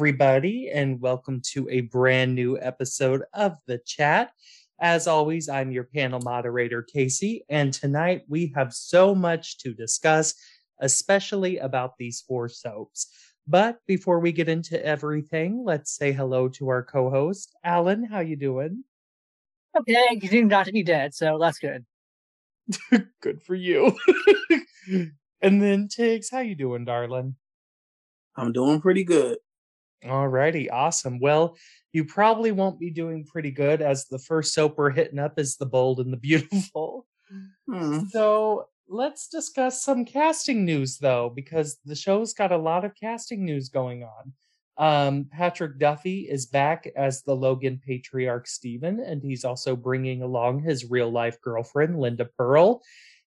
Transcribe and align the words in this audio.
everybody, 0.00 0.70
and 0.70 0.98
welcome 0.98 1.42
to 1.42 1.68
a 1.68 1.82
brand 1.82 2.34
new 2.34 2.58
episode 2.58 3.22
of 3.34 3.58
The 3.66 3.76
Chat. 3.84 4.32
As 4.80 5.06
always, 5.06 5.46
I'm 5.46 5.70
your 5.70 5.84
panel 5.84 6.20
moderator, 6.20 6.82
Casey, 6.82 7.44
and 7.50 7.70
tonight 7.70 8.22
we 8.26 8.50
have 8.54 8.72
so 8.72 9.14
much 9.14 9.58
to 9.58 9.74
discuss, 9.74 10.32
especially 10.78 11.58
about 11.58 11.98
these 11.98 12.24
four 12.26 12.48
soaps. 12.48 13.08
But 13.46 13.80
before 13.86 14.20
we 14.20 14.32
get 14.32 14.48
into 14.48 14.82
everything, 14.82 15.64
let's 15.66 15.94
say 15.94 16.12
hello 16.12 16.48
to 16.48 16.68
our 16.70 16.82
co-host, 16.82 17.54
Alan. 17.62 18.02
How 18.02 18.20
you 18.20 18.36
doing? 18.36 18.84
Okay, 19.78 20.18
you 20.18 20.28
seem 20.30 20.48
not 20.48 20.64
to 20.64 20.72
be 20.72 20.82
dead, 20.82 21.12
so 21.12 21.38
that's 21.38 21.58
good. 21.58 21.84
good 23.20 23.42
for 23.42 23.54
you. 23.54 23.94
and 25.42 25.62
then 25.62 25.88
Tiggz, 25.88 26.28
how 26.32 26.40
you 26.40 26.54
doing, 26.54 26.86
darling? 26.86 27.34
I'm 28.34 28.52
doing 28.52 28.80
pretty 28.80 29.04
good. 29.04 29.36
Alrighty, 30.04 30.68
awesome. 30.72 31.18
Well, 31.18 31.56
you 31.92 32.04
probably 32.04 32.52
won't 32.52 32.80
be 32.80 32.90
doing 32.90 33.24
pretty 33.24 33.50
good 33.50 33.82
as 33.82 34.06
the 34.06 34.18
first 34.18 34.54
soap 34.54 34.78
we're 34.78 34.90
hitting 34.90 35.18
up 35.18 35.38
is 35.38 35.56
The 35.56 35.66
Bold 35.66 36.00
and 36.00 36.12
the 36.12 36.16
Beautiful. 36.30 37.06
Hmm. 37.68 38.00
So 38.10 38.66
let's 38.88 39.28
discuss 39.28 39.84
some 39.84 40.04
casting 40.04 40.64
news 40.64 40.98
though, 40.98 41.32
because 41.34 41.78
the 41.84 41.94
show's 41.94 42.34
got 42.34 42.52
a 42.52 42.58
lot 42.58 42.84
of 42.84 42.94
casting 42.94 43.44
news 43.44 43.68
going 43.68 44.04
on. 44.04 44.32
Um, 44.78 45.26
Patrick 45.30 45.78
Duffy 45.78 46.20
is 46.20 46.46
back 46.46 46.90
as 46.96 47.22
the 47.22 47.36
Logan 47.36 47.80
patriarch 47.86 48.46
Stephen, 48.46 48.98
and 49.00 49.22
he's 49.22 49.44
also 49.44 49.76
bringing 49.76 50.22
along 50.22 50.62
his 50.62 50.90
real 50.90 51.10
life 51.10 51.38
girlfriend, 51.42 52.00
Linda 52.00 52.24
Purl. 52.24 52.82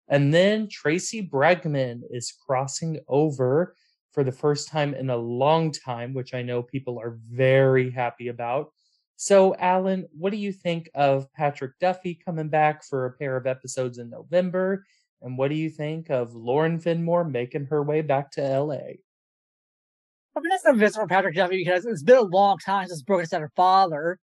And 0.07 0.33
then 0.33 0.67
Tracy 0.67 1.25
Bregman 1.25 2.01
is 2.09 2.33
crossing 2.45 2.99
over 3.07 3.75
for 4.13 4.23
the 4.23 4.31
first 4.31 4.67
time 4.67 4.93
in 4.93 5.09
a 5.09 5.17
long 5.17 5.71
time, 5.71 6.13
which 6.13 6.33
I 6.33 6.41
know 6.41 6.61
people 6.61 6.99
are 6.99 7.17
very 7.29 7.89
happy 7.89 8.27
about. 8.29 8.71
So, 9.15 9.55
Alan, 9.55 10.07
what 10.17 10.31
do 10.31 10.37
you 10.37 10.51
think 10.51 10.89
of 10.95 11.31
Patrick 11.33 11.79
Duffy 11.79 12.15
coming 12.15 12.49
back 12.49 12.83
for 12.83 13.05
a 13.05 13.13
pair 13.13 13.35
of 13.35 13.47
episodes 13.47 13.97
in 13.97 14.09
November? 14.09 14.85
And 15.21 15.37
what 15.37 15.49
do 15.49 15.55
you 15.55 15.69
think 15.69 16.09
of 16.09 16.35
Lauren 16.35 16.79
Fenmore 16.79 17.23
making 17.23 17.65
her 17.67 17.81
way 17.81 18.01
back 18.01 18.31
to 18.31 18.41
LA? 18.41 18.97
I 20.35 20.39
mean, 20.39 20.49
that's 20.49 20.65
a 20.65 20.73
visit 20.73 20.99
for 20.99 21.07
Patrick 21.07 21.35
Duffy 21.35 21.57
because 21.57 21.85
it's 21.85 22.03
been 22.03 22.17
a 22.17 22.21
long 22.21 22.57
time 22.57 22.87
since 22.87 23.01
Brooke 23.01 23.21
has 23.21 23.31
had 23.31 23.41
her 23.41 23.51
father. 23.55 24.19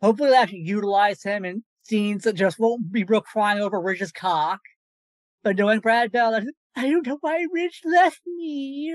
Hopefully, 0.00 0.30
they 0.30 0.36
actually 0.36 0.60
utilize 0.60 1.22
him 1.22 1.44
in 1.44 1.64
scenes 1.82 2.24
that 2.24 2.34
just 2.34 2.58
won't 2.58 2.92
be 2.92 3.02
Brooke 3.02 3.24
crying 3.24 3.60
over 3.60 3.80
Ridge's 3.80 4.12
cock. 4.12 4.60
But 5.42 5.56
knowing 5.56 5.80
Brad 5.80 6.12
Bell, 6.12 6.40
I 6.78 6.88
don't 6.88 7.06
know 7.06 7.18
why 7.20 7.44
Ridge 7.52 7.80
left 7.84 8.20
me. 8.24 8.94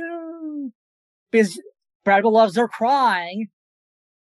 Because 1.31 1.62
Brad 2.06 2.23
Bell 2.23 2.31
loves 2.31 2.56
her 2.56 2.70
crying. 2.70 3.50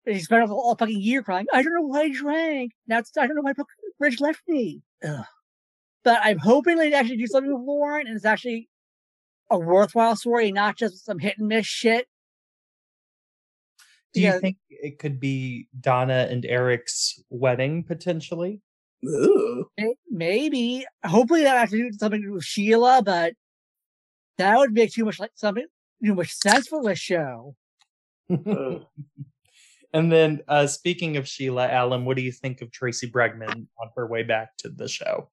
He 0.04 0.18
spent 0.20 0.50
all 0.50 0.76
fucking 0.76 1.00
year 1.00 1.22
crying. 1.22 1.46
I 1.52 1.62
don't 1.62 1.74
know 1.74 1.82
why 1.82 2.02
I 2.02 2.12
drank. 2.12 2.72
Now 2.86 2.98
I 3.18 3.26
don't 3.26 3.36
know 3.36 3.42
why 3.42 3.54
Ridge 3.98 4.20
left 4.20 4.42
me. 4.46 4.82
Ugh. 5.02 5.24
But 6.04 6.20
I'm 6.22 6.38
hoping 6.38 6.76
they 6.76 6.92
actually 6.92 7.16
do 7.16 7.26
something 7.26 7.52
with 7.52 7.66
Lauren 7.66 8.06
and 8.06 8.16
it's 8.16 8.26
actually 8.26 8.68
a 9.50 9.58
worthwhile 9.58 10.16
story, 10.16 10.52
not 10.52 10.76
just 10.76 11.06
some 11.06 11.18
hit 11.18 11.38
and 11.38 11.48
miss 11.48 11.66
shit. 11.66 12.06
Do 14.12 14.20
you 14.20 14.40
think 14.40 14.56
it 14.68 14.98
could 14.98 15.20
be 15.20 15.68
Donna 15.80 16.28
and 16.30 16.44
Eric's 16.44 17.22
wedding 17.30 17.82
potentially? 17.82 18.60
Ooh. 19.06 19.66
Maybe. 20.10 20.84
Hopefully 21.04 21.42
that 21.44 21.58
has 21.58 21.70
to 21.70 21.76
do 21.76 21.92
something 21.98 22.20
to 22.20 22.28
do 22.28 22.32
with 22.34 22.44
Sheila, 22.44 23.02
but 23.04 23.34
that 24.38 24.56
would 24.58 24.72
make 24.72 24.92
too 24.92 25.04
much 25.04 25.20
like 25.20 25.32
something 25.34 25.66
too 26.04 26.14
much 26.14 26.32
sense 26.32 26.68
for 26.68 26.82
this 26.82 26.98
show. 26.98 27.54
and 28.28 28.84
then 29.92 30.40
uh 30.48 30.66
speaking 30.66 31.16
of 31.16 31.28
Sheila, 31.28 31.68
Alan, 31.68 32.04
what 32.04 32.16
do 32.16 32.22
you 32.22 32.32
think 32.32 32.60
of 32.60 32.70
Tracy 32.70 33.10
Bregman 33.10 33.66
on 33.80 33.90
her 33.96 34.06
way 34.06 34.22
back 34.22 34.56
to 34.58 34.68
the 34.68 34.88
show? 34.88 35.30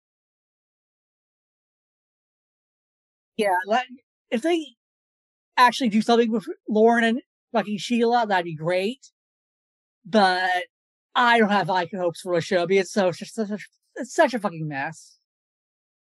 Yeah, 3.37 3.55
like 3.67 3.87
if 4.31 4.41
they 4.41 4.65
actually 5.57 5.89
do 5.89 6.01
something 6.01 6.31
with 6.31 6.45
Lauren 6.69 7.03
and 7.03 7.21
fucking 7.51 7.77
Sheila, 7.77 8.25
that'd 8.27 8.45
be 8.45 8.55
great. 8.55 9.11
But 10.05 10.65
I 11.15 11.39
don't 11.39 11.49
have 11.49 11.67
high 11.67 11.87
hopes 11.95 12.21
for 12.21 12.33
a 12.33 12.41
show 12.41 12.67
because 12.67 12.85
it's 12.85 12.93
so 12.93 13.07
it's 13.07 13.33
such 13.33 13.49
a, 13.49 13.57
it's 13.95 14.13
such 14.13 14.33
a 14.33 14.39
fucking 14.39 14.67
mess. 14.67 15.17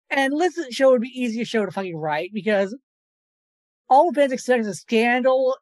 And 0.09 0.34
Liz's 0.34 0.75
show 0.75 0.91
would 0.91 1.01
be 1.01 1.07
easier 1.07 1.44
to 1.44 1.50
show 1.50 1.66
to 1.66 1.72
fucking 1.72 1.97
write 1.97 2.31
because 2.34 2.75
all 3.89 4.13
fans 4.13 4.31
expect 4.31 4.62
is 4.62 4.67
a 4.67 4.75
scandal 4.75 5.56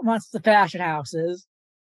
amongst 0.00 0.32
the 0.32 0.40
fashion 0.40 0.80
houses, 0.80 1.46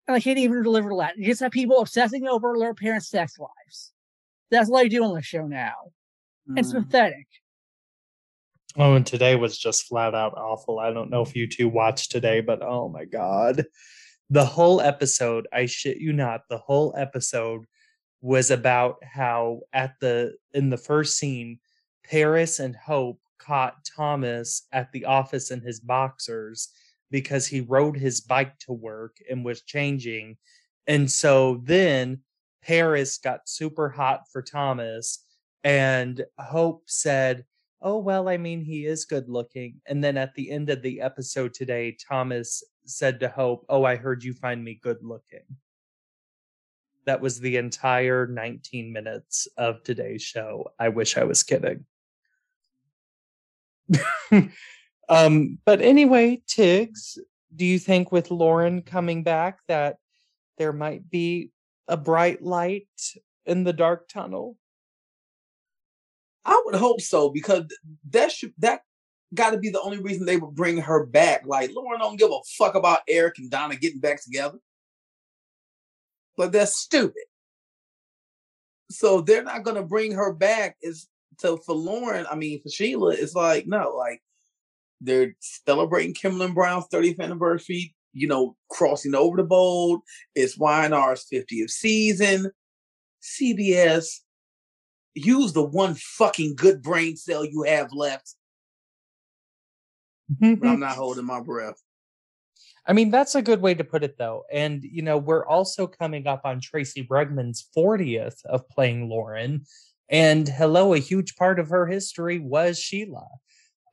and 0.08 0.16
they 0.16 0.22
can't 0.22 0.38
even 0.38 0.64
deliver 0.64 0.90
that. 0.98 1.18
You 1.18 1.26
just 1.26 1.42
have 1.42 1.52
people 1.52 1.80
obsessing 1.80 2.28
over 2.28 2.56
their 2.58 2.74
parents' 2.74 3.10
sex 3.10 3.38
lives. 3.38 3.94
That's 4.50 4.70
what 4.70 4.84
they 4.84 4.90
do 4.90 5.04
on 5.04 5.14
the 5.14 5.22
show 5.22 5.46
now. 5.46 5.74
Mm. 6.50 6.60
It's 6.60 6.74
pathetic. 6.74 7.28
Oh, 8.76 8.96
and 8.96 9.06
today 9.06 9.36
was 9.36 9.58
just 9.58 9.88
flat 9.88 10.16
out 10.16 10.34
awful. 10.36 10.80
I 10.80 10.92
don't 10.92 11.12
know 11.12 11.22
if 11.22 11.36
you 11.36 11.48
two 11.48 11.70
watched 11.70 12.12
today, 12.12 12.42
but 12.42 12.62
oh 12.62 12.90
my 12.90 13.06
god. 13.06 13.66
The 14.34 14.44
whole 14.44 14.82
episode, 14.82 15.48
I 15.54 15.68
shit 15.68 15.98
you 15.98 16.12
not, 16.12 16.50
the 16.50 16.58
whole 16.58 16.96
episode 16.98 17.66
was 18.22 18.50
about 18.50 18.96
how 19.04 19.62
at 19.74 19.94
the 20.02 20.34
in 20.56 20.72
the 20.72 20.78
first 20.78 21.20
scene, 21.20 21.60
Paris 22.04 22.60
and 22.60 22.76
Hope 22.76 23.20
caught 23.38 23.86
Thomas 23.96 24.64
at 24.72 24.92
the 24.92 25.06
office 25.06 25.52
in 25.52 25.62
his 25.62 25.80
boxers 25.80 26.70
because 27.12 27.46
he 27.46 27.62
rode 27.62 27.96
his 27.96 28.22
bike 28.22 28.58
to 28.62 28.74
work 28.74 29.18
and 29.30 29.46
was 29.46 29.62
changing. 29.62 30.38
And 30.88 31.12
so 31.12 31.62
then 31.64 32.22
Paris 32.64 33.20
got 33.20 33.48
super 33.48 33.88
hot 33.88 34.24
for 34.32 34.42
Thomas, 34.42 35.24
and 35.64 36.26
Hope 36.40 36.86
said, 36.88 37.46
oh 37.84 37.98
well 37.98 38.28
i 38.30 38.38
mean 38.38 38.62
he 38.62 38.86
is 38.86 39.06
good 39.06 39.30
looking. 39.30 39.82
And 39.86 40.04
then 40.04 40.18
at 40.18 40.34
the 40.36 40.50
end 40.50 40.70
of 40.70 40.82
the 40.82 41.02
episode 41.02 41.54
today 41.54 41.96
thomas 42.10 42.64
said 42.86 43.20
to 43.20 43.30
hope 43.30 43.66
oh 43.70 43.84
i 43.84 43.96
heard 43.96 44.24
you 44.24 44.34
find 44.34 44.64
me 44.64 44.80
good 44.82 45.04
looking. 45.04 45.46
That 47.06 47.22
was 47.22 47.40
the 47.40 47.58
entire 47.58 48.26
19 48.28 48.94
minutes 48.94 49.48
of 49.58 49.84
today's 49.84 50.22
show. 50.24 50.72
I 50.80 50.90
wish 50.90 51.18
i 51.18 51.24
was 51.24 51.44
kidding. 51.44 51.86
Um 55.10 55.60
but 55.66 55.82
anyway 55.82 56.42
tiggz 56.48 57.18
do 57.54 57.66
you 57.66 57.78
think 57.78 58.14
with 58.14 58.32
lauren 58.32 58.82
coming 58.82 59.22
back 59.22 59.60
that 59.68 59.98
there 60.58 60.72
might 60.72 61.10
be 61.10 61.52
a 61.90 61.98
bright 61.98 62.42
light 62.42 62.88
in 63.46 63.66
the 63.66 63.74
dark 63.74 64.08
tunnel 64.08 64.58
I 66.46 66.62
would 66.66 66.76
hope 66.76 67.02
so 67.02 67.30
because 67.30 67.64
that 68.10 68.32
should 68.32 68.54
that 68.60 68.82
got 69.34 69.52
to 69.52 69.58
be 69.58 69.70
the 69.70 69.82
only 69.82 70.00
reason 70.00 70.26
they 70.26 70.38
would 70.38 70.56
bring 70.56 70.78
her 70.78 71.06
back. 71.06 71.44
Like 71.46 71.72
Lauren 71.74 72.00
don't 72.00 72.20
give 72.20 72.32
a 72.32 72.40
fuck 72.58 72.76
about 72.76 73.00
Eric 73.08 73.36
and 73.38 73.50
Donna 73.50 73.76
getting 73.76 74.00
back 74.00 74.24
together, 74.24 74.60
but 76.38 76.52
that's 76.52 76.78
stupid. 76.78 77.24
So 78.92 79.22
they're 79.22 79.44
not 79.44 79.64
gonna 79.64 79.84
bring 79.84 80.12
her 80.12 80.34
back. 80.34 80.78
Is 80.82 81.08
so 81.40 81.58
for 81.58 81.76
Lauren. 81.76 82.26
I 82.30 82.36
mean, 82.36 82.62
for 82.62 82.70
Sheila, 82.70 83.14
it's 83.14 83.36
like 83.36 83.66
no, 83.66 83.96
like 83.98 84.22
they're 85.02 85.36
celebrating 85.40 86.14
Kimberlin 86.14 86.54
Brown's 86.54 86.86
30th 86.94 87.20
anniversary. 87.20 87.96
You 88.16 88.28
know, 88.28 88.56
crossing 88.70 89.16
over 89.16 89.38
the 89.38 89.44
bold. 89.44 90.02
It's 90.36 90.58
Y&R's 90.58 91.26
50th 91.34 91.72
season. 91.72 92.52
CBS 93.24 94.20
use 95.16 95.54
the 95.54 95.64
one 95.64 95.96
fucking 95.96 96.56
good 96.56 96.82
brain 96.82 97.16
cell 97.18 97.46
you 97.46 97.64
have 97.64 97.92
left. 97.94 98.36
but 100.40 100.68
I'm 100.68 100.80
not 100.80 100.96
holding 100.96 101.26
my 101.26 101.42
breath. 101.42 101.82
I 102.86 102.94
mean, 102.94 103.12
that's 103.12 103.36
a 103.36 103.42
good 103.42 103.62
way 103.62 103.74
to 103.76 103.84
put 103.84 104.04
it, 104.04 104.18
though. 104.18 104.44
And, 104.52 104.84
you 104.84 105.04
know, 105.04 105.18
we're 105.18 105.46
also 105.46 105.88
coming 105.88 106.28
up 106.28 106.42
on 106.44 106.60
Tracy 106.60 107.06
Bregman's 107.06 107.66
40th 107.76 108.44
of 108.46 108.68
playing 108.68 109.08
Lauren. 109.08 109.66
And 110.10 110.48
hello, 110.48 110.94
a 110.94 111.00
huge 111.00 111.38
part 111.38 111.60
of 111.60 111.70
her 111.70 111.88
history 111.88 112.40
was 112.40 112.78
Sheila. 112.78 113.28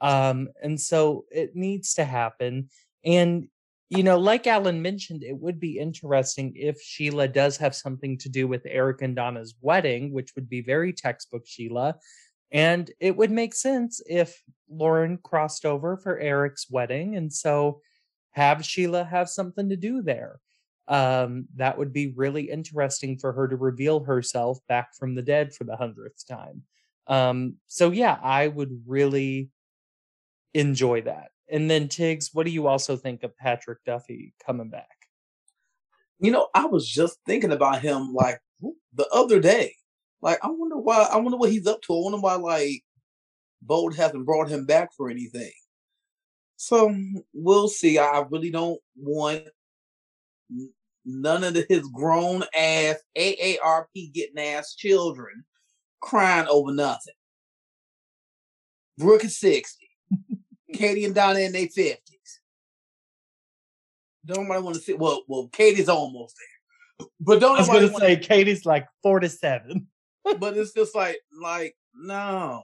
Um, 0.00 0.48
and 0.60 0.80
so 0.80 1.24
it 1.30 1.54
needs 1.54 1.94
to 1.94 2.04
happen. 2.04 2.68
And, 3.04 3.46
you 3.90 4.04
know, 4.04 4.18
like 4.18 4.46
Alan 4.46 4.80
mentioned, 4.80 5.24
it 5.24 5.36
would 5.36 5.58
be 5.58 5.78
interesting 5.78 6.52
if 6.54 6.80
Sheila 6.80 7.26
does 7.26 7.56
have 7.56 7.74
something 7.74 8.16
to 8.18 8.28
do 8.28 8.46
with 8.46 8.62
Eric 8.64 9.02
and 9.02 9.16
Donna's 9.16 9.56
wedding, 9.60 10.12
which 10.12 10.30
would 10.36 10.48
be 10.48 10.60
very 10.60 10.92
textbook 10.92 11.42
Sheila. 11.44 11.96
And 12.52 12.88
it 13.00 13.16
would 13.16 13.32
make 13.32 13.52
sense 13.52 14.00
if 14.06 14.40
Lauren 14.70 15.18
crossed 15.18 15.66
over 15.66 15.96
for 15.96 16.16
Eric's 16.18 16.70
wedding. 16.70 17.16
And 17.16 17.32
so 17.32 17.80
have 18.30 18.64
Sheila 18.64 19.02
have 19.02 19.28
something 19.28 19.68
to 19.70 19.76
do 19.76 20.02
there. 20.02 20.38
Um, 20.86 21.46
that 21.56 21.76
would 21.76 21.92
be 21.92 22.12
really 22.14 22.48
interesting 22.48 23.18
for 23.18 23.32
her 23.32 23.48
to 23.48 23.56
reveal 23.56 24.04
herself 24.04 24.58
back 24.68 24.94
from 24.94 25.16
the 25.16 25.22
dead 25.22 25.52
for 25.52 25.64
the 25.64 25.76
hundredth 25.76 26.26
time. 26.28 26.62
Um, 27.08 27.56
so 27.66 27.90
yeah, 27.90 28.18
I 28.22 28.46
would 28.46 28.82
really 28.86 29.50
enjoy 30.54 31.02
that 31.02 31.30
and 31.50 31.70
then 31.70 31.88
Tiggz, 31.88 32.30
what 32.32 32.46
do 32.46 32.52
you 32.52 32.66
also 32.66 32.96
think 32.96 33.22
of 33.22 33.36
Patrick 33.36 33.84
Duffy 33.84 34.34
coming 34.44 34.70
back? 34.70 34.86
You 36.18 36.30
know, 36.30 36.48
I 36.54 36.66
was 36.66 36.88
just 36.88 37.18
thinking 37.26 37.52
about 37.52 37.80
him 37.80 38.12
like 38.12 38.40
the 38.94 39.08
other 39.12 39.40
day. 39.40 39.74
Like, 40.22 40.38
I 40.42 40.48
wonder 40.50 40.76
why. 40.76 41.08
I 41.10 41.16
wonder 41.16 41.38
what 41.38 41.50
he's 41.50 41.66
up 41.66 41.80
to. 41.82 41.94
I 41.94 42.02
wonder 42.02 42.18
why 42.18 42.34
like 42.34 42.82
Bold 43.62 43.96
hasn't 43.96 44.26
brought 44.26 44.48
him 44.48 44.66
back 44.66 44.90
for 44.96 45.08
anything. 45.08 45.52
So 46.56 46.90
mm, 46.90 47.14
we'll 47.32 47.68
see. 47.68 47.98
I 47.98 48.24
really 48.30 48.50
don't 48.50 48.80
want 48.96 49.44
none 51.06 51.44
of 51.44 51.56
his 51.68 51.88
grown 51.88 52.44
ass 52.54 52.96
AARP 53.16 54.12
getting 54.12 54.38
ass 54.38 54.74
children 54.74 55.44
crying 56.00 56.48
over 56.48 56.72
nothing. 56.72 57.14
Brooke 58.98 59.24
is 59.24 59.38
60. 59.38 59.88
Katie 60.72 61.04
and 61.04 61.14
Donna 61.14 61.40
in 61.40 61.52
their 61.52 61.66
50s. 61.66 61.96
Don't 64.26 64.42
nobody 64.44 64.62
want 64.62 64.76
to 64.76 64.82
see 64.82 64.94
well, 64.94 65.22
well, 65.28 65.48
Katie's 65.48 65.88
almost 65.88 66.36
there. 66.36 67.08
But 67.20 67.40
don't 67.40 67.56
I 67.56 67.60
was 67.60 67.68
gonna 67.68 67.86
wanna- 67.92 67.98
say 67.98 68.16
Katie's 68.16 68.66
like 68.66 68.86
four 69.02 69.20
to 69.20 69.28
seven. 69.28 69.88
but 70.38 70.56
it's 70.56 70.72
just 70.72 70.94
like 70.94 71.18
like 71.40 71.74
no 71.94 72.62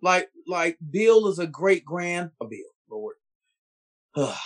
like 0.00 0.28
like 0.46 0.78
bill 0.90 1.28
is 1.28 1.38
a 1.38 1.46
great 1.46 1.84
grand 1.84 2.30
oh, 2.40 2.46
bill 2.46 2.58
lord 2.88 3.16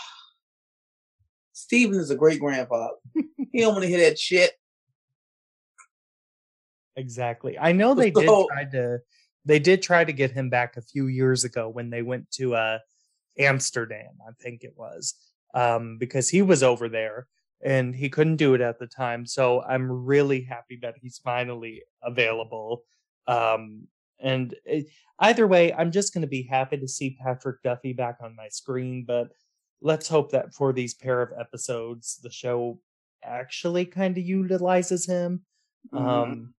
Steven 1.52 1.98
is 2.00 2.10
a 2.10 2.16
great 2.16 2.40
grandfather 2.40 2.94
he 3.52 3.60
don't 3.60 3.74
want 3.74 3.82
to 3.82 3.88
hear 3.88 4.00
that 4.00 4.18
shit 4.18 4.52
Exactly. 6.96 7.58
I 7.58 7.72
know 7.72 7.94
they 7.94 8.10
did 8.10 8.24
try 8.24 8.64
to 8.72 8.98
they 9.46 9.60
did 9.60 9.82
try 9.82 10.04
to 10.04 10.12
get 10.12 10.32
him 10.32 10.50
back 10.50 10.76
a 10.76 10.82
few 10.82 11.06
years 11.06 11.44
ago 11.44 11.68
when 11.70 11.90
they 11.90 12.02
went 12.02 12.30
to 12.32 12.54
uh 12.56 12.78
Amsterdam, 13.38 14.18
I 14.28 14.32
think 14.42 14.64
it 14.64 14.74
was. 14.76 15.14
Um 15.54 15.98
because 15.98 16.28
he 16.30 16.42
was 16.42 16.62
over 16.62 16.88
there 16.88 17.28
and 17.64 17.94
he 17.94 18.08
couldn't 18.10 18.36
do 18.36 18.54
it 18.54 18.60
at 18.60 18.78
the 18.78 18.86
time. 18.86 19.26
So 19.26 19.62
I'm 19.62 19.90
really 19.90 20.42
happy 20.42 20.78
that 20.82 20.96
he's 21.02 21.18
finally 21.18 21.82
available. 22.02 22.84
Um 23.26 23.88
and 24.20 24.54
it, 24.64 24.86
either 25.20 25.46
way, 25.46 25.72
I'm 25.74 25.90
just 25.92 26.14
going 26.14 26.22
to 26.22 26.26
be 26.28 26.42
happy 26.44 26.78
to 26.78 26.88
see 26.88 27.18
Patrick 27.22 27.62
Duffy 27.62 27.92
back 27.92 28.16
on 28.22 28.34
my 28.34 28.48
screen, 28.48 29.04
but 29.06 29.28
let's 29.82 30.08
hope 30.08 30.30
that 30.32 30.54
for 30.54 30.72
these 30.72 30.94
pair 30.94 31.20
of 31.20 31.38
episodes 31.38 32.18
the 32.22 32.30
show 32.30 32.80
actually 33.22 33.84
kind 33.84 34.16
of 34.16 34.24
utilizes 34.24 35.06
him. 35.06 35.44
Mhm. 35.92 36.00
Um, 36.00 36.54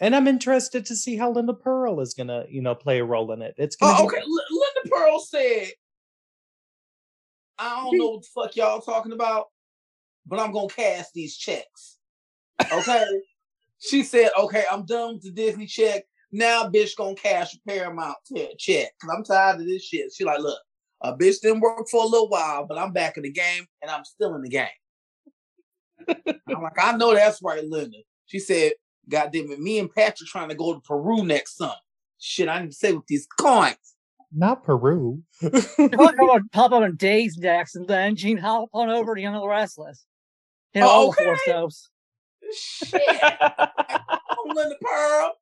and 0.00 0.14
I'm 0.14 0.26
interested 0.26 0.84
to 0.86 0.96
see 0.96 1.16
how 1.16 1.30
Linda 1.30 1.54
Purl 1.54 2.00
is 2.00 2.14
gonna, 2.14 2.44
you 2.48 2.60
know, 2.60 2.74
play 2.74 2.98
a 2.98 3.04
role 3.04 3.32
in 3.32 3.42
it. 3.42 3.54
It's 3.56 3.76
gonna 3.76 3.94
oh, 3.98 4.02
be 4.02 4.16
okay. 4.16 4.20
L- 4.20 4.26
linda 4.26 4.90
purl 4.90 5.20
said 5.20 5.68
i 7.58 7.82
don't 7.82 7.96
know 7.96 8.10
what 8.10 8.22
the 8.22 8.28
fuck 8.34 8.56
y'all 8.56 8.80
talking 8.80 9.12
about 9.12 9.46
but 10.26 10.38
i'm 10.38 10.52
gonna 10.52 10.68
cash 10.68 11.06
these 11.14 11.36
checks. 11.36 11.98
Okay? 12.72 13.04
She 13.78 14.04
said 14.04 14.30
okay 14.38 14.64
i'm 14.70 14.86
done 14.86 15.14
with 15.14 15.24
the 15.24 15.30
disney 15.30 15.66
check. 15.66 16.04
Now 16.32 16.68
bitch 16.68 16.96
gonna 16.96 17.14
cash 17.14 17.54
a 17.54 17.58
paramount 17.68 18.16
te- 18.26 18.56
check 18.58 18.90
because 18.98 19.14
i'm 19.14 19.22
tired 19.22 19.60
of 19.60 19.66
this 19.66 19.84
shit. 19.84 20.12
She 20.14 20.24
like 20.24 20.40
look 20.40 20.58
a 21.02 21.14
bitch 21.14 21.40
didn't 21.42 21.60
work 21.60 21.86
for 21.90 22.02
a 22.02 22.06
little 22.06 22.28
while 22.28 22.66
but 22.66 22.78
i'm 22.78 22.92
back 22.92 23.18
in 23.18 23.22
the 23.24 23.30
game 23.30 23.66
and 23.82 23.90
i'm 23.90 24.04
still 24.04 24.34
in 24.34 24.42
the 24.42 24.48
game. 24.48 24.66
I'm 26.08 26.62
like 26.62 26.78
i 26.78 26.96
know 26.96 27.14
that's 27.14 27.42
right 27.42 27.64
linda. 27.64 27.98
She 28.24 28.38
said 28.38 28.72
god 29.08 29.30
damn 29.32 29.50
it 29.50 29.60
me 29.60 29.78
and 29.78 29.92
patrick 29.94 30.28
trying 30.28 30.48
to 30.48 30.54
go 30.54 30.74
to 30.74 30.80
peru 30.80 31.24
next 31.24 31.56
summer 31.56 31.72
shit 32.18 32.48
i 32.48 32.60
need 32.60 32.70
to 32.70 32.76
say 32.76 32.92
with 32.92 33.06
these 33.06 33.26
coins 33.26 33.76
not 34.32 34.64
Peru. 34.64 35.22
Talk 35.40 36.14
about 36.14 36.42
pop 36.52 36.72
up 36.72 36.82
on 36.82 36.96
Days 36.96 37.36
Jackson, 37.36 37.86
then 37.86 38.16
Gene 38.16 38.36
hop 38.36 38.68
on 38.74 38.90
over 38.90 39.14
to 39.14 39.20
Young 39.20 39.34
and 39.34 39.42
the 39.42 39.48
Restless. 39.48 40.04
You 40.74 40.82
know, 40.82 40.88
all 40.88 41.10
the 41.10 41.16
four 41.16 41.32
Okay. 41.34 41.52
soaps. 41.52 41.88
Shit. 42.52 43.00
I'm 43.40 44.54
Linda 44.54 44.74
Purl. 44.82 45.32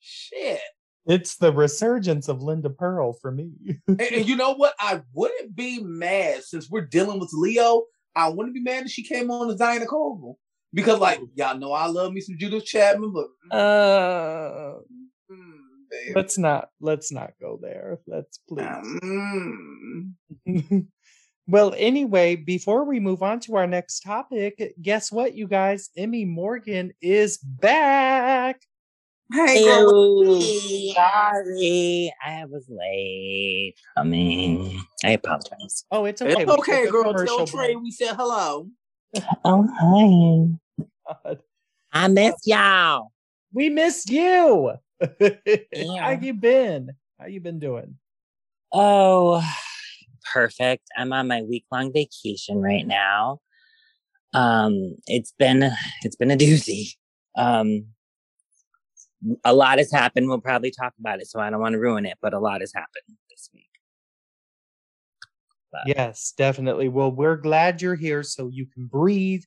Shit. 0.00 0.60
it's 1.06 1.36
the 1.36 1.52
resurgence 1.52 2.28
of 2.28 2.42
Linda 2.42 2.68
Purl 2.68 3.12
for 3.14 3.30
me. 3.30 3.52
And, 3.88 4.00
and 4.00 4.28
you 4.28 4.36
know 4.36 4.54
what? 4.54 4.74
I 4.80 5.00
wouldn't 5.14 5.54
be 5.54 5.80
mad 5.80 6.42
since 6.42 6.68
we're 6.68 6.86
dealing 6.86 7.20
with 7.20 7.30
Leo. 7.32 7.84
I 8.16 8.28
wouldn't 8.28 8.54
be 8.54 8.60
mad 8.60 8.84
if 8.84 8.90
she 8.90 9.02
came 9.02 9.30
on 9.30 9.48
as 9.50 9.56
Diana 9.56 9.86
Koval. 9.86 10.34
Because, 10.74 10.98
like, 10.98 11.20
y'all 11.36 11.56
know 11.56 11.72
I 11.72 11.86
love 11.86 12.12
me 12.12 12.20
some 12.20 12.36
Judith 12.36 12.64
Chapman, 12.64 13.12
but 13.12 13.56
uh, 13.56 14.74
mm, 15.30 16.14
let's 16.14 16.36
not 16.36 16.68
let's 16.80 17.12
not 17.12 17.32
go 17.40 17.58
there. 17.62 18.00
Let's 18.08 18.38
please. 18.48 18.66
Mm. 18.66 20.14
well, 21.46 21.74
anyway, 21.76 22.34
before 22.34 22.84
we 22.84 22.98
move 22.98 23.22
on 23.22 23.38
to 23.40 23.54
our 23.54 23.68
next 23.68 24.00
topic, 24.00 24.74
guess 24.82 25.12
what, 25.12 25.36
you 25.36 25.46
guys? 25.46 25.90
Emmy 25.96 26.24
Morgan 26.24 26.92
is 27.00 27.38
back. 27.38 28.60
Hey, 29.32 29.64
girl. 29.64 30.42
Ew, 30.42 30.92
sorry, 30.92 32.12
I 32.24 32.44
was 32.46 32.66
late 32.68 33.74
coming. 33.96 34.82
I 35.04 35.12
apologize. 35.12 35.84
Oh, 35.90 36.04
it's 36.04 36.20
okay. 36.20 36.42
It's 36.42 36.50
okay, 36.50 36.88
a 36.88 36.90
girl. 36.90 37.04
commercial 37.04 37.46
Tell 37.46 37.46
Trey 37.46 37.76
we 37.76 37.92
said 37.92 38.16
hello. 38.16 38.68
Oh, 39.44 39.68
hi. 39.78 40.58
God. 41.06 41.38
I 41.92 42.08
miss 42.08 42.34
y'all. 42.44 43.12
We 43.52 43.68
miss 43.68 44.08
you. 44.08 44.72
How 45.00 46.10
you 46.10 46.34
been? 46.34 46.90
How 47.18 47.26
you 47.26 47.40
been 47.40 47.58
doing? 47.58 47.96
Oh, 48.72 49.42
perfect. 50.32 50.84
I'm 50.96 51.12
on 51.12 51.28
my 51.28 51.42
week 51.42 51.64
long 51.70 51.92
vacation 51.92 52.60
right 52.60 52.86
now. 52.86 53.40
Um, 54.32 54.96
it's 55.06 55.32
been 55.38 55.70
it's 56.02 56.16
been 56.16 56.30
a 56.30 56.36
doozy. 56.36 56.94
Um, 57.36 57.86
a 59.44 59.54
lot 59.54 59.78
has 59.78 59.92
happened. 59.92 60.28
We'll 60.28 60.40
probably 60.40 60.70
talk 60.70 60.92
about 60.98 61.20
it, 61.20 61.28
so 61.28 61.40
I 61.40 61.50
don't 61.50 61.60
want 61.60 61.74
to 61.74 61.78
ruin 61.78 62.06
it. 62.06 62.18
But 62.20 62.34
a 62.34 62.40
lot 62.40 62.60
has 62.60 62.72
happened 62.74 63.16
this 63.30 63.48
week. 63.54 63.68
Yes, 65.86 66.32
definitely. 66.36 66.88
Well, 66.88 67.10
we're 67.10 67.36
glad 67.36 67.82
you're 67.82 67.96
here 67.96 68.22
so 68.22 68.48
you 68.48 68.66
can 68.66 68.86
breathe 68.86 69.42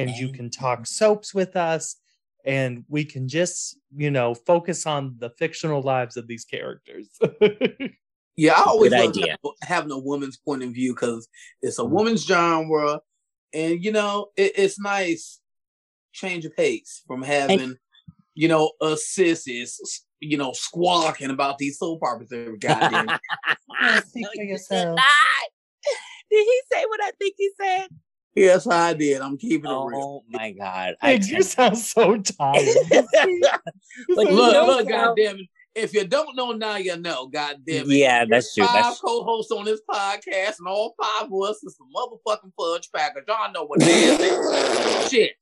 and 0.00 0.10
you 0.16 0.28
can 0.32 0.50
talk 0.50 0.86
soaps 0.86 1.34
with 1.34 1.56
us 1.56 1.96
and 2.44 2.84
we 2.88 3.04
can 3.04 3.28
just, 3.28 3.76
you 3.94 4.10
know, 4.10 4.34
focus 4.34 4.86
on 4.86 5.16
the 5.18 5.30
fictional 5.38 5.82
lives 5.82 6.16
of 6.16 6.26
these 6.26 6.44
characters. 6.44 7.08
Yeah, 8.36 8.54
I 8.54 8.62
always 8.62 8.92
Good 8.92 9.00
love 9.00 9.10
idea. 9.10 9.36
having- 9.42 9.56
having 9.62 9.90
a 9.90 9.98
woman's 9.98 10.38
point 10.38 10.62
of 10.62 10.70
view 10.72 10.94
because 10.94 11.28
it's 11.60 11.78
a 11.78 11.82
Mhm. 11.82 11.90
woman's 11.90 12.24
genre, 12.24 13.00
and 13.52 13.84
you 13.84 13.92
know 13.92 14.30
it, 14.36 14.52
it's 14.56 14.78
nice 14.80 15.40
change 16.12 16.46
of 16.46 16.56
pace 16.56 17.02
from 17.06 17.22
having 17.22 17.76
you 18.34 18.48
know 18.48 18.72
us 18.80 19.04
sissies 19.08 20.04
you 20.20 20.38
know 20.38 20.52
squawking 20.54 21.28
about 21.30 21.58
these 21.58 21.76
soap 21.78 22.02
operas 22.02 22.32
every 22.32 22.56
goddamn. 22.58 23.08
speak 24.06 24.24
No, 24.24 24.30
for 24.34 24.42
yourself. 24.44 24.98
Did 26.30 26.44
he 26.44 26.60
say 26.72 26.84
what 26.86 27.00
I 27.02 27.10
think 27.18 27.34
he 27.36 27.50
said? 27.60 27.88
Yes, 28.34 28.66
I 28.66 28.94
did. 28.94 29.20
I'm 29.20 29.36
keeping 29.36 29.70
it 29.70 29.74
real. 29.74 30.22
Oh 30.22 30.24
my 30.30 30.52
god! 30.52 30.94
I 31.02 31.16
Tiggz, 31.18 31.28
you 31.28 31.42
sound 31.42 31.76
so 31.78 32.16
tired. 32.16 32.64
But 34.14 34.28
you 34.30 34.36
Look, 34.36 34.52
know 34.52 34.66
look, 34.66 34.90
how- 34.90 35.08
goddamn 35.14 35.38
it! 35.38 35.46
If 35.74 35.94
you 35.94 36.04
don't 36.04 36.34
know 36.36 36.50
now, 36.52 36.76
you 36.76 36.96
know. 36.96 37.26
Goddamn 37.28 37.90
it! 37.90 37.96
Yeah, 37.96 38.24
that's 38.24 38.54
true. 38.54 38.64
Five 38.64 38.82
That's 38.84 39.00
co-hosts 39.00 39.52
on 39.52 39.64
this 39.64 39.80
podcast, 39.88 40.58
and 40.58 40.66
all 40.68 40.94
five 41.00 41.30
of 41.32 41.42
us 41.48 41.62
is 41.62 41.76
some 41.76 41.88
motherfucking 41.94 42.52
fudge 42.58 42.88
packers. 42.94 43.24
Y'all 43.28 43.52
know 43.52 43.64
what 43.64 43.78
it 43.82 43.88
is. 43.88 45.10
Shit. 45.10 45.32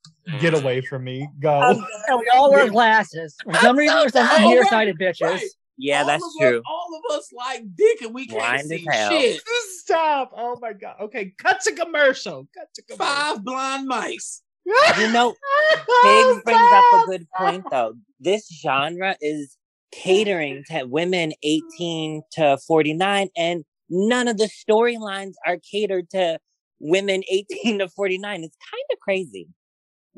Get 0.41 0.53
away 0.55 0.83
from 0.83 1.05
me. 1.05 1.27
Go. 1.41 1.59
Um, 1.61 1.87
we 2.19 2.31
all 2.35 2.51
wear 2.51 2.69
glasses. 2.69 3.35
For 3.43 3.55
some 3.55 3.79
reason, 3.79 3.97
we're 3.99 4.09
some 4.11 4.29
Oh, 4.31 4.49
nearsighted 4.51 4.99
bitches. 4.99 5.23
right. 5.23 5.43
Yeah, 5.79 6.01
All 6.03 6.07
that's 6.07 6.23
of 6.25 6.27
us- 6.29 6.37
true. 6.41 6.63
all 6.69 6.89
of 7.11 7.17
us 7.17 7.29
like 7.33 7.63
dick, 7.77 8.03
and 8.03 8.13
we 8.15 8.27
can't 8.27 8.39
Blind 8.41 8.61
as 8.63 8.69
see 8.69 8.87
hell. 8.91 9.11
shit. 9.11 9.41
Stop. 9.79 10.33
Oh 10.37 10.59
my 10.61 10.73
god. 10.75 10.97
Okay, 11.01 11.33
cut 11.39 11.61
to 11.63 11.73
commercial. 11.73 12.47
Cut 12.57 12.69
to 12.75 12.83
commercial. 12.83 13.15
Five 13.15 13.45
blind 13.45 13.87
mice. 13.87 14.43
You 14.67 15.13
know, 15.13 15.35
Oh, 15.91 16.35
Biggs 16.35 16.45
brings 16.45 16.73
up 16.73 17.03
a 17.03 17.07
good 17.07 17.27
point 17.39 17.65
though. 17.71 17.95
This 18.21 18.47
genre 18.63 19.17
is 19.23 19.57
catering 19.93 20.63
to 20.71 20.85
women 20.85 21.33
18 21.43 22.21
to 22.33 22.59
49, 22.67 23.29
and 23.37 23.65
none 23.89 24.29
of 24.29 24.37
the 24.37 24.51
storylines 24.51 25.33
are 25.47 25.57
catered 25.71 26.11
to 26.11 26.39
women 26.81 27.23
18 27.31 27.79
to 27.79 27.89
49. 27.89 28.45
It's 28.45 28.57
kind 28.71 28.85
of 28.93 28.99
crazy. 29.01 29.49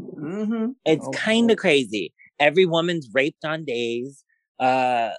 Mm-hmm. 0.00 0.70
It's 0.84 1.06
Oh, 1.06 1.10
kind 1.12 1.50
of 1.50 1.56
crazy. 1.58 2.12
Every 2.38 2.66
woman's 2.66 3.08
raped 3.12 3.44
on 3.44 3.64
days. 3.64 4.24
Uh, 4.58 5.10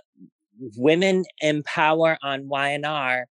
women 0.77 1.23
empower 1.41 2.17
on 2.23 2.47
Y&R, 2.47 3.25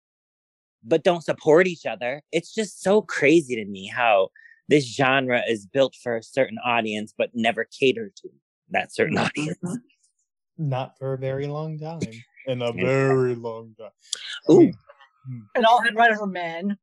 but 0.85 1.05
don't 1.05 1.23
support 1.25 1.67
each 1.67 1.87
other. 1.87 2.23
It's 2.33 2.55
just 2.55 2.83
so 2.83 3.03
crazy 3.03 3.57
to 3.57 3.65
me 3.65 3.87
how 3.87 4.29
this 4.69 4.85
genre 4.95 5.43
is 5.49 5.67
built 5.67 5.95
for 6.03 6.17
a 6.17 6.23
certain 6.23 6.59
audience, 6.65 7.13
but 7.17 7.31
never 7.35 7.67
cater 7.79 8.11
to 8.17 8.29
that 8.71 8.95
certain 8.95 9.19
audience. 9.27 9.59
Mm-hmm. 9.65 10.69
Not 10.69 10.99
for 10.99 11.15
a 11.15 11.19
very 11.19 11.47
long 11.47 11.79
time. 11.79 12.01
In 12.47 12.63
a 12.63 12.73
very 12.73 13.35
long 13.35 13.75
time. 13.79 13.91
Ooh. 14.51 14.71
Hmm. 15.27 15.39
and 15.55 15.67
all 15.67 15.83
head 15.83 15.95
writers 15.95 16.19
were 16.21 16.27
men. 16.27 16.79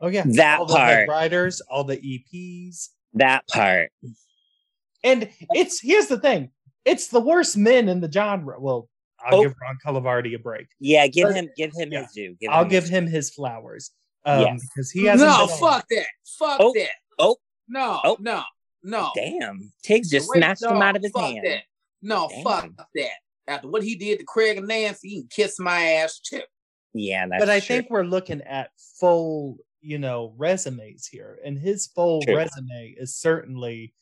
Oh 0.00 0.08
yeah, 0.08 0.24
That 0.26 0.60
all 0.60 0.66
the 0.66 0.78
head 0.78 1.06
part. 1.06 1.08
writers, 1.08 1.60
all 1.70 1.84
the 1.84 1.96
EPs, 1.96 2.88
That 3.14 3.46
part. 3.48 3.90
and 5.04 5.28
it's 5.50 5.80
here's 5.80 6.06
the 6.06 6.18
thing: 6.18 6.50
it's 6.84 7.08
the 7.08 7.20
worst 7.20 7.56
men 7.56 7.88
in 7.88 8.00
the 8.00 8.10
genre. 8.10 8.60
Well, 8.60 8.88
I'll 9.24 9.38
Oh. 9.38 9.42
give 9.42 9.54
Ron 9.60 9.76
Carlivati 9.84 10.34
a 10.34 10.38
break. 10.38 10.68
Yeah, 10.80 11.06
give 11.06 11.28
But- 11.28 11.34
him 11.36 11.48
give 11.56 11.72
him 11.74 11.92
yeah. 11.92 12.02
his 12.02 12.12
due. 12.12 12.36
Give 12.40 12.50
I'll 12.50 12.62
him 12.64 12.68
give 12.68 12.84
his 12.84 12.90
him 12.92 13.06
his 13.06 13.30
flowers 13.30 13.90
um, 14.24 14.40
Yes. 14.42 14.60
because 14.62 14.90
he 14.90 15.04
hasn't. 15.04 15.28
no, 15.28 15.46
been 15.46 15.52
on- 15.54 15.60
fuck 15.60 15.86
that. 15.90 16.06
Fuck 16.38 16.56
Oh, 16.60 16.72
that. 16.74 16.90
oh, 17.18 17.36
No, 17.68 18.00
oh. 18.04 18.16
no, 18.20 18.42
no. 18.82 19.10
Damn. 19.14 19.72
Tiggz 19.84 20.08
just 20.10 20.28
Wait, 20.30 20.38
snatched 20.38 20.62
him 20.62 20.80
out 20.82 20.96
of 20.96 21.02
his 21.02 21.12
fuck 21.12 21.22
hand. 21.24 21.40
That. 21.44 21.62
No, 22.02 22.28
Damn. 22.28 22.44
fuck 22.44 22.70
that. 22.94 23.10
After 23.46 23.68
what 23.68 23.82
he 23.82 23.96
did 23.96 24.18
to 24.20 24.24
Craig 24.24 24.58
and 24.58 24.68
Nancy, 24.68 25.08
he 25.08 25.20
can 25.22 25.28
kiss 25.28 25.58
my 25.58 25.80
ass 25.94 26.18
too. 26.20 26.42
Yeah, 26.94 27.26
that's 27.28 27.40
but 27.42 27.50
I 27.50 27.60
true. 27.60 27.66
think 27.76 27.90
we're 27.90 28.04
looking 28.04 28.40
at 28.42 28.70
full, 29.00 29.58
you 29.80 29.98
know, 29.98 30.34
resumes 30.36 31.06
here, 31.06 31.38
and 31.44 31.58
his 31.58 31.86
full 31.86 32.20
True. 32.22 32.36
resume 32.36 32.94
is 32.98 33.14
certainly 33.16 33.94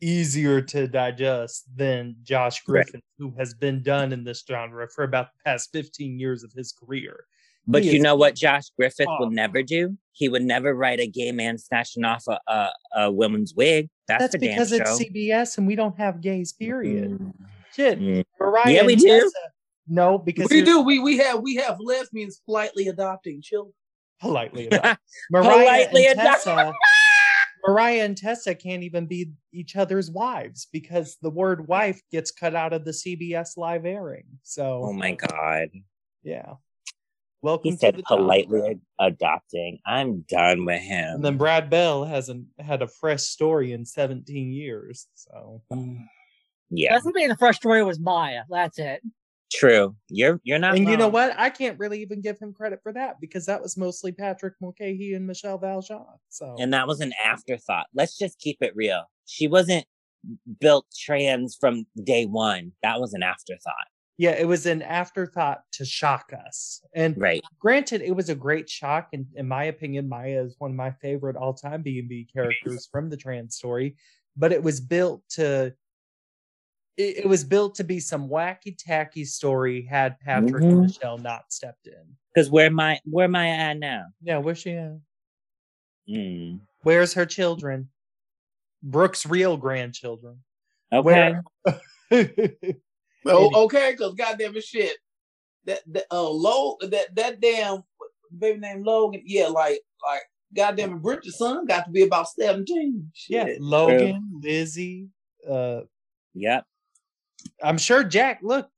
easier 0.00 0.60
to 0.62 0.86
digest 0.88 1.64
than 1.76 2.16
Josh 2.22 2.62
Right. 2.66 2.84
Griffith, 2.86 3.00
who 3.18 3.32
has 3.38 3.54
been 3.54 3.82
done 3.82 4.12
in 4.12 4.24
this 4.24 4.44
genre 4.46 4.88
for 4.88 5.04
about 5.04 5.28
the 5.32 5.38
past 5.44 5.70
fifteen 5.72 6.18
years 6.18 6.42
of 6.44 6.52
his 6.52 6.72
career. 6.72 7.24
But 7.66 7.82
He 7.82 7.92
you 7.92 8.00
know 8.02 8.16
what 8.16 8.34
Josh 8.34 8.70
Griffith 8.78 9.06
Oh. 9.08 9.16
would 9.20 9.32
never 9.32 9.62
do? 9.62 9.96
He 10.12 10.28
would 10.28 10.42
never 10.42 10.74
write 10.74 11.00
a 11.00 11.06
gay 11.06 11.32
man 11.32 11.58
snatching 11.58 12.04
off 12.04 12.24
a, 12.28 12.38
a, 12.50 12.70
a 12.96 13.10
woman's 13.10 13.54
wig. 13.54 13.88
That's, 14.08 14.22
That's 14.22 14.34
a 14.36 14.38
damn 14.38 14.50
because 14.52 14.70
show. 14.70 14.76
it's 14.76 15.02
CBS 15.04 15.58
and 15.58 15.66
we 15.66 15.76
don't 15.76 15.96
have 15.98 16.20
gays. 16.22 16.52
Period. 16.54 17.10
Mm, 17.18 17.32
Shit, 17.74 18.00
mm. 18.00 18.24
Mariah. 18.40 18.72
Yeah, 18.72 18.86
we 18.86 18.94
and 18.94 19.02
do. 19.02 19.08
Tessa- 19.20 19.32
No, 19.86 20.16
because 20.18 20.48
we 20.50 20.62
do. 20.62 20.80
We 20.80 20.98
we 20.98 21.18
have 21.18 21.40
we 21.42 21.56
have 21.56 21.78
lesbians 21.80 22.40
politely 22.46 22.88
adopting 22.88 23.42
children. 23.42 23.74
politely 24.20 24.66
adopting. 24.72 24.96
Mariah 25.30 25.50
Politely 25.52 26.06
and. 26.06 26.18
Tessa. 26.18 26.72
Mariah 27.66 28.02
and 28.04 28.16
Tessa 28.16 28.54
can't 28.54 28.82
even 28.82 29.06
be 29.06 29.32
each 29.52 29.76
other's 29.76 30.10
wives 30.10 30.66
because 30.72 31.16
the 31.22 31.30
word 31.30 31.68
wife 31.68 32.00
gets 32.10 32.30
cut 32.30 32.54
out 32.54 32.72
of 32.72 32.84
the 32.84 32.90
CBS 32.92 33.56
live 33.56 33.84
airing. 33.86 34.24
So, 34.42 34.82
Oh 34.84 34.92
my 34.92 35.12
god. 35.12 35.68
yeah. 36.22 36.54
Welcome 37.40 37.70
He 37.70 37.76
to 37.76 37.78
said 37.78 37.94
the 37.96 38.02
genre. 38.08 38.22
politely 38.24 38.62
ad- 38.70 38.80
adopting. 38.98 39.78
I'm 39.86 40.24
done 40.28 40.64
with 40.64 40.82
him. 40.82 41.16
And 41.16 41.24
then 41.24 41.36
Brad 41.36 41.70
Bell 41.70 42.04
hasn't 42.04 42.46
had 42.58 42.82
a 42.82 42.88
fresh 42.88 43.22
story 43.22 43.72
in 43.72 43.84
17 43.84 44.50
years. 44.50 45.06
So, 45.14 45.62
yeah, 46.70 46.92
That's 46.94 47.04
the 47.04 47.12
thing. 47.12 47.28
The 47.28 47.36
fresh 47.36 47.56
story 47.56 47.84
was 47.84 48.00
Maya. 48.00 48.42
That's 48.50 48.78
it. 48.80 49.02
True. 49.52 49.96
You're 50.08 50.40
you're 50.44 50.58
not. 50.58 50.76
and 50.76 50.88
you 50.88 50.96
know 50.96 51.08
what? 51.08 51.34
I 51.38 51.48
can't 51.50 51.78
really 51.78 52.02
even 52.02 52.20
give 52.20 52.38
him 52.38 52.52
credit 52.52 52.80
for 52.82 52.92
that 52.92 53.20
because 53.20 53.46
that 53.46 53.62
was 53.62 53.76
mostly 53.76 54.12
Patrick 54.12 54.54
Mulcahy 54.60 55.14
and 55.14 55.26
Michele 55.26 55.58
Val 55.58 55.80
Jean. 55.80 56.04
So, 56.28 56.56
And 56.58 56.72
that 56.74 56.86
was 56.86 57.00
an 57.00 57.12
afterthought. 57.24 57.86
Let's 57.94 58.18
just 58.18 58.38
keep 58.38 58.58
it 58.60 58.76
real. 58.76 59.04
She 59.26 59.48
wasn't 59.48 59.86
built 60.60 60.84
trans 60.98 61.56
from 61.58 61.86
day 62.04 62.26
one. 62.26 62.72
That 62.82 63.00
was 63.00 63.14
an 63.14 63.22
afterthought. 63.22 63.74
yeah, 64.20 64.32
it 64.32 64.48
was 64.48 64.66
an 64.66 64.82
afterthought 64.82 65.62
to 65.74 65.84
shock 65.84 66.32
us. 66.46 66.82
And 66.92 67.16
Right. 67.16 67.40
granted 67.60 68.02
it 68.02 68.14
was 68.16 68.28
a 68.28 68.34
great 68.34 68.68
shock 68.68 69.08
and 69.12 69.26
in 69.36 69.46
my 69.48 69.64
opinion 69.64 70.08
maya 70.08 70.42
is 70.44 70.56
one 70.58 70.72
of 70.72 70.76
my 70.76 70.90
favorite 71.00 71.36
all-time 71.36 71.82
b&b 71.82 72.28
characters 72.32 72.88
from 72.90 73.08
the 73.10 73.16
trans 73.16 73.54
story 73.54 73.96
but 74.36 74.52
it 74.52 74.62
was 74.62 74.80
built 74.80 75.22
to 75.30 75.72
it, 76.98 77.18
it 77.18 77.26
was 77.26 77.44
built 77.44 77.74
to 77.76 77.84
be 77.84 78.00
some 78.00 78.28
wacky 78.28 78.76
tacky 78.76 79.24
story 79.24 79.82
had 79.88 80.18
patrick 80.20 80.62
and 80.64 80.72
Mhm. 80.74 80.82
michelle 80.82 81.16
not 81.18 81.50
stepped 81.52 81.86
in 81.86 82.04
Because 82.34 82.50
where 82.50 82.70
my 82.70 82.98
where 83.04 83.28
Maya 83.28 83.52
at 83.52 83.78
now? 83.78 84.04
yeah 84.22 84.38
where's 84.38 84.58
she 84.58 84.72
at? 84.72 84.98
Mm. 86.08 86.60
where's 86.82 87.14
her 87.14 87.26
children 87.26 87.88
brooke's 88.82 89.24
real 89.26 89.56
grandchildren 89.56 90.42
Okay. 90.92 91.02
Where- 91.04 91.42
Oh, 93.26 93.64
okay, 93.64 93.90
because 93.92 94.14
goddamn 94.14 94.56
it, 94.56 94.64
shit. 94.64 94.96
That 95.66 95.80
that 95.92 96.04
uh 96.10 96.30
low 96.30 96.76
that 96.80 97.14
that 97.16 97.40
damn 97.40 97.82
baby 98.38 98.58
named 98.58 98.86
Logan, 98.86 99.22
yeah, 99.26 99.48
like 99.48 99.80
like 100.02 100.22
goddamn 100.56 100.94
it, 100.94 101.02
Bridget's 101.02 101.36
son 101.36 101.66
got 101.66 101.84
to 101.84 101.90
be 101.90 102.02
about 102.04 102.28
seventeen. 102.30 103.10
yeah 103.28 103.44
Shit. 103.46 103.60
logan 103.60 104.40
lizzie 104.42 105.08
uh 105.46 105.80
Yep. 106.34 106.64
I'm 107.62 107.78
sure 107.78 108.04
Jack, 108.04 108.40
look, 108.42 108.68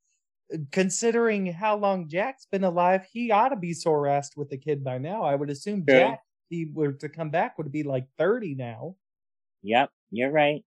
considering 0.72 1.46
how 1.46 1.76
long 1.76 2.08
Jack's 2.08 2.46
been 2.46 2.64
alive, 2.64 3.06
he 3.12 3.30
ought 3.30 3.50
to 3.50 3.56
be 3.56 3.72
sore 3.72 4.04
assed 4.04 4.36
with 4.36 4.50
the 4.50 4.56
kid 4.56 4.82
by 4.82 4.98
now. 4.98 5.22
I 5.22 5.34
would 5.34 5.50
assume 5.50 5.84
True. 5.86 5.98
Jack, 5.98 6.20
if 6.50 6.56
he 6.56 6.70
were 6.72 6.92
to 6.92 7.08
come 7.08 7.30
back, 7.30 7.58
would 7.58 7.70
be 7.70 7.82
like 7.82 8.06
30 8.18 8.54
now. 8.54 8.96
Yep. 9.62 9.90
You're 10.10 10.30
right. 10.30 10.64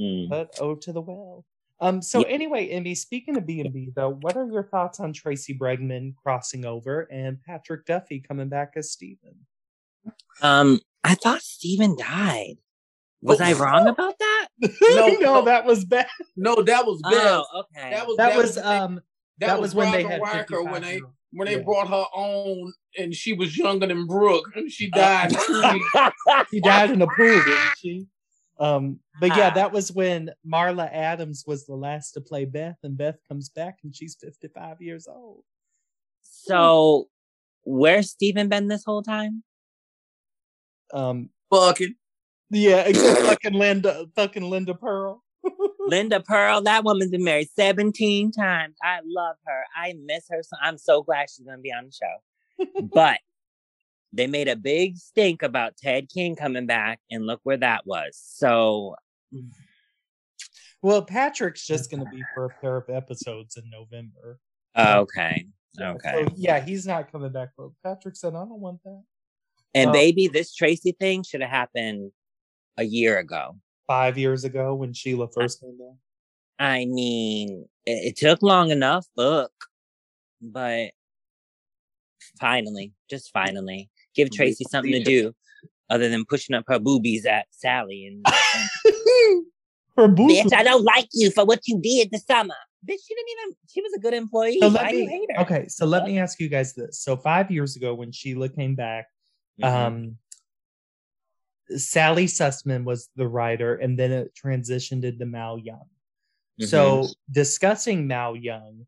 Mm. 0.00 0.28
But 0.28 0.56
oh 0.60 0.74
to 0.76 0.92
the 0.92 1.00
well. 1.00 1.44
Um, 1.80 2.00
so 2.00 2.20
Yeah. 2.20 2.28
anyway, 2.28 2.68
Emmy, 2.68 2.94
speaking 2.94 3.36
of 3.36 3.44
B&B 3.44 3.90
though, 3.94 4.18
what 4.20 4.36
are 4.36 4.46
your 4.46 4.62
thoughts 4.62 5.00
on 5.00 5.12
Tracy 5.12 5.56
Bregman 5.56 6.14
crossing 6.14 6.64
over 6.64 7.08
and 7.10 7.42
Patrick 7.42 7.86
Duffy 7.86 8.20
coming 8.20 8.48
back 8.48 8.74
as 8.76 8.92
Steven? 8.92 9.34
Um, 10.40 10.80
I 11.02 11.14
thought 11.16 11.42
Steven 11.42 11.96
died. 11.96 12.56
Was 13.22 13.40
I 13.40 13.52
wrong 13.52 13.86
about 13.86 14.18
that? 14.18 14.48
no, 14.82 15.06
no. 15.20 15.44
that 15.44 15.64
was 15.64 15.84
bad. 15.84 16.06
No, 16.36 16.60
that 16.62 16.84
was 16.84 17.00
best. 17.02 17.14
Oh, 17.16 17.44
okay. 17.76 17.90
That 17.90 18.06
was 18.06 18.16
That 18.16 18.36
was 18.36 18.56
when 18.56 18.64
they- 18.64 18.70
um 18.78 19.00
that, 19.38 19.60
was, 19.60 19.74
when 19.74 19.90
they 19.92 20.02
had 20.04 20.20
Riker 20.20 20.62
when 20.62 20.82
they 20.82 20.94
year- 20.96 21.06
when 21.32 21.46
they 21.46 21.56
yeah. 21.56 21.62
brought 21.62 21.88
her 21.88 22.04
on 22.14 22.72
and 22.98 23.14
she 23.14 23.32
was 23.32 23.56
younger 23.56 23.86
than 23.86 24.06
Brooke 24.06 24.44
and 24.54 24.70
she 24.76 24.90
died. 24.90 25.32
she 26.50 26.60
died 26.60 26.90
in 26.90 27.00
a 27.00 27.06
pool, 27.06 27.16
didn't 27.44 27.76
she? 27.78 28.06
Um, 28.60 29.00
but 29.20 29.34
yeah, 29.36 29.48
Ah. 29.48 29.54
that 29.54 29.72
was 29.72 29.90
when 29.90 30.30
Marla 30.46 30.92
Adams 30.92 31.44
was 31.46 31.64
the 31.66 31.74
last 31.74 32.12
to 32.12 32.20
play 32.20 32.44
Beth, 32.44 32.76
and 32.82 32.96
Beth 32.96 33.16
comes 33.26 33.48
back 33.48 33.78
and 33.82 33.94
she's 33.96 34.14
55 34.20 34.80
years 34.82 35.08
old. 35.08 35.42
so, 36.22 37.08
where's 37.64 38.10
Steven 38.10 38.48
been 38.48 38.68
this 38.68 38.84
whole 38.84 39.02
time? 39.02 39.42
Um, 40.92 41.30
Fucking. 41.50 41.94
Yeah, 42.52 42.82
except 42.82 43.20
fucking 43.26 43.54
Linda, 43.54 44.06
fucking 44.14 44.48
Linda 44.48 44.74
Purl. 44.74 45.22
Linda 45.80 46.20
Purl, 46.20 46.60
that 46.62 46.84
woman's 46.84 47.10
been 47.10 47.24
married 47.24 47.48
17 47.56 48.30
times. 48.30 48.76
I 48.82 49.00
love 49.04 49.36
her. 49.46 49.62
I 49.74 49.94
miss 50.04 50.26
her. 50.30 50.42
So 50.42 50.56
I'm 50.62 50.78
so 50.78 51.02
glad 51.02 51.28
she's 51.30 51.44
going 51.46 51.58
to 51.58 51.62
be 51.62 51.72
on 51.72 51.86
the 51.86 51.92
show. 51.92 52.82
but 52.92 53.18
they 54.12 54.26
made 54.26 54.48
a 54.48 54.54
big 54.56 54.98
stink 54.98 55.42
about 55.42 55.76
Ted 55.78 56.08
King 56.10 56.36
coming 56.36 56.66
back, 56.66 57.00
and 57.10 57.26
look 57.26 57.40
where 57.42 57.56
that 57.56 57.86
was. 57.86 58.20
So, 58.22 58.94
Well, 60.82 61.02
Patrick's 61.02 61.64
just 61.66 61.90
going 61.90 62.04
to 62.04 62.10
be 62.10 62.22
for 62.34 62.46
a 62.46 62.50
pair 62.60 62.76
of 62.76 62.90
episodes 62.90 63.56
in 63.56 63.70
November. 63.70 64.38
okay. 64.78 65.46
Okay. 65.80 66.26
So, 66.26 66.34
yeah, 66.36 66.60
he's 66.60 66.86
not 66.86 67.10
coming 67.10 67.32
back. 67.32 67.50
But 67.56 67.70
Patrick 67.82 68.14
said, 68.16 68.34
I 68.34 68.40
don't 68.44 68.60
want 68.60 68.82
that. 68.84 69.02
And 69.74 69.86
um, 69.88 69.90
Oh. 69.90 69.98
baby, 69.98 70.28
this 70.28 70.54
Tracy 70.54 70.92
thing 70.92 71.22
should 71.22 71.40
have 71.40 71.48
happened 71.50 72.12
a 72.76 72.84
year 72.84 73.18
ago. 73.18 73.56
Five 73.86 74.16
years 74.18 74.44
ago 74.44 74.74
when 74.74 74.92
Sheila 74.92 75.28
first 75.28 75.60
came 75.60 75.76
back. 75.78 75.96
I 76.58 76.84
mean, 76.86 77.66
it, 77.84 78.08
it 78.14 78.16
took 78.16 78.42
long 78.42 78.70
enough, 78.70 79.06
look, 79.16 79.52
but 80.40 80.92
finally, 82.40 82.92
just 83.10 83.30
finally, 83.32 83.90
give 84.14 84.30
Tracy 84.30 84.64
something 84.70 84.92
to 84.92 85.02
do 85.02 85.32
other 85.90 86.08
than 86.08 86.24
pushing 86.24 86.54
up 86.54 86.64
her 86.68 86.78
boobies 86.78 87.26
at 87.26 87.46
Sally 87.50 88.06
and, 88.06 88.26
and 88.26 89.44
Her 89.96 90.08
boobs. 90.08 90.32
bitch, 90.32 90.52
I 90.56 90.62
don't 90.62 90.84
like 90.84 91.08
you 91.12 91.30
for 91.30 91.44
what 91.44 91.60
you 91.66 91.78
did 91.80 92.10
this 92.10 92.24
summer. 92.24 92.54
Bitch, 92.88 92.96
she 93.06 93.14
didn't 93.14 93.28
even. 93.42 93.56
She 93.68 93.82
was 93.82 93.92
a 93.94 93.98
good 94.00 94.14
employee. 94.14 94.58
So 94.60 94.68
Why 94.68 94.84
let 94.84 94.92
you 94.94 95.00
me, 95.00 95.06
hate 95.06 95.28
her? 95.36 95.42
okay, 95.42 95.68
so 95.68 95.84
let 95.84 96.04
me 96.04 96.18
ask 96.18 96.40
you 96.40 96.48
guys 96.48 96.72
this. 96.74 97.00
So 97.00 97.16
five 97.16 97.50
years 97.50 97.76
ago 97.76 97.94
when 97.94 98.10
Sheila 98.10 98.48
came 98.48 98.74
back, 98.74 99.06
Mhm. 99.60 99.66
um 99.68 100.16
Sally 101.76 102.26
Sussman 102.26 102.84
was 102.84 103.08
the 103.16 103.28
writer, 103.28 103.76
and 103.76 103.98
then 103.98 104.12
it 104.12 104.32
transitioned 104.34 105.04
into 105.04 105.26
Mal 105.26 105.58
Young. 105.58 105.86
Mm-hmm. 106.60 106.64
So 106.64 107.08
discussing 107.30 108.06
Mal 108.06 108.36
Young, 108.36 108.86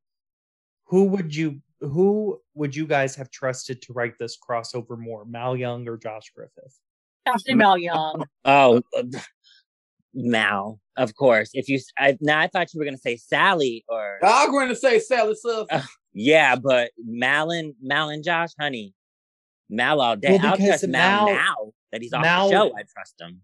who 0.84 1.04
would 1.04 1.34
you 1.34 1.60
who 1.80 2.40
would 2.54 2.74
you 2.74 2.86
guys 2.86 3.14
have 3.16 3.30
trusted 3.30 3.82
to 3.82 3.92
write 3.92 4.14
this 4.18 4.38
crossover 4.38 4.98
more, 4.98 5.24
Mal 5.24 5.56
Young 5.56 5.86
or 5.88 5.96
Josh 5.96 6.30
Griffith? 6.34 6.78
Ashley 7.26 7.54
Mal 7.54 7.78
Young. 7.78 8.24
oh, 8.44 8.82
uh, 8.96 9.02
Mal, 10.12 10.78
of 10.96 11.14
course. 11.14 11.50
If 11.54 11.68
you, 11.68 11.80
I, 11.98 12.16
now 12.20 12.38
I 12.38 12.46
thought 12.46 12.72
you 12.72 12.78
were 12.78 12.84
gonna 12.84 12.98
say 12.98 13.16
Sally 13.16 13.84
or 13.88 14.18
I'm 14.22 14.50
going 14.50 14.68
to 14.68 14.76
say 14.76 14.98
Sally 14.98 15.34
Sus. 15.34 15.66
Uh, 15.70 15.82
Yeah, 16.14 16.54
but 16.54 16.92
Mal 17.04 17.50
and 17.50 17.74
Mal 17.82 18.08
and 18.08 18.22
Josh, 18.22 18.50
honey, 18.58 18.94
Mal 19.68 20.00
all 20.00 20.16
day. 20.16 20.30
Well, 20.30 20.46
I'll 20.46 20.52
because 20.52 20.80
trust 20.80 20.88
Mal, 20.88 21.26
Mal- 21.26 21.34
now 21.34 21.72
that 21.94 22.02
he's 22.02 22.12
off 22.12 22.22
Mal- 22.22 22.48
the 22.48 22.52
show. 22.54 22.76
I 22.76 22.82
trust 22.82 23.20
him. 23.20 23.40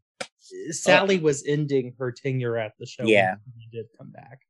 Sally 0.72 1.18
was 1.18 1.44
ending 1.46 1.94
her 1.98 2.10
tenure 2.10 2.56
at 2.58 2.72
the 2.80 2.84
show. 2.86 3.04
when 3.04 3.12
Yeah. 3.12 3.36
he 3.56 3.68
did 3.70 3.86
come 3.96 4.10
back 4.10 4.40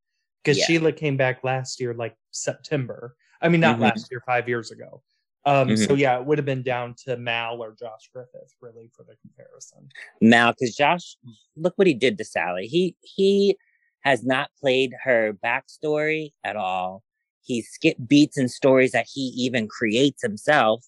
because 0.43 0.57
Yeah. 0.59 0.65
Sheila 0.65 0.93
came 0.93 1.19
back 1.19 1.45
last 1.45 1.79
year, 1.81 1.93
like 1.93 2.17
September. 2.31 3.15
I 3.43 3.51
mean, 3.51 3.61
not 3.61 3.77
Mhm. 3.77 3.83
last 3.83 4.11
year, 4.11 4.23
five 4.25 4.49
years 4.49 4.71
ago. 4.71 5.03
Um, 5.45 5.77
so 5.77 5.89
Mhm. 5.95 5.99
yeah, 5.99 6.19
it 6.19 6.25
would 6.27 6.39
have 6.39 6.45
been 6.47 6.63
down 6.63 6.95
to 7.05 7.17
Mal 7.19 7.63
or 7.63 7.75
Josh 7.79 8.09
Griffith, 8.13 8.55
really, 8.61 8.89
for 8.95 9.05
the 9.05 9.17
comparison. 9.17 9.91
Mal, 10.23 10.53
because 10.53 10.75
Josh, 10.75 11.17
look 11.57 11.77
what 11.77 11.87
he 11.87 11.95
did 11.95 12.17
to 12.19 12.25
Sally. 12.25 12.67
He 12.67 12.97
he 13.03 13.57
has 14.01 14.25
not 14.25 14.51
played 14.59 14.95
her 15.03 15.35
backstory 15.45 16.33
at 16.45 16.57
all. 16.57 17.03
He 17.43 17.61
skipped 17.61 18.07
beats 18.09 18.39
and 18.39 18.51
stories 18.51 18.93
that 18.93 19.07
he 19.13 19.21
even 19.37 19.69
creates 19.69 20.23
himself. 20.23 20.87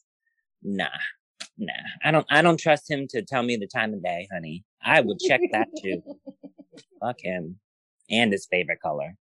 Nah, 0.63 0.89
nah. 1.63 1.73
I 2.05 2.11
don't 2.11 2.27
I 2.31 2.43
don't 2.43 2.59
trust 2.59 2.91
him 2.91 3.07
to 3.11 3.23
tell 3.23 3.43
me 3.43 3.57
the 3.57 3.67
time 3.67 3.95
of 3.95 4.03
day, 4.03 4.29
honey. 4.33 4.65
I 4.83 5.01
would 5.01 5.19
check 5.21 5.41
that 5.53 5.69
too. 5.83 6.03
Fuck 7.01 7.21
him. 7.21 7.59
And 8.11 8.33
his 8.33 8.47
favorite 8.47 8.81
color. 8.81 9.17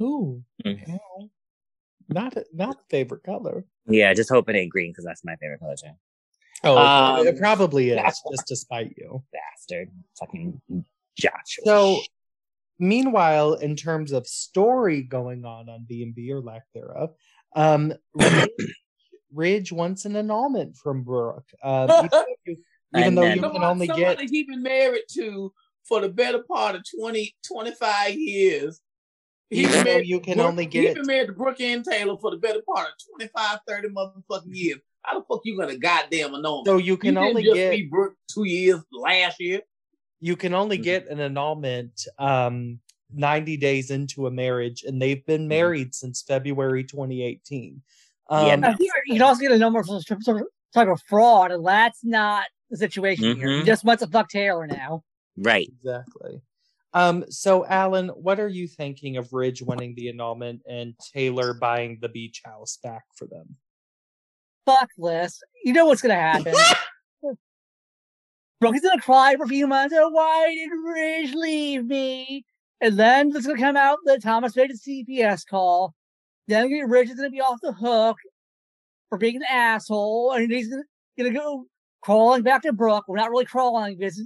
Ooh, 0.00 0.42
Mhm. 0.64 0.88
Mal. 0.88 1.30
not 2.08 2.36
not 2.52 2.76
favorite 2.90 3.22
color. 3.22 3.64
Yeah, 3.86 4.12
just 4.14 4.30
hope 4.30 4.48
it 4.48 4.56
ain't 4.56 4.70
green 4.70 4.90
because 4.90 5.04
that's 5.04 5.24
my 5.24 5.36
favorite 5.36 5.60
color 5.60 5.76
too. 5.76 5.90
Oh, 6.64 6.76
Um, 6.78 7.26
it 7.26 7.38
probably 7.38 7.90
is, 7.90 8.22
just 8.30 8.46
to 8.48 8.56
spite 8.56 8.94
you. 8.96 9.22
Bastard. 9.32 9.90
Fucking 10.20 10.60
Josh. 11.18 11.58
So, 11.64 12.00
meanwhile, 12.78 13.54
in 13.54 13.74
terms 13.76 14.12
of 14.12 14.26
story 14.28 15.02
going 15.02 15.44
on 15.44 15.68
on 15.68 15.84
B 15.88 16.02
and 16.04 16.14
B 16.14 16.30
or 16.32 16.40
lack 16.40 16.62
thereof, 16.72 17.14
um, 17.56 17.92
Ridge, 19.32 19.52
Ridge 19.52 19.72
wants 19.72 20.04
an 20.04 20.16
annulment 20.16 20.76
from 20.76 21.02
Brooke. 21.02 21.48
Um, 21.62 21.88
even 21.98 22.08
though 22.10 22.24
you, 22.46 22.56
even 22.96 23.14
though 23.14 23.22
then- 23.22 23.36
you 23.36 23.42
can 23.42 23.52
Someone, 23.52 23.64
only 23.70 23.86
someone 23.86 24.02
get 24.04 24.18
that 24.18 24.30
he 24.30 24.42
been 24.44 24.62
married 24.62 25.02
to 25.14 25.52
for 25.84 26.00
the 26.00 26.08
better 26.08 26.42
part 26.42 26.76
of 26.76 26.82
20, 27.00 27.34
25 27.46 28.14
years. 28.14 28.80
He 29.50 29.64
even 29.64 29.84
married 29.84 30.06
you 30.06 30.20
can 30.20 30.36
Brooke- 30.36 30.46
only 30.48 30.64
He 30.64 30.70
get 30.70 30.94
been 30.94 31.06
married 31.06 31.26
to 31.26 31.32
Brooke 31.34 31.60
and 31.60 31.84
Taylor 31.84 32.16
for 32.20 32.30
the 32.30 32.36
better 32.38 32.62
part 32.66 32.88
of 32.88 32.94
25, 33.18 33.58
30 33.66 33.88
motherfucking 33.88 34.42
years. 34.54 34.78
How 35.02 35.18
the 35.18 35.24
fuck 35.26 35.40
you 35.44 35.58
gonna 35.58 35.76
goddamn 35.76 36.34
annulment? 36.34 36.66
so 36.66 36.76
you 36.78 36.92
You 36.92 36.96
can 36.96 37.14
didn't 37.14 37.28
only 37.28 37.42
just 37.42 37.54
get 37.56 37.70
be 37.72 37.82
Brooke 37.82 38.14
two 38.32 38.44
years 38.44 38.80
last 38.92 39.40
year. 39.40 39.60
you 40.20 40.36
can 40.36 40.54
only 40.54 40.78
Mhm. 40.78 40.82
get 40.84 41.08
an 41.08 41.20
annulment 41.20 42.06
um 42.18 42.80
90 43.14 43.58
days 43.58 43.90
into 43.90 44.26
a 44.26 44.30
marriage 44.30 44.84
and 44.84 45.02
they've 45.02 45.26
been 45.26 45.46
married 45.48 45.94
since 45.94 46.22
February 46.22 46.82
2018. 46.84 47.82
Um, 48.28 48.46
Yeah, 48.62 48.74
you 48.78 49.14
can 49.14 49.22
also 49.22 49.40
get 49.40 49.52
a 49.52 49.58
number 49.58 49.82
from 49.84 50.00
some 50.00 50.36
of 50.36 50.46
type 50.74 50.88
of 50.88 51.00
fraud, 51.08 51.50
and 51.52 51.66
that's 51.66 52.02
not 52.04 52.44
the 52.70 52.76
situation 52.76 53.36
here. 53.36 53.48
He 53.48 53.62
Mhm. 53.62 53.66
just 53.66 53.84
wants 53.84 54.02
to 54.02 54.08
fuck 54.10 54.28
Taylor 54.30 54.66
now. 54.66 55.02
right. 55.36 55.68
Exactly. 55.68 56.40
Um, 56.94 57.24
so 57.30 57.64
Alan, 57.66 58.08
what 58.10 58.38
are 58.38 58.48
you 58.48 58.68
thinking 58.68 59.16
of 59.16 59.32
Ridge 59.32 59.62
winning 59.62 59.94
the 59.94 60.10
annulment 60.10 60.60
and 60.68 60.94
Taylor 60.98 61.54
buying 61.54 61.98
the 62.00 62.08
beach 62.10 62.42
house 62.44 62.78
back 62.82 63.04
for 63.14 63.26
them? 63.26 63.56
Fuck 64.66 64.90
this. 64.98 65.42
You 65.64 65.72
know 65.72 65.86
what's 65.86 66.02
gonna 66.02 66.14
happen. 66.14 66.54
Brooke 68.60 68.76
is 68.76 68.82
gonna 68.82 69.00
cry 69.00 69.34
for 69.36 69.44
a 69.44 69.48
few 69.48 69.66
months. 69.66 69.94
Oh, 69.98 70.08
why 70.10 70.54
did 70.54 70.70
Ridge 70.70 71.34
leave 71.34 71.84
me? 71.86 72.44
And 72.80 72.98
then 72.98 73.34
it's 73.34 73.46
gonna 73.46 73.58
come 73.58 73.76
out 73.76 73.98
that 74.04 74.22
Thomas 74.22 74.54
made 74.54 74.70
a 74.70 74.74
CPS 74.76 75.44
call. 75.46 75.94
Then 76.48 76.70
Ridge 76.70 77.10
is 77.10 77.16
gonna 77.16 77.30
be 77.30 77.40
off 77.40 77.60
the 77.62 77.72
hook 77.72 78.16
for 79.08 79.18
being 79.18 79.36
an 79.36 79.42
asshole, 79.48 80.32
and 80.32 80.50
he's 80.50 80.68
gonna, 80.68 80.84
gonna 81.18 81.32
go 81.32 81.66
crawling 82.00 82.42
back 82.42 82.62
to 82.62 82.72
Brooke. 82.72 83.04
We're 83.08 83.16
not 83.16 83.30
really 83.30 83.44
crawling 83.44 83.96
because 83.98 84.20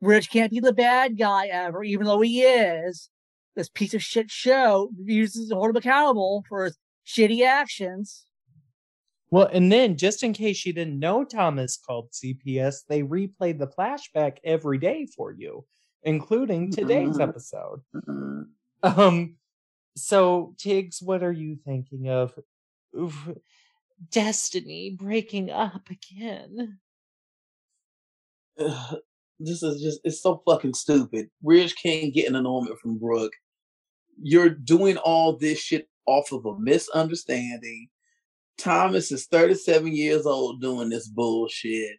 Ridge 0.00 0.30
can't 0.30 0.50
be 0.50 0.60
the 0.60 0.72
bad 0.72 1.18
guy 1.18 1.46
ever, 1.46 1.82
even 1.82 2.06
though 2.06 2.20
he 2.20 2.42
is. 2.42 3.08
This 3.54 3.68
piece 3.70 3.94
of 3.94 4.02
shit 4.02 4.30
show 4.30 4.90
uses 5.02 5.48
to 5.48 5.54
hold 5.54 5.70
him 5.70 5.76
accountable 5.76 6.44
for 6.48 6.64
his 6.64 6.78
shitty 7.06 7.46
actions. 7.46 8.26
Well, 9.30 9.48
and 9.52 9.72
then 9.72 9.96
just 9.96 10.22
in 10.22 10.32
case 10.32 10.64
you 10.64 10.72
didn't 10.72 10.98
know 10.98 11.24
Thomas 11.24 11.76
called 11.76 12.10
CPS, 12.12 12.84
they 12.88 13.02
replay 13.02 13.58
the 13.58 13.66
flashback 13.66 14.36
every 14.44 14.78
day 14.78 15.06
for 15.16 15.32
you, 15.32 15.64
including 16.02 16.70
today's 16.70 17.18
episode. 17.18 17.80
Um, 18.82 19.36
so 19.96 20.54
Tiggz, 20.58 21.02
what 21.02 21.22
are 21.22 21.32
you 21.32 21.56
thinking 21.64 22.08
of? 22.08 22.38
Oof, 22.98 23.28
Destiny 24.10 24.90
breaking 24.90 25.50
up 25.50 25.88
again. 25.90 26.78
Ugh, 28.58 28.96
this 29.40 29.62
is 29.62 29.82
just 29.82 30.00
it's 30.04 30.22
so 30.22 30.42
fucking 30.46 30.74
stupid. 30.74 31.30
Ridge 31.42 31.74
can't 31.76 32.12
get 32.12 32.28
an 32.28 32.36
annulment 32.36 32.78
from 32.78 32.98
Brooke. 32.98 33.32
You're 34.20 34.50
doing 34.50 34.98
all 34.98 35.36
this 35.36 35.58
shit 35.58 35.88
off 36.06 36.32
of 36.32 36.44
a 36.44 36.58
misunderstanding. 36.58 37.88
Thomas 38.58 39.12
is 39.12 39.26
37 39.26 39.94
years 39.94 40.26
old 40.26 40.60
doing 40.60 40.88
this 40.88 41.08
bullshit. 41.08 41.98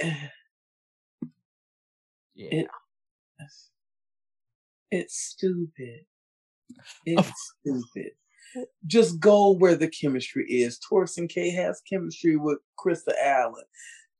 Eh. 0.00 0.14
Yeah. 2.34 2.62
It's, 3.38 3.70
it's 4.90 5.16
stupid. 5.16 6.06
It's 7.06 7.54
stupid. 7.60 8.12
Just 8.86 9.20
go 9.20 9.50
where 9.50 9.76
the 9.76 9.88
chemistry 9.88 10.44
is. 10.48 10.78
Thorsten 10.78 11.28
Kaye 11.28 11.50
has 11.50 11.82
chemistry 11.88 12.36
with 12.36 12.58
Krista 12.78 13.12
Allen. 13.22 13.64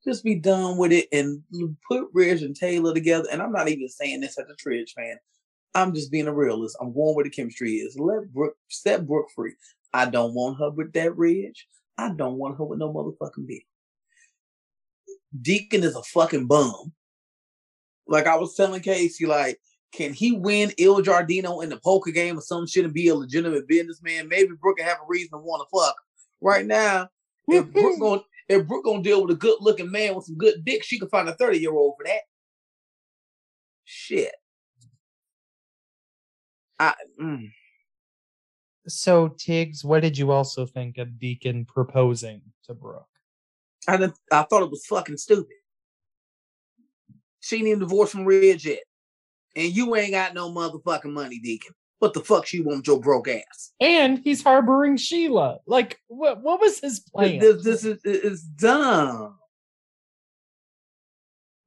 Just 0.04 0.24
be 0.24 0.34
done 0.34 0.76
with 0.78 0.92
it 0.92 1.08
and 1.12 1.42
put 1.90 2.08
Ridge 2.12 2.42
and 2.42 2.56
Taylor 2.56 2.94
together. 2.94 3.28
And 3.30 3.42
I'm 3.42 3.52
not 3.52 3.68
even 3.68 3.88
saying 3.88 4.20
this 4.20 4.38
as 4.38 4.46
a 4.46 4.54
Ridge 4.64 4.94
fan. 4.96 5.16
I'm 5.74 5.94
just 5.94 6.10
being 6.10 6.26
a 6.26 6.34
realist. 6.34 6.76
I'm 6.80 6.94
going 6.94 7.14
where 7.14 7.24
the 7.24 7.30
chemistry 7.30 7.74
is. 7.74 7.98
Let 7.98 8.32
Brooke 8.32 8.56
set 8.68 9.06
Brooke 9.06 9.28
free. 9.34 9.54
I 9.92 10.06
don't 10.06 10.34
want 10.34 10.58
her 10.58 10.70
with 10.70 10.92
that 10.94 11.16
Ridge. 11.16 11.66
I 11.98 12.10
don't 12.10 12.38
want 12.38 12.56
her 12.56 12.64
with 12.64 12.78
no 12.78 12.92
motherfucking 12.92 13.46
Bill. 13.46 13.58
Deacon 15.42 15.84
is 15.84 15.94
a 15.94 16.02
fucking 16.02 16.46
bum. 16.46 16.92
Like 18.06 18.26
I 18.26 18.36
was 18.36 18.54
telling 18.54 18.80
Casey, 18.80 19.26
like, 19.26 19.60
can 19.92 20.12
he 20.12 20.32
win 20.32 20.72
Il 20.78 21.02
Giardino 21.02 21.62
in 21.62 21.68
the 21.68 21.78
poker 21.78 22.10
game 22.10 22.38
or 22.38 22.42
some 22.42 22.66
shit 22.66 22.84
and 22.84 22.94
be 22.94 23.08
a 23.08 23.14
legitimate 23.14 23.66
businessman? 23.66 24.28
Maybe 24.28 24.50
Brooke 24.60 24.78
can 24.78 24.86
have 24.86 24.98
a 24.98 25.06
reason 25.08 25.30
to 25.32 25.38
want 25.38 25.66
to 25.68 25.78
fuck. 25.78 25.96
Right 26.40 26.64
now, 26.64 27.08
if 27.48 27.66
Brooke 27.72 27.98
going 27.98 28.22
if 28.48 28.66
Brooke 28.66 28.84
gonna 28.84 29.02
deal 29.02 29.22
with 29.22 29.36
a 29.36 29.38
good 29.38 29.58
looking 29.60 29.90
man 29.90 30.14
with 30.14 30.24
some 30.24 30.36
good 30.36 30.64
dick, 30.64 30.84
she 30.84 30.98
can 30.98 31.08
find 31.08 31.28
a 31.28 31.34
30 31.34 31.58
year 31.58 31.72
old 31.72 31.94
for 31.96 32.04
that. 32.04 32.20
Shit. 33.84 34.34
I 36.78 36.94
mm. 37.20 37.50
So 38.88 39.28
Tiggz, 39.28 39.84
what 39.84 40.02
did 40.02 40.16
you 40.16 40.30
also 40.30 40.66
think 40.66 40.98
of 40.98 41.18
Deacon 41.18 41.64
proposing 41.64 42.42
to 42.64 42.74
Brooke? 42.74 43.06
I 43.88 43.96
didn't, 43.96 44.18
I 44.30 44.42
thought 44.42 44.62
it 44.62 44.70
was 44.70 44.86
fucking 44.86 45.16
stupid. 45.16 45.56
She 47.40 47.56
ain't 47.56 47.66
even 47.66 47.80
divorced 47.80 48.12
from 48.12 48.24
Ridge 48.24 48.66
yet. 48.66 48.82
And 49.56 49.74
you 49.74 49.96
ain't 49.96 50.12
got 50.12 50.34
no 50.34 50.50
motherfucking 50.50 51.12
money, 51.12 51.38
Deacon. 51.38 51.74
What 51.98 52.14
the 52.14 52.20
fuck 52.20 52.46
she 52.46 52.62
want 52.62 52.86
your 52.86 52.98
broke 52.98 53.28
ass? 53.28 53.72
And 53.78 54.18
he's 54.18 54.42
harboring 54.42 54.96
Sheila. 54.96 55.58
Like, 55.66 56.00
what? 56.08 56.42
What 56.42 56.60
was 56.60 56.80
his 56.80 57.00
plan? 57.00 57.38
This, 57.38 57.62
this 57.62 57.84
is 57.84 58.00
is 58.04 58.42
dumb. 58.42 59.36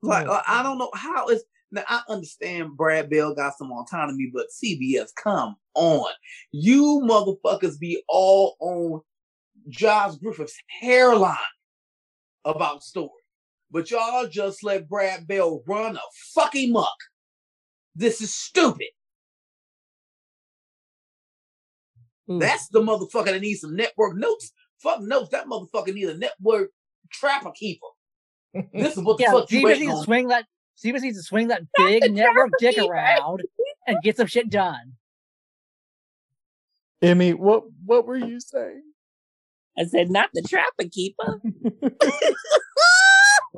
Like. 0.02 0.28
I 0.48 0.64
don't 0.64 0.80
know 0.80 0.90
how 0.96 1.28
is 1.28 1.44
now. 1.72 1.84
I 1.88 2.02
understand 2.10 2.76
Brad 2.76 3.12
Bell 3.12 3.36
got 3.36 3.58
some 3.58 3.72
autonomy, 3.72 4.32
but 4.34 4.48
CBS, 4.48 5.10
come 5.16 5.56
on, 5.76 6.12
you 6.52 7.02
motherfuckers 7.04 7.80
be 7.80 8.04
all 8.08 8.56
on 8.60 9.02
Josh 9.70 10.16
Griffith's 10.16 10.58
hairline 10.68 11.38
about 12.44 12.84
story, 12.84 13.10
but 13.70 13.92
y'all 13.92 14.28
just 14.28 14.64
let 14.64 14.90
Brad 14.90 15.28
Bell 15.28 15.64
run 15.68 15.96
a 15.96 16.02
fucking 16.34 16.72
muck. 16.72 16.98
This 17.96 18.22
is 18.22 18.34
stupid. 18.34 18.88
Ooh. 22.30 22.40
That's 22.40 22.68
the 22.70 22.82
motherfucker 22.82 23.26
that 23.26 23.42
needs 23.42 23.62
some 23.62 23.76
network 23.76 24.16
notes. 24.16 24.52
Fuck 24.82 25.02
notes. 25.02 25.30
That 25.30 25.46
motherfucker 25.46 25.94
needs 25.94 26.10
a 26.12 26.18
network 26.18 26.70
trapper 27.12 27.52
keeper. 27.52 27.88
This 28.74 28.98
is 28.98 29.04
what 29.04 29.18
the 29.18 29.24
Yeah, 29.24 29.32
fuck 29.32 29.52
you 29.52 29.60
Stevens 29.60 29.66
waiting 29.66 29.88
needs 29.90 30.00
to 30.00 30.06
swing 30.06 30.28
that. 30.30 30.46
Stevens 30.76 31.04
needs 31.04 31.18
to 31.18 31.24
swing 31.24 31.48
that 31.50 31.64
big 31.76 32.12
network 32.14 32.52
dick 32.60 32.78
around 32.78 33.42
and 33.88 33.98
get 34.04 34.18
some 34.18 34.28
shit 34.28 34.50
done. 34.50 34.94
Emmy, 37.02 37.34
what 37.34 37.64
what 37.86 38.08
were 38.08 38.18
you 38.18 38.40
saying? 38.40 38.84
I 39.78 39.86
said, 39.86 40.10
not 40.10 40.30
the 40.34 40.42
trapper 40.42 40.90
keeper. 40.90 41.42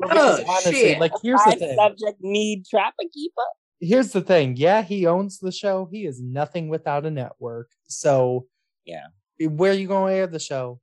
Oh, 0.04 0.44
honestly, 0.48 0.74
shit. 0.74 1.00
like 1.00 1.14
here's 1.24 1.42
the 1.46 1.56
thing. 1.56 1.76
subject 1.78 2.18
need 2.22 2.66
trapper 2.70 3.04
keeper. 3.14 3.42
Here's 3.80 4.12
the 4.12 4.22
thing. 4.22 4.56
Yeah, 4.58 4.82
he 4.82 5.06
owns 5.06 5.40
the 5.40 5.52
show. 5.52 5.88
He 5.92 6.06
is 6.06 6.22
nothing 6.22 6.70
without 6.70 7.06
a 7.06 7.12
network. 7.12 7.72
So 7.88 8.48
Yeah. 8.86 9.08
where 9.40 9.74
you 9.74 9.88
gonna 9.88 10.14
air 10.14 10.28
the 10.28 10.40
show? 10.40 10.80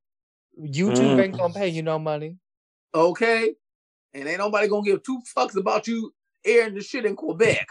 YouTube 0.61 1.17
Mm. 1.17 1.23
ain't 1.25 1.39
gonna 1.39 1.55
pay 1.55 1.69
you 1.69 1.83
no 1.83 1.99
money. 1.99 2.39
Okay. 2.95 3.55
And 4.15 4.29
ain't 4.29 4.39
nobody 4.39 4.69
gonna 4.69 4.83
give 4.85 5.03
two 5.03 5.23
fucks 5.35 5.57
about 5.57 5.87
you 5.89 6.15
airing 6.45 6.75
the 6.75 6.83
shit 6.83 7.07
in 7.07 7.17
Quebec. 7.17 7.67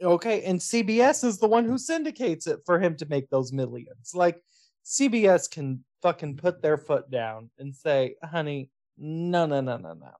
Okay, 0.00 0.44
and 0.44 0.60
CBS 0.60 1.24
is 1.24 1.38
the 1.38 1.48
one 1.48 1.64
who 1.64 1.78
syndicates 1.78 2.46
it 2.46 2.60
for 2.66 2.78
him 2.78 2.96
to 2.98 3.06
make 3.06 3.28
those 3.30 3.52
millions. 3.52 4.14
Like 4.14 4.40
CBS 4.84 5.48
can 5.50 5.84
fucking 6.02 6.36
put 6.36 6.62
their 6.62 6.76
foot 6.76 7.10
down 7.10 7.50
and 7.58 7.74
say, 7.74 8.14
honey, 8.22 8.70
no, 8.96 9.46
no, 9.46 9.60
no, 9.60 9.76
no, 9.76 9.94
no. 9.94 10.12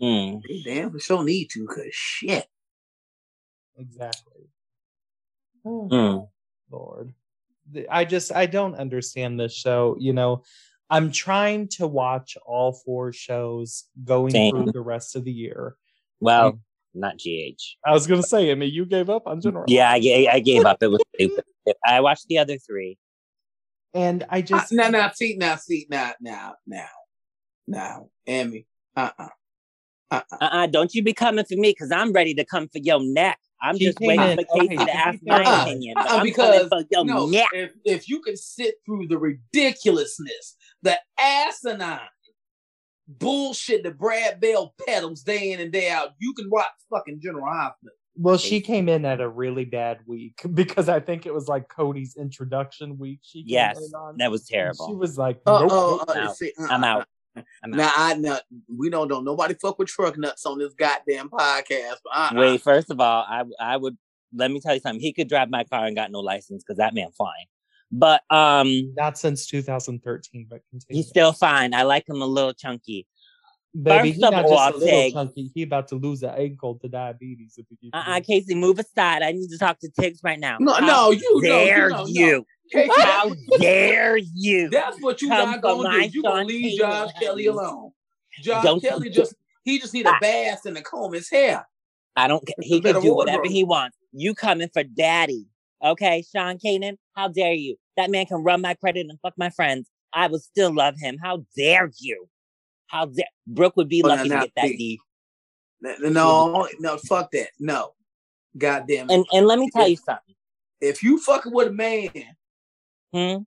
Mm. 0.00 0.42
They 0.46 0.62
damn 0.62 0.90
for 0.90 0.98
sure 0.98 1.24
need 1.24 1.48
to, 1.50 1.66
cause 1.66 1.86
shit. 1.92 2.46
Exactly. 3.76 4.48
Oh, 5.64 5.88
Mm. 5.90 6.28
Lord. 6.70 7.14
I 7.90 8.04
just 8.04 8.32
I 8.34 8.46
don't 8.46 8.74
understand 8.74 9.38
this 9.38 9.54
show. 9.54 9.96
You 9.98 10.12
know, 10.12 10.42
I'm 10.88 11.12
trying 11.12 11.68
to 11.68 11.86
watch 11.86 12.36
all 12.44 12.72
four 12.72 13.12
shows 13.12 13.84
going 14.02 14.30
Same. 14.32 14.50
through 14.50 14.72
the 14.72 14.80
rest 14.80 15.14
of 15.16 15.24
the 15.24 15.32
year. 15.32 15.76
Well, 16.18 16.60
not 16.94 17.18
GH. 17.18 17.76
I 17.84 17.92
was 17.92 18.06
gonna 18.06 18.22
say, 18.22 18.50
I 18.50 18.54
mean, 18.54 18.72
you 18.72 18.86
gave 18.86 19.08
up 19.08 19.26
on 19.26 19.40
General. 19.40 19.66
Yeah, 19.68 19.90
I, 19.90 20.00
ga- 20.00 20.28
I 20.28 20.40
gave 20.40 20.64
up. 20.64 20.82
It 20.82 20.88
was 20.88 21.02
stupid. 21.14 21.44
I 21.86 22.00
watched 22.00 22.26
the 22.26 22.38
other 22.38 22.58
three. 22.58 22.98
And 23.94 24.24
I 24.28 24.38
Uh, 24.38 24.42
just 24.42 24.72
now, 24.72 24.88
now, 24.88 25.10
see, 25.10 25.36
now, 25.36 25.56
see, 25.56 25.86
now, 25.90 26.12
now, 26.20 26.54
now, 26.66 26.88
now, 27.68 28.10
Emmy, 28.26 28.66
uh, 28.96 29.10
uh 29.18 29.28
Uh-uh, 30.10 30.66
don't 30.66 30.94
you 30.94 31.02
be 31.02 31.12
coming 31.12 31.44
for 31.44 31.56
me 31.56 31.70
because 31.70 31.92
I'm 31.92 32.12
ready 32.12 32.34
to 32.34 32.44
come 32.44 32.68
for 32.68 32.78
your 32.78 33.00
neck. 33.02 33.38
I'm 33.62 33.76
She 33.78 33.86
just 33.86 33.98
waiting 34.00 34.24
in- 34.26 34.38
for 34.38 34.44
Casey 34.58 34.74
okay, 34.74 34.76
to 34.78 34.84
to 34.86 34.96
ask 34.96 35.18
my 35.24 35.42
Uh-uh, 35.44 35.62
opinion. 35.62 35.94
But 35.96 36.06
uh-uh, 36.10 36.16
I'm 36.16 36.22
because 36.24 36.68
for 36.68 36.82
your 36.90 37.04
no, 37.04 37.26
neck. 37.26 37.48
if 37.52 37.72
if 37.84 38.08
you 38.08 38.20
can 38.20 38.36
sit 38.36 38.76
through 38.86 39.06
the 39.08 39.18
ridiculousness, 39.18 40.56
the 40.82 40.98
asinine 41.18 42.00
bullshit 43.06 43.82
that 43.84 43.98
Brad 43.98 44.40
Bell 44.40 44.74
peddles 44.86 45.22
day 45.22 45.52
in 45.52 45.60
and 45.60 45.72
day 45.72 45.90
out, 45.90 46.10
you 46.18 46.32
can 46.34 46.48
watch 46.50 46.66
fucking 46.90 47.20
General 47.22 47.46
Hospital. 47.46 47.94
well, 48.16 48.36
she 48.38 48.60
came 48.60 48.88
in 48.88 49.04
at 49.04 49.20
a 49.20 49.28
really 49.28 49.64
bad 49.64 49.98
week 50.06 50.40
because 50.54 50.88
I 50.88 51.00
think 51.00 51.26
it 51.26 51.34
was 51.34 51.48
like 51.48 51.68
Cody's 51.68 52.16
introduction 52.16 52.98
week. 52.98 53.20
She 53.22 53.42
came 53.42 53.48
Yes, 53.50 53.78
in 53.78 53.94
on. 53.94 54.16
that 54.18 54.30
was 54.30 54.46
terrible. 54.46 54.88
She 54.88 54.94
was 54.94 55.18
like, 55.18 55.40
Uh, 55.46 55.60
nope, 55.60 55.72
uh, 55.72 55.74
nope, 55.74 56.04
uh, 56.08 56.12
out. 56.28 56.36
see, 56.36 56.52
uh, 56.58 56.66
I'm 56.70 56.82
uh, 56.84 56.86
out. 56.86 57.06
I'm 57.64 57.72
out. 57.74 57.76
Now 57.76 57.92
I 57.96 58.14
know 58.14 58.38
we 58.68 58.90
don't 58.90 59.08
know 59.08 59.20
nobody 59.20 59.54
fuck 59.54 59.78
with 59.78 59.88
truck 59.88 60.16
nuts 60.18 60.44
on 60.46 60.58
this 60.58 60.72
goddamn 60.74 61.28
podcast. 61.30 61.96
But 62.04 62.12
uh-uh. 62.14 62.30
Wait, 62.34 62.62
first 62.62 62.90
of 62.90 63.00
all, 63.00 63.24
I 63.28 63.44
I 63.60 63.76
would 63.76 63.96
let 64.34 64.50
me 64.50 64.60
tell 64.60 64.74
you 64.74 64.80
something. 64.80 65.00
He 65.00 65.12
could 65.12 65.28
drive 65.28 65.50
my 65.50 65.64
car 65.64 65.86
and 65.86 65.96
got 65.96 66.10
no 66.10 66.20
license 66.20 66.62
because 66.62 66.78
that 66.78 66.94
man 66.94 67.10
fine. 67.16 67.28
But 67.92 68.22
um, 68.30 68.94
not 68.96 69.18
since 69.18 69.46
2013, 69.48 70.46
but 70.48 70.60
continue. 70.70 70.98
he's 71.02 71.08
still 71.08 71.32
fine. 71.32 71.74
I 71.74 71.82
like 71.82 72.08
him 72.08 72.22
a 72.22 72.26
little 72.26 72.52
chunky. 72.52 73.06
Baby, 73.74 74.10
first 74.12 74.16
he 74.20 74.24
of 74.24 74.32
not 74.32 74.44
all, 74.44 74.50
just 74.50 74.52
a 74.52 74.56
I'll 74.62 74.72
little 74.72 74.88
say- 74.88 75.10
chunky. 75.12 75.50
He 75.54 75.62
about 75.62 75.88
to 75.88 75.94
lose 75.96 76.22
an 76.22 76.30
ankle 76.36 76.76
to 76.82 76.88
diabetes 76.88 77.54
if 77.56 77.66
he 77.68 77.76
keeps 77.76 77.90
Uh 77.94 77.98
uh 77.98 78.04
doing- 78.14 78.22
Casey, 78.24 78.54
move 78.54 78.78
aside. 78.78 79.22
I 79.22 79.32
need 79.32 79.48
to 79.50 79.58
talk 79.58 79.78
to 79.80 79.88
Tiggz 79.90 80.18
right 80.22 80.38
now. 80.38 80.56
No, 80.60 80.74
How 80.74 80.86
no, 80.86 81.10
you 81.10 81.40
no, 81.42 81.48
dare 81.48 81.84
you, 81.88 81.94
no, 81.94 81.96
no. 82.02 82.06
you? 82.06 82.46
How 82.96 83.32
dare 83.58 84.16
you? 84.16 84.68
that's 84.70 85.00
what 85.00 85.20
you 85.22 85.28
not 85.28 85.60
gonna 85.60 85.90
do. 86.02 86.08
You 86.12 86.22
gonna 86.22 86.44
leave 86.44 86.78
Josh 86.78 87.10
Kelly 87.20 87.46
alone. 87.46 87.92
Josh 88.42 88.64
Don't 88.64 88.80
Kelly 88.82 89.10
just 89.10 89.34
he 89.64 89.78
just 89.78 89.92
need 89.94 90.06
a 90.06 90.16
bath 90.20 90.64
and 90.66 90.76
a 90.76 90.82
comb 90.82 91.12
his 91.12 91.28
hair. 91.30 91.66
I 92.16 92.28
don't. 92.28 92.44
ca- 92.46 92.54
It's 92.58 92.66
He 92.68 92.80
can 92.80 93.00
do 93.00 93.14
whatever 93.14 93.44
he 93.46 93.64
wants. 93.64 93.96
You 94.12 94.34
coming 94.34 94.68
for 94.72 94.82
daddy? 94.82 95.46
Okay, 95.82 96.24
Sean 96.30 96.58
Kanan. 96.58 96.96
How 97.14 97.28
dare 97.28 97.52
you? 97.54 97.76
That 97.96 98.10
man 98.10 98.26
can 98.26 98.42
run 98.42 98.60
my 98.60 98.74
credit 98.74 99.06
and 99.08 99.18
fuck 99.20 99.34
my 99.36 99.50
friends. 99.50 99.88
I 100.12 100.26
would 100.26 100.42
still 100.42 100.74
love 100.74 100.94
him. 100.98 101.18
How 101.22 101.44
dare 101.56 101.90
you? 101.98 102.28
How 102.88 103.06
dare 103.06 103.26
Brooke 103.46 103.76
would 103.76 103.88
be 103.88 104.02
Well, 104.02 104.16
lucky 104.16 104.28
now- 104.28 104.40
to 104.40 104.46
get 104.46 104.54
that. 104.56 104.62
D. 104.62 105.00
No, 105.80 106.68
no, 106.78 106.98
fuck 106.98 107.30
that. 107.32 107.48
No. 107.58 107.94
God 108.58 108.84
damn 108.88 109.08
it. 109.08 109.14
And 109.14 109.26
and 109.32 109.46
let 109.46 109.58
me 109.58 109.70
tell 109.70 109.88
you 109.88 109.96
something. 109.96 110.34
if 110.80 111.02
you 111.02 111.18
fucking 111.18 111.52
with 111.52 111.68
a 111.68 111.72
man, 111.72 112.10
Hmm? 113.12 113.42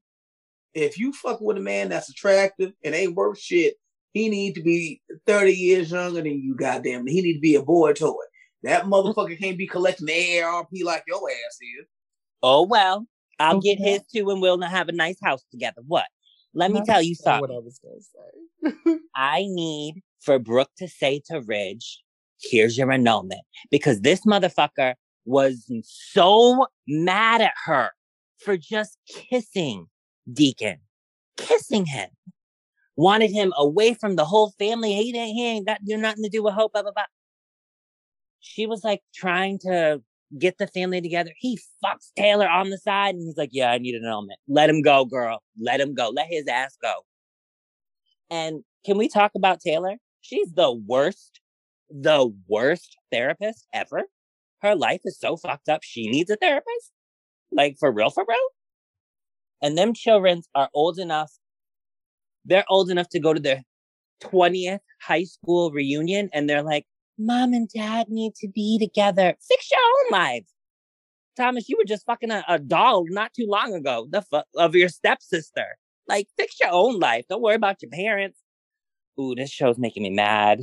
if 0.73 0.97
you 0.97 1.13
fuck 1.13 1.39
with 1.39 1.57
a 1.57 1.61
man 1.61 1.89
that's 1.89 2.09
attractive 2.09 2.73
and 2.83 2.95
ain't 2.95 3.15
worth 3.15 3.39
shit, 3.39 3.75
he 4.13 4.29
need 4.29 4.55
to 4.55 4.61
be 4.63 5.01
30 5.27 5.53
years 5.53 5.91
younger 5.91 6.21
than 6.21 6.41
you, 6.41 6.55
goddamn. 6.55 7.05
He 7.07 7.21
need 7.21 7.35
to 7.35 7.39
be 7.39 7.55
a 7.55 7.63
boy 7.63 7.93
toy. 7.93 8.13
That 8.63 8.85
motherfucker 8.85 9.37
can't 9.39 9.57
be 9.57 9.67
collecting 9.67 10.07
the 10.07 10.13
AARP 10.13 10.83
like 10.83 11.03
your 11.07 11.29
ass 11.29 11.57
is. 11.79 11.87
Oh 12.41 12.65
well, 12.65 13.05
I'll 13.39 13.59
get 13.61 13.79
Okay. 13.79 13.91
his 13.91 14.01
too, 14.13 14.29
and 14.31 14.41
we'll 14.41 14.59
have 14.61 14.89
a 14.89 14.93
nice 14.93 15.17
house 15.21 15.43
together. 15.51 15.81
What? 15.85 16.05
Let 16.53 16.71
me 16.71 16.79
Not 16.79 16.85
tell 16.87 17.01
you 17.01 17.15
something. 17.15 17.41
what. 17.41 17.51
I 17.51 17.59
was 17.59 17.79
gonna 17.83 18.73
say. 18.85 18.97
I 19.15 19.45
need 19.47 20.01
for 20.21 20.39
Brooke 20.39 20.71
to 20.77 20.87
say 20.87 21.21
to 21.27 21.41
Ridge, 21.41 22.01
here's 22.41 22.77
your 22.77 22.91
annulment. 22.91 23.41
Because 23.69 24.01
this 24.01 24.21
motherfucker 24.25 24.95
was 25.25 25.69
so 25.83 26.67
mad 26.87 27.41
at 27.41 27.53
her 27.65 27.91
for 28.43 28.57
just 28.57 28.97
kissing 29.07 29.87
Deacon. 30.31 30.77
Kissing 31.37 31.85
him. 31.85 32.09
Wanted 32.95 33.31
him 33.31 33.53
away 33.57 33.95
from 33.95 34.15
the 34.15 34.25
whole 34.25 34.53
family. 34.59 34.93
He 34.93 35.11
he 35.11 35.47
ain't 35.47 35.65
got 35.65 35.83
do 35.83 35.97
nothing 35.97 36.23
to 36.23 36.29
do 36.29 36.43
with 36.43 36.53
Hope, 36.53 36.73
blah, 36.73 36.83
blah, 36.83 36.91
blah. 36.91 37.03
She 38.39 38.67
was 38.67 38.83
like 38.83 39.01
trying 39.15 39.57
to 39.59 40.01
get 40.37 40.57
the 40.57 40.67
family 40.67 41.01
together. 41.01 41.31
He 41.37 41.59
fucks 41.83 42.11
Taylor 42.15 42.47
on 42.47 42.69
the 42.69 42.77
side 42.77 43.15
and 43.15 43.23
he's 43.23 43.37
like, 43.37 43.49
Yeah, 43.51 43.71
I 43.71 43.77
need 43.77 43.95
an 43.95 44.05
annulment. 44.05 44.39
Let 44.47 44.69
him 44.69 44.81
go, 44.81 45.05
girl. 45.05 45.41
Let 45.59 45.81
him 45.81 45.93
go. 45.93 46.09
Let 46.09 46.27
his 46.29 46.47
ass 46.47 46.77
go. 46.81 46.93
And 48.29 48.63
can 48.85 48.97
we 48.97 49.07
talk 49.07 49.31
about 49.35 49.59
Taylor? 49.59 49.95
She's 50.21 50.51
the 50.53 50.71
worst, 50.71 51.39
the 51.89 52.33
worst 52.47 52.97
therapist 53.11 53.67
ever. 53.73 54.03
Her 54.61 54.75
life 54.75 55.01
is 55.03 55.19
so 55.19 55.35
fucked 55.35 55.67
up. 55.67 55.81
She 55.83 56.09
needs 56.09 56.29
a 56.29 56.37
therapist. 56.37 56.92
Like 57.53 57.77
for 57.79 57.91
real, 57.91 58.09
for 58.09 58.25
real. 58.27 58.37
And 59.61 59.77
them 59.77 59.93
children 59.93 60.41
are 60.55 60.69
old 60.73 60.99
enough. 60.99 61.31
They're 62.45 62.65
old 62.69 62.89
enough 62.89 63.09
to 63.09 63.19
go 63.19 63.33
to 63.33 63.39
their 63.39 63.63
20th 64.21 64.79
high 65.01 65.23
school 65.23 65.71
reunion 65.71 66.29
and 66.33 66.49
they're 66.49 66.63
like, 66.63 66.85
mom 67.17 67.53
and 67.53 67.69
dad 67.69 68.09
need 68.09 68.35
to 68.35 68.47
be 68.47 68.77
together. 68.79 69.35
Fix 69.47 69.71
your 69.71 69.79
own 69.79 70.19
lives. 70.19 70.53
Thomas, 71.35 71.67
you 71.67 71.77
were 71.77 71.85
just 71.85 72.05
fucking 72.05 72.31
a, 72.31 72.43
a 72.47 72.59
doll 72.59 73.05
not 73.09 73.33
too 73.33 73.47
long 73.47 73.73
ago, 73.73 74.07
the 74.09 74.21
fu- 74.21 74.59
of 74.59 74.75
your 74.75 74.89
stepsister. 74.89 75.77
Like, 76.07 76.27
fix 76.37 76.59
your 76.59 76.69
own 76.71 76.99
life. 76.99 77.25
Don't 77.29 77.41
worry 77.41 77.55
about 77.55 77.81
your 77.81 77.89
parents. 77.91 78.39
Ooh, 79.19 79.35
this 79.35 79.49
show's 79.49 79.77
making 79.77 80.03
me 80.03 80.09
mad. 80.09 80.59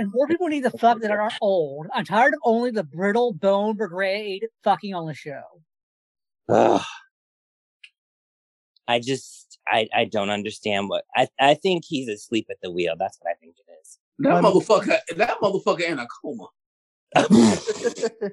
And 0.00 0.10
more 0.12 0.26
people 0.26 0.48
need 0.48 0.62
to 0.62 0.70
fuck 0.70 1.00
that 1.02 1.10
are 1.10 1.30
old. 1.42 1.86
I'm 1.92 2.06
tired 2.06 2.32
of 2.32 2.40
only 2.44 2.70
the 2.70 2.84
brittle 2.84 3.34
bone 3.34 3.76
brigade 3.76 4.46
fucking 4.64 4.94
on 4.94 5.06
the 5.06 5.12
show. 5.14 5.42
Ugh. 6.48 6.80
I 8.88 8.98
just, 8.98 9.58
I, 9.68 9.88
I 9.94 10.04
don't 10.06 10.30
understand 10.30 10.88
what, 10.88 11.04
I, 11.14 11.28
I 11.38 11.52
think 11.54 11.84
he's 11.86 12.08
asleep 12.08 12.46
at 12.50 12.56
the 12.62 12.70
wheel. 12.70 12.94
That's 12.98 13.18
what 13.20 13.30
I 13.30 13.34
think 13.34 13.56
it 13.58 13.70
is. 13.82 13.98
That 14.20 14.32
Um, 14.32 14.44
motherfucker, 14.44 14.98
that 15.16 15.38
motherfucker 15.40 15.82
in 15.82 15.98
a 15.98 16.06
coma. 16.22 16.48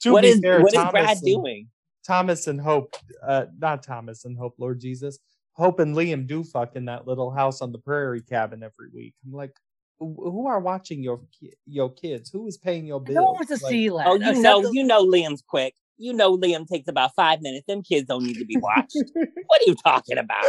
To 0.00 0.12
what 0.12 0.22
be 0.22 0.28
is, 0.28 0.40
fair, 0.40 0.60
what 0.60 0.74
is 0.74 0.84
Brad 0.90 1.16
and- 1.16 1.22
doing? 1.24 1.68
Thomas 2.06 2.46
and 2.46 2.60
Hope, 2.60 2.94
uh, 3.26 3.46
not 3.58 3.82
Thomas 3.82 4.26
and 4.26 4.36
Hope, 4.38 4.54
Lord 4.58 4.78
Jesus. 4.78 5.18
Hope 5.54 5.80
and 5.80 5.96
Liam 5.96 6.26
do 6.26 6.44
fuck 6.44 6.76
in 6.76 6.84
that 6.84 7.06
little 7.06 7.30
house 7.30 7.62
on 7.62 7.72
the 7.72 7.78
prairie 7.78 8.20
cabin 8.20 8.62
every 8.62 8.90
week. 8.94 9.14
I'm 9.24 9.32
like, 9.32 9.56
who 9.98 10.14
who 10.18 10.46
are 10.46 10.60
watching 10.60 11.02
your 11.02 11.20
your 11.66 11.90
kids? 11.92 12.30
Who 12.30 12.46
is 12.46 12.56
paying 12.58 12.86
your 12.86 13.00
bills? 13.00 13.14
No 13.16 13.22
one 13.24 13.34
wants 13.36 13.48
to 13.58 13.64
Like, 13.64 13.70
see 13.72 13.88
that. 13.88 14.06
Oh, 14.06 14.14
you 14.14 14.20
except 14.20 14.38
know, 14.38 14.62
the- 14.62 14.70
you 14.74 14.84
know 14.84 15.04
Liam's 15.06 15.42
quick. 15.46 15.74
You 15.98 16.12
know 16.12 16.36
Liam 16.36 16.66
takes 16.68 16.88
about 16.88 17.14
five 17.16 17.40
minutes. 17.40 17.64
Them 17.66 17.82
kids 17.82 18.06
don't 18.06 18.22
need 18.24 18.36
to 18.38 18.44
be 18.44 18.56
watched. 18.58 18.96
what 19.14 19.60
are 19.62 19.66
you 19.66 19.74
talking 19.74 20.18
about? 20.18 20.44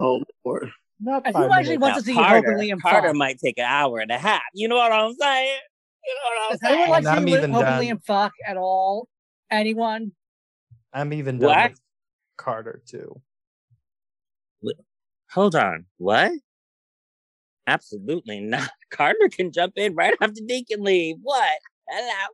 Oh 0.00 0.22
Lord. 0.44 0.70
Not 1.00 1.22
I 1.26 1.32
five 1.32 1.42
think 1.42 1.52
I 1.52 1.58
actually 1.58 1.78
minutes. 1.78 1.82
want 1.82 1.92
Now, 1.94 1.98
to 1.98 2.04
see 2.04 2.14
Hope 2.14 2.24
Carter, 2.26 2.50
and 2.52 2.60
Liam 2.60 2.80
Carter 2.80 3.08
fuck. 3.08 3.16
might 3.16 3.38
take 3.38 3.58
an 3.58 3.64
hour 3.66 3.98
and 3.98 4.10
a 4.12 4.18
half. 4.18 4.42
You 4.54 4.68
know 4.68 4.76
what 4.76 4.92
I'm 4.92 5.12
saying? 5.14 5.58
You 6.06 6.14
know 6.14 6.20
what 6.30 6.46
I'm 6.46 6.52
Does 6.52 6.60
anyone 6.62 6.78
saying? 6.84 6.90
like 6.90 6.98
And 6.98 7.08
I'm 7.08 7.24
seeing 7.26 7.38
even 7.38 7.50
Hope 7.52 7.62
done. 7.64 7.82
and 7.82 7.98
Liam 7.98 8.04
fuck 8.04 8.32
at 8.46 8.56
all? 8.56 9.08
Anyone? 9.50 10.12
I'm 10.92 11.12
even 11.12 11.38
done 11.40 11.48
What? 11.50 11.70
with 11.72 11.80
Carter 12.36 12.80
too. 12.86 13.20
Hold 15.32 15.56
on. 15.56 15.86
What? 15.98 16.30
Absolutely 17.66 18.40
not. 18.40 18.70
Carter 18.94 19.28
can 19.30 19.52
jump 19.52 19.74
in 19.76 19.94
right 19.94 20.14
after 20.20 20.40
Deacon 20.46 20.82
leave. 20.82 21.16
What? 21.22 21.58
Hello. 21.88 22.26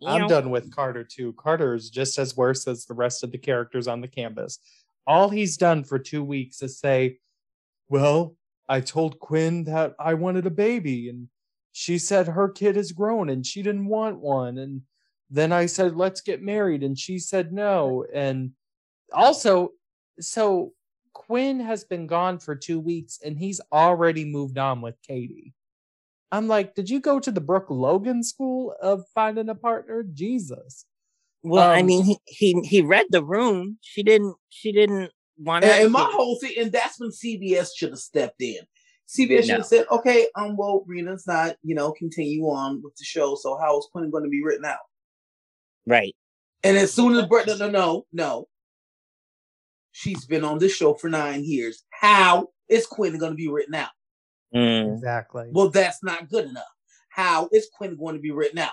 You 0.00 0.08
I'm 0.08 0.20
know, 0.22 0.28
done 0.28 0.50
with 0.50 0.74
Carter 0.74 1.04
too. 1.04 1.32
Carter 1.34 1.74
is 1.74 1.88
just 1.88 2.18
as 2.18 2.36
worse 2.36 2.68
as 2.68 2.84
the 2.84 2.94
rest 2.94 3.24
of 3.24 3.32
the 3.32 3.38
characters 3.38 3.88
on 3.88 4.00
the 4.00 4.08
canvas. 4.08 4.58
All 5.06 5.30
he's 5.30 5.56
done 5.56 5.84
for 5.84 5.98
two 5.98 6.22
weeks 6.22 6.62
is 6.62 6.78
say, 6.78 7.18
Well, 7.88 8.36
I 8.68 8.80
told 8.80 9.18
Quinn 9.18 9.64
that 9.64 9.94
I 9.98 10.14
wanted 10.14 10.46
a 10.46 10.50
baby, 10.50 11.08
and 11.08 11.28
she 11.72 11.98
said 11.98 12.26
her 12.26 12.48
kid 12.48 12.76
is 12.76 12.92
grown 12.92 13.28
and 13.30 13.44
she 13.44 13.62
didn't 13.62 13.86
want 13.86 14.20
one. 14.20 14.58
And 14.58 14.82
then 15.30 15.52
I 15.52 15.66
said, 15.66 15.96
Let's 15.96 16.20
get 16.20 16.42
married, 16.42 16.82
and 16.82 16.98
she 16.98 17.18
said 17.18 17.52
no. 17.52 18.04
And 18.12 18.52
also, 19.12 19.70
so 20.20 20.72
Quinn 21.26 21.60
has 21.60 21.84
been 21.84 22.06
gone 22.06 22.38
for 22.38 22.54
two 22.54 22.78
weeks 22.80 23.18
and 23.24 23.38
he's 23.38 23.60
already 23.72 24.24
moved 24.24 24.58
on 24.58 24.80
with 24.80 24.96
Katie. 25.06 25.54
I'm 26.30 26.48
like, 26.48 26.74
did 26.74 26.90
you 26.90 27.00
go 27.00 27.20
to 27.20 27.30
the 27.30 27.40
Brooke 27.40 27.70
Logan 27.70 28.22
school 28.22 28.74
of 28.82 29.04
finding 29.14 29.48
a 29.48 29.54
partner? 29.54 30.02
Jesus. 30.02 30.84
Well, 31.42 31.70
I 31.70 31.80
Um, 31.80 31.86
mean, 31.86 32.04
he, 32.04 32.18
he 32.26 32.60
he 32.64 32.82
read 32.82 33.06
the 33.10 33.22
room. 33.22 33.78
She 33.82 34.02
didn't. 34.02 34.34
She 34.48 34.72
didn't 34.72 35.12
want 35.38 35.64
And, 35.64 35.72
to. 35.72 35.82
and 35.84 35.92
my 35.92 36.08
whole 36.10 36.38
thing, 36.40 36.54
and 36.58 36.72
that's 36.72 36.98
when 36.98 37.10
CBS 37.10 37.68
should 37.76 37.90
have 37.90 37.98
stepped 37.98 38.40
in. 38.42 38.58
CBS 39.06 39.42
should 39.44 39.50
have 39.50 39.66
said, 39.66 39.86
"Okay, 39.90 40.26
um, 40.34 40.56
well, 40.56 40.84
Rena's 40.86 41.26
not, 41.26 41.56
you 41.62 41.74
know, 41.74 41.92
continue 41.92 42.44
on 42.44 42.82
with 42.82 42.96
the 42.96 43.04
show. 43.04 43.36
So 43.36 43.56
how 43.58 43.78
is 43.78 43.86
Quinn 43.92 44.10
going 44.10 44.24
to 44.24 44.30
be 44.30 44.42
written 44.42 44.64
out?" 44.64 44.78
right. 45.86 46.16
And 46.62 46.78
as 46.78 46.92
soon 46.94 47.14
as 47.14 47.26
Brett, 47.26 47.46
no, 47.46 47.56
no, 47.56 47.68
no, 47.68 48.06
no, 48.12 48.48
she's 49.94 50.26
been 50.26 50.44
on 50.44 50.58
this 50.58 50.74
show 50.74 50.92
for 50.92 51.08
nine 51.08 51.44
years. 51.44 51.84
How 51.90 52.48
is 52.68 52.84
Quinn 52.86 53.16
going 53.16 53.30
to 53.32 53.36
be 53.36 53.48
written 53.48 53.74
out? 53.76 53.90
Mm, 54.54 54.92
Exactly. 54.92 55.48
Well, 55.52 55.70
that's 55.70 56.02
not 56.02 56.28
good 56.28 56.46
enough. 56.46 56.64
How 57.08 57.48
is 57.52 57.68
Quinn 57.74 57.96
going 57.96 58.16
to 58.16 58.20
be 58.20 58.32
written 58.32 58.58
out? 58.58 58.72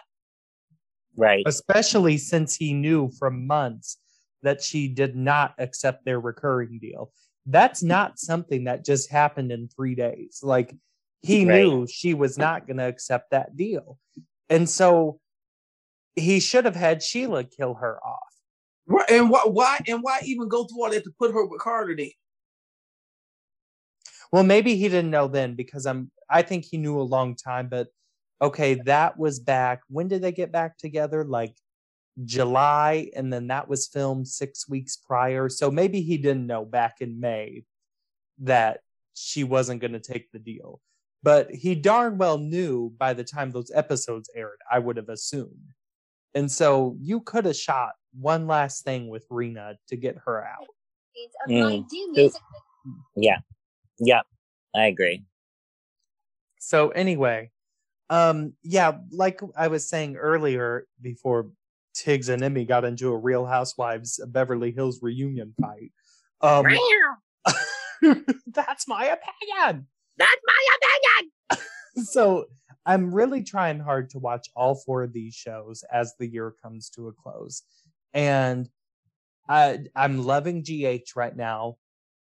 right. 1.18 1.44
Especially 1.46 2.18
since 2.18 2.56
he 2.56 2.74
knew 2.74 3.12
from 3.20 3.46
months 3.46 3.98
that 4.44 4.62
she 4.64 4.88
did 4.88 5.16
not 5.16 5.54
accept 5.60 6.04
their 6.06 6.20
recurring 6.20 6.80
deal. 6.82 7.12
That's 7.46 7.84
not 7.84 8.18
something 8.18 8.64
that 8.64 8.84
just 8.86 9.12
happened 9.12 9.52
in 9.52 9.68
three 9.68 9.94
days. 9.94 10.40
Like 10.42 10.74
he 11.22 11.46
Right. 11.46 11.62
knew 11.64 11.86
she 11.86 12.14
was 12.16 12.38
not 12.38 12.66
going 12.66 12.78
to 12.78 12.88
accept 12.88 13.32
that 13.32 13.56
deal. 13.56 14.00
And 14.50 14.68
so 14.68 15.20
he 16.16 16.40
should 16.40 16.66
have 16.66 16.76
had 16.76 17.04
Sheila 17.04 17.44
kill 17.44 17.76
her 17.76 18.00
off. 18.04 18.31
And 19.10 19.30
why, 19.30 19.42
why, 19.46 19.80
and 19.88 20.02
why 20.02 20.22
even 20.24 20.48
go 20.48 20.66
through 20.66 20.84
all 20.84 20.90
that 20.92 21.04
to 21.04 21.12
put 21.18 21.32
her 21.34 21.46
with 21.46 21.62
Carter? 21.62 21.96
Then 21.96 22.10
Well, 24.32 24.44
maybe 24.44 24.76
he 24.76 24.90
didn't 24.90 25.12
know 25.12 25.28
then 25.28 25.56
because 25.56 25.86
I'm 25.86 26.12
I 26.30 26.42
think 26.42 26.66
he 26.66 26.78
knew 26.78 27.00
a 27.00 27.04
long 27.04 27.36
time, 27.36 27.68
but 27.68 27.88
okay, 28.42 28.76
that 28.86 29.18
was 29.18 29.40
back. 29.40 29.82
When 29.90 30.08
did 30.08 30.22
they 30.22 30.32
get 30.32 30.52
back 30.52 30.78
together? 30.78 31.24
Like 31.24 31.56
July, 32.26 33.12
and 33.16 33.32
then 33.32 33.48
that 33.48 33.68
was 33.68 33.88
filmed 33.88 34.28
six 34.28 34.68
weeks 34.68 34.96
prior. 34.98 35.50
So 35.50 35.70
maybe 35.70 36.02
he 36.02 36.18
didn't 36.18 36.48
know 36.48 36.66
back 36.66 37.02
in 37.02 37.20
May 37.20 37.64
that 38.40 38.80
she 39.14 39.44
wasn't 39.44 39.82
going 39.82 39.94
to 39.94 40.00
take 40.00 40.32
the 40.32 40.40
deal. 40.40 40.82
But 41.24 41.52
he 41.52 41.76
darn 41.76 42.18
well 42.18 42.38
knew 42.38 42.92
by 42.98 43.14
the 43.14 43.24
time 43.24 43.52
those 43.52 43.72
episodes 43.74 44.30
aired, 44.36 44.60
I 44.70 44.80
would 44.80 44.98
have 44.98 45.10
assumed. 45.10 45.74
And 46.36 46.52
so 46.52 46.96
you 47.00 47.22
could 47.22 47.46
have 47.46 47.56
shot 47.56 47.92
one 48.20 48.48
last 48.48 48.84
thing 48.84 49.10
with 49.10 49.26
Rena 49.30 49.76
to 49.88 49.96
get 49.98 50.18
her 50.26 50.46
out. 50.46 50.68
of 51.46 51.52
Mm. 51.52 51.62
my 51.64 51.78
new 51.92 52.12
music 52.14 52.42
Yeah. 53.16 54.22
I 54.76 54.86
agree. 54.86 55.24
So 56.60 56.90
anyway, 56.90 57.52
um, 58.10 58.54
yeah, 58.64 58.94
like 59.12 59.42
I 59.56 59.68
was 59.68 59.88
saying 59.90 60.16
earlier 60.16 60.88
before 61.02 61.52
Tiggz 61.96 62.30
and 62.30 62.42
Emmy 62.44 62.66
got 62.66 62.86
into 62.86 63.10
a 63.10 63.18
Real 63.18 63.46
Housewives 63.46 64.20
of 64.20 64.32
Beverly 64.32 64.72
Hills 64.72 65.00
reunion 65.02 65.54
fight. 65.60 65.92
Um, 66.42 66.66
that's 68.48 68.88
my 68.88 69.06
opinion. 69.06 69.88
That's 70.18 70.42
my 70.46 70.68
opinion. 70.78 71.32
So 72.06 72.46
I'm 72.86 73.14
really 73.14 73.44
trying 73.44 73.80
hard 73.80 74.10
to 74.12 74.20
watch 74.20 74.50
all 74.56 74.76
four 74.76 75.04
of 75.04 75.14
these 75.14 75.36
shows 75.36 75.84
as 75.92 76.16
the 76.18 76.28
year 76.28 76.54
comes 76.62 76.90
to 76.92 77.08
a 77.08 77.14
close. 77.14 77.64
And 78.14 78.70
I 79.48 79.80
I'm 79.96 80.24
loving 80.24 80.64
GH 80.64 81.16
right 81.16 81.36
now. 81.36 81.78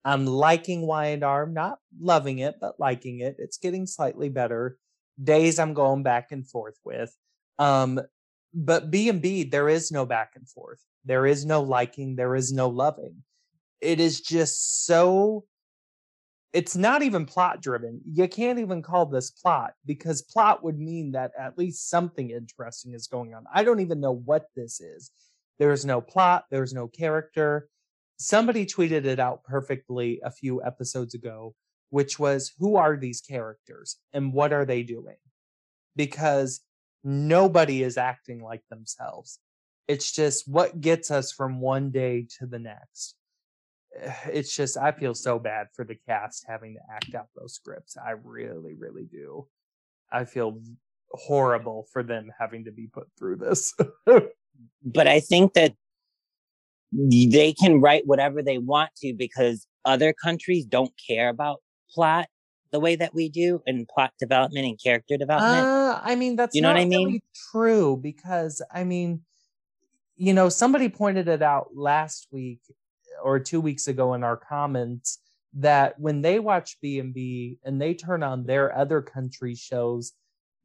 I'm 0.05 0.25
liking 0.25 0.81
Y&R, 0.85 1.47
not 1.47 1.79
loving 1.99 2.39
it, 2.39 2.55
but 2.59 2.79
liking 2.79 3.21
it. 3.21 3.37
It's 3.39 3.57
getting 3.57 3.87
slightly 3.87 4.29
better. 4.29 4.77
Days 5.21 5.59
I'm 5.59 5.73
going 5.73 6.03
back 6.03 6.31
and 6.31 6.45
forth 6.47 6.77
with. 6.83 7.15
Um, 7.57 8.01
but 8.53 8.91
B 8.91 9.09
and 9.09 9.21
B, 9.21 9.43
there 9.43 9.69
is 9.69 9.91
no 9.91 10.05
back 10.05 10.33
and 10.35 10.47
forth. 10.47 10.81
There 11.05 11.25
is 11.25 11.45
no 11.45 11.61
liking. 11.61 12.15
There 12.15 12.35
is 12.35 12.51
no 12.51 12.69
loving. 12.69 13.23
It 13.81 13.99
is 13.99 14.21
just 14.21 14.85
so. 14.85 15.45
It's 16.53 16.75
not 16.75 17.01
even 17.01 17.25
plot 17.25 17.61
driven. 17.61 17.99
You 18.05 18.27
can't 18.27 18.59
even 18.59 18.83
call 18.83 19.07
this 19.07 19.31
plot 19.31 19.73
because 19.85 20.21
plot 20.21 20.63
would 20.63 20.79
mean 20.79 21.11
that 21.13 21.31
at 21.37 21.57
least 21.57 21.89
something 21.89 22.29
interesting 22.29 22.93
is 22.93 23.07
going 23.07 23.33
on. 23.33 23.45
I 23.53 23.63
don't 23.63 23.79
even 23.79 23.99
know 23.99 24.13
what 24.13 24.45
this 24.55 24.79
is. 24.79 25.11
There's 25.57 25.83
no 25.83 25.99
plot. 25.99 26.45
There's 26.51 26.73
no 26.73 26.87
character 26.87 27.69
somebody 28.23 28.65
tweeted 28.65 29.05
it 29.05 29.19
out 29.19 29.43
perfectly 29.43 30.21
a 30.23 30.31
few 30.31 30.63
episodes 30.63 31.13
ago, 31.13 31.53
which 31.89 32.17
was 32.17 32.53
who 32.57 32.75
are 32.75 32.97
these 32.97 33.21
characters 33.21 33.97
and 34.13 34.33
what 34.33 34.53
are 34.53 34.65
they 34.65 34.83
doing? 34.83 35.17
Because 35.95 36.61
nobody 37.03 37.83
is 37.83 37.97
acting 37.97 38.41
like 38.41 38.63
themselves. 38.69 39.39
It's 39.87 40.11
just 40.11 40.47
what 40.47 40.79
gets 40.79 41.11
us 41.11 41.31
from 41.31 41.59
one 41.59 41.91
day 41.91 42.27
to 42.39 42.45
the 42.45 42.59
next. 42.59 43.15
It's 44.25 44.55
just, 44.55 44.77
I 44.77 44.91
feel 44.91 45.13
so 45.13 45.39
bad 45.39 45.67
for 45.73 45.85
the 45.85 45.95
cast 46.07 46.45
having 46.47 46.73
to 46.75 46.79
act 46.93 47.13
out 47.15 47.27
those 47.35 47.53
scripts. 47.53 47.95
I 47.97 48.11
really, 48.23 48.73
really 48.73 49.05
do. 49.05 49.47
I 50.11 50.25
feel 50.25 50.59
horrible 51.11 51.87
for 51.91 52.03
them 52.03 52.31
having 52.39 52.65
to 52.65 52.71
be 52.71 52.87
put 52.87 53.07
through 53.17 53.37
this. 53.37 53.73
But 54.85 55.07
I 55.07 55.19
think 55.19 55.53
that 55.53 55.73
they 56.91 57.53
can 57.53 57.81
write 57.81 58.05
whatever 58.05 58.43
they 58.43 58.59
want 58.59 58.91
to 58.97 59.13
because 59.13 59.65
other 59.83 60.13
countries 60.13 60.63
don't 60.65 60.91
care 61.07 61.29
about 61.29 61.61
plot 61.89 62.27
the 62.71 62.79
way 62.79 62.95
that 62.95 63.13
we 63.13 63.29
do 63.29 63.61
and 63.65 63.87
plot 63.87 64.13
development 64.19 64.65
and 64.65 64.79
character 64.81 65.17
development. 65.17 65.65
Uh, 65.65 65.99
I 66.03 66.15
mean, 66.15 66.35
that's 66.35 66.55
You 66.55 66.61
know 66.61 66.69
what 66.69 66.77
I 66.77 66.85
mean? 66.85 67.07
really 67.07 67.23
true 67.51 67.97
because 67.97 68.61
I 68.71 68.83
mean, 68.83 69.21
you 70.17 70.33
know, 70.33 70.49
somebody 70.49 70.89
pointed 70.89 71.27
it 71.27 71.41
out 71.41 71.69
last 71.75 72.27
week 72.31 72.61
or 73.21 73.39
two 73.39 73.61
weeks 73.61 73.87
ago 73.87 74.13
in 74.13 74.23
our 74.23 74.37
comments 74.37 75.19
that 75.55 75.99
when 75.99 76.21
they 76.21 76.39
watch 76.39 76.77
B 76.81 76.99
and 76.99 77.13
B 77.13 77.59
and 77.63 77.81
they 77.81 77.93
turn 77.93 78.23
on 78.23 78.45
their 78.45 78.75
other 78.75 79.01
country 79.01 79.55
shows, 79.55 80.13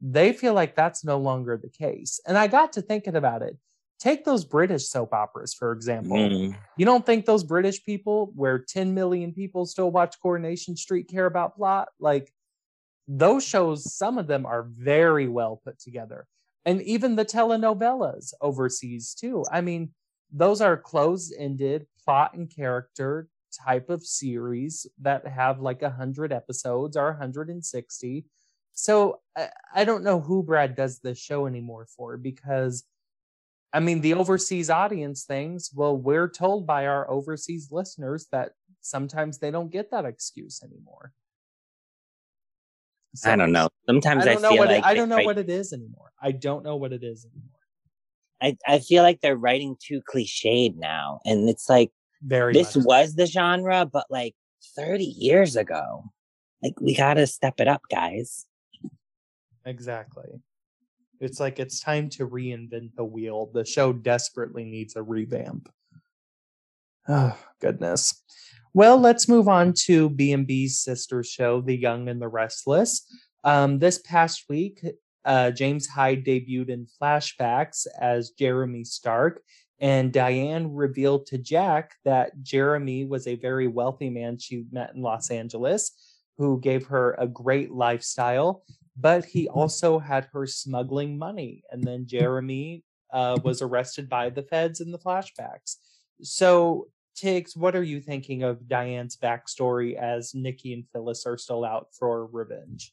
they 0.01 0.33
feel 0.33 0.55
like 0.55 0.75
that's 0.75 1.05
no 1.05 1.19
longer 1.19 1.57
the 1.57 1.69
case. 1.69 2.21
And 2.27 2.39
I 2.39 2.47
got 2.47 2.73
to 2.75 2.83
thinking 2.83 3.17
about 3.17 3.43
it. 3.43 3.57
Take 3.99 4.25
those 4.25 4.45
British 4.45 4.89
soap 4.89 5.13
operas, 5.13 5.55
for 5.55 5.73
example. 5.73 6.17
Mm. 6.17 6.57
You 6.77 6.87
don't 6.87 7.05
think 7.05 7.27
those 7.27 7.43
British 7.43 7.85
people, 7.85 8.31
where 8.37 8.59
10 8.61 8.95
million 8.95 9.33
people 9.33 9.67
still 9.67 9.91
watch 9.91 10.21
Coronation 10.21 10.77
Street, 10.77 11.09
care 11.09 11.27
about 11.27 11.57
plot? 11.57 11.89
Like 11.99 12.33
those 13.09 13.45
shows, 13.45 13.93
some 13.93 14.17
of 14.17 14.29
them 14.29 14.47
are 14.47 14.69
very 14.71 15.27
well 15.27 15.61
put 15.65 15.81
together. 15.81 16.27
And 16.65 16.81
even 16.83 17.17
the 17.17 17.25
telenovelas 17.25 18.35
overseas, 18.41 19.15
too. 19.15 19.45
I 19.51 19.63
mean, 19.63 19.91
those 20.31 20.61
are 20.61 20.77
closed 20.77 21.35
ended 21.37 21.87
plot 22.09 22.33
and 22.33 22.49
character 22.49 23.29
type 23.53 23.91
of 23.91 24.03
series 24.03 24.87
that 24.99 25.27
have 25.27 25.61
like 25.61 25.83
100 25.83 26.33
episodes 26.33 26.97
or 26.97 27.09
160. 27.09 28.25
So 28.73 29.21
I, 29.37 29.49
I 29.75 29.85
don't 29.85 30.05
know 30.05 30.19
who 30.19 30.43
Brad 30.43 30.75
does 30.75 31.01
this 31.01 31.19
show 31.19 31.47
anymore 31.47 31.87
for 31.95 32.17
because 32.17 32.85
I 33.75 33.81
mean, 33.81 34.01
the 34.01 34.15
overseas 34.15 34.71
audience 34.71 35.25
things, 35.25 35.71
well, 35.75 35.95
we're 35.95 36.31
told 36.31 36.67
by 36.67 36.87
our 36.87 37.11
overseas 37.11 37.69
listeners 37.71 38.27
that 38.33 38.53
sometimes 38.81 39.37
they 39.37 39.51
don't 39.51 39.71
get 39.71 39.91
that 39.91 40.07
excuse 40.07 40.63
anymore. 40.63 41.13
I 43.27 43.37
don't 43.37 43.53
know. 43.53 43.69
Sometimes 43.85 44.27
I 44.27 44.31
I, 44.31 44.33
don't 44.33 44.43
know 44.43 44.49
feel 44.53 44.59
what 44.61 44.69
like 44.69 44.79
it, 44.79 44.85
I 44.87 44.95
don't 44.95 45.11
know 45.11 45.17
write- 45.17 45.27
what 45.27 45.37
it 45.37 45.51
is 45.51 45.75
anymore. 45.75 46.13
I 46.23 46.33
don't 46.33 46.65
know 46.65 46.77
what 46.77 46.95
it 46.95 47.05
is 47.05 47.27
anymore. 47.27 47.53
I, 48.41 48.57
I 48.67 48.79
feel 48.79 49.03
like 49.03 49.21
they're 49.21 49.37
writing 49.37 49.77
too 49.79 50.01
cliched 50.11 50.77
now. 50.77 51.21
And 51.27 51.47
it's 51.51 51.69
like 51.69 51.91
Very 52.23 52.53
this 52.53 52.77
much. 52.77 52.85
was 52.85 53.15
the 53.15 53.27
genre, 53.27 53.87
but 53.87 54.07
like 54.11 54.35
30 54.77 55.05
years 55.05 55.57
ago. 55.57 56.05
Like 56.63 56.81
we 56.81 56.95
gotta 56.95 57.27
step 57.27 57.61
it 57.61 57.69
up, 57.69 57.83
guys. 57.91 58.47
Exactly. 59.65 60.43
It's 61.21 61.41
like 61.41 61.59
it's 61.59 61.81
time 61.81 62.09
to 62.11 62.27
reinvent 62.29 62.95
the 62.97 63.05
wheel. 63.05 63.51
The 63.53 63.65
show 63.65 63.93
desperately 63.93 64.65
needs 64.65 64.97
a 64.97 65.03
revamp. 65.03 65.69
Oh, 67.09 67.37
goodness. 67.61 68.23
Well, 68.75 68.99
let's 68.99 69.29
move 69.29 69.49
on 69.49 69.73
to 69.85 70.11
B&B's 70.11 70.79
sister 70.79 71.25
show, 71.25 71.61
The 71.61 71.77
Young 71.77 72.09
and 72.09 72.21
the 72.21 72.29
Restless. 72.29 73.03
Um, 73.43 73.79
this 73.79 73.99
past 73.99 74.45
week, 74.49 74.85
uh, 75.25 75.51
James 75.51 75.89
Hyde 75.89 76.25
debuted 76.25 76.69
in 76.69 76.87
flashbacks 77.01 77.87
as 78.01 78.31
Jeremy 78.31 78.85
Stark, 78.85 79.43
and 79.81 80.13
Diane 80.13 80.75
revealed 80.75 81.27
to 81.27 81.39
Jack 81.39 81.95
that 82.05 82.43
Jeremy 82.43 83.05
was 83.05 83.27
a 83.27 83.37
very 83.37 83.69
wealthy 83.69 84.11
man 84.11 84.39
she 84.39 84.65
met 84.73 84.95
in 84.95 85.03
Los 85.03 85.31
Angeles 85.31 85.93
who 86.37 86.61
gave 86.61 86.87
her 86.87 87.15
a 87.19 87.27
great 87.27 87.71
lifestyle 87.73 88.65
but 89.01 89.25
he 89.25 89.49
also 89.49 89.99
had 89.99 90.29
her 90.33 90.47
smuggling 90.47 91.17
money. 91.17 91.63
And 91.71 91.83
then 91.85 92.07
Jeremy 92.07 92.85
uh, 93.13 93.39
was 93.45 93.63
arrested 93.63 94.09
by 94.09 94.31
the 94.31 94.43
feds 94.43 94.81
in 94.81 94.91
the 94.91 94.99
flashbacks. 94.99 95.77
So, 96.23 96.89
Tiggz, 97.17 97.57
what 97.57 97.77
are 97.77 97.83
you 97.83 98.01
thinking 98.01 98.43
of 98.43 98.69
Diane's 98.69 99.17
backstory 99.17 99.95
as 99.95 100.35
Nikki 100.35 100.73
and 100.73 100.85
Phyllis 100.93 101.27
are 101.27 101.39
still 101.39 101.65
out 101.65 101.89
for 101.97 102.27
revenge? 102.27 102.93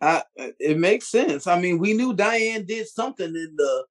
I, 0.00 0.22
it 0.36 0.78
makes 0.78 1.08
sense. 1.08 1.46
I 1.46 1.60
mean, 1.60 1.78
we 1.78 1.94
knew 1.94 2.12
Diane 2.12 2.64
did 2.64 2.88
something 2.88 3.28
in 3.28 3.54
the 3.56 3.84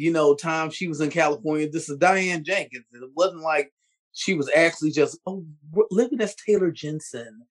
you 0.00 0.10
know, 0.10 0.34
time 0.34 0.70
she 0.70 0.88
was 0.88 1.02
in 1.02 1.10
California. 1.10 1.68
This 1.68 1.90
is 1.90 1.98
Diane 1.98 2.42
Jenkins. 2.42 2.86
It 2.90 3.10
wasn't 3.14 3.42
like 3.42 3.70
she 4.14 4.32
was 4.32 4.50
actually 4.56 4.92
just 4.92 5.18
oh 5.26 5.44
living 5.90 6.22
as 6.22 6.34
Taylor 6.34 6.70
Jensen 6.70 7.42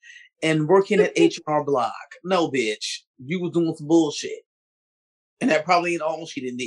and 0.41 0.67
working 0.67 0.99
at 0.99 1.13
HR 1.19 1.61
Block. 1.63 1.93
No, 2.23 2.49
bitch, 2.49 3.01
you 3.23 3.39
was 3.39 3.51
doing 3.51 3.75
some 3.75 3.85
bullshit, 3.85 4.41
and 5.39 5.51
that 5.51 5.63
probably 5.63 5.93
ain't 5.93 6.01
all 6.01 6.25
she 6.25 6.41
did. 6.41 6.59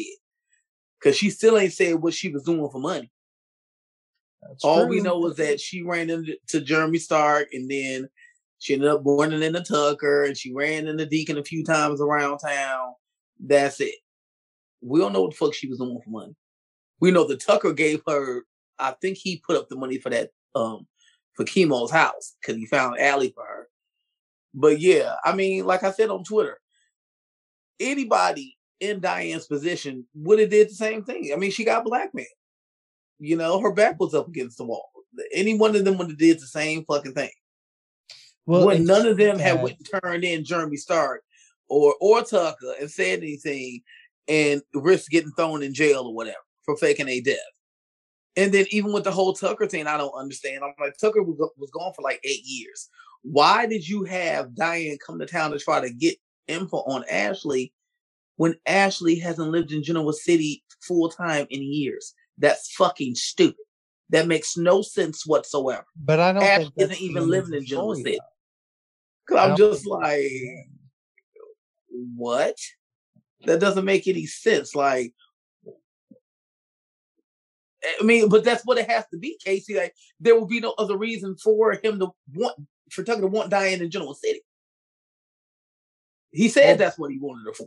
Because 1.01 1.17
she 1.17 1.31
still 1.31 1.59
ain't 1.59 1.73
said 1.73 1.97
what 1.97 2.15
she 2.15 2.29
was 2.29 2.45
doing 2.45 2.71
for 2.71 2.79
money. 2.79 3.11
That's 4.41 4.65
all 4.65 4.83
true. 4.83 4.89
we 4.89 5.01
know 5.01 5.27
is 5.27 5.37
that 5.39 5.61
she 5.61 5.83
ran 5.83 6.11
into 6.11 6.61
Jeremy 6.61 6.99
Stark, 6.99 7.49
and 7.53 7.69
then 7.69 8.09
she 8.61 8.75
ended 8.75 8.89
up 8.89 9.03
running 9.05 9.43
into 9.43 9.63
Tucker, 9.63 10.23
and 10.23 10.39
she 10.39 10.55
ran 10.55 10.87
into 10.87 11.07
Deacon 11.07 11.39
a 11.39 11.45
few 11.45 11.65
times 11.65 12.01
around 12.01 12.39
town. 12.39 12.93
That's 13.45 13.81
it. 13.81 13.97
We 14.83 15.01
don't 15.01 15.13
know 15.13 15.23
what 15.23 15.31
the 15.31 15.37
fuck 15.37 15.55
she 15.55 15.69
was 15.69 15.79
doing 15.79 16.01
for 16.05 16.11
money. 16.11 16.35
We 17.01 17.11
know 17.11 17.27
the 17.27 17.37
Tucker 17.37 17.73
gave 17.73 18.03
her. 18.07 18.45
I 18.79 18.95
think 19.01 19.19
he 19.19 19.43
put 19.47 19.57
up 19.57 19.69
the 19.69 19.77
money 19.77 19.99
for 19.99 20.11
that 20.11 20.31
um 20.55 20.87
for 21.35 21.45
Chemo's 21.45 21.91
house 21.91 22.35
because 22.41 22.57
he 22.57 22.67
found 22.67 22.99
Allie 22.99 23.33
for 23.35 23.45
her. 23.45 23.69
But 24.55 24.81
yeah, 24.81 25.15
I 25.25 25.35
mean, 25.35 25.65
like 25.65 25.83
I 25.83 25.93
said 25.93 26.11
on 26.11 26.25
Twitter, 26.25 26.59
anybody 27.81 28.57
in 28.81 29.01
Diane's 29.01 29.47
position 29.47 30.07
would 30.15 30.39
have 30.41 30.51
did 30.51 30.69
the 30.69 30.75
same 30.75 31.05
thing. 31.05 31.31
I 31.33 31.37
mean, 31.37 31.51
she 31.51 31.65
got 31.65 31.85
blackmailed. 31.85 32.27
You 33.19 33.37
know, 33.37 33.61
her 33.61 33.73
back 33.73 33.99
was 34.01 34.15
up 34.15 34.29
against 34.29 34.59
the 34.59 34.65
wall. 34.65 34.91
Any 35.33 35.57
one 35.57 35.77
of 35.77 35.85
them 35.85 35.97
would 35.99 36.09
have 36.09 36.19
did 36.19 36.41
the 36.41 36.47
same 36.47 36.85
fucking 36.85 37.15
thing. 37.15 37.31
Well, 38.45 38.67
when 38.67 38.85
none 38.85 39.07
of 39.07 39.17
them 39.17 39.39
had 39.39 39.63
went 39.63 39.77
and 39.79 40.03
turned 40.03 40.25
in 40.25 40.45
Jeremy 40.45 40.77
Stark 40.77 41.23
or 41.69 41.95
or 42.01 42.23
Tucker 42.23 42.75
and 42.81 42.91
said 42.91 43.21
anything 43.21 43.83
and 44.29 44.63
risk 44.75 45.11
getting 45.11 45.33
thrown 45.33 45.63
in 45.63 45.75
jail 45.75 46.07
or 46.07 46.15
whatever 46.15 46.37
for 46.65 46.77
faking 46.77 47.09
a 47.09 47.21
death. 47.21 47.39
And 48.37 48.53
then 48.53 48.67
even 48.71 48.93
with 48.93 49.05
the 49.05 49.11
whole 49.11 49.35
Tucker 49.35 49.67
thing, 49.67 49.87
I 49.87 49.99
don't 49.99 50.15
understand. 50.19 50.63
I'm 50.65 50.73
like, 50.81 50.97
Tucker 50.99 51.23
was, 51.23 51.37
was 51.57 51.71
gone 51.71 51.93
for 51.95 52.03
like 52.03 52.21
eight 52.25 52.43
years. 52.45 52.89
Why 53.23 53.67
did 53.67 53.87
you 53.87 54.05
have 54.05 54.55
Diane 54.55 54.99
come 55.05 55.19
to 55.19 55.27
town 55.27 55.51
to 55.53 55.59
try 55.59 55.81
to 55.81 55.93
get 55.93 56.17
info 56.49 56.79
on 56.79 57.05
Ashley 57.11 57.73
when 58.37 58.55
Ashley 58.67 59.17
hasn't 59.17 59.51
lived 59.51 59.73
in 59.73 59.83
Genoa 59.83 60.13
City 60.13 60.65
full 60.81 61.09
time 61.11 61.47
in 61.51 61.63
years? 61.63 62.15
That's 62.39 62.73
fucking 62.73 63.17
stupid. 63.17 63.57
That 64.11 64.27
makes 64.27 64.57
no 64.57 64.83
sense 64.83 65.27
whatsoever. 65.27 65.85
But 65.97 66.21
I 66.21 66.33
don't 66.33 66.43
Ashley 66.43 66.73
isn't 66.79 67.01
even 67.01 67.29
living 67.29 67.55
in 67.55 67.65
Genoa 67.65 67.97
City. 67.97 68.19
Cause 69.29 69.39
I'm 69.39 69.57
just 69.57 69.87
like, 69.87 70.31
what? 72.17 72.57
That 73.45 73.61
doesn't 73.61 73.85
make 73.85 74.07
any 74.07 74.27
sense. 74.27 74.75
Like, 74.75 75.13
I 78.01 78.03
mean, 78.05 78.29
but 78.29 78.45
that's 78.45 78.65
what 78.65 78.79
it 78.79 78.89
has 78.89 79.05
to 79.13 79.19
be, 79.19 79.37
Casey. 79.45 79.77
Like, 79.77 79.95
there 80.21 80.39
will 80.39 80.47
be 80.47 80.61
no 80.61 80.75
other 80.79 80.97
reason 80.97 81.37
for 81.37 81.73
him 81.83 81.99
to 81.99 82.11
want 82.35 82.57
for 82.91 83.03
Tucker 83.03 83.23
to 83.23 83.27
want 83.27 83.51
Diane 83.51 83.83
in 83.83 83.91
Genoa 83.91 84.15
City. 84.15 84.41
He 86.31 86.49
said 86.49 86.79
that's 86.79 86.99
what 86.99 87.11
he 87.11 87.19
wanted 87.19 87.47
her 87.47 87.55
for. 87.55 87.67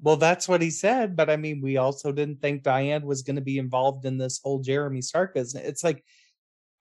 Well, 0.00 0.16
that's 0.16 0.48
what 0.48 0.60
he 0.60 0.70
said, 0.70 1.16
but 1.16 1.30
I 1.30 1.36
mean, 1.36 1.60
we 1.62 1.76
also 1.76 2.12
didn't 2.12 2.42
think 2.42 2.62
Diane 2.62 3.06
was 3.06 3.22
going 3.22 3.36
to 3.36 3.42
be 3.42 3.58
involved 3.58 4.04
in 4.04 4.18
this 4.18 4.40
whole 4.42 4.58
Jeremy 4.60 5.00
Stark 5.00 5.34
business. 5.34 5.66
It's 5.66 5.84
like, 5.84 6.04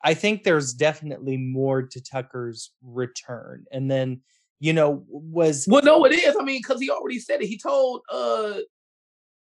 I 0.04 0.14
think 0.14 0.44
there's 0.44 0.74
definitely 0.74 1.38
more 1.38 1.84
to 1.84 2.04
Tucker's 2.04 2.72
return, 2.84 3.66
and 3.72 3.90
then 3.90 4.22
you 4.60 4.74
know 4.74 5.04
was 5.08 5.68
well, 5.68 5.84
no, 5.84 6.06
it 6.06 6.14
is. 6.14 6.36
I 6.40 6.44
mean, 6.44 6.60
because 6.60 6.80
he 6.82 6.90
already 6.90 7.20
said 7.20 7.42
it. 7.42 7.48
He 7.48 7.58
told 7.58 8.02
uh, 8.10 8.54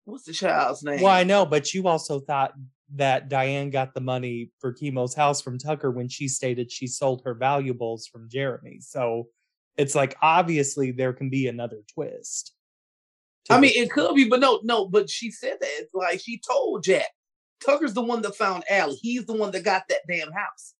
what's 0.04 0.24
the 0.24 0.32
child's 0.32 0.82
name? 0.82 1.02
Well, 1.02 1.12
I 1.12 1.24
know, 1.24 1.46
but 1.46 1.74
you 1.74 1.86
also 1.88 2.20
thought 2.20 2.54
that 2.94 3.28
Diane 3.28 3.70
got 3.70 3.94
the 3.94 4.00
money 4.00 4.50
for 4.58 4.72
Chemo's 4.72 5.14
house 5.14 5.40
from 5.40 5.58
Tucker 5.58 5.90
when 5.90 6.08
she 6.08 6.26
stated 6.26 6.72
she 6.72 6.86
sold 6.86 7.22
her 7.24 7.34
valuables 7.34 8.06
from 8.06 8.28
Jeremy. 8.28 8.80
So 8.80 9.28
it's 9.76 9.94
like 9.94 10.16
obviously 10.20 10.90
there 10.90 11.12
can 11.12 11.30
be 11.30 11.46
another 11.46 11.78
twist. 11.92 12.52
I 13.48 13.58
mean, 13.58 13.72
it 13.74 13.90
could 13.90 14.14
be, 14.14 14.28
but 14.28 14.38
no, 14.38 14.60
no, 14.62 14.86
but 14.86 15.10
she 15.10 15.30
said 15.30 15.56
that 15.60 15.86
like 15.92 16.20
she 16.20 16.38
told 16.38 16.84
Jack. 16.84 17.06
Tucker's 17.64 17.94
the 17.94 18.02
one 18.02 18.22
that 18.22 18.36
found 18.36 18.64
Allie. 18.70 18.98
He's 19.02 19.26
the 19.26 19.34
one 19.34 19.50
that 19.50 19.64
got 19.64 19.82
that 19.88 20.00
damn 20.08 20.32
house. 20.32 20.74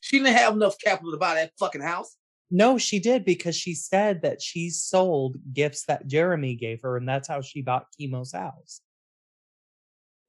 She 0.00 0.18
didn't 0.18 0.36
have 0.36 0.54
enough 0.54 0.76
capital 0.82 1.12
to 1.12 1.18
buy 1.18 1.34
that 1.34 1.52
fucking 1.58 1.82
house. 1.82 2.16
No, 2.50 2.78
she 2.78 3.00
did 3.00 3.24
because 3.24 3.56
she 3.56 3.74
said 3.74 4.22
that 4.22 4.40
she 4.40 4.70
sold 4.70 5.36
gifts 5.52 5.84
that 5.86 6.06
Jeremy 6.06 6.54
gave 6.54 6.82
her, 6.82 6.96
and 6.96 7.08
that's 7.08 7.26
how 7.28 7.40
she 7.40 7.60
bought 7.60 7.86
Chemo's 7.98 8.32
house. 8.32 8.80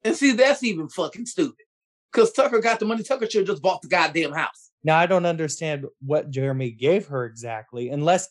And 0.02 0.16
see, 0.16 0.32
that's 0.32 0.62
even 0.62 0.88
fucking 0.88 1.26
stupid. 1.26 1.64
Because 2.12 2.32
Tucker 2.32 2.60
got 2.60 2.80
the 2.80 2.86
money. 2.86 3.02
Tucker 3.02 3.28
should 3.28 3.40
have 3.40 3.48
just 3.48 3.62
bought 3.62 3.82
the 3.82 3.88
goddamn 3.88 4.32
house. 4.32 4.70
Now 4.82 4.96
I 4.96 5.06
don't 5.06 5.26
understand 5.26 5.86
what 6.00 6.30
Jeremy 6.30 6.70
gave 6.70 7.06
her 7.08 7.24
exactly, 7.24 7.90
unless 7.90 8.28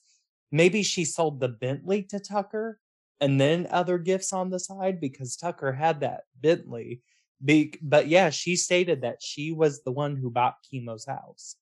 maybe 0.51 0.83
she 0.83 1.05
sold 1.05 1.39
the 1.39 1.49
Bentley 1.49 2.03
to 2.03 2.19
Tucker 2.19 2.79
and 3.19 3.39
then 3.39 3.67
other 3.69 3.97
gifts 3.97 4.33
on 4.33 4.49
the 4.49 4.59
side 4.59 4.99
because 4.99 5.35
Tucker 5.35 5.71
had 5.71 6.01
that 6.01 6.21
Bentley. 6.41 7.01
Be- 7.43 7.77
but 7.81 8.07
yeah, 8.07 8.29
she 8.31 8.55
stated 8.55 9.01
that 9.01 9.17
she 9.21 9.51
was 9.51 9.83
the 9.83 9.91
one 9.91 10.15
who 10.15 10.29
bought 10.29 10.55
Chemo's 10.63 11.05
house. 11.05 11.55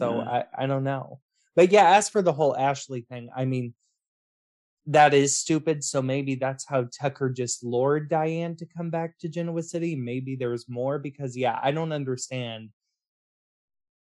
So 0.00 0.22
yeah. 0.22 0.44
I, 0.56 0.64
I 0.64 0.66
don't 0.66 0.84
know. 0.84 1.20
But 1.54 1.70
yeah, 1.70 1.96
as 1.96 2.08
for 2.08 2.22
the 2.22 2.32
whole 2.32 2.56
Ashley 2.56 3.02
thing, 3.02 3.28
I 3.36 3.44
mean, 3.44 3.74
that 4.86 5.12
is 5.12 5.36
stupid. 5.36 5.84
So 5.84 6.00
maybe 6.00 6.36
that's 6.36 6.66
how 6.66 6.88
Tucker 6.98 7.28
just 7.28 7.62
lured 7.62 8.08
Diane 8.08 8.56
to 8.56 8.66
come 8.66 8.88
back 8.88 9.18
to 9.18 9.28
Genoa 9.28 9.62
City. 9.62 9.94
Maybe 9.94 10.36
there's 10.36 10.68
more 10.68 10.98
because, 10.98 11.36
yeah, 11.36 11.58
I 11.62 11.70
don't 11.70 11.92
understand 11.92 12.70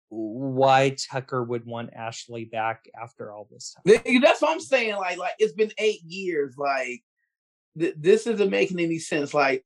why 0.08 0.96
Tucker 1.10 1.44
would 1.44 1.64
want 1.64 1.94
Ashley 1.94 2.44
back 2.44 2.86
after 3.00 3.32
all 3.32 3.46
this 3.50 3.74
time. 3.86 4.20
That's 4.20 4.42
what 4.42 4.50
I'm 4.50 4.60
saying. 4.60 4.96
Like, 4.96 5.18
like 5.18 5.34
it's 5.38 5.54
been 5.54 5.72
eight 5.78 6.02
years. 6.02 6.56
Like, 6.58 7.02
th- 7.78 7.94
this 7.96 8.26
isn't 8.26 8.50
making 8.50 8.80
any 8.80 8.98
sense. 8.98 9.32
Like, 9.32 9.64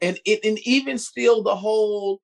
and 0.00 0.18
it, 0.24 0.44
and 0.44 0.58
even 0.66 0.98
still, 0.98 1.42
the 1.42 1.56
whole, 1.56 2.20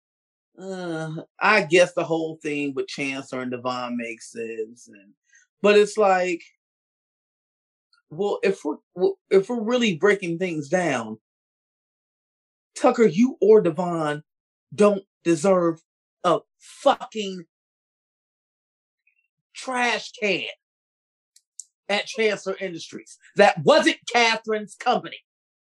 uh, 0.59 1.23
I 1.41 1.63
guess 1.63 1.93
the 1.95 2.05
whole 2.05 2.39
thing 2.43 2.75
with 2.75 2.89
Chancellor 2.89 3.43
and 3.43 3.51
Devon 3.51 3.97
makes 3.97 4.33
sense. 4.33 4.89
And 4.89 5.13
but 5.63 5.77
it's 5.77 5.97
like, 5.97 6.43
well, 8.11 8.39
if 8.43 8.65
we're 8.65 9.13
if 9.31 9.49
we're 9.49 9.61
really 9.63 9.97
breaking 9.97 10.39
things 10.39 10.69
down, 10.69 11.19
Tucker, 12.77 13.07
you 13.07 13.37
or 13.41 13.61
Devon 13.61 14.23
don't 14.75 15.05
deserve 15.25 15.81
a 16.25 16.41
fucking 16.59 17.45
trash 19.55 20.13
can 20.13 20.45
at 21.89 22.07
Chancellor 22.07 22.57
Industries. 22.61 23.19
That 23.37 23.63
wasn't 23.65 23.99
Catherine's 24.13 24.75
company. 24.75 25.19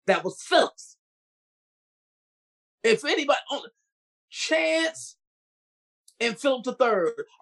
That 0.06 0.24
was 0.24 0.42
Phillips. 0.42 0.96
If 2.82 3.04
anybody, 3.04 3.38
Chance 4.30 5.16
and 6.20 6.38
Philip 6.38 6.66
III 6.66 6.88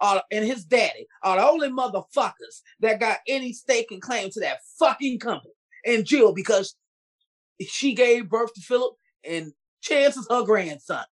are, 0.01 0.17
uh, 0.17 0.19
and 0.31 0.45
his 0.45 0.63
daddy 0.63 1.07
are 1.23 1.37
the 1.37 1.47
only 1.47 1.69
motherfuckers 1.69 2.61
that 2.79 2.99
got 2.99 3.19
any 3.27 3.53
stake 3.53 3.87
and 3.91 4.01
claim 4.01 4.29
to 4.31 4.39
that 4.41 4.59
fucking 4.79 5.19
company. 5.19 5.53
And 5.85 6.05
Jill, 6.05 6.33
because 6.33 6.75
she 7.61 7.93
gave 7.93 8.29
birth 8.29 8.53
to 8.53 8.61
Philip 8.61 8.95
and 9.23 9.53
Chance 9.81 10.17
is 10.17 10.27
her 10.29 10.43
grandson. 10.43 11.05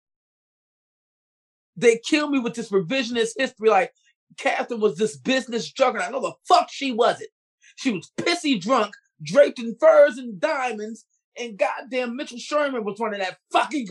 They 1.78 2.00
kill 2.06 2.30
me 2.30 2.40
with 2.40 2.56
this 2.56 2.72
revisionist 2.72 3.34
history 3.38 3.70
like 3.70 3.92
Catherine 4.38 4.80
was 4.80 4.98
this 4.98 5.18
business 5.18 5.72
juggernaut. 5.72 6.12
No, 6.12 6.22
the 6.22 6.34
fuck 6.48 6.70
she 6.72 6.92
wasn't. 6.92 7.30
She 7.76 7.92
was 7.92 8.12
pissy 8.18 8.60
drunk, 8.60 8.94
draped 9.22 9.60
in 9.60 9.76
furs 9.80 10.18
and 10.18 10.40
diamonds, 10.40 11.06
and 11.38 11.58
goddamn 11.58 12.16
Mitchell 12.16 12.38
Sherman 12.38 12.84
was 12.84 13.00
running 13.00 13.20
that 13.20 13.38
fucking 13.52 13.88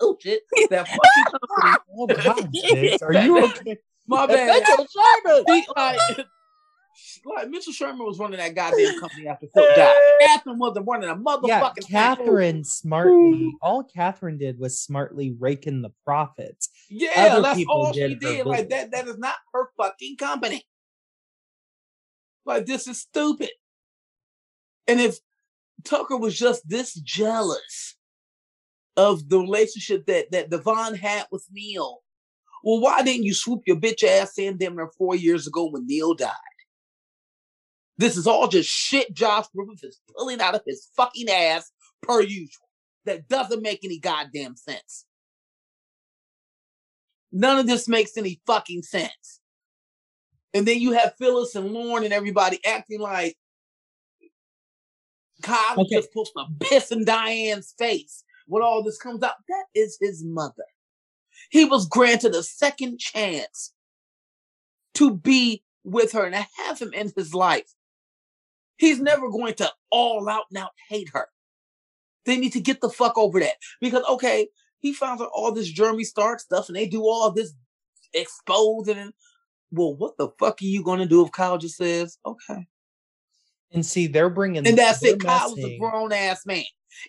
oh 0.00 0.16
shit. 0.20 0.42
That 0.70 0.86
fucking 0.88 1.24
company. 1.30 1.80
oh 1.96 2.06
God, 2.06 3.02
are 3.02 3.24
you 3.24 3.44
okay? 3.44 3.78
My 4.06 4.26
bad. 4.26 4.60
Mitchell 4.60 4.86
Sherman. 4.86 5.44
He, 5.46 5.66
like, 5.76 5.98
like 7.24 7.48
Mitchell 7.48 7.72
Sherman 7.72 8.04
was 8.04 8.18
running 8.18 8.38
that 8.38 8.54
goddamn 8.54 8.98
company 8.98 9.28
after 9.28 9.46
Phil 9.54 9.66
died. 9.76 9.94
Catherine 10.22 10.58
wasn't 10.58 10.86
running 10.88 11.08
a 11.08 11.14
motherfucking. 11.14 11.88
Yeah, 11.88 12.14
Catherine 12.16 12.64
smartly. 12.64 13.52
All 13.62 13.84
Catherine 13.84 14.38
did 14.38 14.58
was 14.58 14.78
smartly 14.78 15.36
rake 15.38 15.66
in 15.66 15.82
the 15.82 15.90
profits. 16.04 16.70
Yeah, 16.88 17.10
Other 17.16 17.42
that's 17.42 17.64
all 17.68 17.92
she 17.92 18.14
did. 18.14 18.46
Like 18.46 18.70
that. 18.70 18.90
That 18.90 19.06
is 19.06 19.18
not 19.18 19.34
her 19.52 19.68
fucking 19.76 20.16
company. 20.16 20.64
Like 22.44 22.66
this 22.66 22.88
is 22.88 23.00
stupid. 23.00 23.50
And 24.88 25.00
if 25.00 25.18
Tucker 25.84 26.16
was 26.16 26.36
just 26.36 26.68
this 26.68 26.94
jealous 26.94 27.94
of 29.00 29.30
the 29.30 29.38
relationship 29.38 30.04
that 30.06 30.30
that 30.30 30.50
Devon 30.50 30.94
had 30.94 31.26
with 31.32 31.46
Neil, 31.50 32.02
well, 32.62 32.80
why 32.80 33.02
didn't 33.02 33.24
you 33.24 33.32
swoop 33.32 33.62
your 33.66 33.76
bitch 33.76 34.04
ass 34.04 34.38
in 34.38 34.58
them 34.58 34.76
there 34.76 34.90
four 34.98 35.16
years 35.16 35.46
ago 35.46 35.70
when 35.70 35.86
Neil 35.86 36.14
died? 36.14 36.34
This 37.96 38.16
is 38.16 38.26
all 38.26 38.46
just 38.46 38.68
shit 38.68 39.14
Josh 39.14 39.46
Griffith 39.54 39.84
is 39.84 40.00
pulling 40.16 40.40
out 40.40 40.54
of 40.54 40.62
his 40.66 40.88
fucking 40.96 41.30
ass 41.30 41.70
per 42.02 42.20
usual. 42.20 42.68
That 43.06 43.28
doesn't 43.28 43.62
make 43.62 43.84
any 43.84 43.98
goddamn 43.98 44.56
sense. 44.56 45.06
None 47.32 47.58
of 47.58 47.66
this 47.66 47.88
makes 47.88 48.16
any 48.16 48.40
fucking 48.46 48.82
sense. 48.82 49.40
And 50.52 50.66
then 50.66 50.80
you 50.80 50.92
have 50.92 51.14
Phyllis 51.16 51.54
and 51.54 51.72
Lauren 51.72 52.04
and 52.04 52.12
everybody 52.12 52.58
acting 52.66 53.00
like 53.00 53.36
Kyle 55.42 55.80
okay. 55.80 55.96
just 55.96 56.08
supposed 56.08 56.32
to 56.36 56.44
piss 56.60 56.90
in 56.90 57.04
Diane's 57.04 57.74
face 57.78 58.24
when 58.50 58.62
all 58.62 58.82
this 58.82 58.98
comes 58.98 59.22
out. 59.22 59.36
That 59.48 59.64
is 59.74 59.96
his 60.00 60.24
mother. 60.24 60.64
He 61.50 61.64
was 61.64 61.86
granted 61.86 62.34
a 62.34 62.42
second 62.42 62.98
chance 62.98 63.72
to 64.94 65.16
be 65.16 65.62
with 65.84 66.12
her 66.12 66.24
and 66.24 66.34
to 66.34 66.46
have 66.64 66.78
him 66.78 66.92
in 66.92 67.12
his 67.16 67.32
life. 67.32 67.72
He's 68.76 69.00
never 69.00 69.30
going 69.30 69.54
to 69.54 69.70
all 69.90 70.28
out 70.28 70.44
now 70.50 70.70
hate 70.88 71.10
her. 71.14 71.28
They 72.26 72.36
need 72.36 72.52
to 72.52 72.60
get 72.60 72.80
the 72.80 72.90
fuck 72.90 73.16
over 73.16 73.40
that. 73.40 73.54
Because, 73.80 74.02
okay, 74.10 74.48
he 74.80 74.92
found 74.92 75.20
out 75.20 75.30
all 75.32 75.52
this 75.52 75.68
Jeremy 75.68 76.04
Stark 76.04 76.40
stuff 76.40 76.68
and 76.68 76.76
they 76.76 76.86
do 76.86 77.02
all 77.02 77.30
this 77.30 77.54
exposing. 78.12 78.98
And, 78.98 79.12
well, 79.70 79.94
what 79.94 80.18
the 80.18 80.28
fuck 80.38 80.60
are 80.60 80.64
you 80.64 80.82
going 80.82 80.98
to 80.98 81.06
do 81.06 81.24
if 81.24 81.32
Kyle 81.32 81.58
just 81.58 81.76
says, 81.76 82.18
okay? 82.26 82.66
And 83.72 83.86
see, 83.86 84.08
they're 84.08 84.28
bringing. 84.28 84.66
And 84.66 84.76
that's 84.76 85.02
it. 85.04 85.20
Kyle's 85.20 85.58
a 85.58 85.78
grown 85.78 86.12
ass 86.12 86.44
man. 86.44 86.64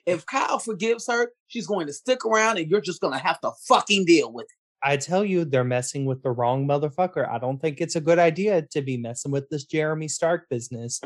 If 0.05 0.25
Kyle 0.25 0.59
forgives 0.59 1.07
her, 1.07 1.31
she's 1.47 1.67
going 1.67 1.87
to 1.87 1.93
stick 1.93 2.25
around 2.25 2.57
and 2.57 2.69
you're 2.69 2.81
just 2.81 3.01
going 3.01 3.13
to 3.13 3.23
have 3.23 3.39
to 3.41 3.51
fucking 3.67 4.05
deal 4.05 4.31
with 4.31 4.45
it. 4.45 4.57
I 4.83 4.97
tell 4.97 5.23
you, 5.23 5.45
they're 5.45 5.63
messing 5.63 6.05
with 6.05 6.23
the 6.23 6.31
wrong 6.31 6.67
motherfucker. 6.67 7.29
I 7.29 7.37
don't 7.37 7.59
think 7.59 7.79
it's 7.79 7.95
a 7.95 8.01
good 8.01 8.17
idea 8.17 8.63
to 8.71 8.81
be 8.81 8.97
messing 8.97 9.31
with 9.31 9.49
this 9.49 9.65
Jeremy 9.65 10.07
Stark 10.07 10.49
business. 10.49 10.99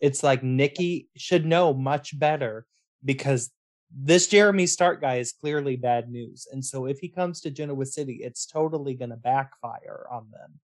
It's 0.00 0.22
like 0.22 0.42
Nikki 0.42 1.08
should 1.16 1.46
know 1.46 1.72
much 1.72 2.18
better 2.18 2.66
because 3.04 3.50
this 3.94 4.26
Jeremy 4.26 4.66
Stark 4.66 5.00
guy 5.00 5.16
is 5.16 5.32
clearly 5.32 5.76
bad 5.76 6.10
news. 6.10 6.46
And 6.52 6.64
so 6.64 6.86
if 6.86 6.98
he 6.98 7.08
comes 7.08 7.40
to 7.40 7.50
Genoa 7.50 7.86
City, 7.86 8.20
it's 8.22 8.46
totally 8.46 8.94
going 8.94 9.10
to 9.10 9.16
backfire 9.16 10.06
on 10.10 10.26
them. 10.30 10.60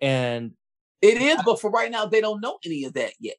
And 0.00 0.52
it 1.02 1.20
is, 1.20 1.40
but 1.44 1.60
for 1.60 1.70
right 1.70 1.90
now, 1.90 2.06
they 2.06 2.20
don't 2.20 2.40
know 2.40 2.58
any 2.64 2.84
of 2.84 2.94
that 2.94 3.12
yet. 3.18 3.36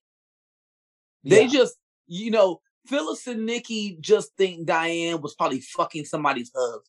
They 1.24 1.44
yeah. 1.44 1.50
just, 1.50 1.76
you 2.08 2.32
know, 2.32 2.62
Phyllis 2.88 3.28
and 3.28 3.46
Nikki 3.46 3.98
just 4.00 4.36
think 4.38 4.66
Diane 4.66 5.22
was 5.22 5.36
probably 5.36 5.62
fucking 5.62 6.06
somebody's 6.06 6.52
husband. 6.56 6.86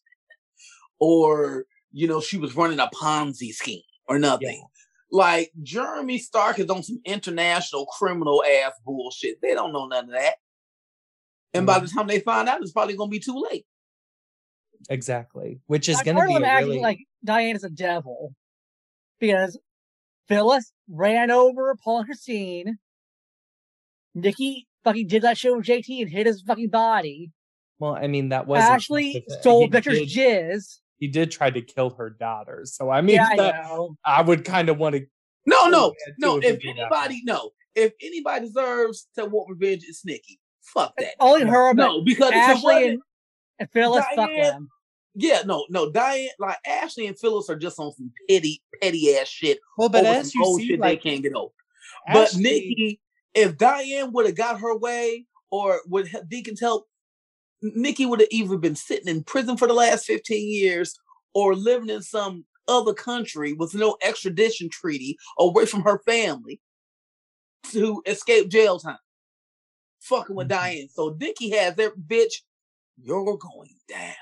Or, 0.98 1.64
you 1.92 2.06
know, 2.06 2.20
she 2.20 2.38
was 2.38 2.56
running 2.56 2.78
a 2.78 2.88
Ponzi 2.94 3.50
scheme 3.50 3.82
or 4.06 4.18
nothing. 4.18 4.58
Yeah. 4.60 4.78
Like 5.10 5.52
Jeremy 5.62 6.18
Stark 6.18 6.58
is 6.58 6.70
on 6.70 6.82
some 6.82 7.00
international 7.04 7.86
criminal 7.86 8.42
ass 8.44 8.72
bullshit. 8.84 9.42
They 9.42 9.54
don't 9.54 9.72
know 9.72 9.86
none 9.86 10.04
of 10.04 10.12
that. 10.12 10.36
And 11.52 11.66
by 11.66 11.80
the 11.80 11.86
mm-hmm. 11.86 11.98
time 11.98 12.06
they 12.06 12.20
find 12.20 12.48
out, 12.48 12.62
it's 12.62 12.72
probably 12.72 12.96
going 12.96 13.10
to 13.10 13.14
be 13.14 13.20
too 13.20 13.44
late. 13.50 13.66
Exactly, 14.88 15.60
which 15.66 15.88
is 15.88 16.00
going 16.02 16.16
to 16.16 16.26
be 16.26 16.44
really... 16.44 16.80
like 16.80 16.98
Diane 17.24 17.54
is 17.54 17.62
a 17.62 17.70
devil 17.70 18.34
because 19.20 19.58
Phyllis 20.28 20.72
ran 20.88 21.30
over 21.30 21.76
Paul 21.84 21.98
and 21.98 22.06
Christine. 22.06 22.78
Nikki 24.14 24.66
fucking 24.84 25.06
did 25.06 25.22
that 25.22 25.38
shit 25.38 25.54
with 25.54 25.66
JT 25.66 26.02
and 26.02 26.10
hit 26.10 26.26
his 26.26 26.42
fucking 26.42 26.70
body. 26.70 27.30
Well, 27.78 27.94
I 27.94 28.06
mean 28.06 28.28
that 28.30 28.46
was 28.46 28.60
Ashley 28.60 29.24
stole 29.40 29.68
Victor's 29.68 30.14
jizz. 30.14 30.78
He 30.98 31.08
did 31.08 31.32
try 31.32 31.50
to 31.50 31.60
kill 31.60 31.90
her 31.90 32.10
daughter, 32.10 32.62
so 32.64 32.90
I 32.90 33.00
mean, 33.00 33.16
yeah, 33.16 33.28
that, 33.36 33.54
I, 33.64 33.88
I, 34.04 34.22
would 34.22 34.44
kind 34.44 34.68
of 34.68 34.78
want 34.78 34.94
to. 34.94 35.04
No, 35.46 35.66
no, 35.66 35.92
no. 36.18 36.38
If 36.38 36.60
anybody, 36.64 37.22
no, 37.24 37.50
if 37.74 37.92
anybody 38.00 38.46
deserves 38.46 39.08
to 39.16 39.24
want 39.24 39.50
revenge, 39.50 39.82
it's 39.88 40.04
Nikki. 40.04 40.38
Fuck 40.62 40.94
that. 40.98 41.14
Only 41.18 41.44
her, 41.44 41.74
no, 41.74 42.02
because 42.02 42.30
Ashley 42.32 42.90
and, 42.90 43.02
and 43.58 43.68
Phyllis. 43.72 44.04
Diane, 44.14 44.16
fuck 44.16 44.36
them. 44.36 44.68
Yeah, 45.14 45.42
no, 45.44 45.66
no. 45.68 45.90
Diane, 45.90 46.28
like 46.38 46.58
Ashley 46.66 47.06
and 47.06 47.18
Phyllis 47.18 47.50
are 47.50 47.56
just 47.56 47.78
on 47.78 47.92
some 47.92 48.12
petty, 48.28 48.62
petty 48.80 49.16
ass 49.16 49.28
shit. 49.28 49.58
Well, 49.76 49.88
but 49.88 50.06
as 50.06 50.32
you 50.34 50.58
see, 50.58 50.76
like, 50.76 51.02
they 51.02 51.10
can't 51.10 51.22
get 51.22 51.34
over. 51.34 51.52
Ashley, 52.06 52.22
but 52.22 52.36
Nikki, 52.36 53.00
if 53.34 53.56
Diane 53.56 54.12
would 54.12 54.26
have 54.26 54.36
got 54.36 54.60
her 54.60 54.76
way, 54.76 55.26
or 55.50 55.80
would 55.86 56.10
Deacon's 56.28 56.60
help, 56.60 56.86
Nikki 57.62 58.06
would 58.06 58.20
have 58.20 58.28
either 58.30 58.58
been 58.58 58.76
sitting 58.76 59.08
in 59.08 59.24
prison 59.24 59.56
for 59.56 59.68
the 59.68 59.74
last 59.74 60.06
fifteen 60.06 60.48
years, 60.48 60.98
or 61.34 61.54
living 61.54 61.90
in 61.90 62.02
some 62.02 62.44
other 62.68 62.94
country 62.94 63.52
with 63.52 63.74
no 63.74 63.96
extradition 64.02 64.68
treaty 64.68 65.16
away 65.38 65.66
from 65.66 65.82
her 65.82 66.00
family 66.06 66.60
to 67.70 68.02
escape 68.06 68.48
jail 68.48 68.78
time 68.78 68.96
fucking 70.02 70.36
with 70.36 70.48
mm-hmm. 70.48 70.64
Diane. 70.64 70.88
So 70.92 71.16
Nikki 71.18 71.50
has 71.50 71.76
that 71.76 71.92
bitch. 72.06 72.34
You're 73.00 73.24
going 73.24 73.76
down. 73.88 74.14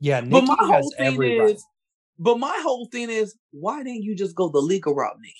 Yeah, 0.00 0.20
Nikki 0.20 0.30
but 0.30 0.44
my 0.44 0.56
whole 0.58 0.92
thing 0.96 1.22
is, 1.22 1.40
right. 1.40 1.58
But 2.18 2.38
my 2.38 2.58
whole 2.62 2.86
thing 2.86 3.10
is, 3.10 3.36
why 3.52 3.82
didn't 3.82 4.02
you 4.02 4.14
just 4.14 4.34
go 4.34 4.48
the 4.48 4.58
legal 4.58 4.94
route, 4.94 5.16
Nikki? 5.20 5.34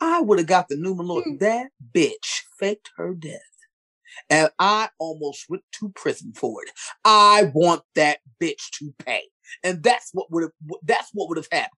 I 0.00 0.20
would 0.20 0.38
have 0.38 0.48
got 0.48 0.68
the 0.68 0.76
Newman 0.76 1.06
Lord. 1.06 1.24
Mm. 1.24 1.40
That 1.40 1.68
bitch 1.94 2.42
faked 2.58 2.90
her 2.96 3.14
death. 3.14 3.40
And 4.28 4.50
I 4.58 4.88
almost 4.98 5.46
went 5.48 5.62
to 5.78 5.90
prison 5.90 6.32
for 6.34 6.62
it. 6.62 6.70
I 7.04 7.50
want 7.54 7.82
that 7.94 8.18
bitch 8.40 8.70
to 8.78 8.92
pay. 8.98 9.22
And 9.62 9.82
that's 9.82 10.10
what 10.12 10.30
would 10.30 10.44
have 10.44 10.52
that's 10.82 11.10
what 11.12 11.28
would 11.28 11.38
have 11.38 11.48
happened. 11.50 11.70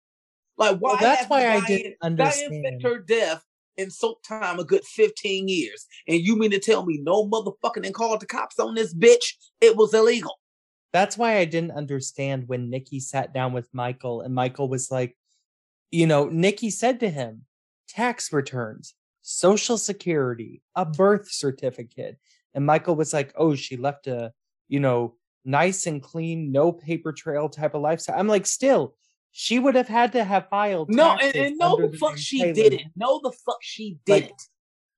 Like 0.57 0.79
why 0.79 0.93
well, 0.93 1.01
that's 1.01 1.29
why 1.29 1.43
Diane, 1.43 1.63
I 1.63 1.67
didn't 1.67 1.97
understand. 2.03 2.51
Diane 2.51 2.73
faked 2.73 2.83
her 2.83 2.99
death 2.99 3.45
in 3.77 3.91
soap 3.91 4.23
time 4.27 4.59
a 4.59 4.65
good 4.65 4.85
15 4.85 5.49
years. 5.49 5.87
And 6.07 6.21
you 6.21 6.37
mean 6.37 6.51
to 6.51 6.59
tell 6.59 6.85
me 6.85 7.01
no 7.03 7.29
motherfucking 7.29 7.85
and 7.85 7.95
called 7.95 8.21
the 8.21 8.27
cops 8.27 8.59
on 8.59 8.75
this 8.75 8.95
bitch? 8.95 9.35
It 9.61 9.77
was 9.77 9.95
illegal. 9.95 10.39
That's 10.93 11.17
why 11.17 11.39
I 11.39 11.45
didn't 11.45 11.73
understand 11.73 12.49
when 12.49 12.71
Nikki 12.71 13.01
sat 13.01 13.33
down 13.33 13.53
with 13.53 13.69
Michael 13.73 14.21
and 14.21 14.35
Michael 14.35 14.69
was 14.69 14.91
like, 14.91 15.17
you 15.91 16.07
know, 16.07 16.29
Nikki 16.29 16.71
said 16.71 17.01
to 17.01 17.11
him, 17.11 17.43
tax 17.89 18.33
returns, 18.33 18.95
social 19.23 19.79
security, 19.79 20.63
a 20.75 20.85
mm. 20.85 20.97
birth 20.97 21.31
certificate. 21.31 22.19
And 22.55 22.67
Michael 22.67 22.97
was 22.97 23.13
like, 23.13 23.33
oh, 23.37 23.55
she 23.55 23.77
left 23.77 24.07
a, 24.07 24.33
you 24.69 24.81
know, 24.81 25.15
nice 25.45 25.87
and 25.87 26.03
clean, 26.03 26.53
no 26.53 26.73
paper 26.73 27.13
trail 27.13 27.49
type 27.49 27.75
of 27.75 27.83
lifestyle. 27.83 28.19
I'm 28.19 28.29
like, 28.29 28.47
still, 28.47 28.95
she 29.33 29.59
would 29.59 29.75
have 29.75 29.89
had 29.89 30.13
to 30.13 30.25
have 30.25 30.49
filed. 30.51 30.91
No, 30.91 31.17
and, 31.21 31.35
and 31.35 31.59
no, 31.59 31.77
the, 31.77 31.89
the 31.89 31.97
fuck 31.97 32.19
she 32.19 32.41
Taylor. 32.41 32.53
didn't. 32.53 32.93
No, 32.95 33.21
the 33.23 33.33
fuck 33.33 33.59
she 33.63 33.99
didn't. 34.05 34.31
Like, 34.31 34.39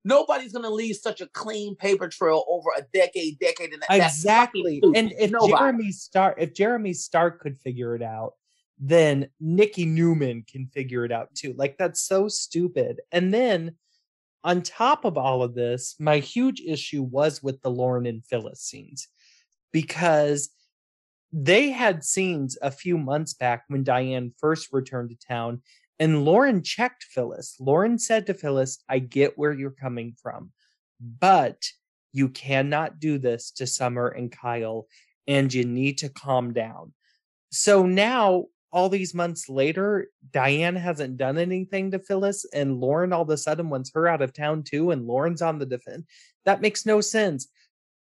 Nobody's 0.04 0.52
gonna 0.52 0.70
leave 0.70 0.96
such 0.96 1.20
a 1.20 1.26
clean 1.28 1.76
paper 1.76 2.08
trail 2.08 2.44
over 2.48 2.68
a 2.76 2.82
decade, 2.92 3.38
decade 3.38 3.72
and 3.72 3.82
exactly. 3.90 4.80
And 4.94 5.12
if 5.18 5.30
Nobody. 5.30 5.52
Jeremy 5.52 5.92
Stark, 5.92 6.36
if 6.38 6.54
Jeremy 6.54 6.92
Stark 6.92 7.40
could 7.40 7.58
figure 7.58 7.94
it 7.94 8.02
out, 8.02 8.34
then 8.78 9.28
Nikki 9.40 9.86
Newman 9.86 10.44
can 10.46 10.66
figure 10.66 11.04
it 11.04 11.12
out 11.12 11.34
too. 11.34 11.54
Like 11.56 11.78
that's 11.78 12.02
so 12.02 12.28
stupid. 12.28 13.00
And 13.12 13.32
then 13.32 13.76
on 14.42 14.60
top 14.60 15.06
of 15.06 15.16
all 15.16 15.42
of 15.42 15.54
this, 15.54 15.96
my 15.98 16.18
huge 16.18 16.60
issue 16.60 17.02
was 17.02 17.42
with 17.42 17.62
the 17.62 17.70
Lauren 17.70 18.04
and 18.04 18.24
Phyllis 18.26 18.60
scenes 18.60 19.08
because 19.72 20.50
they 21.32 21.70
had 21.70 22.04
scenes 22.04 22.56
a 22.60 22.70
few 22.70 22.98
months 22.98 23.34
back 23.34 23.64
when 23.68 23.82
Diane 23.82 24.32
first 24.38 24.68
returned 24.70 25.10
to 25.10 25.26
town, 25.26 25.62
and 25.98 26.24
Lauren 26.24 26.62
checked 26.62 27.04
Phyllis. 27.04 27.56
Lauren 27.60 27.98
said 27.98 28.26
to 28.26 28.34
Phyllis, 28.34 28.82
I 28.88 28.98
get 28.98 29.38
where 29.38 29.52
you're 29.52 29.70
coming 29.70 30.14
from, 30.20 30.50
but 31.00 31.62
you 32.12 32.28
cannot 32.28 33.00
do 33.00 33.18
this 33.18 33.50
to 33.52 33.66
Summer 33.66 34.08
and 34.08 34.30
Kyle, 34.30 34.86
and 35.26 35.52
you 35.52 35.64
need 35.64 35.98
to 35.98 36.08
calm 36.08 36.52
down. 36.52 36.92
So 37.50 37.86
now, 37.86 38.46
all 38.72 38.88
these 38.88 39.14
months 39.14 39.48
later, 39.48 40.08
Diane 40.32 40.74
hasn't 40.74 41.16
done 41.16 41.38
anything 41.38 41.92
to 41.92 42.00
Phyllis, 42.00 42.44
and 42.52 42.80
Lauren 42.80 43.12
all 43.12 43.22
of 43.22 43.30
a 43.30 43.36
sudden 43.36 43.70
wants 43.70 43.92
her 43.94 44.08
out 44.08 44.22
of 44.22 44.32
town 44.32 44.64
too, 44.64 44.90
and 44.90 45.06
Lauren's 45.06 45.42
on 45.42 45.58
the 45.58 45.66
defense. 45.66 46.06
That 46.44 46.60
makes 46.60 46.84
no 46.84 47.00
sense. 47.00 47.48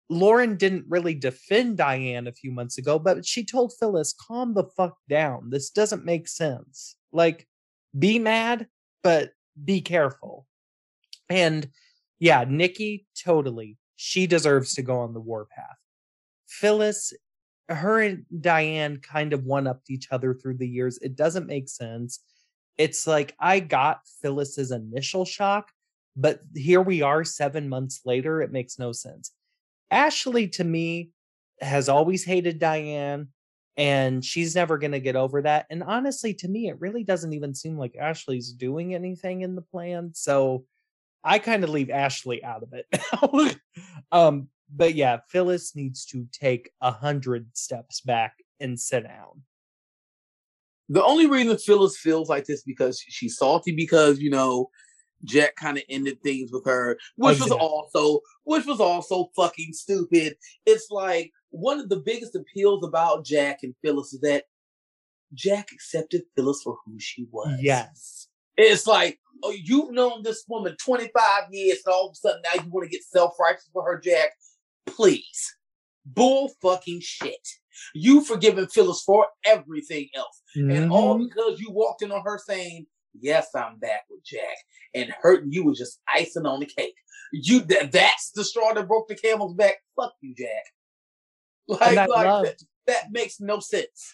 Lauren 0.09 0.55
didn't 0.55 0.85
really 0.87 1.15
defend 1.15 1.77
Diane 1.77 2.27
a 2.27 2.31
few 2.31 2.51
months 2.51 2.77
ago, 2.77 2.99
but 2.99 3.25
she 3.25 3.43
told 3.43 3.73
Phyllis, 3.79 4.13
calm 4.13 4.53
the 4.53 4.65
fuck 4.75 4.97
down. 5.09 5.49
This 5.49 5.69
doesn't 5.69 6.05
make 6.05 6.27
sense. 6.27 6.95
Like, 7.11 7.47
be 7.97 8.19
mad, 8.19 8.67
but 9.03 9.31
be 9.63 9.81
careful. 9.81 10.45
And 11.29 11.67
yeah, 12.19 12.45
Nikki, 12.47 13.05
totally. 13.23 13.77
She 13.95 14.27
deserves 14.27 14.73
to 14.73 14.81
go 14.81 14.99
on 14.99 15.13
the 15.13 15.19
warpath. 15.21 15.77
Phyllis, 16.47 17.13
her 17.69 18.01
and 18.01 18.25
Diane 18.41 18.97
kind 18.97 19.33
of 19.33 19.43
one 19.43 19.67
upped 19.67 19.89
each 19.89 20.07
other 20.11 20.33
through 20.33 20.57
the 20.57 20.67
years. 20.67 20.99
It 21.01 21.15
doesn't 21.15 21.47
make 21.47 21.69
sense. 21.69 22.19
It's 22.77 23.07
like 23.07 23.35
I 23.39 23.59
got 23.59 24.01
Phyllis's 24.21 24.71
initial 24.71 25.25
shock, 25.25 25.71
but 26.15 26.41
here 26.53 26.81
we 26.81 27.01
are 27.01 27.23
seven 27.23 27.69
months 27.69 28.01
later. 28.05 28.41
It 28.41 28.51
makes 28.51 28.77
no 28.77 28.91
sense. 28.91 29.31
Ashley 29.89 30.47
to 30.49 30.63
me 30.63 31.11
has 31.61 31.87
always 31.89 32.25
hated 32.25 32.59
Diane 32.59 33.29
and 33.77 34.23
she's 34.23 34.55
never 34.55 34.77
going 34.77 34.93
to 34.93 34.99
get 34.99 35.15
over 35.15 35.41
that. 35.41 35.65
And 35.69 35.83
honestly, 35.83 36.33
to 36.35 36.47
me, 36.47 36.69
it 36.69 36.79
really 36.79 37.03
doesn't 37.03 37.33
even 37.33 37.53
seem 37.53 37.77
like 37.77 37.95
Ashley's 37.99 38.51
doing 38.51 38.95
anything 38.95 39.41
in 39.41 39.55
the 39.55 39.61
plan. 39.61 40.11
So 40.13 40.65
I 41.23 41.39
kind 41.39 41.63
of 41.63 41.69
leave 41.69 41.89
Ashley 41.89 42.43
out 42.43 42.63
of 42.63 42.73
it 42.73 43.57
um, 44.11 44.47
but 44.73 44.95
yeah, 44.95 45.19
Phyllis 45.29 45.75
needs 45.75 46.05
to 46.05 46.27
take 46.31 46.71
a 46.81 46.91
hundred 46.91 47.47
steps 47.53 48.01
back 48.01 48.33
and 48.59 48.79
sit 48.79 49.03
down. 49.03 49.43
The 50.89 51.03
only 51.03 51.27
reason 51.27 51.57
Phyllis 51.57 51.97
feels 51.97 52.29
like 52.29 52.45
this 52.45 52.63
because 52.63 52.99
she's 52.99 53.37
salty 53.37 53.71
because 53.71 54.19
you 54.19 54.29
know 54.29 54.69
Jack 55.23 55.55
kind 55.55 55.77
of 55.77 55.83
ended 55.89 56.21
things 56.21 56.51
with 56.51 56.65
her, 56.65 56.97
which 57.15 57.39
was 57.39 57.51
also 57.51 58.21
which 58.43 58.65
was 58.65 58.79
also 58.79 59.29
fucking 59.35 59.73
stupid. 59.73 60.35
It's 60.65 60.89
like 60.91 61.31
one 61.55 61.79
of 61.79 61.89
the 61.89 61.97
biggest 61.99 62.35
appeals 62.35 62.83
about 62.83 63.25
Jack 63.25 63.59
and 63.63 63.73
Phyllis 63.83 64.13
is 64.13 64.21
that 64.21 64.45
Jack 65.33 65.71
accepted 65.71 66.23
Phyllis 66.35 66.61
for 66.63 66.77
who 66.85 66.99
she 66.99 67.27
was. 67.31 67.57
Yes. 67.59 68.27
It's 68.57 68.87
like, 68.87 69.19
oh, 69.43 69.51
you've 69.51 69.91
known 69.91 70.23
this 70.23 70.43
woman 70.47 70.75
25 70.83 71.11
years, 71.51 71.79
and 71.85 71.93
all 71.93 72.07
of 72.07 72.11
a 72.13 72.15
sudden 72.15 72.41
now 72.43 72.63
you 72.63 72.69
want 72.69 72.85
to 72.85 72.89
get 72.89 73.03
self-righteous 73.03 73.69
for 73.73 73.83
her, 73.83 73.99
Jack. 73.99 74.31
Please. 74.85 75.55
Bull 76.05 76.51
fucking 76.61 77.01
shit. 77.01 77.47
You 77.93 78.23
forgiven 78.23 78.67
Phyllis 78.67 79.01
for 79.03 79.27
everything 79.45 80.07
else. 80.15 80.41
And 80.55 80.91
all 80.91 81.17
Mhm. 81.17 81.27
because 81.27 81.59
you 81.59 81.71
walked 81.71 82.01
in 82.01 82.11
on 82.11 82.21
her 82.23 82.37
saying, 82.45 82.87
Yes, 83.17 83.47
I'm 83.55 83.79
back 83.79 84.01
with 84.09 84.23
Jack. 84.25 84.57
And 84.93 85.09
hurting 85.21 85.51
you 85.51 85.63
was 85.63 85.77
just 85.77 86.01
icing 86.13 86.45
on 86.45 86.59
the 86.59 86.65
cake. 86.65 86.95
You 87.31 87.61
that 87.61 87.93
that's 87.93 88.31
the 88.31 88.43
straw 88.43 88.73
that 88.73 88.87
broke 88.89 89.07
the 89.07 89.15
camel's 89.15 89.53
back. 89.55 89.81
Fuck 89.95 90.13
you, 90.21 90.35
Jack. 90.35 90.65
Like, 91.79 91.95
like 91.95 92.09
loved- 92.09 92.47
that, 92.47 92.63
that 92.87 93.11
makes 93.11 93.39
no 93.39 93.59
sense. 93.59 94.13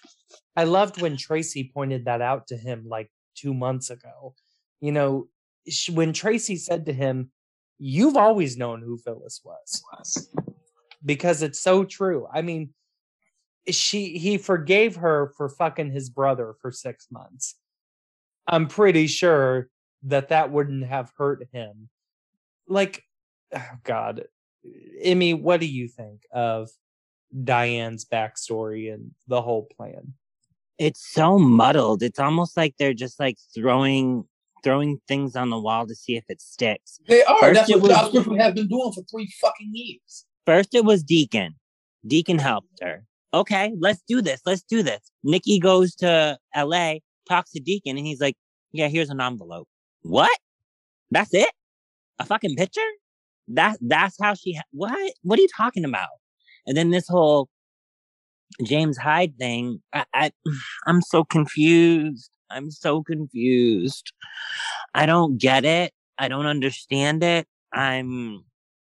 I 0.56 0.64
loved 0.64 1.02
when 1.02 1.18
Tracy 1.18 1.70
pointed 1.74 2.06
that 2.06 2.22
out 2.22 2.47
to 2.47 2.58
him 2.58 2.86
like 2.88 3.12
two 3.36 3.54
months 3.54 3.89
ago. 3.89 4.36
You 4.80 4.93
know, 4.93 5.28
sh- 5.68 5.89
when 5.89 6.14
Tracy 6.14 6.56
said 6.56 6.86
to 6.86 6.93
him, 6.93 7.32
You've 7.84 8.16
always 8.16 8.58
known 8.58 8.84
who 8.84 8.99
Phyllis 8.99 9.41
was. 9.43 10.30
Because 11.04 11.41
it's 11.41 11.60
so 11.60 11.84
true. 11.84 12.28
I 12.32 12.43
mean, 12.43 12.76
she 13.68 14.20
he 14.20 14.38
forgave 14.38 14.97
her 14.97 15.34
for 15.36 15.49
fucking 15.49 15.91
his 15.91 16.08
brother 16.12 16.54
for 16.62 16.72
six 16.72 17.08
months. 17.10 17.56
I'm 18.45 18.68
pretty 18.68 19.08
sure 19.08 19.68
that 20.04 20.30
that 20.30 20.52
wouldn't 20.52 20.86
have 20.86 21.12
hurt 21.18 21.47
him. 21.54 21.89
Like, 22.68 23.04
oh 23.52 23.70
God, 23.84 24.26
Emmy, 25.02 25.34
what 25.34 25.60
do 25.60 25.66
you 25.66 25.88
think 25.88 26.22
of 26.32 26.70
Diane's 27.43 28.05
backstory 28.05 28.93
and 28.93 29.11
the 29.27 29.41
whole 29.41 29.67
plan? 29.77 30.13
it's 30.77 31.05
so 31.13 31.38
muddled. 31.38 32.01
It's 32.01 32.17
almost 32.17 32.57
like 32.57 32.73
they're 32.79 32.95
just 32.95 33.19
like 33.19 33.38
throwing 33.53 34.25
throwing 34.63 34.99
things 35.07 35.36
on 35.36 35.51
the 35.51 35.59
wall 35.59 35.86
to 35.86 35.93
see 35.93 36.15
if 36.15 36.23
it 36.27 36.41
sticks. 36.41 36.99
They 37.07 37.23
are. 37.23 37.39
First 37.39 37.53
That's 37.53 37.69
what 37.71 37.82
was- 37.82 37.91
Josh 37.91 38.11
Griffith 38.11 38.38
has 38.39 38.53
been 38.55 38.67
doing 38.67 38.91
for 38.91 39.03
three 39.03 39.32
fucking 39.41 39.69
years. 39.73 40.25
First 40.45 40.73
it 40.73 40.84
was 40.84 41.03
Deacon. 41.03 41.55
Deacon 42.07 42.39
helped 42.39 42.79
her. 42.82 43.05
Okay, 43.34 43.73
let's 43.79 44.01
do 44.07 44.21
this. 44.23 44.41
Let's 44.45 44.63
do 44.63 44.82
this. 44.82 44.99
Nikki 45.23 45.59
goes 45.59 45.93
to 45.97 46.38
LA, 46.55 46.95
talks 47.29 47.51
to 47.51 47.59
Deacon, 47.59 47.95
and 47.97 48.05
he's 48.07 48.19
like, 48.19 48.36
Yeah, 48.71 48.88
here's 48.88 49.09
an 49.11 49.21
envelope. 49.21 49.67
What? 50.01 50.36
That's 51.11 51.34
it? 51.34 51.49
A 52.17 52.25
fucking 52.25 52.55
picture? 52.55 52.82
That 53.49 53.77
that's 53.82 54.15
how 54.19 54.34
she 54.34 54.53
ha- 54.53 54.63
what? 54.71 55.13
What 55.21 55.38
are 55.38 55.41
you 55.43 55.47
talking 55.55 55.86
about? 55.86 56.09
And 56.68 56.78
then 56.78 56.91
this 56.91 57.07
whole 57.07 57.49
James 58.64 58.97
Hyde 58.97 59.38
thing, 59.38 59.82
I, 59.93 60.05
I 60.14 60.32
I'm 60.88 61.01
so 61.01 61.24
confused. 61.24 62.30
I'm 62.49 62.72
so 62.72 63.01
confused. 63.03 64.12
I 64.93 65.05
don't 65.05 65.38
get 65.38 65.64
it. 65.66 65.93
I 66.18 66.28
don't 66.28 66.45
understand 66.45 67.24
it. 67.24 67.47
I'm 67.74 68.43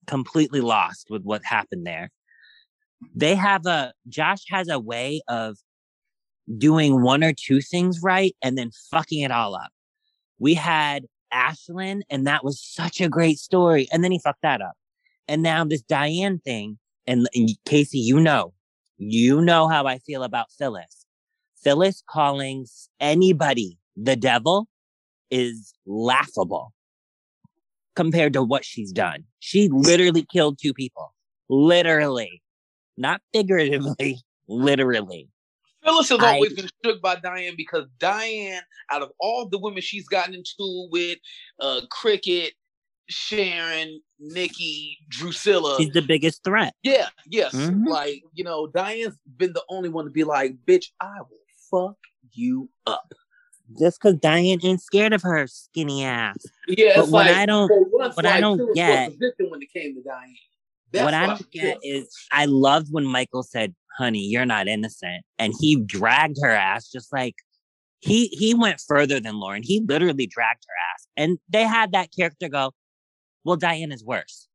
completely 0.07 0.61
lost 0.61 1.09
with 1.11 1.23
what 1.23 1.45
happened 1.45 1.87
there. 1.87 2.11
They 3.15 3.35
have 3.35 3.67
a 3.67 3.93
Josh 4.09 4.45
has 4.49 4.69
a 4.69 4.79
way 4.79 5.21
of 5.29 5.57
doing 6.59 7.03
one 7.03 7.23
or 7.23 7.33
two 7.33 7.61
things 7.61 8.01
right 8.03 8.35
and 8.43 8.59
then 8.59 8.71
fucking 8.91 9.21
it 9.21 9.31
all 9.31 9.55
up. 9.55 9.71
We 10.39 10.55
had 10.55 11.05
Ashland, 11.33 12.05
and 12.11 12.27
that 12.27 12.45
was 12.45 12.61
such 12.61 13.01
a 13.01 13.09
great 13.09 13.39
story, 13.39 13.89
and 13.93 14.03
then 14.03 14.13
he 14.13 14.19
fucked 14.19 14.43
that 14.43 14.61
up. 14.61 14.73
And 15.29 15.43
now 15.43 15.65
this 15.65 15.83
Diane 15.83 16.41
thing, 16.41 16.79
and, 17.11 17.29
and 17.35 17.51
Casey, 17.67 17.99
you 17.99 18.21
know, 18.21 18.53
you 18.97 19.41
know 19.41 19.67
how 19.67 19.87
I 19.87 19.99
feel 19.99 20.23
about 20.23 20.53
Phyllis. 20.53 21.07
Phyllis 21.63 22.03
calling 22.09 22.67
anybody 23.01 23.79
the 23.97 24.15
devil 24.15 24.69
is 25.31 25.75
laughable 25.87 26.73
compared 27.97 28.33
to 28.35 28.43
what 28.45 28.65
she's 28.65 28.93
done. 28.93 29.25
She 29.41 29.69
literally 29.69 30.25
killed 30.33 30.59
two 30.63 30.73
people. 30.73 31.13
Literally. 31.49 32.43
Not 32.97 33.21
figuratively, 33.33 34.19
literally. 34.49 35.29
Phyllis 35.83 36.11
has 36.11 36.21
I- 36.21 36.35
always 36.35 36.53
been 36.53 36.69
shook 36.85 37.03
by 37.03 37.17
Diane 37.17 37.55
because 37.57 37.87
Diane, 37.99 38.63
out 38.93 39.03
of 39.03 39.11
all 39.19 39.49
the 39.49 39.59
women 39.59 39.83
she's 39.83 40.07
gotten 40.07 40.35
into 40.35 40.89
with, 40.93 41.19
uh, 41.59 41.81
Cricket, 41.91 42.53
Sharon, 43.09 44.01
Nikki, 44.21 44.99
Drusilla, 45.09 45.77
She's 45.79 45.93
the 45.93 46.03
biggest 46.03 46.45
threat. 46.45 46.75
yeah, 46.83 47.09
yes, 47.27 47.55
Mhm. 47.55 47.87
like 47.87 48.23
you 48.35 48.45
know, 48.45 48.67
Diane's 48.67 49.17
been 49.37 49.53
the 49.53 49.65
only 49.69 49.89
one 49.89 50.05
to 50.05 50.11
be 50.11 50.25
like, 50.25 50.57
"Bitch, 50.67 50.87
I 51.01 51.19
will 51.21 51.39
fuck 51.71 51.97
you 52.33 52.69
up." 52.87 53.13
Just 53.79 54.01
because 54.01 54.17
Diane 54.19 54.59
ain't 54.65 54.83
scared 54.83 55.13
of 55.13 55.23
her 55.23 55.47
skinny 55.47 56.05
ass. 56.05 56.45
Yeah, 56.67 56.97
But 56.97 57.09
what 57.09 57.27
like 57.27 57.37
I 57.37 57.47
don't- 57.47 57.71
what 57.91 58.27
I 58.27 58.41
don't 58.41 58.75
get- 58.75 59.13
when 59.19 59.63
it 59.63 59.73
came 59.73 59.95
to 59.95 60.03
Diane. 60.03 60.35
That's 60.93 61.05
what 61.05 61.15
I 61.15 61.27
don't 61.27 61.39
she 61.39 61.45
get 61.61 61.79
is 61.85 62.13
I 62.33 62.47
loved 62.47 62.89
when 62.91 63.05
Michael 63.05 63.45
said, 63.45 63.75
"Honey, 63.97 64.25
you're 64.27 64.45
not 64.45 64.67
innocent," 64.67 65.25
and 65.39 65.55
he 65.61 65.77
dragged 65.77 66.39
her 66.43 66.51
ass 66.51 66.91
just 66.91 67.13
like 67.13 67.37
he 68.01 68.27
he 68.29 68.55
went 68.55 68.81
further 68.81 69.21
than 69.21 69.37
Lauren. 69.39 69.63
He 69.63 69.81
literally 69.81 70.27
dragged 70.27 70.65
her 70.67 70.75
ass, 70.95 71.07
and 71.17 71.39
they 71.49 71.63
had 71.65 71.93
that 71.93 72.09
character 72.13 72.49
go, 72.49 72.73
"Well, 73.45 73.57
Diane 73.57 73.93
is 73.93 74.05
worse." 74.05 74.49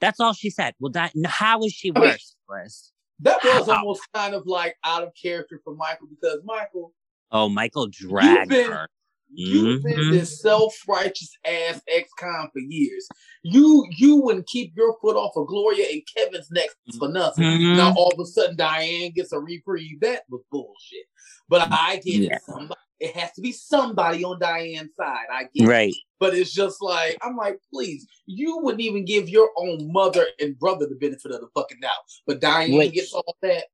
That's 0.00 0.18
all 0.20 0.32
she 0.32 0.50
said. 0.50 0.74
Well, 0.80 0.90
Di- 0.90 1.12
how 1.26 1.60
is 1.62 1.72
she 1.72 1.92
I 1.94 2.00
mean, 2.00 2.16
worse? 2.48 2.92
That 3.20 3.38
was 3.44 3.66
How? 3.66 3.78
almost 3.80 4.02
kind 4.14 4.34
of 4.34 4.46
like 4.46 4.76
out 4.84 5.02
of 5.02 5.10
character 5.20 5.60
for 5.62 5.74
Michael 5.74 6.06
because 6.08 6.40
Michael, 6.44 6.94
Oh, 7.32 7.48
Michael 7.48 7.86
dragged 7.86 8.48
been- 8.50 8.70
her. 8.72 8.88
You've 9.32 9.84
been 9.84 9.94
Mhm. 9.96 10.10
this 10.10 10.40
self-righteous 10.42 11.36
ass 11.44 11.80
ex-con 11.86 12.50
for 12.52 12.58
years. 12.58 13.06
You 13.44 13.86
you 13.96 14.16
wouldn't 14.16 14.48
keep 14.48 14.74
your 14.76 14.98
foot 15.00 15.14
off 15.14 15.36
of 15.36 15.46
Gloria 15.46 15.86
and 15.92 16.02
Kevin's 16.16 16.50
neck 16.50 16.70
for 16.98 17.08
nothing. 17.08 17.44
Mhm. 17.44 17.76
Now 17.76 17.94
all 17.96 18.10
of 18.12 18.18
a 18.18 18.24
sudden 18.26 18.56
Diane 18.56 19.12
gets 19.12 19.30
a 19.32 19.38
reprieve. 19.38 20.00
That 20.00 20.24
was 20.28 20.42
bullshit. 20.50 21.06
But 21.48 21.68
I 21.70 21.96
get 21.98 22.22
Yeah. 22.22 22.34
it. 22.36 22.42
Somebody, 22.42 22.80
it 23.00 23.16
has 23.16 23.32
to 23.32 23.40
be 23.40 23.50
somebody 23.50 24.22
on 24.24 24.38
Diane's 24.38 24.94
side. 24.96 25.26
I 25.32 25.44
get 25.54 25.64
it. 25.64 25.66
Right. 25.66 25.94
But 26.18 26.34
it's 26.34 26.52
just 26.52 26.82
like 26.82 27.16
I'm 27.22 27.36
like, 27.36 27.58
please, 27.72 28.06
you 28.26 28.58
wouldn't 28.58 28.82
even 28.82 29.04
give 29.04 29.28
your 29.28 29.50
own 29.56 29.90
mother 29.90 30.26
and 30.38 30.58
brother 30.58 30.86
the 30.86 30.96
benefit 30.96 31.32
of 31.32 31.40
the 31.40 31.48
fucking 31.54 31.80
doubt. 31.80 31.90
But 32.26 32.40
Diane 32.40 32.76
Which- 32.76 32.92
gets 32.92 33.12
all 33.12 33.36
that. 33.42 33.64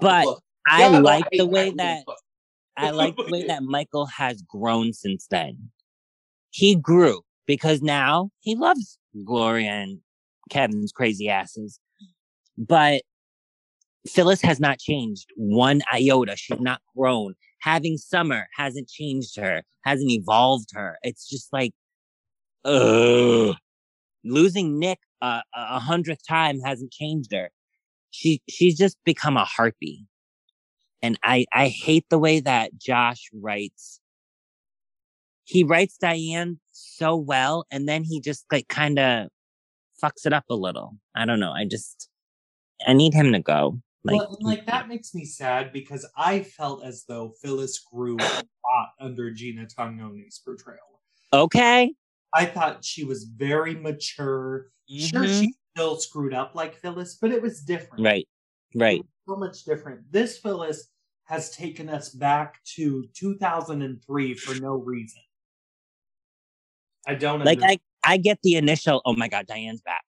But 0.00 0.38
I 0.66 0.88
like 0.98 1.26
the 1.32 1.46
way 1.46 1.70
that. 1.76 2.04
I 2.78 2.90
like 2.90 3.16
the 3.16 3.28
way 3.30 3.46
that 3.46 3.62
Michael 3.62 4.04
has 4.04 4.42
grown 4.42 4.92
since 4.92 5.26
then. 5.30 5.70
He 6.50 6.76
grew 6.76 7.22
because 7.46 7.80
now 7.80 8.30
he 8.40 8.54
loves 8.54 8.98
Gloria 9.24 9.70
and 9.70 10.00
Kevin's 10.50 10.92
crazy 10.92 11.30
asses. 11.30 11.80
But 12.58 13.02
Phyllis 14.06 14.42
has 14.42 14.60
not 14.60 14.78
changed 14.78 15.26
one 15.36 15.80
iota. 15.92 16.36
She's 16.36 16.60
not 16.60 16.80
grown. 16.96 17.34
Having 17.60 17.98
Summer 17.98 18.46
hasn't 18.56 18.88
changed 18.88 19.36
her, 19.36 19.62
hasn't 19.84 20.10
evolved 20.10 20.70
her. 20.74 20.98
It's 21.02 21.28
just 21.28 21.52
like, 21.52 21.72
ugh. 22.64 23.56
Losing 24.24 24.78
Nick 24.78 24.98
uh, 25.22 25.42
a 25.54 25.78
hundredth 25.78 26.26
time 26.26 26.60
hasn't 26.60 26.92
changed 26.92 27.32
her. 27.32 27.50
She 28.10 28.40
she's 28.48 28.76
just 28.76 28.96
become 29.04 29.36
a 29.36 29.44
harpy 29.44 30.06
and 31.02 31.18
I 31.22 31.46
I 31.52 31.68
hate 31.68 32.06
the 32.10 32.18
way 32.18 32.40
that 32.40 32.76
Josh 32.78 33.30
writes. 33.32 34.00
He 35.44 35.62
writes 35.62 35.96
Diane 35.98 36.58
so 36.72 37.16
well, 37.16 37.66
and 37.70 37.88
then 37.88 38.02
he 38.04 38.20
just 38.20 38.44
like 38.50 38.68
kind 38.68 38.98
of 38.98 39.28
fucks 40.02 40.26
it 40.26 40.32
up 40.32 40.44
a 40.50 40.54
little. 40.54 40.96
I 41.14 41.24
don't 41.24 41.40
know. 41.40 41.52
I 41.52 41.64
just 41.64 42.08
I 42.86 42.92
need 42.92 43.14
him 43.14 43.32
to 43.32 43.40
go. 43.40 43.80
Like, 44.06 44.20
well, 44.20 44.38
like 44.40 44.66
that 44.66 44.88
makes 44.88 45.14
me 45.14 45.24
sad 45.24 45.72
because 45.72 46.08
I 46.16 46.42
felt 46.42 46.84
as 46.84 47.04
though 47.08 47.32
Phyllis 47.42 47.78
grew 47.80 48.18
a 48.18 48.38
lot 48.38 48.88
under 49.00 49.30
Gina 49.32 49.66
Tognoni's 49.66 50.38
portrayal. 50.38 50.78
okay, 51.32 51.92
I 52.32 52.46
thought 52.46 52.84
she 52.84 53.04
was 53.04 53.24
very 53.24 53.74
mature. 53.74 54.68
Sure, 54.88 55.22
Mhm. 55.24 55.40
she 55.40 55.54
still 55.74 55.96
screwed 55.96 56.32
up 56.34 56.54
like 56.54 56.76
Phyllis, 56.76 57.16
but 57.20 57.32
it 57.32 57.42
was 57.42 57.62
different. 57.62 58.04
right, 58.04 58.28
right. 58.74 59.02
so 59.28 59.36
much 59.36 59.64
different. 59.64 60.10
This 60.12 60.38
Phyllis 60.38 60.88
has 61.24 61.50
taken 61.50 61.88
us 61.88 62.10
back 62.10 62.62
to 62.76 63.08
2003 63.14 64.34
for 64.34 64.54
no 64.54 64.74
reason. 64.76 65.22
I 67.08 67.14
don't 67.14 67.40
Like 67.40 67.58
understand. 67.58 67.80
I 68.04 68.12
I 68.14 68.16
get 68.18 68.38
the 68.42 68.54
initial, 68.54 69.02
oh 69.04 69.14
my 69.14 69.26
God, 69.28 69.46
Diane's 69.48 69.80
back. 69.80 70.04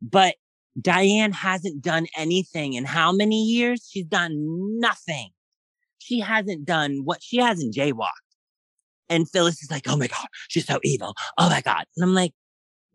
But 0.00 0.36
Diane 0.80 1.32
hasn't 1.32 1.82
done 1.82 2.06
anything 2.16 2.74
in 2.74 2.84
how 2.84 3.12
many 3.12 3.42
years? 3.42 3.88
She's 3.90 4.04
done 4.04 4.34
nothing. 4.78 5.30
She 5.98 6.20
hasn't 6.20 6.64
done 6.64 7.02
what 7.04 7.22
she 7.22 7.38
hasn't 7.38 7.74
jaywalked. 7.74 8.08
And 9.08 9.28
Phyllis 9.28 9.62
is 9.62 9.70
like, 9.70 9.88
oh 9.88 9.96
my 9.96 10.06
God, 10.06 10.26
she's 10.48 10.66
so 10.66 10.78
evil. 10.84 11.14
Oh 11.36 11.48
my 11.50 11.60
God. 11.60 11.84
And 11.96 12.04
I'm 12.04 12.14
like, 12.14 12.32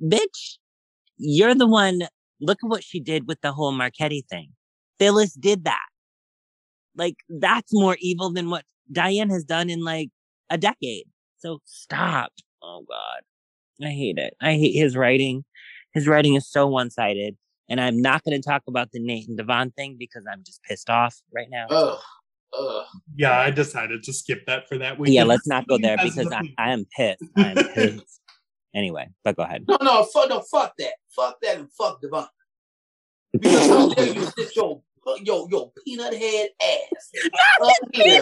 bitch, 0.02 0.58
you're 1.18 1.56
the 1.56 1.68
one. 1.68 2.04
Look 2.40 2.60
at 2.64 2.70
what 2.70 2.84
she 2.84 3.00
did 3.00 3.28
with 3.28 3.42
the 3.42 3.52
whole 3.52 3.72
Marchetti 3.72 4.26
thing. 4.30 4.50
Phyllis 4.98 5.34
did 5.34 5.66
that. 5.66 5.86
Like, 6.96 7.16
that's 7.28 7.74
more 7.74 7.98
evil 8.00 8.32
than 8.32 8.50
what 8.50 8.64
Diane 8.92 9.30
has 9.30 9.44
done 9.44 9.70
in 9.70 9.84
like 9.84 10.10
a 10.50 10.58
decade. 10.58 11.06
So 11.38 11.60
stop. 11.66 12.32
Oh 12.64 12.86
God. 12.88 13.86
I 13.86 13.92
hate 13.92 14.18
it. 14.18 14.36
I 14.42 14.54
hate 14.54 14.74
his 14.74 14.96
writing. 14.96 15.44
His 15.94 16.08
writing 16.08 16.36
is 16.36 16.48
so 16.48 16.66
one 16.68 16.90
sided. 16.90 17.36
And 17.68 17.82
I'm 17.82 18.02
not 18.02 18.24
going 18.24 18.40
to 18.40 18.48
talk 18.48 18.64
about 18.68 18.92
the 18.92 19.00
Nate 19.00 19.28
and 19.28 19.38
Devon 19.38 19.72
thing 19.72 19.96
because 19.98 20.26
I'm 20.32 20.44
just 20.44 20.62
pissed 20.64 20.90
off 20.90 21.22
right 21.34 21.48
now. 21.50 21.68
Ugh. 21.70 22.00
Ugh. 22.58 22.86
Yeah, 23.16 23.38
I 23.38 23.52
decided 23.52 24.04
to 24.04 24.14
skip 24.14 24.46
that 24.46 24.68
for 24.70 24.78
that 24.78 25.00
week. 25.00 25.14
Yeah, 25.14 25.24
let's 25.26 25.48
not 25.48 25.68
go 25.68 25.78
there 25.78 25.98
because 26.02 26.32
I, 26.32 26.42
I 26.58 26.72
am 26.72 26.86
pissed. 26.96 27.24
I'm 27.36 27.56
pissed. 27.56 28.22
anyway, 28.74 29.10
but 29.24 29.36
go 29.36 29.44
ahead. 29.44 29.66
No, 29.68 29.78
no, 29.82 30.04
fuck, 30.04 30.30
no, 30.30 30.42
fuck 30.42 30.74
that. 30.80 30.94
Fuck 31.16 31.38
that 31.42 31.58
and 31.58 31.72
fuck 31.72 32.02
Devon. 32.02 32.28
Because 33.34 33.68
how 33.68 33.90
dare 33.90 34.14
you 34.14 34.26
sit 34.38 34.56
your, 34.56 34.82
your, 35.24 35.48
your 35.50 35.72
peanut 35.84 36.14
head 36.14 36.50
ass 36.62 37.12
up 37.62 37.74
here 37.94 38.22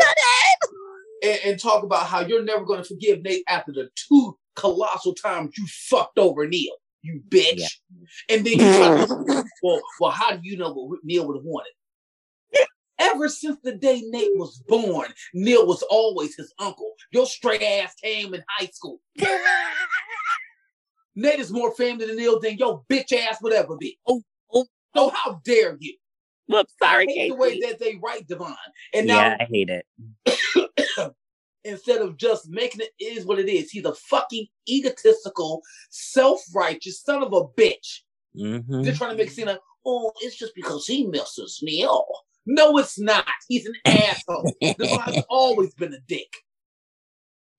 and, 1.21 1.39
and 1.45 1.59
talk 1.59 1.83
about 1.83 2.07
how 2.07 2.21
you're 2.21 2.43
never 2.43 2.65
going 2.65 2.81
to 2.81 2.87
forgive 2.87 3.21
Nate 3.21 3.43
after 3.47 3.71
the 3.71 3.89
two 3.95 4.37
colossal 4.55 5.13
times 5.13 5.51
you 5.57 5.65
fucked 5.67 6.17
over 6.17 6.47
Neil, 6.47 6.73
you 7.03 7.21
bitch. 7.29 7.57
Yeah. 7.57 7.67
And 8.29 8.45
then 8.45 8.53
you 8.53 8.59
try 8.59 9.05
to, 9.05 9.45
well, 9.63 9.81
well, 9.99 10.11
how 10.11 10.31
do 10.31 10.39
you 10.41 10.57
know 10.57 10.73
what 10.73 10.99
Neil 11.03 11.27
would 11.27 11.37
have 11.37 11.45
wanted? 11.45 11.71
Ever 12.99 13.27
since 13.27 13.57
the 13.63 13.75
day 13.75 14.01
Nate 14.05 14.31
was 14.35 14.63
born, 14.67 15.09
Neil 15.33 15.67
was 15.67 15.81
always 15.83 16.35
his 16.35 16.53
uncle. 16.59 16.93
Your 17.11 17.25
straight 17.25 17.61
ass 17.61 17.93
came 18.01 18.33
in 18.33 18.43
high 18.57 18.67
school. 18.67 18.99
Nate 21.15 21.39
is 21.39 21.51
more 21.51 21.73
family 21.75 22.05
than 22.07 22.17
Neil 22.17 22.39
than 22.39 22.57
your 22.57 22.83
bitch 22.89 23.13
ass 23.13 23.37
would 23.41 23.53
ever 23.53 23.77
be. 23.77 23.99
Oh, 24.07 24.21
oh, 24.53 24.65
So 24.95 25.09
how 25.09 25.41
dare 25.43 25.77
you? 25.79 25.95
Whoops, 26.47 26.73
sorry, 26.81 27.07
I 27.09 27.11
hate 27.11 27.29
the 27.29 27.35
way 27.35 27.59
that 27.61 27.79
they 27.79 27.99
write 28.01 28.27
Devon. 28.27 28.55
And 28.93 29.07
now 29.07 29.19
yeah, 29.19 29.37
I 29.39 29.45
hate 29.45 29.69
it. 29.69 29.85
instead 31.65 32.01
of 32.01 32.17
just 32.17 32.49
making 32.49 32.81
it 32.81 32.91
is 33.03 33.25
what 33.25 33.39
it 33.39 33.49
is, 33.49 33.71
he's 33.71 33.85
a 33.85 33.93
fucking 33.95 34.45
egotistical, 34.69 35.61
self-righteous 35.89 37.01
son 37.01 37.23
of 37.23 37.33
a 37.33 37.45
bitch. 37.59 38.01
hmm 38.35 38.81
They're 38.81 38.93
trying 38.93 39.11
to 39.11 39.17
make 39.17 39.27
it 39.27 39.33
seem 39.33 39.47
like, 39.47 39.59
oh, 39.85 40.11
it's 40.21 40.37
just 40.37 40.55
because 40.55 40.85
he 40.85 41.05
misses 41.07 41.59
Neil. 41.61 42.05
No, 42.45 42.77
it's 42.77 42.99
not. 42.99 43.25
He's 43.47 43.65
an 43.65 43.75
asshole. 43.85 44.51
Devon's 44.61 45.23
always 45.29 45.73
been 45.75 45.93
a 45.93 45.99
dick. 46.07 46.33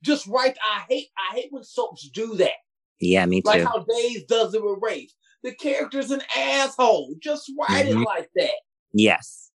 Just 0.02 0.26
right. 0.26 0.54
I 0.74 0.84
hate. 0.88 1.08
I 1.16 1.34
hate 1.34 1.48
when 1.50 1.64
soaps 1.64 2.08
do 2.10 2.34
that. 2.36 2.52
Yeah, 3.00 3.24
me 3.24 3.40
too. 3.40 3.48
Like 3.48 3.62
how 3.64 3.78
Days 3.88 4.24
does 4.24 4.52
it 4.54 4.62
with 4.62 4.78
Rafe. 4.82 5.10
The 5.42 5.54
character's 5.54 6.10
an 6.10 6.20
asshole. 6.36 7.14
Just 7.22 7.50
write 7.58 7.86
Mhm. 7.86 8.02
it 8.02 8.04
like 8.04 8.28
that. 8.36 8.50
yes. 8.92 9.50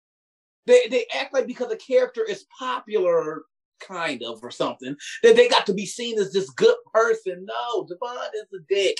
They 0.66 0.86
they 0.88 1.06
act 1.14 1.32
like 1.34 1.46
because 1.46 1.70
a 1.72 1.76
character 1.76 2.22
is 2.24 2.44
popular, 2.58 3.44
kind 3.86 4.22
of, 4.22 4.40
or 4.42 4.50
something, 4.50 4.96
that 5.22 5.36
they 5.36 5.48
got 5.48 5.66
to 5.66 5.74
be 5.74 5.86
seen 5.86 6.18
as 6.18 6.32
this 6.32 6.50
good 6.50 6.76
person. 6.92 7.44
No, 7.46 7.86
Devon 7.86 8.28
is 8.36 8.46
a 8.52 8.62
dick. 8.68 8.96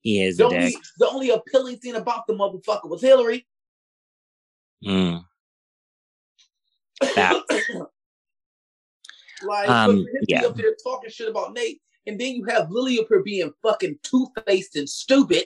He 0.00 0.22
is 0.22 0.36
The 0.36 0.46
a 0.46 0.50
dick. 0.50 0.58
only, 0.60 0.76
the 0.98 1.08
only 1.08 1.30
appealing 1.30 1.78
thing 1.78 1.94
about 1.96 2.26
the 2.26 2.34
motherfucker 2.34 2.88
was 2.88 3.00
Hillary. 3.02 3.46
Mm. 4.84 5.24
Like, 9.46 9.68
Um, 9.68 10.06
yeah. 10.28 10.44
up 10.46 10.56
there 10.56 10.74
talking 10.82 11.10
shit 11.10 11.28
about 11.28 11.52
Nate, 11.52 11.80
and 12.06 12.18
then 12.18 12.34
you 12.34 12.44
have 12.44 12.70
Lily 12.70 12.98
up 12.98 13.06
here 13.08 13.22
being 13.22 13.52
fucking 13.62 13.98
two 14.02 14.28
faced 14.46 14.76
and 14.76 14.88
stupid. 14.88 15.44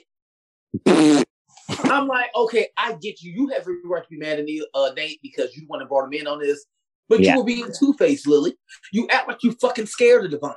I'm 0.87 2.07
like, 2.07 2.29
okay, 2.35 2.67
I 2.77 2.93
get 3.01 3.21
you. 3.21 3.33
You 3.33 3.47
have 3.49 3.61
every 3.61 3.77
right 3.83 4.03
to 4.03 4.09
be 4.09 4.17
mad 4.17 4.39
at 4.39 4.45
Neil, 4.45 4.65
uh, 4.73 4.91
Nate 4.95 5.19
because 5.21 5.55
you 5.57 5.65
want 5.67 5.81
to 5.81 5.85
brought 5.85 6.05
him 6.05 6.13
in 6.13 6.27
on 6.27 6.39
this, 6.39 6.65
but 7.09 7.19
Yeah. 7.19 7.33
you 7.33 7.39
were 7.39 7.45
being 7.45 7.69
two 7.77 7.93
faced, 7.93 8.27
Lily. 8.27 8.55
You 8.93 9.07
act 9.09 9.27
like 9.27 9.43
you 9.43 9.51
fucking 9.53 9.87
scared 9.87 10.25
of 10.25 10.31
Devon. 10.31 10.55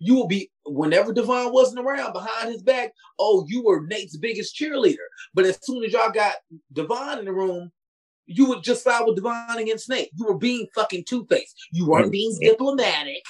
You 0.00 0.14
will 0.14 0.26
be 0.26 0.50
whenever 0.66 1.12
Devon 1.12 1.52
wasn't 1.52 1.80
around 1.84 2.12
behind 2.12 2.52
his 2.52 2.62
back. 2.62 2.92
Oh, 3.18 3.46
you 3.48 3.62
were 3.62 3.86
Nate's 3.86 4.16
biggest 4.18 4.54
cheerleader. 4.54 4.96
But 5.32 5.46
as 5.46 5.58
soon 5.62 5.84
as 5.84 5.92
y'all 5.92 6.10
got 6.10 6.34
Devon 6.72 7.20
in 7.20 7.24
the 7.24 7.32
room, 7.32 7.72
you 8.26 8.46
would 8.46 8.62
just 8.62 8.82
side 8.84 9.04
with 9.06 9.16
Devon 9.16 9.56
against 9.58 9.88
Nate. 9.88 10.10
You 10.14 10.26
were 10.26 10.36
being 10.36 10.66
fucking 10.74 11.04
two 11.04 11.24
faced. 11.30 11.54
You 11.72 11.86
weren't 11.86 12.12
being 12.12 12.36
diplomatic. 12.40 13.22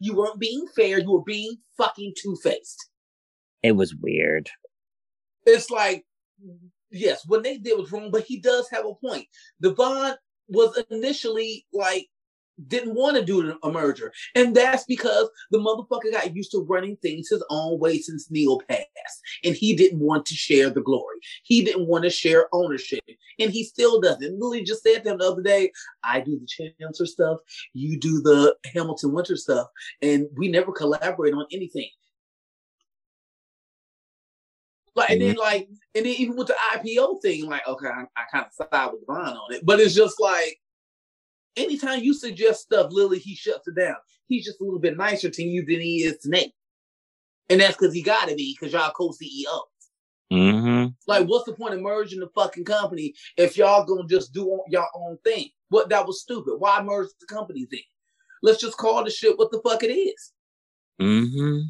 You 0.00 0.16
weren't 0.16 0.40
being 0.40 0.66
fair. 0.74 0.98
You 0.98 1.12
were 1.12 1.22
being 1.22 1.56
fucking 1.76 2.14
two 2.16 2.36
faced. 2.42 2.88
It 3.62 3.72
was 3.72 3.94
weird. 3.94 4.48
It's 5.44 5.70
like, 5.70 6.06
yes, 6.90 7.22
what 7.26 7.42
Nate 7.42 7.62
did 7.62 7.78
was 7.78 7.92
wrong, 7.92 8.10
but 8.10 8.24
he 8.24 8.40
does 8.40 8.68
have 8.70 8.86
a 8.86 8.94
point. 8.94 9.26
Devon 9.60 10.14
was 10.50 10.82
initially 10.90 11.66
like 11.72 12.08
didn't 12.66 12.94
want 12.94 13.16
to 13.16 13.24
do 13.24 13.56
a 13.62 13.72
merger, 13.72 14.12
and 14.34 14.54
that's 14.54 14.84
because 14.84 15.30
the 15.50 15.58
motherfucker 15.58 16.12
got 16.12 16.36
used 16.36 16.50
to 16.50 16.66
running 16.68 16.96
things 16.96 17.28
his 17.30 17.42
own 17.48 17.78
way 17.78 17.98
since 17.98 18.30
Neil 18.30 18.60
passed, 18.68 18.84
and 19.44 19.54
he 19.54 19.74
didn't 19.74 20.00
want 20.00 20.26
to 20.26 20.34
share 20.34 20.68
the 20.68 20.82
glory. 20.82 21.16
He 21.44 21.64
didn't 21.64 21.86
want 21.86 22.04
to 22.04 22.10
share 22.10 22.48
ownership, 22.52 23.02
and 23.38 23.50
he 23.50 23.64
still 23.64 24.00
doesn't. 24.00 24.38
Lily 24.38 24.62
just 24.62 24.82
said 24.82 25.04
to 25.04 25.12
him 25.12 25.18
the 25.18 25.30
other 25.30 25.42
day, 25.42 25.72
"I 26.04 26.20
do 26.20 26.38
the 26.38 26.72
Chancellor 26.78 27.06
stuff, 27.06 27.38
you 27.72 27.98
do 27.98 28.20
the 28.20 28.54
Hamilton 28.66 29.12
Winter 29.12 29.36
stuff, 29.36 29.68
and 30.02 30.28
we 30.36 30.48
never 30.48 30.72
collaborate 30.72 31.32
on 31.32 31.46
anything." 31.50 31.88
Like, 34.96 35.10
and 35.10 35.20
then 35.22 35.36
like, 35.36 35.68
and 35.94 36.04
then 36.04 36.14
even 36.14 36.36
with 36.36 36.48
the 36.48 36.56
IPO 36.74 37.22
thing, 37.22 37.46
like, 37.46 37.66
okay, 37.66 37.86
I, 37.86 38.02
I 38.16 38.24
kind 38.32 38.46
of 38.46 38.52
side 38.52 38.90
with 38.92 39.06
Devon 39.06 39.36
on 39.36 39.52
it, 39.54 39.64
but 39.64 39.80
it's 39.80 39.94
just 39.94 40.20
like, 40.20 40.58
anytime 41.56 42.02
you 42.02 42.12
suggest 42.12 42.62
stuff, 42.62 42.90
Lily, 42.90 43.18
he 43.18 43.34
shuts 43.34 43.68
it 43.68 43.76
down. 43.76 43.96
He's 44.26 44.44
just 44.44 44.60
a 44.60 44.64
little 44.64 44.80
bit 44.80 44.96
nicer 44.96 45.30
to 45.30 45.42
you 45.42 45.64
than 45.64 45.80
he 45.80 46.02
is 46.02 46.18
to 46.18 46.30
Nate, 46.30 46.52
and 47.48 47.60
that's 47.60 47.76
because 47.76 47.94
he 47.94 48.02
got 48.02 48.28
to 48.28 48.34
be 48.34 48.56
because 48.58 48.72
y'all 48.72 48.90
co-CEOs. 48.90 49.62
hmm 50.30 50.86
Like, 51.06 51.26
what's 51.26 51.44
the 51.44 51.52
point 51.52 51.74
of 51.74 51.80
merging 51.80 52.20
the 52.20 52.28
fucking 52.34 52.64
company 52.64 53.14
if 53.36 53.56
y'all 53.56 53.84
gonna 53.84 54.08
just 54.08 54.32
do 54.32 54.60
y'all 54.68 54.88
own 54.94 55.18
thing? 55.24 55.50
What 55.68 55.88
that 55.90 56.06
was 56.06 56.20
stupid. 56.20 56.56
Why 56.58 56.82
merge 56.82 57.08
the 57.20 57.26
companies 57.26 57.68
then? 57.70 57.80
Let's 58.42 58.60
just 58.60 58.76
call 58.76 59.04
the 59.04 59.10
shit 59.10 59.38
what 59.38 59.52
the 59.52 59.60
fuck 59.64 59.84
it 59.84 59.92
is. 59.94 60.32
hmm 60.98 61.60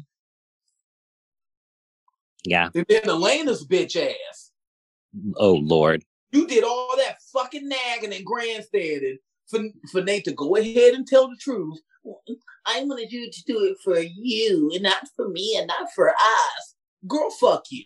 Yeah. 2.43 2.69
And 2.73 2.85
then 2.89 3.07
Elena's 3.09 3.65
bitch 3.65 3.95
ass. 3.95 4.51
Oh 5.37 5.53
Lord. 5.53 6.03
You 6.31 6.47
did 6.47 6.63
all 6.63 6.93
that 6.97 7.17
fucking 7.33 7.67
nagging 7.67 8.13
and 8.13 8.25
grandstanding 8.25 9.17
for, 9.47 9.59
for 9.91 10.01
Nate 10.01 10.23
to 10.25 10.31
go 10.31 10.55
ahead 10.55 10.93
and 10.93 11.05
tell 11.05 11.29
the 11.29 11.35
truth. 11.37 11.77
I 12.65 12.83
wanted 12.83 13.11
you 13.11 13.29
to 13.29 13.43
do 13.45 13.59
it 13.65 13.77
for 13.83 13.99
you 13.99 14.71
and 14.73 14.83
not 14.83 15.07
for 15.15 15.27
me 15.29 15.55
and 15.57 15.67
not 15.67 15.89
for 15.93 16.09
us. 16.09 16.75
Girl, 17.07 17.29
fuck 17.31 17.65
you. 17.69 17.83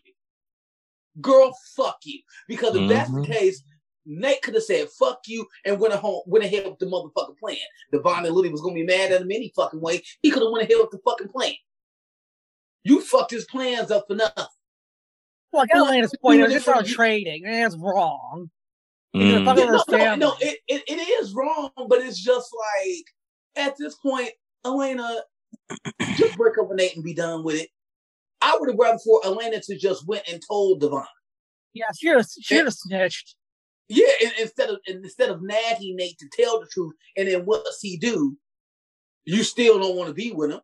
Girl, 1.22 1.58
fuck 1.76 1.97
you. 2.03 2.20
Because 2.47 2.76
if 2.76 2.88
that's 2.89 3.10
the 3.12 3.22
Mhm. 3.22 3.26
case, 3.26 3.64
Nate 4.06 4.41
could 4.43 4.53
have 4.53 4.64
said 4.64 4.89
fuck 4.91 5.22
you 5.26 5.47
and 5.66 5.80
went 5.80 5.93
home, 5.95 6.22
went 6.28 6.45
ahead 6.45 6.66
with 6.68 6.78
the 6.78 6.86
motherfucking 6.86 7.39
plan. 7.39 7.58
Devon 7.91 8.26
and 8.26 8.36
Lily 8.36 8.49
was 8.49 8.62
gonna 8.62 8.76
be 8.76 8.84
mad 8.84 9.12
at 9.12 9.22
him 9.22 9.32
any 9.32 9.51
fucking 9.56 9.82
way. 9.82 10.03
He 10.22 10.30
could 10.30 10.43
have 10.43 10.51
went 10.51 10.70
ahead 10.70 10.80
with 10.80 10.91
the 10.91 10.99
fucking 10.99 11.30
plan. 11.30 11.56
You 12.86 13.01
fucked 13.01 13.31
his 13.31 13.45
plans 13.45 13.91
up 13.91 14.05
for 14.07 14.15
nothing. 14.15 14.45
Well, 15.51 15.63
I 15.63 15.65
got 15.65 15.75
Well, 15.75 15.86
Elena's 15.88 16.13
point. 16.21 16.39
It 16.39 16.43
was 16.43 16.53
just 16.53 16.65
for 16.65 16.83
trading, 16.83 17.45
and 17.45 17.55
it's 17.65 17.75
wrong. 17.75 18.49
Mm. 19.15 19.43
fucking- 19.43 19.43
Yeah, 19.43 19.43
no, 19.43 19.53
no, 19.53 19.61
understand 19.71 20.19
no, 20.19 20.36
it, 20.39 20.59
it, 20.67 20.83
it 20.88 20.99
is 21.21 21.33
wrong, 21.33 21.71
but 21.89 21.99
it's 22.01 22.19
just 22.19 22.49
like 22.86 23.05
at 23.65 23.75
this 23.77 23.95
point, 23.95 24.29
Elena, 24.65 25.21
just 26.15 26.38
break 26.38 26.57
up 26.59 26.67
with 26.69 26.77
Nate 26.77 26.95
and 26.95 27.03
be 27.03 27.13
done 27.13 27.43
with 27.43 27.55
it. 27.55 27.69
I 28.41 28.55
would 28.59 28.69
have 28.69 28.77
rather 28.77 28.99
for 28.99 29.21
Elena 29.25 29.61
to 29.61 29.77
just 29.77 30.05
went 30.07 30.27
and 30.31 30.41
told 30.47 30.81
Devon. 30.81 31.05
Yeah, 31.73 31.86
she 31.97 32.07
should 32.07 32.17
have, 32.17 32.27
she 32.29 32.41
should 32.43 32.65
have 32.65 32.73
snitched. 32.73 33.36
Yeah, 33.88 34.07
and, 34.23 34.33
instead 34.39 34.69
of 34.69 34.77
and 34.88 35.03
instead 35.03 35.29
of 35.29 35.41
nagging 35.41 35.95
Nate 35.95 36.17
to 36.19 36.27
tell 36.33 36.59
the 36.59 36.67
truth, 36.67 36.93
and 37.17 37.27
then 37.27 37.41
what's 37.45 37.81
he 37.81 37.97
do? 37.97 38.38
You 39.25 39.43
still 39.43 39.79
don't 39.79 39.95
want 39.95 40.09
to 40.09 40.13
be 40.13 40.31
with 40.31 40.51
him. 40.51 40.59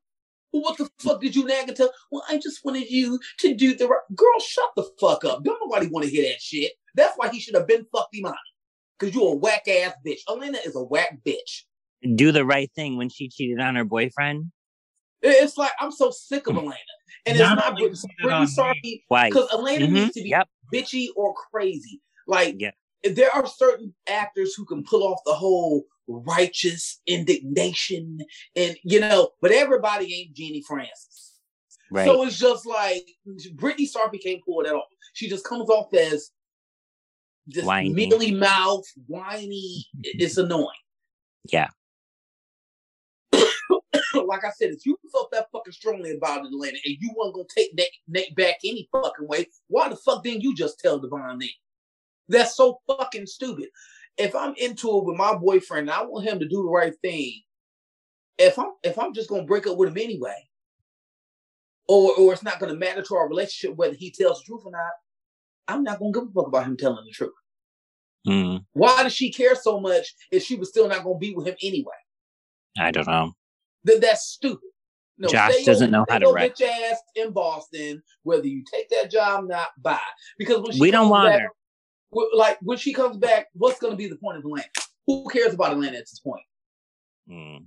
Well, 0.54 0.64
what 0.64 0.78
the 0.78 0.90
fuck 1.00 1.22
did 1.22 1.36
you 1.36 1.46
nag 1.46 1.68
and 1.70 1.78
tell? 1.78 1.92
Well, 2.12 2.24
I 2.30 2.38
just 2.38 2.64
wanted 2.66 2.90
you 2.90 3.20
to 3.40 3.54
do 3.54 3.76
the 3.76 3.88
right. 3.88 4.00
Girl, 4.16 4.40
shut 4.40 4.70
the 4.76 4.84
fuck 5.00 5.24
up. 5.26 5.44
Don't 5.44 5.60
nobody 5.64 5.88
want 5.88 6.06
to 6.06 6.12
hear 6.12 6.24
that 6.30 6.42
shit. 6.42 6.74
That's 6.96 7.14
why 7.18 7.30
he 7.30 7.40
should 7.40 7.56
have 7.56 7.68
been 7.68 7.86
fucked 7.92 8.14
him 8.16 8.26
on. 8.26 8.36
Cause 9.00 9.16
you're 9.16 9.34
a 9.34 9.36
whack 9.36 9.68
ass 9.68 9.94
bitch. 10.06 10.20
Elena 10.30 10.60
is 10.64 10.76
a 10.76 10.84
whack 10.84 11.18
bitch. 11.26 11.64
Do 12.16 12.32
the 12.32 12.46
right 12.46 12.70
thing 12.76 12.98
when 12.98 13.10
she 13.10 13.30
cheated 13.30 13.60
on 13.60 13.76
her 13.76 13.84
boyfriend. 13.86 14.52
It's 15.24 15.58
like 15.58 15.72
I'm 15.80 15.92
so 15.92 16.12
sick 16.12 16.48
of 16.48 16.56
Elena, 16.56 16.74
and 17.26 17.38
it's 17.38 17.40
Not 17.40 17.56
not 17.58 17.70
only 17.74 17.82
Brit- 17.84 17.92
is 17.94 18.04
it 18.04 18.12
Brytni 18.28 18.34
on 18.42 18.48
Sarpy 18.48 19.04
Right. 19.10 19.32
because 19.32 19.50
Elena 19.54 19.86
Mhm. 19.88 19.92
needs 19.92 20.14
to 20.16 20.24
be 20.24 20.30
Yep. 20.30 20.50
bitchy 20.74 21.08
or 21.16 21.34
crazy. 21.34 22.02
Like 22.28 22.56
Yeah. 22.60 22.72
There 23.04 23.32
are 23.34 23.48
certain 23.48 23.94
actors 24.08 24.54
who 24.56 24.66
can 24.66 24.84
pull 24.84 25.04
off 25.04 25.20
the 25.26 25.34
whole 25.34 25.86
righteous 26.08 27.02
indignation, 27.08 28.20
and 28.56 28.76
you 28.84 29.00
know, 29.00 29.30
but 29.42 29.52
everybody 29.52 30.14
ain't 30.14 30.36
Genie 30.36 30.64
Francis. 30.68 31.40
Right. 31.92 32.06
So 32.06 32.24
it's 32.24 32.40
just 32.40 32.66
like 32.66 33.06
Brytni 33.56 33.88
Sarpy 33.88 34.22
can't 34.22 34.44
pull 34.46 34.64
that 34.64 34.74
off. 34.74 34.88
She 35.14 35.28
just 35.28 35.46
comes 35.46 35.70
off 35.70 35.94
as 35.94 36.32
just 37.50 37.68
Whiny. 37.68 37.94
mealy 37.94 38.32
mouth, 38.32 38.86
whiny. 39.08 39.86
It's 40.04 40.38
annoying. 40.38 40.68
yeah. 41.52 41.70
like 44.26 44.46
I 44.46 44.52
said, 44.52 44.70
if 44.72 44.86
you 44.86 44.98
felt 45.12 45.32
that 45.32 45.48
fucking 45.52 45.74
strongly 45.74 46.16
about 46.16 46.46
Atlanta, 46.46 46.78
and 46.86 46.98
you 47.00 47.14
weren't 47.18 47.34
gonna 47.34 47.48
take 47.56 47.74
Nate, 47.76 47.88
Nate 48.08 48.36
back 48.36 48.56
any 48.64 48.88
fucking 48.92 49.28
way, 49.28 49.48
why 49.68 49.90
the 49.90 49.96
fuck 49.96 50.24
didn't 50.24 50.42
you 50.42 50.56
just 50.56 50.80
tell 50.80 51.00
Devon 51.00 51.40
Nate? 51.40 51.52
That's 52.30 52.56
so 52.56 52.80
fucking 52.88 53.26
stupid. 53.28 53.70
If 54.18 54.36
I'm 54.36 54.54
into 54.58 54.98
it 54.98 55.06
with 55.06 55.18
my 55.18 55.36
boyfriend 55.36 55.90
and 55.90 55.98
I 55.98 56.04
want 56.04 56.28
him 56.28 56.40
to 56.40 56.48
do 56.48 56.64
the 56.64 56.70
right 56.70 56.94
thing, 57.02 57.42
if 58.38 58.58
I'm 58.58 58.72
if 58.84 58.98
I'm 58.98 59.14
just 59.14 59.30
gonna 59.30 59.44
break 59.44 59.68
up 59.68 59.78
with 59.78 59.90
him 59.90 59.98
anyway, 59.98 60.36
or 61.88 62.16
or 62.18 62.34
it's 62.34 62.44
not 62.44 62.60
gonna 62.60 62.76
matter 62.76 63.02
to 63.02 63.16
our 63.16 63.28
relationship 63.28 63.78
whether 63.78 63.94
he 63.94 64.12
tells 64.12 64.40
the 64.40 64.46
truth 64.46 64.64
or 64.66 64.72
not, 64.72 64.92
I'm 65.68 65.84
not 65.84 66.00
gonna 66.00 66.12
give 66.12 66.24
a 66.24 66.32
fuck 66.32 66.48
about 66.48 66.66
him 66.66 66.78
telling 66.78 67.06
the 67.06 67.12
truth. 67.12 67.34
Mm, 68.28 68.66
Why 68.74 69.04
does 69.04 69.14
she 69.14 69.32
care 69.32 69.56
so 69.56 69.80
much 69.80 70.14
if 70.32 70.44
she 70.44 70.56
was 70.56 70.70
still 70.70 70.88
not 70.88 71.04
gonna 71.04 71.18
be 71.18 71.34
with 71.34 71.48
him 71.48 71.56
anyway? 71.64 71.92
I 72.78 72.92
don't 72.92 73.08
know. 73.08 73.34
Then 73.84 74.00
that's 74.00 74.28
stupid. 74.28 74.70
No, 75.18 75.30
Josh 75.30 75.66
doesn't 75.66 75.92
know 75.92 76.06
how 76.10 76.18
to 76.18 76.28
write. 76.32 76.56
bitch 76.56 76.68
ass 76.68 76.98
in 77.16 77.32
Boston, 77.32 78.02
whether 78.24 78.48
you 78.48 78.64
take 78.72 78.90
that 78.90 79.12
job 79.12 79.44
or 79.44 79.48
not, 79.48 79.68
bye. 79.78 80.00
Because 80.38 80.62
when 80.62 80.72
she 80.72 80.80
We 80.80 80.92
don't 80.92 81.10
want 81.10 81.32
back, 81.32 81.42
her. 81.42 81.50
Like 82.12 82.58
when 82.62 82.78
she 82.78 82.94
comes 82.94 83.18
back, 83.18 83.48
what's 83.54 83.80
going 83.80 83.92
to 83.92 83.98
be 83.98 84.08
the 84.08 84.18
point 84.18 84.38
of 84.38 84.44
Atlanta? 84.44 84.68
Who 85.08 85.28
cares 85.30 85.54
about 85.54 85.72
Atlanta 85.72 85.98
at 85.98 86.04
this 86.04 86.20
point? 86.20 86.44
Mm. 87.30 87.66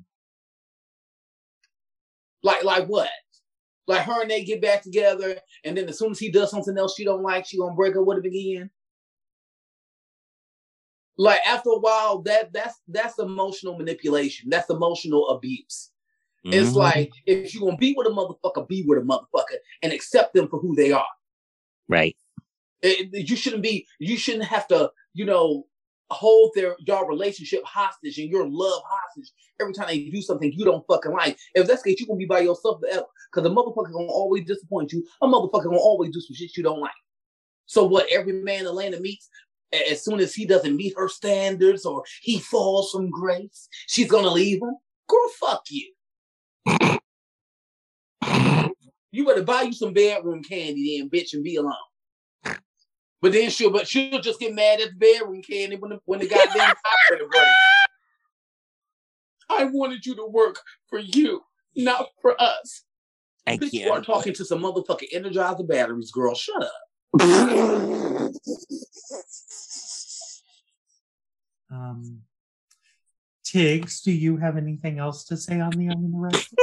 Like, 2.42 2.62
like 2.64 2.86
what? 2.86 3.08
Like 3.86 4.02
her 4.02 4.22
and 4.22 4.30
they 4.30 4.44
get 4.44 4.62
back 4.62 4.82
together, 4.82 5.38
and 5.64 5.76
then 5.76 5.88
as 5.88 5.98
soon 5.98 6.12
as 6.12 6.18
he 6.18 6.30
does 6.30 6.50
something 6.50 6.76
else 6.78 6.94
she 6.96 7.04
don't 7.04 7.22
like, 7.22 7.44
she 7.46 7.58
gonna 7.58 7.74
break 7.74 7.96
up 7.96 8.04
with 8.06 8.18
him 8.18 8.24
again. 8.24 8.70
Like 11.18 11.40
after 11.46 11.70
a 11.70 11.78
while, 11.78 12.22
that 12.22 12.52
that's 12.52 12.80
that's 12.88 13.18
emotional 13.18 13.76
manipulation. 13.76 14.48
That's 14.50 14.70
emotional 14.70 15.28
abuse. 15.28 15.90
It's 16.46 16.70
Mhm. 16.70 16.76
like 16.76 17.10
if 17.26 17.54
you're 17.54 17.64
gonna 17.64 17.76
be 17.76 17.94
with 17.96 18.06
a 18.06 18.10
motherfucker, 18.10 18.66
be 18.68 18.84
with 18.86 18.98
a 18.98 19.02
motherfucker 19.02 19.56
and 19.82 19.92
accept 19.92 20.34
them 20.34 20.48
for 20.48 20.58
who 20.60 20.74
they 20.74 20.92
are. 20.92 21.06
right. 21.88 22.16
It- 22.82 23.28
you 23.28 23.36
shouldn't 23.36 23.62
be. 23.62 23.86
You 23.98 24.16
shouldn't 24.16 24.44
have 24.44 24.66
to. 24.68 24.90
You 25.14 25.24
know, 25.26 25.66
hold 26.10 26.52
their 26.54 26.76
your 26.80 27.08
relationship 27.08 27.62
hostage 27.64 28.18
and 28.18 28.30
your 28.30 28.46
love 28.48 28.82
hostage 28.88 29.30
every 29.60 29.72
time 29.72 29.86
they 29.88 30.10
do 30.10 30.20
something 30.22 30.52
you 30.52 30.64
don't 30.64 30.86
fucking 30.86 31.12
like. 31.12 31.38
If 31.54 31.66
that's 31.66 31.82
the 31.82 31.90
case, 31.90 32.00
you're 32.00 32.06
gonna 32.08 32.18
be 32.18 32.26
by 32.26 32.40
yourself 32.40 32.80
forever. 32.80 33.06
Because 33.32 33.50
a 33.50 33.54
motherfucker 33.54 33.92
gonna 33.92 34.06
always 34.06 34.44
disappoint 34.46 34.92
you. 34.92 35.04
A 35.22 35.26
motherfucker 35.26 35.64
gonna 35.64 35.78
always 35.78 36.10
do 36.12 36.20
some 36.20 36.34
shit 36.36 36.56
you 36.56 36.62
don't 36.62 36.80
like. 36.80 36.92
So 37.66 37.84
what? 37.84 38.06
Every 38.12 38.32
man 38.34 38.66
Atlanta 38.66 39.00
meets, 39.00 39.28
as 39.90 40.04
soon 40.04 40.20
as 40.20 40.34
he 40.34 40.44
doesn't 40.46 40.76
meet 40.76 40.94
her 40.96 41.08
standards 41.08 41.84
or 41.86 42.04
he 42.22 42.38
falls 42.38 42.90
from 42.90 43.10
grace, 43.10 43.68
she's 43.86 44.10
gonna 44.10 44.30
leave 44.30 44.62
him. 44.62 44.74
Girl, 45.08 45.28
fuck 45.40 45.64
you. 45.70 45.92
You 49.12 49.24
better 49.24 49.44
buy 49.44 49.62
you 49.62 49.72
some 49.72 49.92
bedroom 49.92 50.42
candy 50.42 50.98
then, 50.98 51.08
bitch, 51.08 51.34
and 51.34 51.44
be 51.44 51.54
alone. 51.54 51.72
But 53.24 53.32
then 53.32 53.48
she'll, 53.48 53.70
but 53.70 53.88
she'll 53.88 54.20
just 54.20 54.38
get 54.38 54.54
mad 54.54 54.82
at 54.82 54.90
the 54.90 54.96
bedroom 54.96 55.40
candy 55.40 55.76
when 55.76 55.92
the 55.92 55.98
when 56.04 56.20
the 56.20 56.28
goddamn 56.28 56.74
operator 57.08 57.26
breaks. 57.26 57.48
I 59.48 59.64
wanted 59.64 60.04
you 60.04 60.14
to 60.16 60.26
work 60.26 60.60
for 60.90 60.98
you, 60.98 61.40
not 61.74 62.08
for 62.20 62.38
us. 62.38 62.82
Thank 63.46 63.62
Bitch, 63.62 63.72
you 63.72 63.86
you. 63.86 63.90
are 63.92 64.02
talking 64.02 64.34
to 64.34 64.44
some 64.44 64.60
motherfucking 64.60 65.14
Energizer 65.14 65.66
batteries, 65.66 66.10
girl. 66.10 66.34
Shut 66.34 66.64
up. 66.64 66.72
Um, 71.72 72.20
Tiggz, 73.44 74.02
do 74.02 74.12
you 74.12 74.36
have 74.36 74.58
anything 74.58 74.98
else 74.98 75.24
to 75.24 75.36
say 75.38 75.58
on 75.60 75.70
the 75.70 75.88
on 75.88 76.02
the 76.02 76.18
rest? 76.18 76.54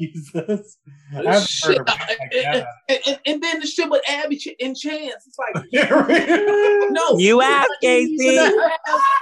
Jesus, 0.00 0.78
I 1.12 1.22
heard 1.22 1.42
Shit. 1.48 1.78
like 1.78 1.86
that. 2.32 2.66
And, 2.88 2.98
and, 3.06 3.20
and 3.26 3.42
then 3.42 3.60
the 3.60 3.66
shit 3.66 3.90
with 3.90 4.02
Abby 4.08 4.36
Ch- 4.36 4.54
and 4.60 4.76
Chance, 4.76 5.24
it's 5.26 5.38
like 5.38 5.64
no. 5.90 6.88
no, 6.90 7.18
You 7.18 7.40
it's 7.40 7.48
asked, 7.50 7.70
Casey. 7.82 8.36
have 8.36 8.60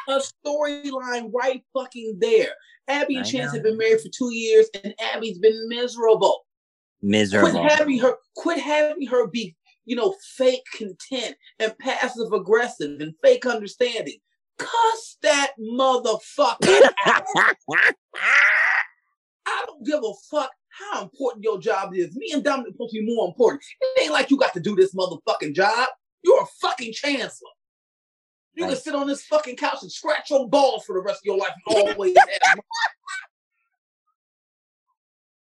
a 0.09 0.21
storyline 0.45 1.31
right 1.35 1.63
fucking 1.73 2.19
there. 2.21 2.51
Abby 2.89 3.17
and 3.17 3.27
I 3.27 3.29
Chance 3.29 3.53
know. 3.53 3.57
have 3.59 3.63
been 3.65 3.79
married 3.79 4.01
for 4.01 4.09
two 4.17 4.33
years, 4.33 4.69
and 4.85 4.95
Abby's 5.13 5.39
been 5.39 5.69
miserable. 5.69 6.47
Miserable. 7.03 7.51
Quit 7.51 7.71
having 7.73 7.99
her, 7.99 8.15
quit 8.37 8.61
having 8.61 9.07
her 9.09 9.27
be, 9.29 9.57
you 9.87 9.97
know, 9.97 10.15
fake 10.37 10.63
content 10.77 11.37
and 11.59 11.77
passive 11.79 12.33
aggressive 12.33 13.01
and 13.01 13.13
fake 13.23 13.45
understanding. 13.47 14.17
Cuss 14.59 15.17
that 15.23 15.53
motherfucker. 15.61 16.91
I 19.47 19.65
don't 19.67 19.85
give 19.85 20.01
a 20.03 20.13
fuck 20.31 20.51
how 20.79 21.03
important 21.03 21.45
your 21.45 21.59
job 21.61 21.95
is. 21.95 22.15
Me 22.17 22.31
and 22.33 22.45
Dominic 22.45 22.73
supposed 22.73 22.93
to 22.95 23.01
be 23.01 23.15
more 23.15 23.29
important. 23.29 23.63
It 23.81 24.03
ain't 24.05 24.13
like 24.13 24.31
you 24.31 24.37
got 24.37 24.53
to 24.55 24.61
do 24.61 24.75
this 24.77 24.95
motherfucking 24.95 25.55
job. 25.55 25.89
You're 26.23 26.43
a 26.43 26.47
fucking 26.61 26.93
chancellor. 26.93 27.51
You 28.55 28.67
can 28.67 28.77
sit 28.77 28.95
on 28.95 29.07
this 29.07 29.25
fucking 29.27 29.57
couch 29.57 29.79
and 29.83 29.93
scratch 29.93 30.31
your 30.31 30.49
balls 30.49 30.85
for 30.85 30.95
the 30.95 31.03
rest 31.03 31.21
of 31.21 31.25
your 31.27 31.37
life 31.37 31.51
and 31.67 31.89
always 31.89 32.17
have 32.17 32.29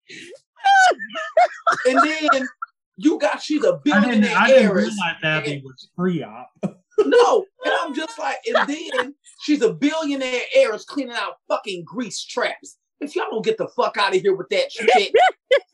And 1.87 1.99
then 1.99 2.49
you 2.97 3.19
got 3.19 3.43
she's 3.43 3.63
a 3.65 3.81
I 3.93 4.01
didn't, 4.01 4.25
I 4.25 4.47
didn't 4.47 4.65
heiress. 4.65 4.85
realize 4.85 5.17
Abby 5.23 5.63
was 5.65 5.89
pre-op. 5.97 6.51
No, 6.99 7.45
and 7.65 7.75
I'm 7.83 7.95
just 7.95 8.19
like, 8.19 8.39
and 8.47 8.69
then 8.69 9.15
she's 9.43 9.63
a 9.63 9.73
billionaire 9.73 10.43
heiress 10.55 10.85
cleaning 10.85 11.15
out 11.15 11.35
fucking 11.49 11.85
grease 11.85 12.25
traps. 12.25 12.79
If 13.05 13.17
y'all 13.17 13.27
don't 13.31 13.45
get 13.45 13.59
the 13.59 13.69
fuck 13.69 13.97
out 13.97 14.15
of 14.15 14.21
here 14.23 14.35
with 14.35 14.49
that 14.51 14.73
shit, 14.73 15.15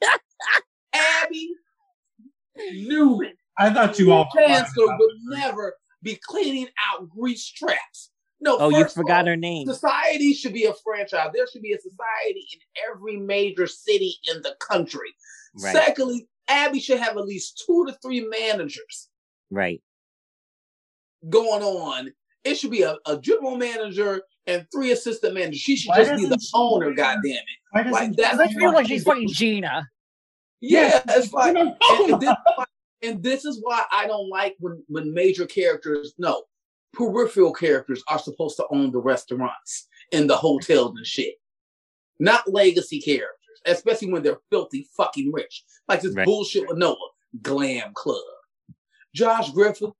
Abby 0.92 1.50
Newman, 2.72 3.34
I 3.58 3.72
thought 3.72 3.98
you 3.98 4.12
all 4.12 4.28
forgot 4.30 4.48
chancellor, 4.48 4.86
would 4.86 5.10
the- 5.26 5.36
never 5.36 5.74
be 6.02 6.18
cleaning 6.22 6.68
out 6.92 7.08
grease 7.08 7.46
traps. 7.46 8.10
No, 8.42 8.56
oh, 8.58 8.70
you 8.70 8.86
forgot 8.88 9.20
all, 9.20 9.26
her 9.26 9.36
name. 9.36 9.66
Society 9.66 10.32
should 10.32 10.54
be 10.54 10.64
a 10.64 10.72
franchise. 10.82 11.28
There 11.34 11.46
should 11.46 11.60
be 11.60 11.74
a 11.74 11.78
society 11.78 12.46
in 12.54 12.60
every 12.90 13.16
major 13.18 13.66
city 13.66 14.14
in 14.34 14.40
the 14.40 14.54
country. 14.60 15.14
Right. 15.62 15.74
Secondly, 15.74 16.26
Abby 16.48 16.80
should 16.80 16.98
have 17.00 17.18
at 17.18 17.26
least 17.26 17.62
two 17.66 17.84
to 17.86 17.92
three 18.02 18.26
managers 18.26 19.08
Right. 19.50 19.82
going 21.28 21.62
on. 21.62 22.12
It 22.44 22.54
should 22.54 22.70
be 22.70 22.82
a, 22.82 22.96
a 23.04 23.18
general 23.18 23.56
manager 23.56 24.22
and 24.50 24.66
three 24.74 24.90
assistant 24.92 25.34
managers. 25.34 25.60
She 25.60 25.76
should 25.76 25.90
Why 25.90 26.04
just 26.04 26.16
be 26.16 26.22
the 26.24 26.36
doesn't 26.36 26.40
she- 26.42 26.50
onna, 26.54 26.94
goddamn 26.94 27.32
it. 27.32 27.44
Why 27.70 27.82
doesn't 27.82 27.92
Like, 27.92 28.08
she 28.10 28.14
that's 28.16 28.38
I 28.38 28.48
feel 28.48 28.72
like 28.72 28.86
she's 28.86 29.04
fucking 29.04 29.28
Gina. 29.28 29.88
Yeah, 30.60 31.00
it's 31.08 31.32
like, 31.32 31.56
and, 31.56 31.74
and 31.90 32.20
this, 32.20 32.28
is 32.30 32.36
why- 32.56 32.64
and 33.02 33.22
this 33.22 33.44
is 33.44 33.58
why 33.62 33.84
I 33.92 34.06
don't 34.06 34.28
like 34.28 34.56
when 34.60 34.82
when 34.88 35.14
major 35.14 35.46
characters, 35.46 36.14
no, 36.18 36.42
peripheral 36.92 37.52
characters 37.52 38.02
are 38.08 38.18
supposed 38.18 38.56
to 38.56 38.66
own 38.70 38.90
the 38.90 38.98
restaurants 38.98 39.88
and 40.12 40.28
the 40.28 40.36
hotels 40.36 40.94
and 40.96 41.06
shit, 41.06 41.34
not 42.18 42.50
legacy 42.52 43.00
characters, 43.00 43.60
especially 43.66 44.12
when 44.12 44.22
they're 44.22 44.40
filthy 44.50 44.88
fucking 44.96 45.30
rich, 45.32 45.64
like 45.88 46.02
this 46.02 46.14
Right. 46.14 46.26
bullshit 46.26 46.68
with 46.68 46.76
Noah 46.78 46.96
Glam 47.42 47.92
Club. 47.94 48.20
Josh 49.14 49.50
Griffith, 49.50 49.90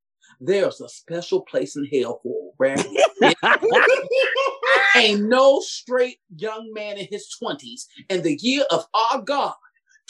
there's 0.40 0.80
a 0.80 0.88
special 0.88 1.42
place 1.42 1.76
in 1.76 1.84
hell 1.84 2.20
for 2.22 2.52
rap. 2.58 2.80
Ain't 4.96 5.22
no 5.22 5.60
straight 5.60 6.18
young 6.36 6.72
man 6.72 6.96
in 6.96 7.06
his 7.10 7.28
20s 7.42 7.86
in 8.08 8.22
the 8.22 8.36
year 8.40 8.64
of 8.70 8.86
our 8.94 9.22
God, 9.22 9.54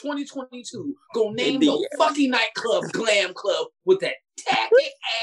2022, 0.00 0.94
gonna 1.14 1.34
name 1.34 1.60
the 1.60 1.66
no 1.66 1.84
fucking 1.98 2.30
nightclub, 2.30 2.84
glam 2.92 3.34
club 3.34 3.66
with 3.84 4.00
that 4.00 4.14
tacky 4.36 4.70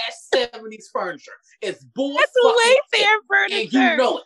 ass 0.08 0.30
70s 0.34 0.86
furniture. 0.92 1.32
It's 1.62 1.84
bull 1.84 2.18
fucking 2.44 2.78
shit, 2.94 3.08
and 3.52 3.74
you 3.74 3.98
know 3.98 4.18
it. 4.20 4.24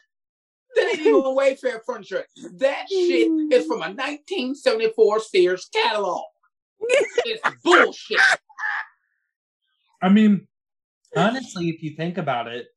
That 0.76 0.90
ain't 0.92 1.00
even 1.02 1.16
a 1.16 1.24
Wayfair 1.24 1.82
furniture. 1.86 2.26
That 2.54 2.86
shit 2.90 3.30
is 3.52 3.66
from 3.66 3.78
a 3.78 3.92
1974 3.92 5.20
Sears 5.20 5.70
catalog. 5.74 6.24
It's 7.26 7.42
bullshit. 7.64 8.18
I 10.02 10.10
mean, 10.10 10.48
honestly, 11.16 11.70
if 11.70 11.82
you 11.84 11.92
think 11.92 12.18
about 12.18 12.48
it, 12.48 12.68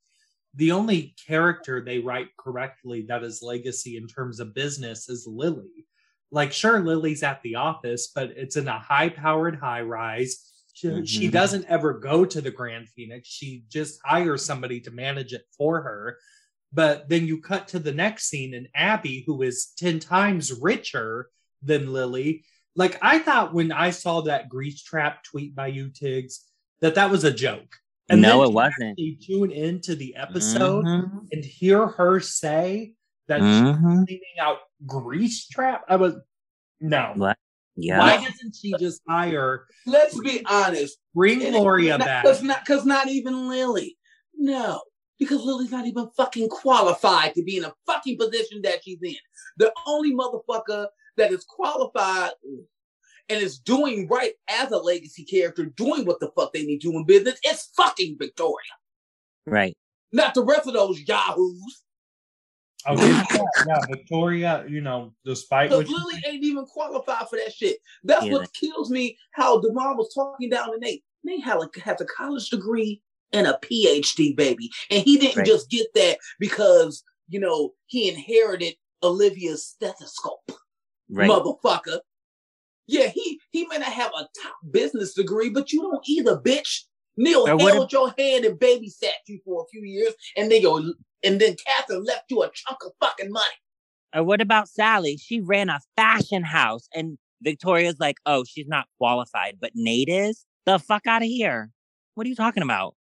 the 0.55 0.73
only 0.73 1.15
character 1.27 1.81
they 1.85 1.99
write 1.99 2.29
correctly 2.39 3.03
that 3.09 3.25
is 3.25 3.43
legacy 3.43 3.97
in 3.97 4.07
terms 4.07 4.41
of 4.41 4.55
business 4.55 5.09
is 5.09 5.27
Lily. 5.27 5.87
Like, 6.31 6.53
sure, 6.53 6.81
Lily's 6.81 7.23
at 7.23 7.43
the 7.43 7.57
office, 7.57 8.09
but 8.15 8.31
it's 8.31 8.57
in 8.57 8.69
a 8.69 8.79
high 8.79 9.09
powered 9.09 9.57
high 9.57 9.83
rise. 9.83 10.51
She, 10.73 11.07
she 11.07 11.29
Mhm. 11.29 11.33
doesn't 11.33 11.67
ever 11.67 11.95
go 11.95 12.25
to 12.25 12.41
the 12.41 12.51
Grand 12.51 12.89
Phoenix. 12.89 13.29
She 13.29 13.65
just 13.69 14.01
hires 14.05 14.45
somebody 14.45 14.81
to 14.81 14.91
manage 14.91 15.33
it 15.33 15.45
for 15.57 15.83
her. 15.83 16.19
But 16.73 17.09
then 17.09 17.27
you 17.27 17.41
cut 17.41 17.69
to 17.69 17.79
the 17.79 17.93
next 17.93 18.27
scene, 18.29 18.55
and 18.55 18.69
Abby, 18.75 19.23
who 19.27 19.43
is 19.43 19.73
10 19.77 20.01
times 20.01 20.53
richer 20.53 21.31
than 21.63 21.93
Lily. 21.93 22.45
Like, 22.75 22.99
I 23.01 23.21
thought 23.21 23.55
when 23.55 23.71
I 23.71 23.91
saw 23.91 24.23
that 24.23 24.49
grease 24.49 24.83
trap 24.83 25.23
tweet 25.23 25.55
by 25.55 25.69
you, 25.69 25.91
Tiggz, 25.91 26.41
that 26.81 26.97
that 26.97 27.11
was 27.11 27.23
a 27.23 27.33
joke. 27.33 27.77
No, 28.11 28.17
then 28.41 28.49
it 28.49 28.53
wasn't. 28.53 28.91
actually 28.91 29.19
Tune 29.23 29.51
into 29.51 29.95
the 29.95 30.15
episode 30.17 30.85
Mhm. 30.85 31.27
and 31.33 31.45
hear 31.45 31.87
her 31.87 32.21
say 32.21 32.95
that 33.29 33.41
Mhm. 33.41 33.77
she's 33.99 34.05
cleaning 34.07 34.39
out 34.41 34.59
grease 34.87 35.47
trap. 35.49 35.85
I 35.89 35.97
was 35.97 36.15
no. 36.81 37.13
What? 37.17 37.39
Yeah. 37.77 37.99
Why 37.99 38.17
doesn't 38.23 38.55
she 38.55 38.75
just 38.79 39.01
hire 39.09 39.67
Let's 39.87 40.19
be 40.21 40.45
honest. 40.47 40.99
bring 41.15 41.39
Gloria 41.51 41.99
not, 41.99 42.05
back? 42.05 42.25
Cause 42.25 42.43
not, 42.43 42.65
cause 42.67 42.85
not 42.85 43.09
even 43.09 43.49
Lily. 43.49 43.97
No, 44.37 44.83
because 45.19 45.41
Lily's 45.43 45.73
not 45.73 45.87
even 45.87 46.09
fucking 46.17 46.51
qualified 46.51 47.35
to 47.35 47.43
be 47.43 47.57
in 47.57 47.65
a 47.65 47.75
fucking 47.87 48.19
position 48.19 48.61
that 48.63 48.85
she's 48.85 49.03
in. 49.03 49.17
The 49.57 49.73
only 49.87 50.13
motherfucker 50.13 50.89
that 51.17 51.33
is 51.33 51.45
qualified 51.45 52.33
and 53.29 53.43
is 53.43 53.59
doing 53.59 54.07
right 54.09 54.33
as 54.49 54.71
a 54.71 54.77
legacy 54.79 55.25
character, 55.25 55.67
doing 55.67 56.05
what 56.05 56.21
the 56.21 56.31
fuck 56.37 56.53
they 56.53 56.65
need 56.65 56.81
to 56.83 56.91
in 56.93 57.05
business, 57.05 57.39
it's 57.43 57.71
fucking 57.77 58.17
Victoria. 58.19 58.57
Right. 59.47 59.77
Not 60.13 60.35
the 60.35 60.45
rest 60.45 60.67
of 60.67 60.75
those 60.75 61.01
yahoos. 61.01 61.83
I'll 62.87 62.97
give 62.97 63.09
you 63.09 63.15
that. 63.15 63.65
Yeah, 63.67 63.79
Victoria, 63.89 64.65
you 64.69 64.81
know, 64.83 65.15
despite 65.25 65.71
Because 65.71 65.85
what 65.85 65.89
you 65.91 65.97
Lily 65.97 66.23
ain't 66.27 66.45
even 66.45 66.67
qualified 66.67 67.29
for 67.29 67.37
that 67.37 67.53
shit. 67.53 67.79
That's 68.03 68.27
Yeah. 68.27 68.33
what 68.33 68.53
kills 68.53 68.91
me. 68.91 69.17
How 69.33 69.59
Demar 69.61 69.97
was 69.97 70.13
talking 70.15 70.51
down 70.51 70.73
to 70.73 70.79
Nate. 70.79 71.03
Nate 71.25 71.43
had 71.43 71.57
a, 71.57 71.81
has 71.81 72.01
a 72.03 72.05
college 72.05 72.51
degree 72.51 73.01
and 73.33 73.47
a 73.47 73.59
PhD, 73.63 74.37
baby, 74.37 74.71
and 74.91 75.03
he 75.03 75.17
didn't 75.19 75.39
Right. 75.39 75.47
just 75.47 75.71
get 75.71 75.87
that 75.95 76.19
because 76.39 77.03
you 77.29 77.41
know 77.41 77.73
he 77.87 78.09
inherited 78.09 78.77
Olivia's 79.03 79.67
stethoscope, 79.67 80.53
Right. 81.09 81.29
motherfucker. 81.29 82.01
Yeah, 82.87 83.09
he 83.09 83.41
he 83.51 83.67
may 83.67 83.79
not 83.79 83.93
have 83.93 84.11
a 84.13 84.29
top 84.43 84.57
business 84.71 85.15
degree, 85.15 85.51
but 85.51 85.73
you 85.73 85.83
don't 85.83 86.07
either, 86.07 86.39
bitch. 86.39 86.81
Neil 87.17 87.49
Or 87.49 87.57
what 87.57 87.75
held 87.75 87.93
your 87.93 88.13
hand 88.19 88.45
and 88.45 88.59
babysat 88.59 89.23
you 89.29 89.39
for 89.45 89.63
a 89.63 89.67
few 89.71 89.83
years, 89.83 90.15
and 90.37 90.51
then 90.51 90.63
your 90.63 90.83
and 91.23 91.41
then 91.41 91.57
Catherine 91.65 92.05
left 92.05 92.25
you 92.31 92.43
a 92.43 92.51
chunk 92.53 92.79
of 92.85 92.93
fucking 93.01 93.31
money. 93.31 93.45
And 94.13 94.27
what 94.27 94.41
about 94.41 94.69
Sally? 94.69 95.17
She 95.17 95.41
ran 95.41 95.69
a 95.69 95.81
fashion 95.97 96.45
house 96.45 96.89
and 96.95 97.19
Victoria's 97.43 97.99
like, 97.99 98.17
oh, 98.27 98.45
she's 98.45 98.69
not 98.69 98.87
qualified, 98.99 99.59
but 99.61 99.73
Nate 99.75 100.09
is? 100.09 100.45
The 100.67 100.79
fuck 100.79 101.07
out 101.07 101.23
of 101.23 101.29
here. 101.29 101.71
What 102.15 102.27
are 102.27 102.31
you 102.31 102.37
talking 102.37 102.63
about? 102.63 102.95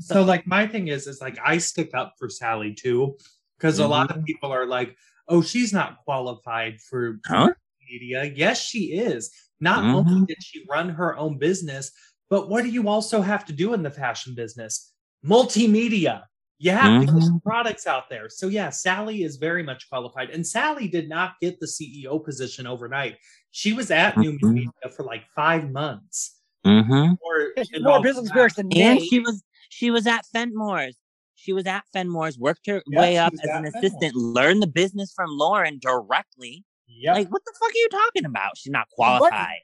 So 0.00 0.22
like 0.22 0.46
my 0.46 0.66
thing 0.66 0.88
is 0.88 1.06
is 1.06 1.20
like 1.20 1.38
I 1.44 1.58
stick 1.58 1.94
up 1.94 2.14
for 2.18 2.28
Sally 2.28 2.74
too 2.74 3.16
because 3.56 3.78
a 3.78 3.86
lot 3.86 4.10
of 4.10 4.16
mm-hmm. 4.16 4.24
people 4.24 4.50
are 4.50 4.66
like, 4.66 4.96
"Oh, 5.28 5.40
she's 5.40 5.72
not 5.72 5.98
qualified 5.98 6.80
for 6.80 7.20
Huh? 7.24 7.52
Media." 7.90 8.24
Yes, 8.34 8.62
she 8.62 8.92
is. 8.92 9.30
Not 9.60 9.84
only 9.84 10.26
did 10.26 10.42
she 10.42 10.64
run 10.68 10.88
her 10.90 11.16
own 11.16 11.38
business, 11.38 11.90
but 12.30 12.48
what 12.48 12.62
do 12.64 12.70
you 12.70 12.88
also 12.88 13.20
have 13.22 13.44
to 13.46 13.52
do 13.52 13.74
in 13.74 13.82
the 13.82 13.90
fashion 13.90 14.34
business? 14.34 14.92
Multimedia. 15.24 16.24
You 16.58 16.70
have 16.70 17.00
to 17.00 17.12
get 17.12 17.22
some 17.22 17.40
products 17.40 17.86
out 17.86 18.08
there. 18.08 18.28
So 18.28 18.46
yeah, 18.48 18.70
Sally 18.70 19.22
is 19.22 19.36
very 19.36 19.62
much 19.62 19.88
qualified. 19.88 20.30
And 20.30 20.46
Sally 20.46 20.88
did 20.88 21.08
not 21.08 21.34
get 21.40 21.58
the 21.60 21.66
CEO 21.66 22.22
position 22.24 22.66
overnight. 22.66 23.16
She 23.50 23.72
was 23.72 23.90
at 23.90 24.16
New 24.16 24.38
Mhm. 24.38 24.52
Media 24.52 24.70
for 24.96 25.04
like 25.04 25.24
five 25.34 25.70
months. 25.70 26.38
Mm-hmm. 26.64 27.14
Or 27.20 27.52
more 27.82 28.00
business 28.02 28.30
that. 28.30 28.44
experience 28.46 28.54
than 28.54 28.72
And 28.72 29.02
she 29.02 29.20
was 29.20 29.42
she 29.68 29.90
was 29.90 30.06
at 30.06 30.24
Fenmore's. 30.32 30.96
She 31.34 31.52
was 31.52 31.66
at 31.66 31.84
Fenmore's, 31.92 32.38
worked 32.38 32.66
her 32.68 32.82
Yeah, 32.86 33.00
way 33.00 33.18
up 33.18 33.34
as 33.34 33.40
at 33.40 33.56
an 33.56 33.64
Fenmore's. 33.64 33.84
assistant, 33.84 34.14
learned 34.14 34.62
the 34.62 34.66
business 34.68 35.12
from 35.12 35.30
Lauren 35.30 35.78
directly. 35.78 36.64
Yep. 36.96 37.14
Like, 37.16 37.32
what 37.32 37.42
the 37.44 37.52
fuck 37.58 37.70
are 37.70 37.76
you 37.76 37.88
talking 37.90 38.24
about? 38.24 38.56
She's 38.56 38.70
not 38.72 38.88
qualified. 38.90 39.58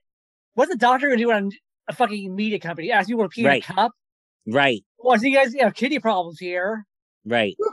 What's 0.55 0.71
the 0.73 0.79
doctor 0.79 1.09
gonna 1.09 1.19
do 1.19 1.31
on 1.33 1.51
a 1.89 1.95
fucking 1.95 2.35
media 2.35 2.59
company? 2.59 2.91
Ask 2.93 3.09
you 3.09 3.17
want 3.17 3.31
to 3.31 3.35
pee 3.35 3.47
Right. 3.47 3.65
in 3.69 3.73
a 3.73 3.75
cup? 3.75 3.93
Right, 4.47 4.83
Well, 4.99 5.19
so 5.19 5.27
you 5.27 5.37
guys 5.37 5.55
have 5.61 5.75
kidney 5.75 5.99
problems 6.01 6.39
here. 6.39 6.87
right. 7.25 7.57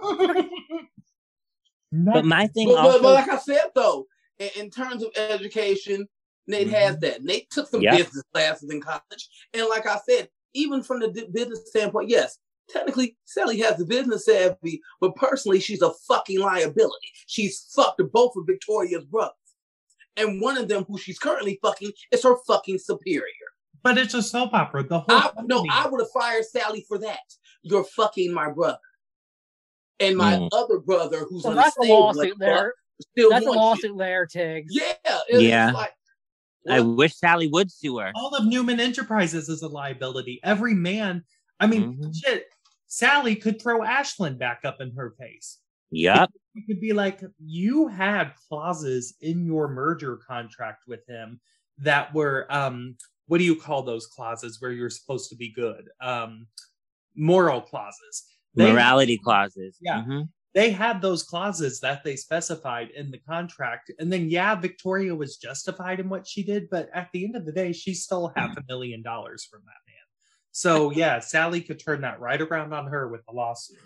But 1.91 2.25
my 2.25 2.47
thing 2.47 2.67
But, 2.67 2.75
but, 2.75 2.85
also, 2.85 3.01
but 3.01 3.13
like 3.13 3.29
I 3.29 3.37
said 3.37 3.71
though, 3.73 4.05
in, 4.39 4.49
in 4.57 4.69
terms 4.69 5.03
of 5.03 5.09
education, 5.15 6.07
Nate 6.45 6.69
has 6.69 6.95
mm-hmm. 6.97 7.05
that. 7.05 7.23
Nate 7.23 7.49
took 7.49 7.67
some 7.69 7.81
Yeah. 7.81 7.95
business 7.97 8.23
classes 8.33 8.69
in 8.69 8.81
college, 8.81 9.29
and 9.53 9.67
like 9.69 9.85
I 9.87 9.97
said, 10.07 10.29
even 10.53 10.83
from 10.83 10.99
the 10.99 11.07
di- 11.09 11.27
business 11.31 11.61
standpoint, 11.69 12.09
yes, 12.09 12.37
technically 12.69 13.17
Sally 13.25 13.59
has 13.61 13.77
the 13.77 13.85
business 13.85 14.25
savvy, 14.25 14.81
but 14.99 15.15
personally, 15.15 15.59
she's 15.59 15.81
a 15.81 15.91
fucking 16.07 16.39
liability. 16.39 17.11
She's 17.27 17.65
fucked 17.73 18.01
both 18.11 18.33
of 18.35 18.45
Victoria's 18.45 19.05
brothers, 19.05 19.33
and 20.17 20.41
one 20.41 20.57
of 20.57 20.67
them, 20.67 20.83
who 20.87 20.97
she's 20.97 21.19
currently 21.19 21.59
fucking, 21.61 21.91
is 22.11 22.23
her 22.23 22.35
fucking 22.47 22.79
superior. 22.79 23.23
But 23.83 23.97
it's 23.97 24.13
a 24.15 24.21
soap 24.23 24.53
opera. 24.53 24.83
The 24.83 24.99
whole 24.99 25.05
I, 25.17 25.31
no, 25.43 25.65
I 25.71 25.87
would 25.87 26.01
have 26.01 26.11
fired 26.11 26.43
Sally 26.45 26.83
for 26.87 26.97
that. 26.97 27.19
You're 27.61 27.83
fucking 27.85 28.33
my 28.33 28.51
brother. 28.51 28.79
And 29.99 30.17
my 30.17 30.33
Mm. 30.35 30.49
other 30.51 30.79
brother, 30.79 31.25
who's 31.29 31.43
So 31.43 31.49
on 31.51 31.55
that's 31.55 31.75
the 31.75 31.81
a 31.81 31.85
stage, 31.85 31.91
lawsuit 31.91 32.23
like, 32.23 32.37
there. 32.39 32.73
still 33.11 33.29
That's 33.29 33.43
a 33.43 33.45
doing 33.45 33.53
shit. 33.53 33.61
lawsuit 33.61 33.97
there, 33.97 34.27
Tiggz. 34.27 34.65
Yeah, 34.69 34.93
it's 35.27 35.41
Yeah. 35.43 35.71
like 35.71 35.93
I 36.69 36.81
wish 36.81 37.15
Sally 37.15 37.47
would 37.47 37.71
sue 37.71 37.97
her. 37.99 38.11
all 38.15 38.35
of 38.35 38.45
Newman 38.45 38.79
Enterprises 38.81 39.47
is 39.47 39.61
a 39.61 39.67
liability. 39.69 40.39
Every 40.43 40.73
man, 40.73 41.23
I 41.61 41.67
mean, 41.67 41.97
Mhm. 41.97 42.13
shit. 42.15 42.47
Sally 42.87 43.35
could 43.35 43.61
throw 43.61 43.83
Ashland 43.83 44.37
back 44.37 44.61
up 44.65 44.81
in 44.81 44.91
her 44.95 45.11
face. 45.17 45.59
Yup. 45.91 46.31
You 46.53 46.63
could 46.65 46.81
be 46.81 46.93
like, 46.93 47.21
you 47.39 47.87
had 47.87 48.33
clauses 48.49 49.15
in 49.21 49.45
your 49.45 49.67
merger 49.67 50.17
contract 50.17 50.83
with 50.87 51.05
him 51.07 51.39
that 51.79 52.13
were, 52.13 52.47
um, 52.49 52.95
what 53.27 53.37
do 53.37 53.43
you 53.43 53.55
call 53.55 53.83
those 53.83 54.07
clauses 54.07 54.59
where 54.61 54.71
you're 54.71 54.89
supposed 54.89 55.29
to 55.29 55.35
be 55.35 55.51
good? 55.51 55.89
Um, 56.01 56.47
moral 57.15 57.61
clauses. 57.61 58.23
They- 58.55 58.71
Morality 58.71 59.17
clauses. 59.17 59.77
Yeah. 59.81 60.03
Mhm. 60.03 60.29
they 60.53 60.71
had 60.71 61.01
those 61.03 61.21
clauses 61.21 61.79
that 61.81 62.03
they 62.03 62.15
specified 62.15 62.89
in 62.91 63.11
the 63.11 63.19
contract. 63.19 63.91
And 63.99 64.11
then, 64.11 64.27
yeah, 64.27 64.55
Victoria 64.55 65.13
was 65.13 65.37
justified 65.37 65.99
in 65.99 66.09
what 66.09 66.25
she 66.25 66.41
did, 66.41 66.67
but 66.71 66.89
at 66.95 67.09
the 67.13 67.25
end 67.25 67.35
of 67.35 67.45
the 67.45 67.51
day, 67.51 67.71
she 67.73 67.93
stole 67.93 68.29
half 68.35 68.57
a 68.57 68.63
million 68.67 69.03
dollars 69.03 69.45
from 69.45 69.61
that 69.65 69.81
man. 69.85 70.01
So, 70.53 70.89
yeah, 70.89 71.19
Sally 71.19 71.61
could 71.61 71.77
turn 71.79 72.01
that 72.01 72.19
right 72.19 72.41
around 72.41 72.73
on 72.73 72.87
her 72.87 73.07
with 73.07 73.23
the 73.27 73.33
lawsuit. 73.33 73.77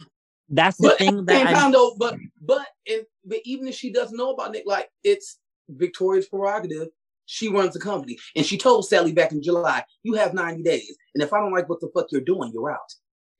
That's 0.51 0.77
the 0.77 0.89
but 0.89 0.97
thing 0.97 1.07
at 1.19 1.25
the 1.25 1.33
same 1.33 1.45
that 1.45 1.55
I, 1.55 1.59
time 1.59 1.71
though, 1.71 1.95
but 1.97 2.15
but 2.41 2.67
and 2.87 3.03
but 3.25 3.39
even 3.45 3.67
if 3.67 3.75
she 3.75 3.91
doesn't 3.91 4.17
know 4.17 4.31
about 4.31 4.51
Nick, 4.51 4.63
like 4.67 4.89
it's 5.03 5.39
Victoria's 5.69 6.27
prerogative. 6.27 6.89
She 7.27 7.47
runs 7.47 7.73
the 7.73 7.79
company, 7.79 8.17
and 8.35 8.45
she 8.45 8.57
told 8.57 8.85
Sally 8.89 9.13
back 9.13 9.31
in 9.31 9.41
July, 9.41 9.85
"You 10.03 10.15
have 10.15 10.33
ninety 10.33 10.63
days, 10.63 10.97
and 11.15 11.23
if 11.23 11.31
I 11.31 11.39
don't 11.39 11.53
like 11.53 11.69
what 11.69 11.79
the 11.79 11.89
fuck 11.95 12.07
you're 12.11 12.19
doing, 12.19 12.51
you're 12.53 12.69
out." 12.71 12.79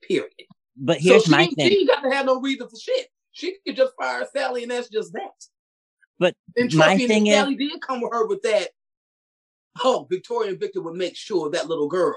Period. 0.00 0.32
but 0.76 0.98
here's 0.98 1.24
so 1.24 1.26
she, 1.26 1.30
my 1.30 1.42
ain't- 1.42 1.56
thing. 1.56 1.68
she 1.68 1.86
got 1.86 2.00
to 2.00 2.10
have 2.10 2.24
no 2.24 2.40
reason 2.40 2.68
for 2.68 2.76
shit. 2.76 3.08
She 3.32 3.56
could 3.66 3.76
just 3.76 3.92
fire 4.00 4.26
Sally, 4.34 4.62
and 4.62 4.70
that's 4.72 4.88
just 4.88 5.12
that. 5.12 5.30
But 6.18 6.34
and 6.56 6.74
my 6.74 6.96
me, 6.96 7.06
thing 7.06 7.26
is- 7.26 7.34
Sally 7.34 7.54
did 7.56 7.78
come 7.82 8.00
with 8.00 8.12
her 8.12 8.26
with 8.26 8.40
that. 8.42 8.70
Oh, 9.84 10.06
Victoria 10.08 10.50
and 10.52 10.60
Victor 10.60 10.80
would 10.80 10.94
make 10.96 11.16
sure 11.16 11.50
that 11.50 11.68
little 11.68 11.88
girl 11.88 12.16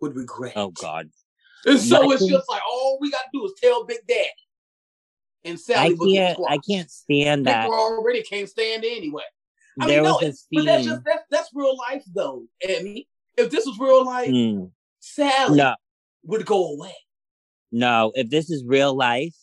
would 0.00 0.16
regret. 0.16 0.54
Oh. 0.56 0.70
God. 0.70 1.10
And 1.66 1.78
so 1.80 2.10
it's 2.12 2.26
just 2.26 2.48
like 2.48 2.62
all 2.70 2.98
we 3.00 3.10
got 3.10 3.22
to 3.22 3.30
do 3.32 3.44
is 3.44 3.52
tell 3.62 3.84
Big 3.84 3.98
Daddy. 4.06 4.28
And 5.44 5.58
Sally 5.58 5.94
would 5.94 6.10
get 6.12 6.36
can't 6.36 6.48
I 6.50 6.58
can't 6.58 6.90
stand 6.90 7.46
that. 7.46 7.62
Victor 7.62 7.74
already 7.76 8.22
can't 8.22 8.48
stand 8.48 8.84
it 8.84 8.96
anyway. 8.96 9.22
I 9.80 9.86
There 9.86 10.02
mean, 10.02 10.10
no, 10.10 10.18
but 10.52 10.64
that's 10.64 10.84
just 10.84 11.04
that's 11.04 11.22
that's 11.30 11.50
real 11.54 11.76
life 11.76 12.04
though, 12.14 12.44
Emmy. 12.62 13.08
If 13.36 13.50
this 13.50 13.64
was 13.66 13.78
real 13.78 14.04
life, 14.04 14.28
Mm, 14.30 14.70
Sally 14.98 15.56
no, 15.58 15.74
would 16.24 16.44
go 16.44 16.72
away. 16.74 16.94
no. 17.70 18.10
If 18.16 18.30
this 18.30 18.50
is 18.50 18.64
real 18.66 18.94
life, 18.96 19.36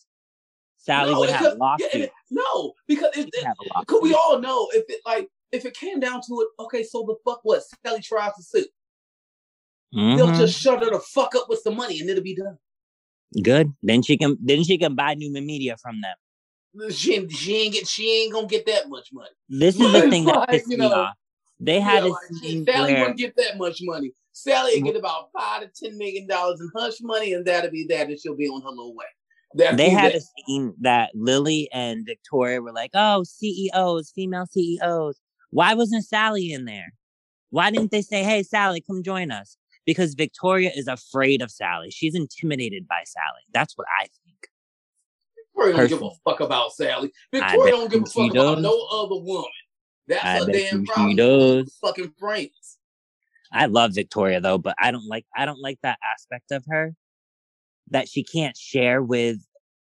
Sally 0.78 1.14
no, 1.14 1.20
would 1.22 1.30
have 1.30 1.58
lost 1.58 1.84
yeah, 1.94 2.02
it- 2.02 2.12
no, 2.30 2.74
because 2.88 3.16
it, 3.16 3.30
She'd 3.34 3.44
have 3.46 3.56
a 3.62 3.80
it, 3.82 3.88
could 3.88 4.04
we 4.04 4.14
all 4.14 4.40
know 4.40 4.68
if 4.74 4.84
it 4.90 5.00
like 5.06 5.30
if 5.54 5.66
it 5.66 5.74
came 5.74 6.02
down 6.02 6.20
to 6.28 6.42
it, 6.42 6.64
okay, 6.64 6.84
so 6.84 7.04
the 7.08 7.16
fuck 7.24 7.40
what 7.44 7.64
Sally 7.86 8.02
tries 8.02 8.34
to 8.36 8.44
sue. 8.44 8.66
They'll 9.94 10.28
Mhm. 10.28 10.38
just 10.38 10.60
shut 10.60 10.84
her 10.84 10.90
the 10.90 11.00
fuck 11.00 11.36
up 11.36 11.48
with 11.50 11.60
some 11.60 11.76
money 11.76 12.00
and 12.00 12.10
it'll 12.10 12.24
be 12.24 12.36
done. 12.36 12.58
Good. 13.42 13.74
Then 13.82 14.02
she 14.02 14.18
can 14.18 14.38
then 14.42 14.64
she 14.64 14.78
can 14.78 14.96
buy 14.96 15.14
Newman 15.16 15.46
Media 15.46 15.78
from 15.78 16.02
them. 16.02 16.92
She, 16.92 17.16
ain't- 17.16 17.32
she 17.32 17.56
ain't 17.58 17.74
get 17.74 17.88
she 17.88 18.24
ain't 18.24 18.34
gonna 18.34 18.48
get 18.48 18.66
that 18.66 18.90
much 18.90 19.10
money. 19.14 19.30
This 19.48 19.80
is 19.80 19.92
the 19.92 20.10
thing 20.10 20.26
that 20.26 20.50
pissed 20.50 20.68
me 20.68 20.78
know, 20.78 20.92
off. 20.94 21.16
They 21.60 21.80
had 21.80 22.04
Yeah, 22.04 22.10
a 22.10 22.12
like, 22.12 22.22
scene 22.42 22.66
Sally 22.66 22.94
where 22.94 23.02
wouldn't 23.02 23.18
get 23.20 23.36
that 23.38 23.58
much 23.58 23.80
money. 23.82 24.12
Sally 24.34 24.82
will 24.82 24.92
get 24.92 25.00
about 25.00 25.30
five 25.32 25.62
to 25.62 25.68
ten 25.70 25.98
million 25.98 26.28
dollars 26.28 26.60
in 26.60 26.70
hush 26.76 26.96
money, 27.02 27.32
and 27.34 27.46
that'll 27.46 27.72
be 27.72 27.86
that, 27.90 28.08
and 28.08 28.20
she'll 28.20 28.36
be 28.36 28.48
on 28.50 28.62
her 28.62 28.70
little 28.70 28.94
way. 28.94 29.06
That'll 29.54 29.78
they 29.78 29.90
had 29.90 30.12
that. 30.14 30.18
a 30.18 30.22
scene 30.48 30.74
that 30.82 31.12
Lily 31.16 31.70
and 31.72 32.06
Victoria 32.06 32.62
were 32.62 32.74
like, 32.74 32.92
"Oh, 32.94 33.24
CEOs, 33.24 34.12
female 34.12 34.46
CEOs. 34.46 35.20
Why 35.52 35.74
wasn't 35.74 36.04
Sally 36.06 36.52
in 36.52 36.66
there? 36.66 36.94
Why 37.52 37.72
didn't 37.72 37.92
they 37.92 38.02
say, 38.02 38.24
"Hey, 38.24 38.44
Sally, 38.44 38.82
come 38.82 39.02
join 39.02 39.32
us"? 39.32 39.56
Because 39.86 40.16
Victoria 40.16 40.72
is 40.76 40.88
afraid 40.88 41.42
of 41.42 41.52
Sally. 41.52 41.92
She's 41.92 42.16
intimidated 42.16 42.88
by 42.88 43.04
Sally. 43.06 43.44
That's 43.54 43.78
what 43.78 43.88
I 44.00 44.04
think. 44.04 44.48
Victoria 45.56 45.78
don't 45.78 45.88
give 45.90 46.02
a 46.02 46.10
fuck 46.30 46.40
about 46.40 46.74
Sally. 46.74 47.12
Victoria 47.32 47.72
don't 47.72 47.92
give 47.92 48.04
a 48.04 48.10
she 48.10 48.28
fuck 48.28 48.32
about 48.32 48.56
does. 48.56 48.64
no 48.64 48.88
other 48.92 49.22
woman. 49.24 49.50
That's 50.08 50.24
I 50.24 50.40
her 50.40 50.46
bet 50.46 50.56
damn 50.56 50.80
you 50.80 50.86
she 50.86 50.94
problem. 50.94 51.16
does. 51.16 51.78
Fucking 51.82 52.14
friends. 52.20 52.78
I 53.52 53.68
love 53.68 53.94
Victoria 53.94 54.42
though, 54.42 54.58
but 54.58 54.76
I 54.80 54.92
don't 54.92 55.08
like 55.08 55.26
I 55.36 55.46
don't 55.46 55.62
like 55.62 55.80
that 55.84 56.00
aspect 56.14 56.52
of 56.52 56.66
her 56.68 56.94
that 57.92 58.10
she 58.10 58.24
can't 58.24 58.58
share 58.58 59.02
with 59.02 59.38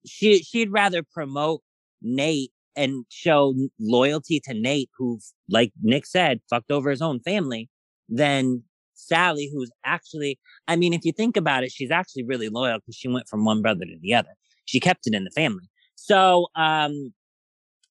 she 0.04 0.42
she'd 0.42 0.70
rather 0.70 1.02
promote 1.02 1.62
Nate 2.02 2.52
and 2.76 3.06
show 3.08 3.54
loyalty 3.78 4.40
to 4.44 4.54
Nate 4.54 4.90
who 4.98 5.20
like 5.48 5.72
Nick 5.82 6.04
said 6.06 6.40
fucked 6.50 6.70
over 6.70 6.90
his 6.90 7.00
own 7.00 7.20
family 7.20 7.70
than 8.08 8.62
Sally 8.94 9.50
who's 9.52 9.70
actually 9.84 10.38
I 10.68 10.76
mean 10.76 10.92
if 10.92 11.04
you 11.04 11.12
think 11.12 11.36
about 11.36 11.64
it 11.64 11.72
she's 11.72 11.90
actually 11.90 12.24
really 12.24 12.48
loyal 12.48 12.78
because 12.78 12.96
she 12.96 13.08
went 13.08 13.28
from 13.28 13.44
one 13.44 13.62
brother 13.62 13.84
to 13.84 13.96
the 14.00 14.14
other. 14.14 14.30
She 14.64 14.80
kept 14.80 15.06
it 15.06 15.14
in 15.14 15.24
the 15.24 15.30
family. 15.30 15.68
So 15.94 16.48
um 16.56 17.12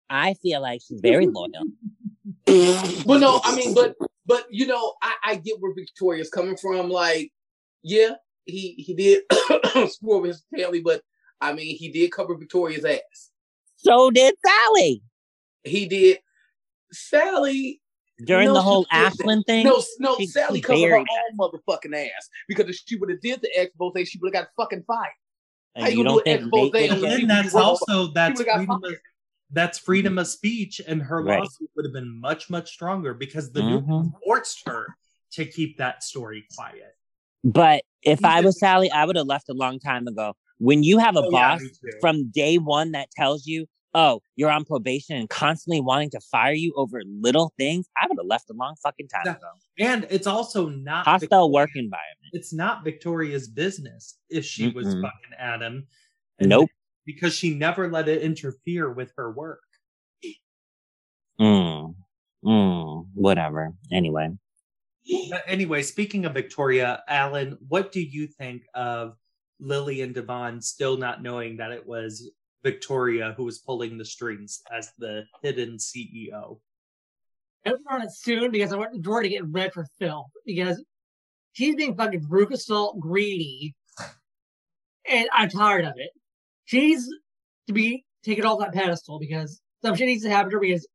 I 0.10 0.36
feel 0.36 0.62
like 0.62 0.82
she's 0.88 1.02
very 1.02 1.28
loyal. 1.28 1.50
Well, 3.06 3.20
no, 3.20 3.42
I 3.44 3.56
mean, 3.56 3.74
but 3.74 3.96
but 4.26 4.46
you 4.50 4.68
know, 4.68 4.94
I, 5.02 5.16
I 5.24 5.36
get 5.36 5.60
where 5.60 5.74
Victoria's 5.74 6.30
coming 6.30 6.56
from. 6.58 6.90
Like, 6.90 7.32
yeah, 7.82 8.12
he 8.46 8.74
he 8.74 8.94
did 8.94 9.24
screw 9.90 10.14
over 10.14 10.28
his 10.28 10.44
family, 10.56 10.82
but 10.82 11.02
I 11.42 11.54
mean, 11.54 11.76
he 11.76 11.90
did 11.90 12.12
cover 12.12 12.36
Victoria's 12.36 12.86
ass. 12.86 13.32
So 13.76 14.12
did 14.12 14.36
Sally 14.46 15.04
He 15.64 15.88
did. 15.88 16.20
Sally, 16.92 17.82
during 18.26 18.48
No, 18.48 18.54
the 18.56 18.62
whole 18.62 18.86
didn't. 18.92 19.06
Ashland 19.06 19.46
thing. 19.46 19.66
no, 19.66 19.82
no, 20.00 20.18
she- 20.18 20.28
Sally 20.28 20.60
she 20.60 20.62
covered 20.64 20.82
her 20.82 20.90
buried 20.90 21.08
own 21.32 21.38
motherfucking 21.38 21.96
ass 21.96 22.30
because 22.48 22.70
if 22.70 22.76
she 22.88 22.96
would 22.98 23.10
have 23.10 23.22
did 23.22 23.42
the 23.42 23.50
expose, 23.62 24.08
she 24.10 24.18
would 24.20 24.34
have 24.34 24.46
got 24.46 24.52
fucking 24.56 24.84
fired. 24.88 25.12
And 25.76 25.86
How 25.86 25.90
you 25.90 25.98
you 25.98 26.04
don't 26.04 26.18
do 26.18 26.24
think 26.24 26.42
expose 26.42 26.72
Nate 26.74 26.92
on 26.92 27.02
would 27.02 27.10
And 27.12 27.30
that's 27.30 27.54
Well, 27.54 27.66
also 27.66 28.08
that's 28.14 28.42
freedom 28.42 28.70
of, 28.72 28.96
that's 29.52 29.78
freedom 29.80 30.18
of 30.18 30.28
speech, 30.28 30.82
and 30.86 31.02
her 31.02 31.24
Right. 31.24 31.40
lawsuit 31.42 31.70
would 31.76 31.86
have 31.86 31.94
been 31.94 32.20
much 32.20 32.50
much 32.50 32.72
stronger 32.72 33.14
because 33.14 33.52
the 33.52 33.64
news 33.64 33.84
Mhm. 33.84 34.14
forced 34.24 34.68
her 34.68 34.88
to 35.32 35.46
keep 35.46 35.78
that 35.78 36.04
story 36.04 36.46
quiet. 36.56 36.96
But 37.44 37.84
if 38.04 38.20
He 38.20 38.26
I 38.26 38.42
was 38.42 38.60
Sally, 38.60 38.92
I 38.92 39.04
would 39.06 39.16
have 39.16 39.26
left 39.28 39.50
a 39.50 39.54
long 39.54 39.80
time 39.80 40.08
ago. 40.08 40.36
When 40.60 40.84
you 40.84 41.00
have 41.00 41.16
a 41.18 41.24
Oh, 41.24 41.32
boss 41.32 41.60
me 41.62 41.70
too. 41.70 41.98
from 42.00 42.30
day 42.30 42.58
one 42.58 42.92
that 42.92 43.10
tells 43.12 43.48
you, 43.48 43.66
"Oh, 43.94 44.22
you're 44.36 44.50
on 44.52 44.66
probation," 44.66 45.16
and 45.18 45.30
constantly 45.30 45.82
wanting 45.82 46.10
to 46.12 46.20
fire 46.20 46.54
you 46.54 46.74
over 46.76 47.02
little 47.06 47.54
things, 47.58 47.88
I 47.98 48.08
would 48.08 48.18
have 48.18 48.26
left 48.28 48.50
a 48.50 48.54
long 48.54 48.76
fucking 48.84 49.08
time 49.08 49.36
ago. 49.36 49.48
And 49.80 50.08
it's 50.10 50.28
also 50.28 50.70
not 50.70 51.06
Hostile 51.06 51.20
Victoria- 51.20 51.48
work 51.48 51.70
environment. 51.76 52.32
It's 52.34 52.54
not 52.54 52.84
Victoria's 52.84 53.48
business 53.48 54.18
if 54.30 54.46
she 54.46 54.70
was 54.70 54.88
Mm-mm. 54.88 55.02
fucking 55.02 55.34
Adam. 55.38 55.88
Nope. 56.40 56.70
Because 57.06 57.36
she 57.36 57.54
never 57.54 57.90
let 57.92 58.08
it 58.08 58.22
interfere 58.22 58.92
with 58.92 59.12
her 59.18 59.32
work. 59.32 59.62
Mm. 61.40 61.96
Mm. 62.44 63.08
Whatever. 63.14 63.74
Anyway, 63.92 64.30
But 65.30 65.44
anyway, 65.48 65.82
speaking 65.84 66.26
of 66.26 66.34
Victoria, 66.34 67.04
Alan, 67.08 67.58
what 67.68 67.92
do 67.92 68.02
you 68.02 68.28
think 68.28 68.64
of 68.74 69.18
Lily 69.60 70.02
and 70.02 70.14
Devon 70.16 70.62
still 70.62 70.98
not 70.98 71.22
knowing 71.22 71.58
that 71.58 71.72
it 71.72 71.86
was 71.86 72.30
Victoria 72.64 73.34
who 73.38 73.44
was 73.44 73.60
pulling 73.60 73.98
the 73.98 74.06
strings 74.06 74.62
as 74.72 74.92
the 74.98 75.26
hidden 75.42 75.78
CEO? 75.78 76.60
Everyone 77.66 77.96
on 77.96 78.02
it 78.02 78.12
soon 78.12 78.52
because 78.52 78.74
I 78.74 78.78
want 78.78 78.94
the 78.94 79.00
door 79.00 79.22
to 79.24 79.30
get 79.30 79.46
red 79.48 79.74
for 79.74 79.86
Phil 80.00 80.26
because 80.46 80.84
she's 81.54 81.76
being 81.76 81.96
fucking 81.96 82.26
Rufus 82.30 82.70
greedy, 83.00 83.74
and 85.10 85.30
I'm 85.34 85.50
tired 85.50 85.86
of 85.86 85.94
it. 85.98 86.10
She 86.66 86.80
needs 86.80 87.10
to 87.68 87.74
be 87.74 88.04
taken 88.24 88.46
off 88.46 88.60
that 88.60 88.74
pedestal 88.74 89.20
because 89.20 89.62
some 89.82 89.96
shit 89.96 90.08
needs 90.08 90.24
to 90.24 90.30
happen 90.30 90.50
to 90.52 90.56
her 90.58 90.62
because 90.62 90.88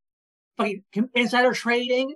fucking 0.57 0.83
com- 0.95 1.11
insider 1.15 1.53
trading. 1.53 2.15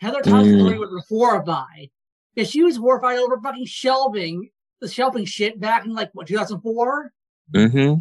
Heather 0.00 0.20
Thompson 0.22 0.54
Mm. 0.56 0.60
story 0.60 0.78
was 0.78 1.04
horrified 1.08 1.88
because 2.34 2.50
she 2.50 2.62
was 2.62 2.76
horrified 2.76 3.18
over 3.18 3.38
fucking 3.40 3.66
shelving 3.66 4.48
the 4.80 4.88
shelving 4.88 5.24
shit 5.24 5.60
back 5.60 5.84
in 5.84 5.94
like 5.94 6.10
what 6.12 6.26
2004. 6.26 7.12
mm-hmm. 7.54 7.94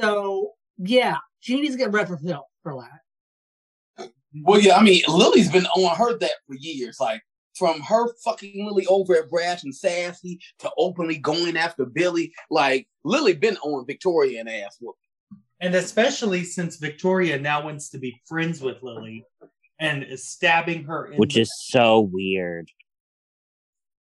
So 0.00 0.52
yeah, 0.78 1.18
she 1.40 1.60
needs 1.60 1.74
to 1.74 1.78
get 1.78 1.92
red 1.92 2.08
for 2.08 2.16
Phil 2.16 2.46
for 2.62 2.82
that. 2.82 4.10
Well, 4.42 4.60
yeah, 4.60 4.76
I 4.76 4.82
mean, 4.82 5.02
Lily's 5.08 5.50
been 5.50 5.66
on 5.66 5.96
her 5.96 6.16
that 6.18 6.32
for 6.46 6.54
years. 6.54 6.96
Like 6.98 7.20
from 7.54 7.80
her 7.80 8.06
fucking 8.24 8.64
Lily 8.66 8.86
over 8.86 9.14
at 9.16 9.30
Brash 9.30 9.62
and 9.62 9.74
Sassy 9.74 10.40
to 10.60 10.70
openly 10.78 11.18
going 11.18 11.56
after 11.56 11.84
Billy. 11.84 12.32
Like 12.50 12.88
Lily 13.04 13.34
been 13.34 13.56
on 13.58 13.86
Victoria 13.86 14.40
and 14.40 14.48
ass 14.48 14.78
whooping. 14.80 14.98
And 15.60 15.74
especially 15.74 16.44
since 16.44 16.76
Victoria 16.76 17.38
now 17.38 17.64
wants 17.64 17.90
to 17.90 17.98
be 17.98 18.20
friends 18.26 18.60
with 18.60 18.82
Lily 18.82 19.24
and 19.78 20.02
is 20.02 20.26
stabbing 20.28 20.84
her 20.84 21.12
in 21.12 21.18
Which 21.18 21.34
the- 21.34 21.42
is 21.42 21.52
so 21.68 22.00
weird. 22.00 22.70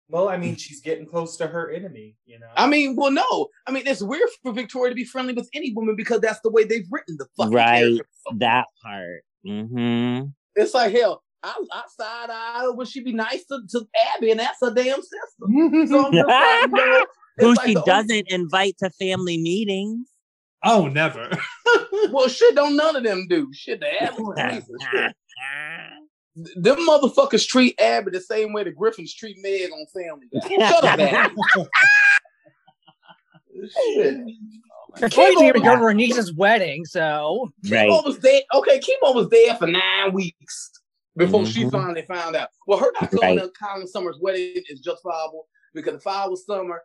Well, 0.09 0.29
I 0.29 0.37
mean, 0.37 0.57
she's 0.57 0.81
getting 0.81 1.07
close 1.07 1.37
to 1.39 1.47
her 1.47 1.71
enemy, 1.71 2.17
you 2.27 2.39
know. 2.39 2.47
I 2.57 2.67
mean, 2.67 2.95
well, 2.97 3.11
no, 3.11 3.49
I 3.67 3.73
mean 3.73 3.87
it's 3.87 4.03
weird 4.03 4.29
for 4.43 4.53
Victoria 4.53 4.91
to 4.91 4.95
be 4.95 5.05
friendly 5.05 5.33
with 5.35 5.49
any 5.55 5.73
woman 5.73 5.97
because 5.97 6.21
that's 6.21 6.41
the 6.41 6.51
way 6.51 6.65
they've 6.65 6.87
written 6.91 7.17
the 7.19 7.27
fucking 7.37 7.53
Right. 7.53 7.79
character. 7.81 8.07
That 8.37 8.67
part. 8.83 9.25
Mm-hmm. 9.47 10.29
It's 10.57 10.75
like 10.75 10.93
hell. 10.95 11.23
I, 11.43 11.55
I 11.73 11.83
side 11.97 12.31
eye 12.31 12.69
when 12.75 12.87
she 12.87 13.03
be 13.05 13.13
nice 13.13 13.45
to, 13.47 13.61
to 13.71 13.87
Abby, 14.17 14.31
and 14.33 14.41
that's 14.41 14.59
her 14.63 14.73
damn 14.75 15.01
sister. 15.01 15.17
So 15.87 16.07
I'm 16.07 16.13
just 16.13 16.27
like, 16.27 16.71
you 16.71 16.77
know, 16.77 17.07
Who 17.39 17.55
like 17.55 17.67
she 17.67 17.75
doesn't 17.75 18.33
invite 18.33 18.79
to 18.79 18.91
family 18.91 19.37
meetings. 19.39 20.09
oh, 20.65 20.87
never. 20.89 21.31
Well, 22.11 22.29
shit, 22.29 22.55
don't 22.55 22.77
none 22.77 22.95
of 22.97 23.03
them 23.05 23.27
do. 23.29 23.49
Shit, 23.53 23.81
the 23.81 24.03
Abby, 24.03 24.61
shit. 24.93 25.13
Them 26.37 26.77
motherfuckers 26.87 27.47
treat 27.47 27.81
Abby 27.81 28.11
the 28.11 28.21
same 28.21 28.53
way 28.53 28.63
the 28.65 28.71
Griffins 28.71 29.15
treat 29.15 29.37
Meg 29.41 29.71
on 29.73 29.87
Family 29.87 30.27
Guy. 30.33 30.69
Shut 30.69 30.85
up, 30.85 30.99
Abby. 31.01 31.35
Shit. 33.95 34.19
Kate 34.99 35.11
didn't 35.11 35.45
even 35.45 35.63
Kimo, 35.63 35.65
go 35.65 35.77
to 35.77 35.83
her 35.83 35.95
niece's 35.95 36.33
wedding, 36.35 36.85
so 36.85 37.51
right. 37.71 37.89
Kimo 37.89 38.03
was 38.03 38.19
there. 38.19 38.41
Okay, 38.55 38.79
Kimo 38.79 39.13
was 39.13 39.29
there 39.31 39.55
for 39.57 39.67
nine 39.67 40.13
weeks 40.13 40.71
before 41.17 41.45
she 41.47 41.65
Mhm. 41.65 41.73
finally 41.73 42.03
found 42.03 42.37
out. 42.37 42.51
Well, 42.67 42.79
her 42.79 42.93
not 43.01 43.13
Right. 43.13 43.21
going 43.21 43.39
to 43.41 43.51
Colin 43.51 43.87
Summers' 43.87 44.19
wedding 44.21 44.63
is 44.69 44.81
justifiable 44.81 45.49
because 45.75 45.95
if 45.95 46.07
I 46.07 46.27
was 46.29 46.45
Summer, 46.47 46.83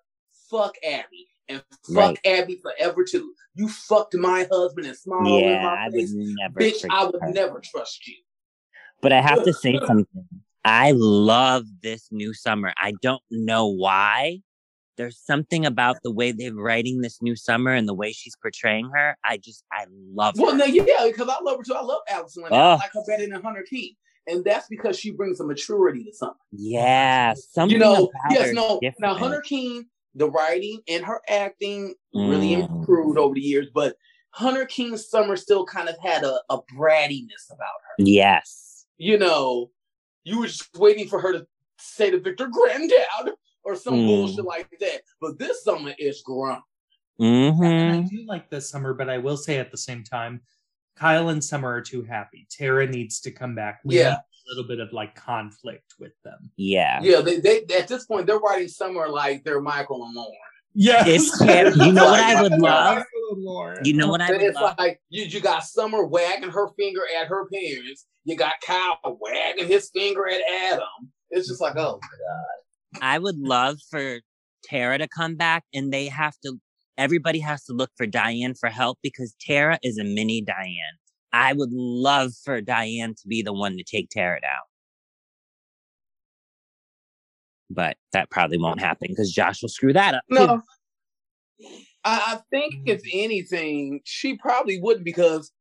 fuck 0.49 0.75
Abby. 0.83 1.27
And 1.49 1.61
fuck 1.93 1.95
Right. 1.95 2.19
Abby 2.25 2.55
forever 2.57 3.03
too. 3.03 3.33
You 3.55 3.67
fucked 3.67 4.15
my 4.15 4.45
husband 4.49 4.87
and 4.87 4.95
smiled 4.95 5.27
all 5.27 5.37
in 5.39 5.43
Yeah, 5.43 5.63
my 5.63 5.75
I 5.75 5.85
would 5.89 5.93
face. 5.93 6.11
never. 6.13 6.59
Bitch, 6.59 6.85
I 6.89 7.03
would 7.05 7.21
her. 7.21 7.29
never 7.31 7.59
trust 7.59 8.07
you. 8.07 8.15
But 9.01 9.11
I 9.13 9.21
have 9.21 9.43
to 9.43 9.53
say 9.53 9.79
something. 9.85 10.25
I 10.63 10.91
love 10.95 11.65
this 11.81 12.07
new 12.11 12.33
summer. 12.33 12.73
I 12.79 12.93
don't 13.01 13.21
know 13.31 13.67
why. 13.67 14.41
There's 14.97 15.17
something 15.17 15.65
about 15.65 15.97
the 16.03 16.11
way 16.11 16.31
they're 16.31 16.53
writing 16.53 17.01
this 17.01 17.21
new 17.21 17.35
summer 17.35 17.71
and 17.73 17.87
the 17.87 17.93
way 17.93 18.11
she's 18.11 18.35
portraying 18.35 18.91
her. 18.93 19.17
I 19.25 19.37
just, 19.37 19.63
I 19.71 19.85
love 19.89 20.35
it. 20.37 20.41
Well, 20.41 20.51
her. 20.51 20.57
no, 20.57 20.65
yeah, 20.65 20.83
because 21.07 21.27
I 21.27 21.41
love 21.41 21.57
her 21.57 21.63
too. 21.63 21.73
I 21.73 21.81
love 21.81 22.01
Allison. 22.09 22.43
Like, 22.43 22.51
I 22.51 22.73
Oh. 22.73 22.75
like 22.75 22.91
her 22.93 23.01
better 23.07 23.27
than 23.27 23.41
Hunter 23.41 23.65
King. 23.67 23.93
And 24.27 24.43
that's 24.45 24.67
because 24.67 24.99
she 24.99 25.09
brings 25.11 25.39
a 25.39 25.43
maturity 25.45 26.03
to 26.03 26.13
something. 26.13 26.37
yeah, 26.51 27.33
something 27.33 27.73
you 27.73 27.79
know, 27.79 28.11
yes, 28.29 28.53
no. 28.53 28.79
different. 28.81 28.99
Now 28.99 29.15
Hunter 29.15 29.41
King, 29.41 29.85
the 30.13 30.29
writing 30.29 30.81
and 30.87 31.03
her 31.05 31.21
acting 31.27 31.95
really 32.13 32.49
Mm. 32.57 32.69
improved 32.69 33.17
over 33.17 33.33
the 33.33 33.41
years, 33.41 33.67
but 33.73 33.95
Hunter 34.31 34.65
King's 34.65 35.09
summer 35.09 35.35
still 35.35 35.65
kind 35.65 35.89
of 35.89 35.95
had 36.03 36.23
a, 36.23 36.39
a 36.49 36.59
brattiness 36.77 37.49
about 37.49 37.79
her. 37.87 37.95
Yes. 38.05 38.70
You 39.01 39.17
know, 39.17 39.71
you 40.23 40.39
were 40.39 40.45
just 40.45 40.77
waiting 40.77 41.07
for 41.07 41.19
her 41.19 41.33
to 41.33 41.47
say 41.79 42.11
to 42.11 42.19
Victor, 42.19 42.47
granddad, 42.47 43.33
or 43.63 43.75
some 43.75 43.95
Mm. 43.95 44.05
bullshit 44.05 44.45
like 44.45 44.69
that. 44.79 45.01
But 45.19 45.39
this 45.39 45.63
summer 45.63 45.95
is 45.97 46.21
grown. 46.21 46.61
hmm 47.17 47.63
And 47.63 47.95
I 47.95 48.01
do 48.07 48.23
like 48.27 48.49
this 48.51 48.69
summer, 48.69 48.93
but 48.93 49.09
I 49.09 49.17
will 49.17 49.37
say 49.37 49.57
at 49.57 49.71
the 49.71 49.77
same 49.77 50.03
time, 50.03 50.41
Kyle 50.95 51.29
and 51.29 51.43
Summer 51.43 51.69
are 51.73 51.81
too 51.81 52.03
happy. 52.03 52.47
Tara 52.51 52.85
needs 52.85 53.19
to 53.21 53.31
come 53.31 53.55
back. 53.55 53.79
We 53.83 53.97
Yeah. 53.97 54.09
need 54.09 54.13
a 54.17 54.49
little 54.49 54.67
bit 54.67 54.79
of 54.79 54.93
like 54.93 55.15
conflict 55.15 55.95
with 55.99 56.13
them. 56.23 56.51
Yeah. 56.55 56.99
Yeah, 57.01 57.21
they, 57.21 57.39
they 57.39 57.63
at 57.75 57.87
this 57.87 58.05
point 58.05 58.27
they're 58.27 58.37
writing 58.37 58.67
summer 58.67 59.09
like 59.09 59.43
they're 59.43 59.61
Michael 59.61 60.03
and 60.05 60.13
Lauren. 60.13 60.35
Yeah. 60.73 61.05
It's 61.05 61.37
Tara- 61.37 61.75
you 61.75 61.91
know 61.91 62.05
what 62.05 62.19
I 62.19 62.41
would 62.41 62.53
love? 62.53 63.03
You 63.83 63.93
know 63.93 64.07
what 64.07 64.21
I 64.21 64.31
would 64.31 64.41
it's 64.41 64.55
love? 64.55 64.75
like 64.77 65.01
you, 65.09 65.25
you 65.25 65.39
got 65.39 65.63
Summer 65.63 66.05
wagging 66.05 66.49
her 66.49 66.69
finger 66.77 67.01
at 67.19 67.27
her 67.27 67.47
parents. 67.49 68.05
You 68.23 68.37
got 68.37 68.53
Kyle 68.65 68.99
wagging 69.03 69.67
his 69.67 69.89
finger 69.93 70.27
at 70.27 70.41
Adam. 70.65 71.11
It's 71.29 71.47
just 71.47 71.61
like, 71.61 71.75
oh 71.75 71.99
god. 71.99 73.01
I 73.01 73.19
would 73.19 73.37
love 73.37 73.77
for 73.89 74.19
Tara 74.63 74.97
to 74.97 75.07
come 75.07 75.35
back 75.35 75.63
and 75.73 75.91
they 75.91 76.07
have 76.07 76.35
to 76.45 76.59
everybody 76.97 77.39
has 77.39 77.63
to 77.65 77.73
look 77.73 77.89
for 77.95 78.05
Diane 78.05 78.53
for 78.53 78.69
help 78.69 78.99
because 79.01 79.35
Tara 79.39 79.79
is 79.81 79.97
a 79.97 80.03
mini 80.03 80.41
Diane. 80.41 80.97
I 81.33 81.53
would 81.53 81.71
love 81.71 82.31
for 82.43 82.61
Diane 82.61 83.15
to 83.15 83.27
be 83.27 83.41
the 83.41 83.53
one 83.53 83.77
to 83.77 83.83
take 83.83 84.09
Tara 84.09 84.39
down. 84.41 84.70
But 87.73 87.97
that 88.13 88.29
probably 88.29 88.57
won't 88.57 88.79
happen 88.79 89.07
because 89.09 89.31
Josh 89.31 89.61
will 89.61 89.69
screw 89.69 89.93
that 89.93 90.15
up. 90.15 90.23
No. 90.29 90.61
I, 92.03 92.35
I 92.35 92.39
think 92.49 92.87
if 92.87 93.01
anything, 93.13 94.01
she 94.03 94.35
probably 94.37 94.79
wouldn't 94.79 95.05
because 95.05 95.51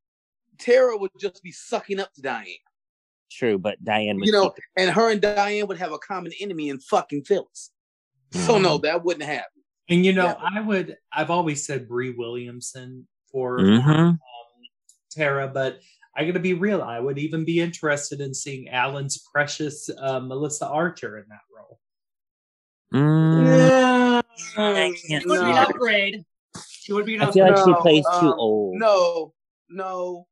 Tara 0.58 0.96
would 0.96 1.10
just 1.20 1.42
be 1.42 1.52
sucking 1.52 2.00
up 2.00 2.12
to 2.14 2.22
Diane. 2.22 2.46
True, 3.30 3.58
but 3.58 3.82
Diane 3.84 4.16
would 4.16 4.26
You 4.26 4.32
know, 4.32 4.50
keep 4.50 4.64
and 4.76 4.90
her 4.90 5.10
and 5.10 5.20
Diane 5.20 5.66
would 5.68 5.78
have 5.78 5.92
a 5.92 5.98
common 5.98 6.32
enemy 6.40 6.68
in 6.68 6.80
fucking 6.80 7.24
Phyllis. 7.24 7.70
So 8.32 8.58
no, 8.58 8.78
that 8.78 9.04
wouldn't 9.04 9.24
happen. 9.24 9.62
And 9.88 10.04
you 10.06 10.12
know, 10.12 10.26
Yeah. 10.26 10.36
I 10.54 10.60
would. 10.60 10.96
I've 11.12 11.30
always 11.30 11.64
said 11.66 11.88
Bree 11.88 12.12
Williamson 12.12 13.06
for 13.30 13.58
Mhm. 13.58 13.86
um, 13.86 14.18
Tara, 15.10 15.48
but 15.48 15.80
I 16.16 16.24
got 16.24 16.34
to 16.34 16.40
be 16.40 16.54
real. 16.54 16.82
I 16.82 16.98
would 17.00 17.18
even 17.18 17.44
be 17.44 17.60
interested 17.60 18.20
in 18.20 18.34
seeing 18.34 18.68
Alan's 18.68 19.18
precious 19.32 19.88
uh, 19.98 20.20
Melissa 20.20 20.66
Archer 20.68 21.18
in 21.18 21.24
that 21.28 21.40
role. 21.56 21.80
Mm, 22.94 23.46
Yeah. 23.46 24.22
She 24.94 25.26
would 25.26 25.40
be 25.40 25.50
an 25.50 25.58
upgrade. 25.58 26.24
She 26.68 26.92
would 26.92 27.06
be 27.06 27.14
an 27.16 27.22
I 27.22 27.30
feel 27.30 27.44
upgrade. 27.46 27.56
like 27.56 27.64
she 27.64 27.70
No, 27.72 27.80
plays 27.80 28.04
too 28.20 28.26
um, 28.28 28.34
old. 28.38 28.74
No, 28.78 29.32
no, 29.68 30.26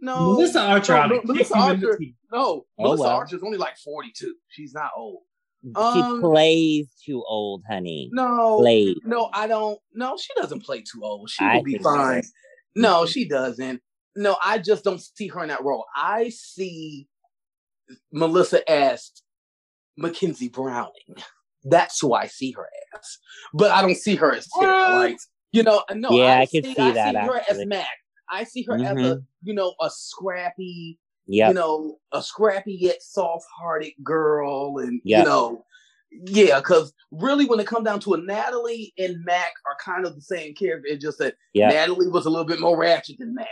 no. 0.00 0.32
Melissa 0.32 0.60
Archer, 0.60 0.92
no, 0.94 0.98
ought 1.00 1.08
no, 1.10 1.16
kick 1.16 1.26
Melissa 1.26 1.54
you 1.58 1.70
in 1.70 1.80
the 1.80 1.86
Archer- 1.86 1.98
teeth. 1.98 2.14
No, 2.32 2.38
Oh, 2.38 2.66
Melissa 2.78 3.02
well. 3.02 3.10
Archer's 3.16 3.42
only 3.42 3.58
like 3.58 3.76
42. 3.78 4.34
She's 4.48 4.72
not 4.74 4.90
old. 4.96 5.22
she 5.64 5.72
um, 5.74 6.20
plays 6.20 6.88
too 7.04 7.22
old, 7.26 7.62
honey. 7.68 8.08
No, 8.12 8.58
Plays. 8.58 8.96
no, 9.04 9.28
I 9.32 9.46
don't. 9.46 9.78
No, 9.92 10.16
she 10.16 10.32
doesn't 10.34 10.60
play 10.64 10.80
too 10.82 11.02
old. 11.02 11.28
She 11.30 11.44
I 11.44 11.56
will 11.56 11.62
be 11.64 11.72
think 11.72 11.82
so. 11.84 11.94
fine. 11.94 12.22
No, 12.76 13.02
Mhm. 13.04 13.08
she 13.08 13.28
doesn't. 13.28 13.82
No, 14.16 14.36
I 14.42 14.58
just 14.58 14.84
don't 14.84 15.00
see 15.00 15.28
her 15.28 15.42
in 15.42 15.48
that 15.48 15.62
role. 15.64 15.84
I 15.94 16.28
see 16.30 17.08
Melissa 18.12 18.68
as 18.70 19.10
Mackenzie 19.96 20.48
Browning. 20.48 20.92
That's 21.70 22.00
who 22.00 22.14
I 22.14 22.26
see 22.26 22.52
her 22.52 22.66
as. 22.96 23.18
But 23.54 23.70
I 23.70 23.82
don't 23.82 23.96
see 23.96 24.14
her 24.16 24.34
as 24.34 24.48
Tara. 24.58 24.98
Like, 24.98 25.18
you 25.52 25.62
know, 25.62 25.82
no, 25.92 26.10
Yeah, 26.10 26.38
I, 26.38 26.40
I 26.42 26.46
could 26.46 26.64
see 26.64 26.74
I 26.78 26.92
that, 26.92 27.16
I 27.16 27.22
see 27.22 27.26
her 27.26 27.42
as 27.50 27.66
Mac. 27.66 27.86
I 28.30 28.44
see 28.44 28.62
her 28.64 28.74
as 28.74 28.80
a, 28.82 28.94
mm-hmm. 28.94 29.20
you 29.42 29.54
know, 29.54 29.74
a 29.80 29.90
scrappy, 29.90 30.98
Yep. 31.26 31.48
you 31.48 31.54
know, 31.54 31.98
a 32.12 32.22
scrappy 32.22 32.74
yet 32.74 33.02
soft-hearted 33.02 33.92
girl, 34.02 34.78
and 34.78 35.00
Yeah. 35.04 35.20
you 35.20 35.24
know, 35.24 35.64
yeah, 36.10 36.58
because 36.58 36.92
really, 37.10 37.44
when 37.44 37.60
it 37.60 37.66
comes 37.66 37.84
down 37.84 38.00
to 38.00 38.14
it, 38.14 38.24
Natalie 38.24 38.92
and 38.98 39.22
Mac 39.24 39.52
are 39.66 39.76
kind 39.82 40.06
of 40.06 40.14
the 40.14 40.22
same 40.22 40.54
character. 40.54 40.88
It's 40.88 41.02
just 41.02 41.18
that 41.18 41.34
Yeah. 41.52 41.68
Natalie 41.68 42.08
was 42.08 42.26
a 42.26 42.30
little 42.30 42.46
bit 42.46 42.60
more 42.60 42.78
ratchet 42.78 43.18
than 43.18 43.34
Mac. 43.34 43.46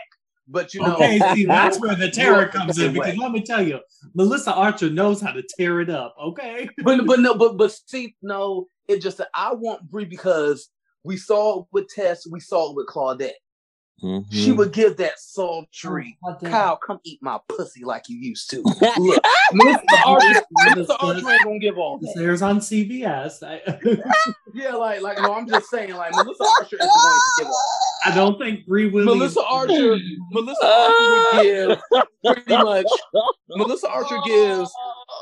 But 0.49 0.75
you 0.75 0.81
know, 0.81 0.95
Okay, 0.95 1.19
see, 1.35 1.45
that's 1.45 1.81
where 1.81 1.97
the 1.97 2.11
terror 2.11 2.47
comes 2.47 2.79
in 2.79 2.93
because 2.93 3.17
let 3.17 3.33
me 3.33 3.43
tell 3.43 3.63
you, 3.63 3.81
Melissa 4.15 4.55
Archer 4.55 4.91
knows 4.91 5.21
how 5.21 5.33
to 5.33 5.43
tear 5.59 5.81
it 5.81 5.91
up. 5.91 6.15
Okay, 6.23 6.69
but 6.85 7.05
but 7.07 7.21
no, 7.21 7.35
but 7.35 7.57
but 7.57 7.77
see, 7.87 8.15
no, 8.23 8.69
it 8.87 9.03
just 9.03 9.21
I 9.35 9.55
want 9.55 9.91
Bree 9.91 10.05
because 10.05 10.69
we 11.03 11.17
saw 11.17 11.61
it 11.61 11.67
with 11.73 11.89
Tess, 11.89 12.27
we 12.27 12.41
saw 12.41 12.71
it 12.71 12.77
with 12.77 12.87
Claudette. 12.87 13.33
She 13.99 14.51
Mhm. 14.53 14.57
would 14.59 14.73
give 14.73 14.99
that 14.99 15.19
sultry. 15.19 16.19
Oh. 16.27 16.35
Kyle, 16.43 16.77
come 16.77 17.01
eat 17.05 17.19
my 17.23 17.39
pussy 17.49 17.83
like 17.83 18.09
you 18.11 18.19
used 18.19 18.51
to. 18.51 18.63
Look, 18.99 19.25
Melissa 19.55 19.83
Archer, 20.07 20.43
Melissa 20.51 20.97
Archer 20.99 21.31
ain't 21.31 21.45
gonna 21.45 21.59
give 21.59 21.79
all 21.79 21.99
This 21.99 22.13
that. 22.15 22.23
airs 22.23 22.43
on 22.43 22.61
CBS. 22.61 23.43
I, 23.43 23.63
Yeah, 24.55 24.75
like, 24.75 25.01
like, 25.03 25.19
no, 25.21 25.35
I'm 25.35 25.49
just 25.49 25.71
saying, 25.71 25.95
like, 25.95 26.13
Melissa 26.13 26.45
Archer 26.59 26.77
isn't 26.77 26.79
going 26.81 27.21
to 27.21 27.21
give 27.39 27.47
all 27.49 27.65
I 28.05 28.15
don't 28.15 28.39
think 28.39 28.67
Bree 28.67 28.89
Williams. 28.91 29.19
Melissa 29.19 29.43
Archer, 29.45 29.97
Melissa 30.31 30.67
Archer 30.67 31.11
would 31.11 31.43
give 31.43 31.79
pretty 32.25 32.63
much. 32.65 32.87
Melissa 33.51 33.89
Archer 33.89 34.17
gives. 34.27 34.71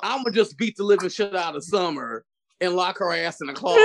I'm 0.02 0.22
gonna 0.24 0.34
just 0.34 0.58
beat 0.58 0.76
the 0.76 0.82
living 0.84 1.08
shit 1.08 1.34
out 1.34 1.54
of 1.56 1.64
Summer 1.64 2.24
and 2.60 2.74
lock 2.76 2.98
her 2.98 3.12
ass 3.12 3.40
in 3.40 3.48
the 3.48 3.52
closet 3.54 3.80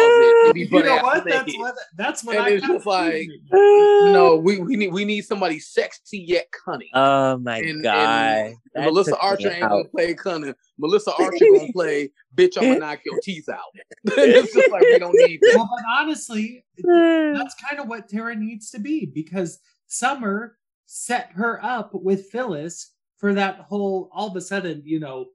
and 0.46 0.54
be 0.54 0.62
You 0.62 0.84
know 0.84 0.98
ass 0.98 1.04
what? 1.04 1.26
That's 1.26 1.58
what. 1.58 1.76
That's 1.98 2.24
what 2.24 2.36
And 2.38 2.46
I 2.46 2.50
it's 2.52 2.66
just 2.68 2.86
like- 2.86 3.28
No, 3.52 4.38
we, 4.44 4.60
we 4.60 4.76
need 4.76 4.94
we 4.94 5.06
need 5.06 5.22
somebody 5.22 5.60
sexy 5.60 6.20
yet 6.20 6.48
cunning. 6.66 6.90
Oh 6.94 7.38
my 7.38 7.58
And- 7.58 7.70
and 7.70 7.84
god. 7.84 8.54
That 8.76 8.86
Melissa 8.86 9.18
Archer 9.18 9.52
ain't 9.52 9.64
out. 9.64 9.70
gonna 9.70 9.84
play 9.86 10.14
cunning. 10.14 10.54
Melissa 10.78 11.12
Archer 11.20 11.46
gonna 11.54 11.72
play 11.74 12.12
bitch. 12.36 12.58
I'm 12.58 12.64
gonna 12.66 12.80
knock 12.86 13.00
your 13.06 13.20
teeth 13.24 13.50
out. 13.50 13.60
it's 14.06 14.54
just 14.54 14.72
like 14.72 14.82
we 14.84 15.00
don't 15.00 15.16
need 15.16 15.40
that. 15.42 15.54
Well, 15.56 15.70
but 15.76 15.84
honestly, 16.00 16.64
that's 16.78 17.56
kind 17.56 17.80
of 17.82 17.88
what 17.88 18.08
Tara 18.08 18.36
needs 18.36 18.70
to 18.72 18.80
be 18.80 19.06
because 19.08 19.60
Summer 19.88 20.58
set 20.86 21.32
her 21.34 21.64
up 21.66 21.92
with 21.94 22.30
Phyllis 22.32 22.94
for 23.18 23.34
that 23.34 23.62
whole. 23.62 24.10
All 24.14 24.28
of 24.30 24.36
a 24.36 24.42
sudden, 24.42 24.84
you 24.86 25.00
know, 25.00 25.26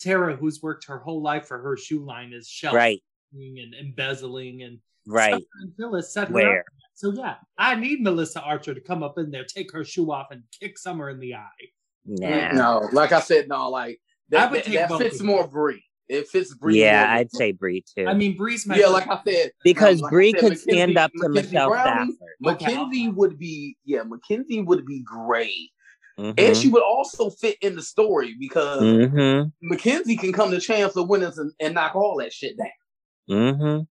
Tara, 0.00 0.36
who's 0.36 0.62
worked 0.62 0.86
her 0.86 0.98
whole 0.98 1.22
life 1.22 1.46
for 1.46 1.58
her 1.58 1.76
shoe 1.76 2.04
line, 2.04 2.32
is 2.32 2.48
shelf 2.48 2.74
Right, 2.74 3.02
and 3.32 3.74
embezzling, 3.74 4.62
and 4.62 4.78
right. 5.06 5.32
Summer 5.32 5.44
and 5.62 5.72
Phyllis 5.76 6.12
set 6.12 6.28
her 6.28 6.58
up. 6.60 6.64
So 6.94 7.12
yeah, 7.12 7.36
I 7.58 7.74
need 7.74 8.02
Melissa 8.02 8.40
Archer 8.40 8.74
to 8.74 8.80
come 8.80 9.02
up 9.02 9.18
in 9.18 9.30
there, 9.30 9.44
take 9.44 9.72
her 9.72 9.84
shoe 9.84 10.10
off, 10.12 10.28
and 10.30 10.42
kick 10.60 10.78
Summer 10.78 11.10
in 11.10 11.18
the 11.20 11.34
eye. 11.34 11.48
Nah. 12.06 12.52
No, 12.52 12.88
like 12.92 13.12
I 13.12 13.20
said, 13.20 13.48
no, 13.48 13.68
like 13.70 14.00
that, 14.28 14.50
would 14.50 14.64
that, 14.64 14.88
that 14.88 14.98
fits 14.98 15.20
more 15.22 15.46
Bree. 15.48 15.82
It 16.08 16.28
fits 16.28 16.54
Bree. 16.54 16.80
Yeah, 16.80 17.06
more 17.06 17.14
I'd 17.16 17.32
say 17.32 17.52
Bree 17.52 17.82
too. 17.96 18.06
I 18.06 18.12
mean, 18.14 18.36
Bree's 18.36 18.66
my 18.66 18.76
yeah, 18.76 18.88
like 18.88 19.08
I 19.08 19.20
said, 19.26 19.52
because 19.64 20.02
like 20.02 20.10
I 20.10 20.12
Bree 20.12 20.30
said, 20.32 20.40
could 20.40 20.48
Mackenzie- 20.50 20.70
stand 20.70 20.98
up 20.98 21.10
to 21.12 21.28
Mackenzie 21.28 21.48
Michelle 21.54 21.68
Browning, 21.70 22.16
Stafford. 22.16 22.34
Mackenzie 22.40 23.08
would 23.08 23.38
be 23.38 23.76
yeah, 23.84 24.02
Mackenzie 24.02 24.60
would 24.60 24.84
be 24.84 25.02
great. 25.02 25.70
Mhm. 26.18 26.34
And 26.38 26.56
she 26.56 26.68
would 26.68 26.82
also 26.82 27.30
fit 27.30 27.56
in 27.60 27.74
the 27.74 27.82
story 27.82 28.34
because 28.38 28.82
Mhm. 28.82 29.52
Mackenzie 29.62 30.16
can 30.16 30.32
come 30.32 30.50
to 30.50 30.60
Chancellor 30.60 31.06
Winters 31.06 31.38
and, 31.38 31.52
and 31.58 31.74
knock 31.74 31.96
all 31.96 32.18
that 32.18 32.32
shit 32.32 32.56
down. 32.56 32.68
Mhm. 33.28 33.88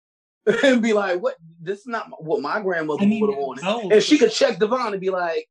and 0.64 0.82
be 0.82 0.94
like, 0.94 1.22
what 1.22 1.36
this 1.62 1.80
is 1.80 1.88
not 1.88 2.08
what 2.24 2.42
my 2.42 2.60
grandmother 2.62 3.04
I 3.04 3.06
mean, 3.06 3.22
would 3.22 3.34
have 3.34 3.40
wanted. 3.40 3.64
no. 3.64 3.90
And 3.92 4.02
she 4.02 4.18
could 4.18 4.32
check 4.32 4.60
Devon 4.60 4.94
and 4.94 5.02
be 5.02 5.10
like, 5.10 5.48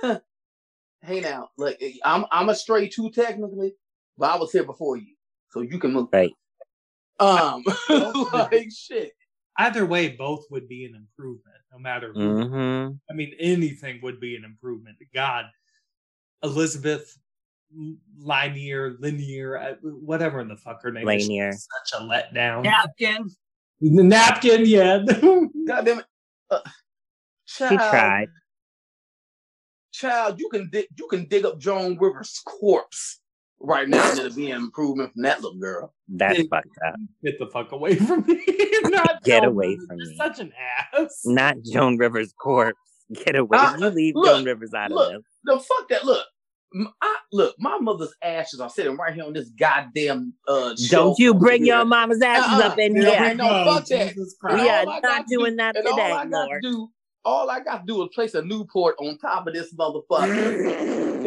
huh, 0.00 0.20
hey 1.02 1.20
now, 1.20 1.48
like 1.56 1.82
I'm 2.04 2.26
I'm 2.30 2.48
a 2.50 2.54
stray 2.54 2.88
too 2.88 3.10
technically, 3.10 3.74
but 4.18 4.30
I 4.30 4.36
was 4.36 4.52
here 4.52 4.64
before 4.64 4.96
you. 4.96 5.14
So 5.50 5.62
you 5.62 5.78
can 5.78 5.92
move. 5.92 6.08
Right. 6.12 6.32
Um 7.18 7.64
like 8.32 8.68
shit. 8.70 9.12
Either 9.58 9.86
way, 9.86 10.08
both 10.10 10.44
would 10.50 10.68
be 10.68 10.84
an 10.84 10.94
improvement, 10.94 11.56
no 11.72 11.78
matter 11.78 12.12
who. 12.12 12.20
Mhm. 12.44 13.00
I 13.10 13.14
mean, 13.14 13.34
anything 13.40 14.00
would 14.02 14.20
be 14.20 14.36
an 14.36 14.44
improvement. 14.44 14.98
God, 15.14 15.46
Elizabeth 16.46 17.18
Linear, 18.18 18.96
Linear, 19.00 19.58
uh, 19.58 19.74
whatever 19.82 20.40
in 20.40 20.48
the 20.48 20.56
fuck 20.56 20.82
her 20.82 20.92
name 20.92 21.04
Lanier. 21.06 21.50
is. 21.50 21.66
Such 21.90 22.00
a 22.00 22.04
letdown. 22.04 22.62
Napkin. 22.64 23.28
The 23.80 24.02
napkin, 24.02 24.62
yeah. 24.64 24.98
God 25.66 25.84
damn 25.84 25.98
it. 25.98 26.06
Uh, 26.50 26.60
She 27.44 27.64
child, 27.64 27.80
tried. 27.90 28.28
child, 29.92 30.40
you 30.40 30.48
can 30.50 30.68
dig 30.70 30.86
you 30.96 31.06
can 31.08 31.26
dig 31.28 31.44
up 31.44 31.58
Joan 31.58 31.98
Rivers' 31.98 32.40
corpse 32.46 33.20
right 33.60 33.88
now 33.88 34.08
and 34.10 34.18
it'll 34.20 34.34
be 34.36 34.50
an 34.50 34.58
improvement 34.62 35.12
from 35.12 35.22
that 35.22 35.40
little 35.42 35.58
girl. 35.58 35.94
That's 36.08 36.38
Yeah. 36.38 36.44
fucked 36.50 36.78
up. 36.86 36.94
Get 37.24 37.38
the 37.38 37.46
fuck 37.48 37.72
away 37.72 37.96
from 37.96 38.24
me. 38.26 38.40
Not 38.84 39.22
Get 39.24 39.40
Joan 39.42 39.48
away 39.50 39.68
Rivers. 39.70 39.86
from 39.88 39.98
You're 39.98 40.08
me. 40.10 40.16
Such 40.16 40.38
an 40.40 40.52
ass. 40.94 41.22
Not 41.24 41.56
Joan 41.62 41.96
Rivers' 41.98 42.32
corpse. 42.40 42.78
Get 43.24 43.36
away. 43.36 43.58
Uh, 43.58 43.76
you 43.78 43.86
leave 43.88 44.14
look, 44.16 44.26
Joan 44.36 44.44
Rivers 44.44 44.72
out 44.74 44.90
look. 44.90 45.12
of 45.14 45.22
this. 45.22 45.24
No, 45.44 45.58
fuck 45.58 45.88
that. 45.90 46.04
Look. 46.04 46.26
M- 46.76 46.92
I, 47.00 47.16
look, 47.32 47.54
my 47.58 47.78
mother's 47.78 48.12
ashes 48.22 48.60
are 48.60 48.68
sitting 48.68 48.96
right 48.96 49.14
here 49.14 49.24
on 49.24 49.32
this 49.32 49.48
goddamn 49.50 50.34
uh 50.46 50.76
shelf 50.76 51.16
Don't 51.16 51.18
you 51.18 51.32
bring 51.34 51.64
here. 51.64 51.76
your 51.76 51.84
mama's 51.86 52.20
ashes 52.20 52.60
Uh-uh. 52.62 52.68
up 52.72 52.78
in 52.78 52.94
Yeah, 52.96 53.10
here. 53.10 53.20
man, 53.20 53.36
no, 53.38 53.64
fuck 53.64 53.86
that. 53.86 54.08
Jesus 54.10 54.36
And 54.42 54.50
Christ. 54.50 54.62
We 54.62 54.68
are 54.68 54.80
I 54.80 54.84
got 54.84 55.02
not 55.02 55.16
to 55.18 55.24
do- 55.28 55.38
doing 55.38 55.56
that 55.56 55.76
and 55.76 55.86
all 55.86 55.96
today, 55.96 56.12
I 56.12 56.24
got 56.26 56.30
Lord. 56.48 56.62
to 56.62 56.70
do, 56.70 56.88
all 57.24 57.50
I 57.50 57.60
got 57.60 57.78
to 57.78 57.92
do 57.92 58.02
is 58.02 58.10
place 58.14 58.34
a 58.34 58.42
Newport 58.42 58.96
on 59.00 59.16
top 59.18 59.46
of 59.46 59.54
this 59.54 59.74
motherfucker, 59.74 61.16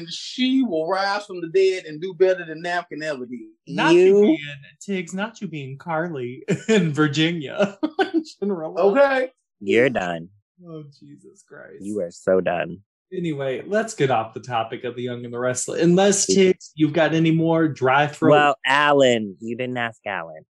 and 0.00 0.12
she 0.12 0.62
will 0.62 0.88
rise 0.88 1.24
from 1.26 1.40
the 1.40 1.48
dead 1.48 1.84
and 1.84 2.00
do 2.00 2.14
better 2.14 2.44
than 2.46 2.62
Napkin 2.62 3.02
ever 3.02 3.26
did. 3.26 3.40
Not 3.68 3.92
you, 3.94 4.00
You- 4.02 4.22
being 4.22 5.04
Tiggz, 5.04 5.14
not 5.14 5.40
you 5.40 5.48
being 5.48 5.76
Carly 5.78 6.42
in 6.68 6.92
Virginia. 6.92 7.78
in 8.14 8.24
general. 8.40 8.78
Okay. 8.78 9.30
You're 9.60 9.90
done. 9.90 10.28
Oh 10.66 10.84
Jesus 10.98 11.42
Christ. 11.46 11.82
You 11.82 12.00
are 12.00 12.10
so 12.10 12.40
done. 12.40 12.78
Anyway, 13.12 13.62
let's 13.66 13.94
get 13.94 14.10
off 14.10 14.34
the 14.34 14.40
topic 14.40 14.84
of 14.84 14.96
the 14.96 15.02
Young 15.02 15.24
and 15.24 15.32
the 15.32 15.38
Restless. 15.38 15.80
Unless 15.80 16.26
Tiggz, 16.26 16.70
you've 16.74 16.92
got 16.92 17.14
any 17.14 17.30
more 17.30 17.68
dry 17.68 18.06
throat. 18.06 18.32
Well, 18.32 18.56
Alan, 18.66 19.36
you 19.40 19.56
didn't 19.56 19.78
ask 19.78 20.00
Alan 20.06 20.44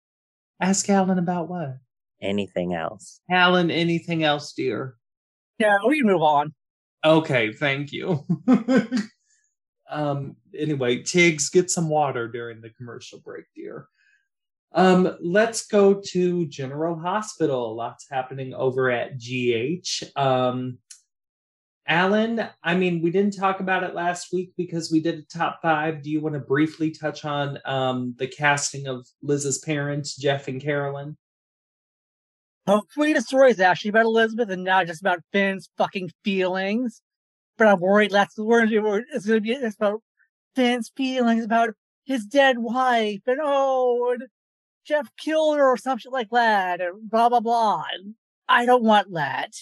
ask 0.60 0.88
Alan 0.88 1.18
about 1.18 1.48
what? 1.48 1.76
anything 2.22 2.72
else. 2.74 3.20
Alan, 3.30 3.70
anything 3.70 4.24
else, 4.24 4.52
dear? 4.54 4.96
Yeah, 5.58 5.76
we 5.86 5.98
can 5.98 6.06
move 6.06 6.22
on. 6.22 6.54
Okay, 7.04 7.52
thank 7.52 7.92
you. 7.92 8.24
um, 9.90 10.36
anyway, 10.58 11.02
Tiggz, 11.02 11.52
get 11.52 11.70
some 11.70 11.90
water 11.90 12.26
during 12.26 12.62
the 12.62 12.70
commercial 12.70 13.20
break, 13.20 13.44
dear. 13.54 13.86
Um, 14.72 15.14
let's 15.20 15.66
go 15.66 16.00
to 16.08 16.46
General 16.46 16.98
Hospital. 16.98 17.76
Lots 17.76 18.06
happening 18.10 18.54
over 18.54 18.90
at 18.90 19.18
GH. 19.18 20.02
Um, 20.16 20.78
Alan, 21.88 22.48
I 22.64 22.74
mean, 22.74 23.00
we 23.00 23.10
didn't 23.10 23.36
talk 23.36 23.60
about 23.60 23.84
it 23.84 23.94
last 23.94 24.32
week 24.32 24.52
because 24.56 24.90
we 24.90 25.00
did 25.00 25.18
a 25.18 25.22
top 25.22 25.60
five. 25.62 26.02
Do 26.02 26.10
you 26.10 26.20
want 26.20 26.34
to 26.34 26.40
briefly 26.40 26.90
touch 26.90 27.24
on 27.24 27.58
um, 27.64 28.14
the 28.18 28.26
casting 28.26 28.88
of 28.88 29.06
Liz's 29.22 29.58
parents, 29.58 30.16
Jeff 30.16 30.48
and 30.48 30.60
Carolyn? 30.60 31.16
Hopefully, 32.66 33.12
the 33.12 33.20
story 33.20 33.52
is 33.52 33.60
actually 33.60 33.90
about 33.90 34.06
Elizabeth 34.06 34.50
and 34.50 34.64
not 34.64 34.88
just 34.88 35.00
about 35.00 35.20
Finn's 35.32 35.70
fucking 35.78 36.10
feelings. 36.24 37.02
But 37.56 37.68
I'm 37.68 37.80
worried 37.80 38.10
that's 38.10 38.34
the 38.34 38.44
word 38.44 38.70
it's 38.70 39.24
going 39.24 39.38
to 39.38 39.40
be 39.40 39.52
it's 39.52 39.76
about 39.76 40.02
Finn's 40.54 40.90
feelings 40.94 41.44
about 41.44 41.70
his 42.04 42.26
dead 42.26 42.58
wife 42.58 43.20
and 43.26 43.38
oh, 43.42 44.12
and 44.12 44.28
Jeff 44.84 45.08
killed 45.16 45.56
her 45.56 45.64
or 45.64 45.76
something 45.76 46.12
like 46.12 46.30
that, 46.30 46.80
and 46.80 47.08
blah 47.08 47.28
blah 47.28 47.40
blah. 47.40 47.84
And 47.92 48.14
I 48.48 48.66
don't 48.66 48.82
want 48.82 49.12
that. 49.14 49.52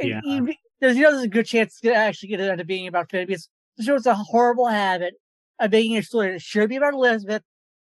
Yeah. 0.00 0.20
Even- 0.24 0.54
there's 0.80 0.96
you 0.96 1.02
know 1.04 1.12
there's 1.12 1.22
a 1.22 1.28
good 1.28 1.46
chance 1.46 1.78
to 1.80 1.94
actually 1.94 2.28
get 2.30 2.40
it 2.40 2.50
into 2.50 2.64
being 2.64 2.88
about 2.88 3.08
Finn 3.08 3.26
because 3.26 3.48
the 3.76 3.84
show's 3.84 4.04
a 4.04 4.14
horrible 4.14 4.66
habit 4.66 5.14
of 5.60 5.70
making 5.70 5.96
a 5.96 6.02
story 6.02 6.32
that 6.32 6.42
should 6.42 6.68
be 6.68 6.76
about 6.76 6.92
Elizabeth 6.92 7.42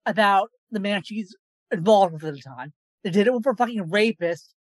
about 0.08 0.50
the 0.72 0.80
man 0.80 1.04
she's 1.04 1.36
involved 1.72 2.14
with 2.14 2.24
at 2.24 2.34
the 2.34 2.42
time. 2.42 2.74
They 3.04 3.12
did 3.12 3.28
it 3.28 3.34
with 3.34 3.46
her 3.46 3.56
fucking 3.56 3.92
rapist 3.92 4.56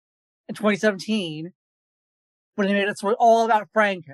in 0.47 0.55
2017 0.55 1.51
when 2.55 2.67
they 2.67 2.73
made 2.73 2.87
a 2.87 2.95
story 2.95 3.15
all 3.19 3.45
about 3.45 3.69
Franco. 3.73 4.13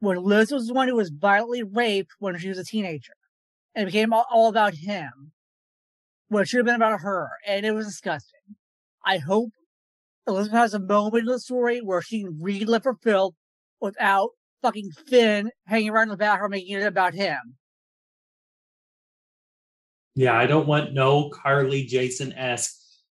When 0.00 0.22
Liz 0.22 0.52
was 0.52 0.66
the 0.66 0.74
one 0.74 0.88
who 0.88 0.94
was 0.96 1.10
violently 1.10 1.62
raped 1.62 2.12
when 2.18 2.36
she 2.38 2.48
was 2.48 2.58
a 2.58 2.64
teenager. 2.64 3.14
And 3.74 3.82
it 3.82 3.86
became 3.86 4.12
all, 4.12 4.26
all 4.30 4.48
about 4.48 4.74
him. 4.74 5.32
When 6.28 6.42
it 6.42 6.48
should 6.48 6.58
have 6.58 6.66
been 6.66 6.76
about 6.76 7.00
her. 7.00 7.30
And 7.46 7.66
it 7.66 7.72
was 7.72 7.86
disgusting. 7.86 8.40
I 9.04 9.18
hope 9.18 9.50
Elizabeth 10.28 10.58
has 10.58 10.74
a 10.74 10.78
moment 10.78 11.26
in 11.26 11.32
the 11.32 11.40
story 11.40 11.80
where 11.80 12.02
she 12.02 12.22
can 12.22 12.38
relive 12.40 12.84
her 12.84 12.96
filth 13.02 13.34
without 13.80 14.30
fucking 14.62 14.90
Finn 15.06 15.50
hanging 15.66 15.90
around 15.90 16.04
in 16.04 16.10
the 16.10 16.16
background 16.16 16.50
making 16.50 16.78
it 16.78 16.86
about 16.86 17.14
him. 17.14 17.56
Yeah, 20.14 20.36
I 20.36 20.46
don't 20.46 20.66
want 20.66 20.94
no 20.94 21.30
Carly 21.30 21.84
Jason 21.84 22.32
esque 22.32 22.74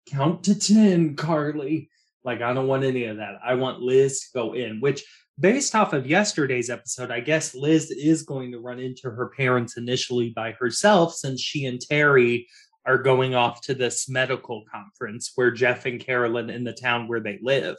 count 0.10 0.44
to 0.46 0.58
10, 0.58 1.16
Carly. 1.16 1.90
Like, 2.24 2.42
I 2.42 2.54
don't 2.54 2.68
want 2.68 2.86
any 2.86 3.06
of 3.06 3.18
that. 3.18 3.40
I 3.44 3.56
want 3.56 3.82
Liz 3.82 4.22
to 4.22 4.28
go 4.34 4.54
in, 4.54 4.80
which, 4.80 5.04
based 5.38 5.76
off 5.76 5.92
of 5.92 6.08
yesterday's 6.08 6.70
episode, 6.70 7.12
I 7.12 7.20
guess 7.20 7.54
Liz 7.54 7.92
is 7.92 8.24
going 8.24 8.54
to 8.54 8.60
run 8.60 8.80
into 8.80 9.10
her 9.10 9.32
parents 9.36 9.76
initially 9.76 10.32
by 10.34 10.54
herself 10.54 11.14
since 11.14 11.42
she 11.42 11.66
and 11.66 11.82
Terry 11.82 12.48
are 12.86 12.98
going 12.98 13.36
off 13.36 13.62
to 13.62 13.74
this 13.74 14.10
medical 14.10 14.64
conference 14.72 15.32
where 15.36 15.52
Jeff 15.52 15.86
and 15.86 16.00
Carolyn 16.00 16.50
in 16.50 16.64
the 16.64 16.74
town 16.74 17.08
where 17.08 17.22
they 17.22 17.40
live. 17.42 17.78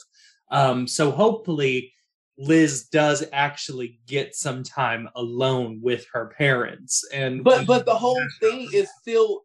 Um, 0.50 0.86
so 0.86 1.10
hopefully, 1.10 1.92
Liz 2.36 2.88
does 2.88 3.24
actually 3.32 4.00
get 4.06 4.34
some 4.34 4.62
time 4.62 5.08
alone 5.14 5.80
with 5.82 6.06
her 6.12 6.32
parents. 6.36 7.04
And 7.12 7.44
But 7.44 7.66
but 7.66 7.86
the 7.86 7.94
whole 7.94 8.20
thing 8.40 8.68
is 8.72 8.88
still 9.00 9.42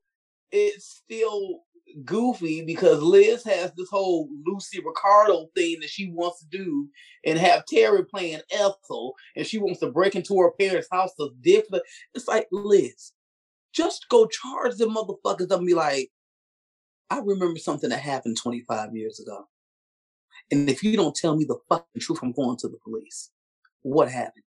it's 0.52 1.02
still 1.04 1.62
goofy 2.06 2.64
because 2.64 3.02
Liz 3.02 3.44
has 3.44 3.72
this 3.76 3.90
whole 3.90 4.30
Lucy 4.46 4.80
Ricardo 4.84 5.48
thing 5.56 5.80
that 5.82 5.90
she 5.90 6.12
wants 6.12 6.40
to 6.40 6.46
do 6.48 6.88
and 7.26 7.38
have 7.38 7.66
Terry 7.66 8.06
playing 8.06 8.42
Ethel 8.52 9.16
and 9.36 9.46
she 9.46 9.58
wants 9.58 9.80
to 9.80 9.92
break 9.92 10.16
into 10.16 10.40
her 10.40 10.52
parents' 10.52 10.88
house 10.92 11.14
to 11.16 11.32
dick. 11.42 11.66
It's 12.14 12.28
like 12.28 12.48
Liz, 12.52 13.12
just 13.74 14.08
go 14.10 14.28
charge 14.28 14.76
them 14.78 14.96
motherfuckers 14.96 15.52
up 15.52 15.60
and 15.60 15.68
be 15.68 15.74
like, 15.74 16.10
I 17.10 17.20
remember 17.20 17.60
something 17.60 17.90
that 17.90 18.00
happened 18.00 18.38
25 18.42 18.96
years 18.96 19.20
ago. 19.20 19.48
And 20.52 20.70
if 20.70 20.84
you 20.84 20.96
don't 20.96 21.16
tell 21.16 21.36
me 21.36 21.46
the 21.46 21.58
fucking 21.70 22.02
truth, 22.02 22.20
I'm 22.22 22.32
going 22.32 22.58
to 22.58 22.68
the 22.68 22.78
police. 22.84 23.32
What 23.82 24.10
happened? 24.10 24.44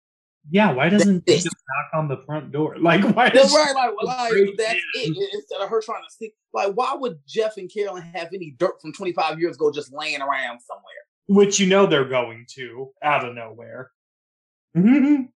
Yeah, 0.51 0.73
why 0.73 0.89
doesn't 0.89 1.25
he 1.27 1.33
That's 1.33 1.45
just 1.45 1.57
knock 1.57 2.01
on 2.01 2.09
the 2.09 2.23
front 2.25 2.53
door? 2.53 2.77
Like, 2.81 3.03
why 3.15 3.29
That's 3.29 3.53
does 3.53 3.55
right, 3.55 3.75
like, 3.75 3.93
like 4.03 4.33
that's 4.57 4.73
in. 5.05 5.15
it. 5.15 5.29
Instead 5.35 5.61
of 5.61 5.69
her 5.69 5.83
trying 5.83 6.03
to 6.05 6.11
stick, 6.11 6.33
like, 6.55 6.73
why 6.73 6.95
would 6.95 7.19
Jeff 7.27 7.57
and 7.59 7.71
Carolyn 7.73 8.03
have 8.15 8.29
any 8.33 8.55
dirt 8.59 8.81
from 8.81 8.93
25 8.93 9.39
years 9.41 9.57
ago 9.57 9.71
just 9.71 9.93
laying 9.93 10.21
around 10.23 10.61
somewhere? 10.61 10.85
which 11.31 11.61
you 11.61 11.67
know 11.67 11.85
they're 11.85 12.09
going 12.09 12.47
to 12.49 12.89
out 13.03 13.27
of 13.29 13.35
nowhere. 13.35 13.91
Mhm. 14.77 15.29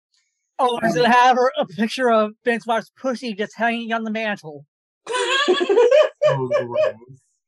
Oh, 0.60 0.80
does 0.80 0.96
it 0.96 1.06
have 1.06 1.38
her, 1.38 1.52
a 1.58 1.66
picture 1.66 2.12
of 2.12 2.34
Finn's 2.44 2.68
wife's 2.68 2.92
pussy 3.00 3.34
just 3.34 3.54
hanging 3.56 3.94
on 3.94 4.04
the 4.04 4.12
mantle? 4.12 4.66
Oh, 6.34 6.48
gross. 6.48 6.96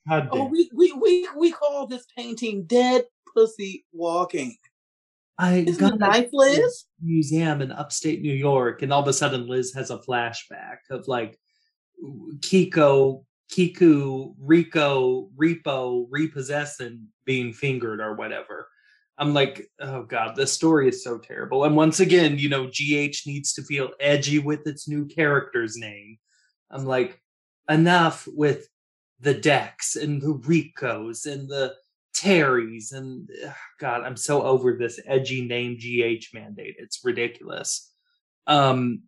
God 0.10 0.30
oh, 0.32 0.46
we, 0.46 0.70
we 0.74 0.92
we 0.94 1.28
we 1.38 1.52
call 1.52 1.88
this 1.88 2.06
painting 2.18 2.66
"Dead 2.66 3.04
Pussy 3.34 3.86
Walking." 3.94 4.58
I 5.38 5.58
Isn't 5.60 5.80
got 5.80 5.94
it 5.94 6.00
nice, 6.00 6.30
Liz? 6.34 6.86
museum 7.02 7.62
in 7.62 7.72
upstate 7.72 8.22
New 8.22 8.34
York, 8.34 8.82
and 8.82 8.92
all 8.92 9.02
of 9.02 9.08
a 9.08 9.14
sudden 9.14 9.48
Liz 9.48 9.74
has 9.74 9.90
a 9.90 10.00
flashback 10.00 10.78
of 10.90 11.08
like 11.08 11.40
Kiko, 12.40 13.24
Kiku, 13.50 14.34
Rico, 14.40 15.30
Repo, 15.38 16.08
repossessing 16.10 17.08
being 17.26 17.54
fingered 17.54 18.02
or 18.02 18.16
whatever. 18.16 18.63
I'm 19.18 19.34
like, 19.34 19.70
oh 19.80 20.04
god, 20.04 20.36
this 20.36 20.52
story 20.52 20.90
is 20.90 21.04
so 21.04 21.18
terrible. 21.18 21.66
And 21.66 21.76
once 21.76 22.00
again, 22.00 22.38
you 22.40 22.50
know, 22.50 22.68
GH 22.68 23.28
needs 23.28 23.54
to 23.54 23.64
feel 23.64 23.92
edgy 24.00 24.40
with 24.40 24.66
its 24.66 24.88
new 24.88 25.06
character's 25.06 25.78
name. 25.78 26.18
I'm 26.72 26.86
like, 26.86 27.22
enough 27.70 28.28
with 28.28 28.68
the 29.20 29.34
Dex 29.34 29.96
and 29.96 30.22
the 30.22 30.34
Ricos 30.34 31.26
and 31.26 31.48
the 31.48 31.76
Terrys 32.16 32.92
and 32.92 33.30
ugh, 33.46 33.54
God, 33.80 34.02
I'm 34.02 34.18
so 34.18 34.44
over 34.44 34.74
this 34.74 35.00
edgy 35.06 35.46
name 35.46 35.78
GH 35.78 36.26
mandate. 36.34 36.76
It's 36.78 37.02
ridiculous. 37.04 37.92
Um, 38.48 39.04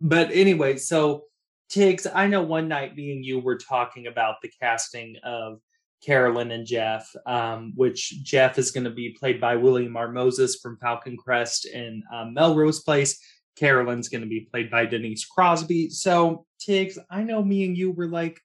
but 0.00 0.30
anyway, 0.32 0.76
so 0.76 1.24
Tiggz, 1.70 2.10
I 2.12 2.26
know 2.26 2.42
one 2.42 2.68
night 2.68 2.96
me 2.96 3.12
and 3.12 3.24
you 3.24 3.38
were 3.38 3.56
talking 3.56 4.06
about 4.06 4.36
the 4.42 4.50
casting 4.60 5.16
of 5.22 5.60
Carolyn 6.04 6.50
and 6.50 6.66
Jeff, 6.66 7.14
um, 7.26 7.72
which 7.76 8.22
Jeff 8.22 8.58
is 8.58 8.70
going 8.70 8.84
to 8.84 8.90
be 8.90 9.16
played 9.18 9.40
by 9.40 9.56
William 9.56 9.96
R. 9.96 10.10
Moses 10.10 10.56
from 10.56 10.78
Falcon 10.78 11.16
Crest 11.16 11.66
and 11.66 12.02
um, 12.12 12.34
Melrose 12.34 12.80
Place. 12.80 13.18
Carolyn's 13.56 14.08
going 14.08 14.22
to 14.22 14.28
be 14.28 14.48
played 14.50 14.70
by 14.70 14.86
Denise 14.86 15.24
Crosby. 15.24 15.90
So, 15.90 16.46
Tiggz, 16.60 16.98
I 17.10 17.22
know 17.22 17.42
me 17.42 17.64
and 17.64 17.76
you 17.76 17.92
were 17.92 18.08
like, 18.08 18.40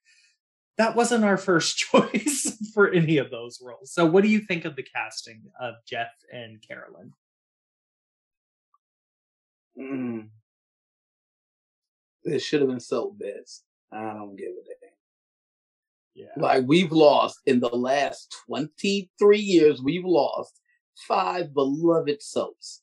that 0.76 0.94
wasn't 0.94 1.24
our 1.24 1.36
first 1.36 1.78
choice 1.78 2.56
for 2.72 2.90
any 2.90 3.18
of 3.18 3.30
those 3.30 3.60
roles. 3.62 3.92
So, 3.92 4.06
what 4.06 4.22
do 4.22 4.30
you 4.30 4.40
think 4.40 4.64
of 4.64 4.76
the 4.76 4.84
casting 4.84 5.42
of 5.60 5.74
Jeff 5.86 6.12
and 6.32 6.62
Carolyn? 6.66 7.12
Mm. 9.78 10.28
It 12.24 12.40
should 12.40 12.60
have 12.60 12.68
been 12.68 12.80
soap 12.80 13.18
beds. 13.18 13.62
I 13.90 14.02
don't 14.02 14.36
give 14.36 14.48
a 14.48 14.64
damn. 14.64 14.87
Yeah. 16.18 16.26
Like 16.36 16.64
we've 16.66 16.90
lost 16.90 17.38
in 17.46 17.60
the 17.60 17.68
last 17.68 18.34
23 18.46 19.38
years, 19.38 19.80
we've 19.80 20.04
lost 20.04 20.60
five 21.06 21.54
beloved 21.54 22.20
soaps. 22.20 22.82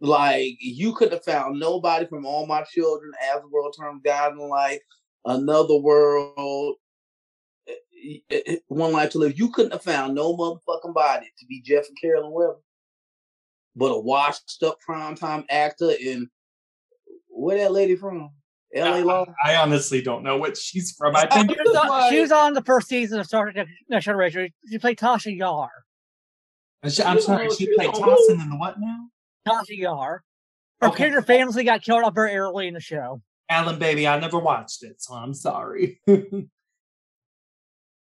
Like 0.00 0.58
you 0.60 0.94
could 0.94 1.10
have 1.10 1.24
found 1.24 1.58
nobody 1.58 2.06
from 2.06 2.24
all 2.24 2.46
my 2.46 2.62
children 2.62 3.10
as 3.34 3.42
the 3.42 3.48
world 3.48 3.74
turns 3.76 4.00
guiding 4.04 4.48
light, 4.48 4.78
another 5.24 5.76
world, 5.76 6.76
eh, 7.66 8.18
eh, 8.30 8.40
eh, 8.46 8.56
one 8.68 8.92
life 8.92 9.10
to 9.10 9.18
live. 9.18 9.36
You 9.36 9.50
couldn't 9.50 9.72
have 9.72 9.82
found 9.82 10.14
no 10.14 10.36
motherfucking 10.36 10.94
body 10.94 11.32
to 11.36 11.46
be 11.46 11.62
Jeff 11.62 11.88
and 11.88 12.00
Carolyn 12.00 12.30
Webber, 12.30 12.60
but 13.74 13.90
a 13.90 13.98
washed 13.98 14.62
up 14.62 14.78
primetime 14.88 15.44
actor 15.50 15.90
in 16.00 16.30
where 17.28 17.58
that 17.58 17.72
lady 17.72 17.96
from? 17.96 18.30
L.A. 18.76 19.02
Law. 19.02 19.26
I 19.44 19.56
honestly 19.56 20.02
don't 20.02 20.22
know 20.22 20.36
what 20.36 20.56
she's 20.56 20.92
from. 20.92 21.16
I 21.16 21.26
think 21.26 21.50
She 21.50 21.56
was, 21.64 21.76
on, 21.76 22.10
she 22.10 22.20
was 22.20 22.32
on 22.32 22.52
the 22.52 22.62
first 22.62 22.88
season 22.88 23.18
of 23.20 23.26
Star 23.26 23.50
Trek 23.50 23.66
Next 23.88 24.04
Generation. 24.04 24.50
She 24.68 24.78
played 24.78 24.98
Tasha 24.98 25.36
Yar. 25.36 25.70
I'm 26.82 27.20
sorry, 27.20 27.50
she 27.50 27.66
she 27.66 27.74
played 27.74 27.88
on 27.88 28.00
Tossin 28.00 28.40
in 28.42 28.50
the 28.50 28.56
what 28.56 28.78
now? 28.78 29.06
Tasha 29.48 29.76
Yar. 29.76 30.22
Her 30.80 30.88
Okay. 30.88 30.96
character 31.08 31.22
famously 31.22 31.64
got 31.64 31.82
killed 31.82 32.04
off 32.04 32.14
very 32.14 32.36
early 32.36 32.68
in 32.68 32.74
the 32.74 32.80
show. 32.80 33.22
Alan, 33.48 33.78
baby, 33.78 34.06
I 34.06 34.18
never 34.20 34.38
watched 34.38 34.82
it, 34.82 35.00
so 35.00 35.14
I'm 35.14 35.32
sorry. 35.32 36.00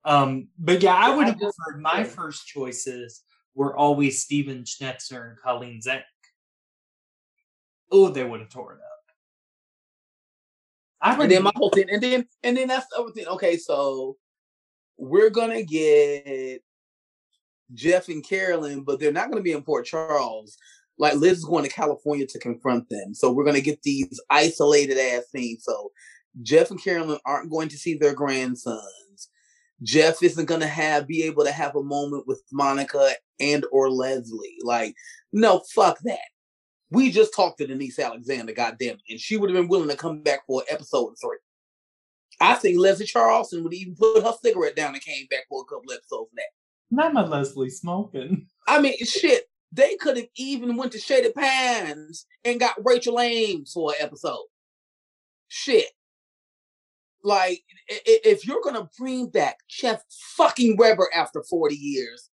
um, 0.03 0.49
but 0.57 0.81
yeah, 0.83 0.95
I 0.95 1.15
would 1.15 1.27
have 1.27 1.37
preferred 1.37 1.81
my 1.81 2.03
first 2.03 2.47
choices 2.47 3.23
were 3.55 3.75
always 3.75 4.21
Stephen 4.21 4.63
Schnetzer 4.63 5.29
and 5.29 5.37
Colleen 5.39 5.81
Zenk. 5.85 6.03
Oh, 7.91 8.09
they 8.09 8.23
would 8.23 8.39
have 8.41 8.49
tore 8.49 8.73
it 8.73 8.79
up. 8.83 8.88
I 11.01 11.21
And 11.21 11.31
then 11.31 11.43
my 11.43 11.51
whole 11.55 11.69
thing, 11.69 11.89
and 11.89 12.01
then 12.01 12.25
and 12.43 12.57
then 12.57 12.67
that's 12.67 12.87
the 12.89 13.01
other 13.01 13.11
thing. 13.11 13.27
Okay, 13.27 13.57
so 13.57 14.17
we're 14.97 15.29
gonna 15.29 15.63
get 15.63 16.61
Jeff 17.73 18.09
and 18.09 18.25
Carolyn, 18.25 18.83
but 18.83 18.99
they're 18.99 19.13
not 19.13 19.29
gonna 19.29 19.43
be 19.43 19.53
in 19.53 19.63
Port 19.63 19.85
Charles. 19.85 20.57
Like 20.97 21.15
Liz 21.15 21.37
is 21.37 21.45
going 21.45 21.63
to 21.63 21.69
California 21.69 22.25
to 22.27 22.39
confront 22.39 22.89
them. 22.89 23.13
So 23.13 23.31
we're 23.31 23.45
gonna 23.45 23.61
get 23.61 23.81
these 23.83 24.19
isolated 24.29 24.97
ass 24.97 25.23
scenes. 25.33 25.63
So 25.63 25.91
Jeff 26.41 26.71
and 26.71 26.81
Carolyn 26.81 27.19
aren't 27.25 27.51
going 27.51 27.69
to 27.69 27.77
see 27.77 27.95
their 27.95 28.13
grandsons. 28.13 29.29
Jeff 29.81 30.21
isn't 30.21 30.45
going 30.45 30.59
to 30.59 30.67
have 30.67 31.07
be 31.07 31.23
able 31.23 31.43
to 31.45 31.51
have 31.51 31.75
a 31.75 31.83
moment 31.83 32.27
with 32.27 32.41
Monica 32.51 33.11
and 33.39 33.65
or 33.71 33.89
Leslie. 33.89 34.57
Like, 34.63 34.93
no, 35.31 35.61
fuck 35.73 35.97
that. 36.03 36.19
We 36.91 37.11
just 37.11 37.33
talked 37.35 37.59
to 37.59 37.67
Denise 37.67 37.99
Alexander, 37.99 38.51
goddamn 38.53 38.95
it, 38.95 39.01
and 39.11 39.19
she 39.19 39.37
would 39.37 39.49
have 39.49 39.57
been 39.57 39.67
willing 39.67 39.89
to 39.89 39.95
come 39.95 40.21
back 40.21 40.45
for 40.47 40.63
episode 40.69 41.13
three. 41.21 41.37
I 42.41 42.55
think 42.55 42.79
Leslie 42.79 43.05
Charleson 43.05 43.63
would 43.63 43.73
even 43.73 43.95
put 43.95 44.23
her 44.23 44.33
cigarette 44.41 44.75
down 44.75 44.93
and 44.93 45.03
came 45.03 45.27
back 45.29 45.45
for 45.49 45.61
a 45.61 45.65
couple 45.65 45.91
episodes 45.91 46.29
of 46.31 46.35
that. 46.35 46.49
Not 46.89 47.13
my 47.13 47.25
Leslie 47.25 47.69
smoking. 47.69 48.47
I 48.67 48.81
mean, 48.81 48.97
shit. 49.05 49.45
They 49.71 49.97
could 49.97 50.17
have 50.17 50.27
even 50.35 50.77
went 50.77 50.93
to 50.93 50.99
Shady 50.99 51.31
Pines 51.31 52.25
and 52.43 52.59
got 52.59 52.83
Rachel 52.83 53.19
Ames 53.19 53.71
for 53.71 53.91
an 53.91 53.97
episode. 53.99 54.45
Shit. 55.47 55.85
Like, 57.23 57.61
if 57.87 58.47
you're 58.47 58.63
gonna 58.63 58.89
bring 58.97 59.27
back 59.27 59.57
Jeff 59.67 60.01
fucking 60.09 60.77
Webber 60.77 61.09
after 61.13 61.43
40 61.43 61.75
years, 61.75 62.29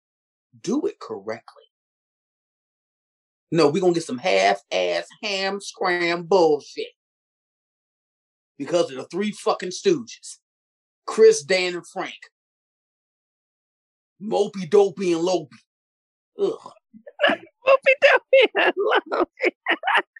do 0.62 0.86
it 0.86 0.98
correctly. 0.98 1.59
No, 3.52 3.68
we're 3.68 3.80
gonna 3.80 3.94
get 3.94 4.04
some 4.04 4.18
half-ass 4.18 5.06
ham 5.22 5.60
scram 5.60 6.24
bullshit. 6.24 6.92
Because 8.58 8.90
of 8.90 8.96
the 8.96 9.04
three 9.04 9.32
fucking 9.32 9.70
stooges. 9.70 10.36
Chris, 11.06 11.42
Dan, 11.42 11.74
and 11.74 11.86
Frank. 11.86 12.14
Mopey, 14.22 14.68
Dopey, 14.68 15.12
and 15.12 15.22
Lopey. 15.22 15.48
Ugh. 16.38 16.72
Mopey, 17.30 17.94
Dopey, 18.02 18.52
and 18.56 18.74
Lopey. 19.12 19.50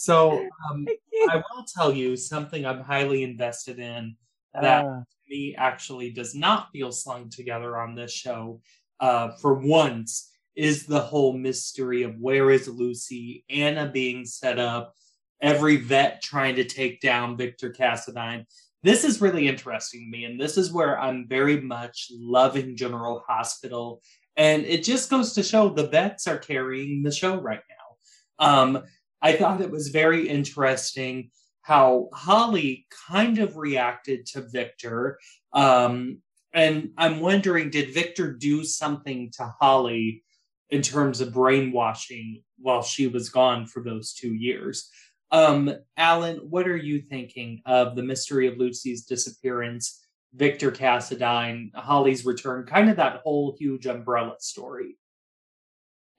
So 0.00 0.46
um, 0.70 0.86
I 1.28 1.36
will 1.36 1.64
tell 1.64 1.92
you 1.92 2.16
something 2.16 2.64
I'm 2.64 2.80
highly 2.80 3.24
invested 3.24 3.80
in 3.80 4.14
that 4.54 4.84
uh. 4.84 5.00
me 5.28 5.56
actually 5.58 6.10
does 6.10 6.36
not 6.36 6.68
feel 6.72 6.92
slung 6.92 7.30
together 7.30 7.76
on 7.76 7.96
this 7.96 8.12
show. 8.12 8.60
Uh, 9.00 9.30
for 9.40 9.54
once, 9.54 10.30
is 10.58 10.86
the 10.86 11.00
whole 11.00 11.34
mystery 11.34 12.02
of 12.02 12.18
where 12.18 12.50
is 12.50 12.66
Lucy, 12.66 13.44
Anna 13.48 13.88
being 13.88 14.26
set 14.26 14.58
up, 14.58 14.92
every 15.40 15.76
vet 15.76 16.20
trying 16.20 16.56
to 16.56 16.64
take 16.64 17.00
down 17.00 17.36
Victor 17.36 17.70
Cassadine. 17.70 18.44
This 18.82 19.04
is 19.04 19.20
really 19.20 19.46
interesting 19.46 20.00
to 20.00 20.18
me, 20.18 20.24
and 20.24 20.38
this 20.38 20.58
is 20.58 20.72
where 20.72 20.98
I'm 20.98 21.28
very 21.28 21.60
much 21.60 22.08
loving 22.10 22.76
General 22.76 23.22
Hospital. 23.28 24.02
And 24.36 24.64
it 24.64 24.82
just 24.82 25.10
goes 25.10 25.32
to 25.34 25.44
show 25.44 25.68
the 25.68 25.86
vets 25.86 26.26
are 26.26 26.38
carrying 26.38 27.04
the 27.04 27.12
show 27.12 27.36
right 27.36 27.62
now. 27.70 28.44
Um, 28.44 28.82
I 29.22 29.34
thought 29.34 29.60
it 29.60 29.70
was 29.70 29.88
very 29.88 30.28
interesting 30.28 31.30
how 31.62 32.08
Holly 32.12 32.84
kind 33.08 33.38
of 33.38 33.56
reacted 33.56 34.26
to 34.26 34.48
Victor. 34.48 35.20
Um, 35.52 36.18
and 36.52 36.90
I'm 36.98 37.20
wondering, 37.20 37.70
did 37.70 37.94
Victor 37.94 38.32
do 38.32 38.64
something 38.64 39.30
to 39.36 39.54
Holly 39.60 40.24
in 40.70 40.82
terms 40.82 41.20
of 41.20 41.32
brainwashing 41.32 42.42
while 42.58 42.82
she 42.82 43.06
was 43.06 43.28
gone 43.28 43.66
for 43.66 43.82
those 43.82 44.12
two 44.12 44.34
years? 44.34 44.90
Um, 45.30 45.74
Alan, 45.96 46.36
what 46.38 46.66
are 46.66 46.76
you 46.76 47.02
thinking 47.02 47.60
of 47.66 47.96
the 47.96 48.02
mystery 48.02 48.46
of 48.46 48.58
Lucy's 48.58 49.04
disappearance, 49.04 50.06
Victor 50.34 50.70
Cassadine, 50.70 51.70
Holly's 51.74 52.24
return, 52.24 52.66
kind 52.66 52.88
of 52.88 52.96
that 52.96 53.20
whole 53.24 53.54
huge 53.58 53.86
umbrella 53.86 54.34
story? 54.38 54.96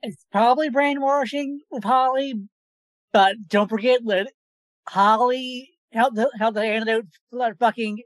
It's 0.02 0.24
probably 0.32 0.70
brainwashing 0.70 1.60
with 1.70 1.84
Holly, 1.84 2.34
but 3.12 3.36
don't 3.48 3.68
forget 3.68 4.00
that 4.06 4.30
Holly 4.88 5.70
held 5.92 6.14
the, 6.14 6.30
held 6.38 6.54
the 6.54 6.62
antidote 6.62 7.06
for 7.30 7.40
that 7.40 7.58
fucking 7.58 7.98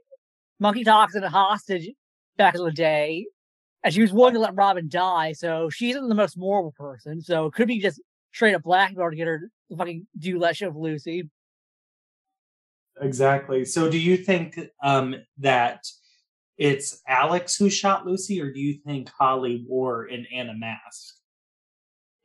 monkey 0.59 0.83
toxin 0.83 1.23
hostage 1.23 1.89
back 2.37 2.55
in 2.55 2.63
the 2.63 2.71
day. 2.71 3.25
And 3.85 3.93
she 3.93 4.01
was 4.01 4.11
willing 4.11 4.33
to 4.33 4.39
let 4.39 4.55
Robin 4.55 4.89
die, 4.89 5.33
so 5.33 5.69
she 5.69 5.91
isn't 5.91 6.09
the 6.09 6.15
most 6.15 6.39
moral 6.39 6.71
person. 6.71 7.21
So 7.21 7.45
it 7.45 7.53
could 7.53 7.67
be 7.67 7.79
just 7.79 8.01
straight 8.33 8.55
up 8.55 8.63
blackmail 8.63 9.11
to 9.11 9.15
get 9.15 9.27
her 9.27 9.51
to 9.69 9.77
fucking 9.77 10.07
do 10.17 10.39
that 10.39 10.57
shit 10.57 10.73
with 10.73 10.83
Lucy. 10.83 11.29
Exactly. 12.99 13.63
So 13.63 13.87
do 13.87 13.99
you 13.99 14.17
think 14.17 14.59
um, 14.81 15.15
that 15.37 15.85
it's 16.57 16.99
Alex 17.07 17.57
who 17.57 17.69
shot 17.69 18.07
Lucy, 18.07 18.41
or 18.41 18.51
do 18.51 18.59
you 18.59 18.79
think 18.83 19.07
Holly 19.09 19.63
wore 19.67 20.05
an 20.05 20.25
Anna 20.33 20.55
mask? 20.55 21.17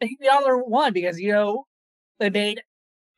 I 0.00 0.06
think 0.06 0.18
the 0.18 0.32
other 0.32 0.56
one, 0.56 0.94
because 0.94 1.20
you 1.20 1.32
know, 1.32 1.66
they 2.20 2.30
made 2.30 2.62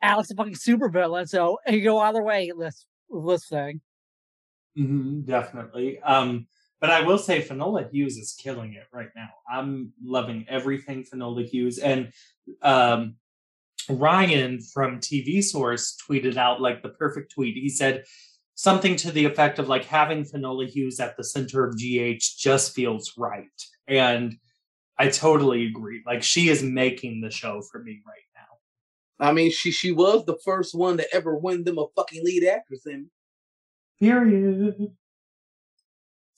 Alex 0.02 0.32
a 0.32 0.34
fucking 0.34 0.54
supervillain. 0.54 1.28
So 1.28 1.58
you 1.68 1.80
go 1.80 2.00
either 2.00 2.24
way 2.24 2.50
this 2.58 2.86
this 3.08 3.46
thing. 3.46 3.80
Mm-hmm, 4.76 5.20
definitely. 5.26 6.00
Um, 6.00 6.48
but 6.82 6.90
I 6.90 7.00
will 7.00 7.16
say 7.16 7.40
Finola 7.40 7.88
Hughes 7.88 8.16
is 8.16 8.34
killing 8.36 8.74
it 8.74 8.88
right 8.92 9.10
now. 9.14 9.28
I'm 9.48 9.92
loving 10.04 10.44
everything 10.48 11.04
Finola 11.04 11.44
Hughes 11.44 11.78
and 11.78 12.12
um, 12.60 13.14
Ryan 13.88 14.60
from 14.60 14.98
TV 14.98 15.44
Source 15.44 15.96
tweeted 15.96 16.36
out 16.36 16.60
like 16.60 16.82
the 16.82 16.88
perfect 16.88 17.30
tweet. 17.30 17.54
He 17.54 17.68
said 17.68 18.02
something 18.56 18.96
to 18.96 19.12
the 19.12 19.24
effect 19.26 19.60
of 19.60 19.68
like 19.68 19.84
having 19.84 20.24
Finola 20.24 20.66
Hughes 20.66 20.98
at 20.98 21.16
the 21.16 21.22
center 21.22 21.64
of 21.64 21.76
GH 21.76 22.36
just 22.36 22.74
feels 22.74 23.12
right. 23.16 23.46
And 23.86 24.36
I 24.98 25.08
totally 25.08 25.66
agree. 25.66 26.02
Like 26.04 26.24
she 26.24 26.48
is 26.48 26.64
making 26.64 27.20
the 27.20 27.30
show 27.30 27.62
for 27.70 27.80
me 27.80 28.02
right 28.04 28.26
now. 28.34 29.28
I 29.28 29.32
mean, 29.32 29.52
she 29.52 29.70
she 29.70 29.92
was 29.92 30.24
the 30.24 30.38
first 30.44 30.74
one 30.74 30.96
to 30.96 31.14
ever 31.14 31.36
win 31.36 31.62
them 31.62 31.78
a 31.78 31.86
fucking 31.94 32.24
lead 32.24 32.44
actress 32.44 32.86
in. 32.86 33.08
Period. 34.00 34.96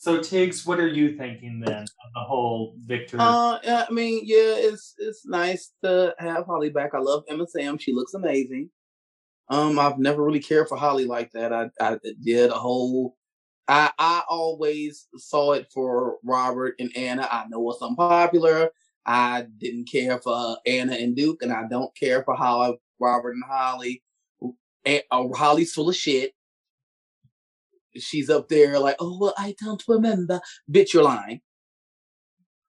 So 0.04 0.18
Tiggz, 0.18 0.66
what 0.66 0.78
are 0.78 0.86
you 0.86 1.16
thinking 1.16 1.60
then 1.64 1.80
of 1.84 2.12
the 2.14 2.20
whole 2.20 2.76
Victor? 2.80 3.16
Uh, 3.18 3.58
I 3.66 3.86
mean, 3.90 4.20
yeah, 4.24 4.54
it's 4.58 4.92
it's 4.98 5.24
nice 5.24 5.72
to 5.82 6.14
have 6.18 6.44
Holly 6.44 6.68
back. 6.68 6.90
I 6.92 6.98
love 6.98 7.24
Emma 7.26 7.46
Samms; 7.46 7.80
she 7.80 7.94
looks 7.94 8.12
amazing. 8.12 8.68
Um, 9.48 9.78
I've 9.78 9.98
never 9.98 10.22
really 10.22 10.40
cared 10.40 10.68
for 10.68 10.76
Holly 10.76 11.06
like 11.06 11.32
that. 11.32 11.54
I 11.54 11.70
I 11.80 11.96
did 12.22 12.50
a 12.50 12.54
whole. 12.54 13.16
I 13.66 13.92
I 13.98 14.24
always 14.28 15.08
saw 15.16 15.52
it 15.52 15.68
for 15.72 16.18
Robert 16.22 16.74
and 16.78 16.94
Anna. 16.94 17.26
I 17.32 17.46
know 17.48 17.70
it's 17.70 17.80
unpopular. 17.80 18.72
I 19.06 19.46
didn't 19.56 19.88
care 19.90 20.20
for 20.20 20.58
Anna 20.66 20.96
and 20.96 21.16
Duke, 21.16 21.42
and 21.42 21.50
I 21.50 21.66
don't 21.66 21.96
care 21.96 22.22
for 22.24 22.36
how 22.36 22.76
Robert 23.00 23.32
and 23.32 23.44
Holly. 23.48 24.02
And, 24.84 25.02
uh, 25.10 25.28
Holly's 25.34 25.72
full 25.72 25.88
of 25.88 25.96
shit. 25.96 26.34
She's 27.96 28.30
up 28.30 28.48
there 28.48 28.78
like, 28.78 28.96
oh, 28.98 29.18
well, 29.18 29.34
I 29.38 29.54
don't 29.62 29.82
remember. 29.86 30.40
Bitch, 30.70 30.92
you're 30.92 31.04
lying. 31.04 31.40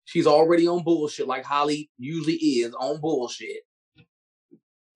She's 0.06 0.28
already 0.28 0.68
on 0.68 0.84
bullshit, 0.84 1.28
like 1.28 1.44
Holly 1.44 1.90
usually 1.98 2.36
is 2.36 2.76
on 2.76 3.02
bullshit. 3.02 3.64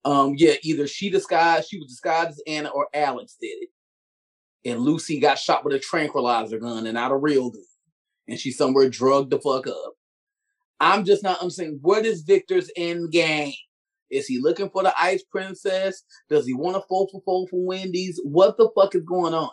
Um, 0.05 0.35
yeah, 0.37 0.53
either 0.61 0.87
she 0.87 1.09
disguised, 1.09 1.69
she 1.69 1.79
was 1.79 1.87
disguised 1.87 2.29
as 2.29 2.41
Anna, 2.47 2.69
or 2.69 2.87
Alex 2.93 3.35
did 3.41 3.57
it. 3.61 3.69
And 4.65 4.81
Lucy 4.81 5.19
got 5.19 5.39
shot 5.39 5.65
with 5.65 5.73
a 5.73 5.79
tranquilizer 5.79 6.59
gun 6.59 6.85
and 6.85 6.93
not 6.93 7.11
a 7.11 7.17
real 7.17 7.49
gun. 7.49 7.63
And 8.27 8.39
she's 8.39 8.57
somewhere 8.57 8.89
drugged 8.89 9.31
the 9.31 9.39
fuck 9.39 9.67
up. 9.67 9.93
I'm 10.79 11.05
just 11.05 11.23
not. 11.23 11.39
I'm 11.41 11.49
saying, 11.49 11.79
what 11.81 12.05
is 12.05 12.21
Victor's 12.21 12.69
end 12.75 13.11
game? 13.11 13.53
Is 14.09 14.27
he 14.27 14.39
looking 14.39 14.69
for 14.69 14.83
the 14.83 14.93
Ice 14.99 15.23
Princess? 15.23 16.03
Does 16.29 16.45
he 16.45 16.53
want 16.53 16.75
to 16.75 16.83
fall 16.87 17.07
for 17.11 17.21
fall 17.21 17.47
for 17.47 17.63
Wendy's? 17.63 18.19
What 18.23 18.57
the 18.57 18.69
fuck 18.75 18.95
is 18.95 19.03
going 19.03 19.33
on? 19.33 19.49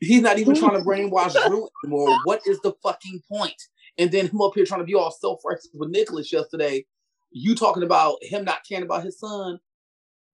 He's 0.00 0.22
not 0.22 0.38
even 0.38 0.54
mm. 0.54 0.58
trying 0.58 0.78
to 0.78 0.84
brainwash 0.84 1.32
Drew 1.46 1.68
anymore. 1.84 2.18
What 2.24 2.40
is 2.46 2.58
the 2.60 2.72
fucking 2.82 3.22
point? 3.30 3.60
And 3.98 4.10
then 4.10 4.28
him 4.28 4.40
up 4.40 4.52
here 4.54 4.64
trying 4.64 4.80
to 4.80 4.86
be 4.86 4.94
all 4.94 5.10
self 5.10 5.40
righteous 5.44 5.68
with 5.74 5.90
Nicholas 5.90 6.32
yesterday. 6.32 6.86
You 7.30 7.54
talking 7.54 7.82
about 7.82 8.16
him 8.22 8.44
not 8.44 8.64
caring 8.66 8.84
about 8.84 9.04
his 9.04 9.18
son. 9.18 9.58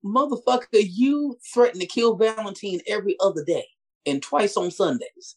Motherfucker, 0.05 0.67
you 0.73 1.37
threaten 1.53 1.81
to 1.81 1.87
kill 1.87 2.17
Valentine 2.17 2.81
every 2.87 3.17
other 3.19 3.45
day 3.45 3.67
and 4.07 4.23
twice 4.23 4.57
on 4.57 4.71
Sundays. 4.71 5.37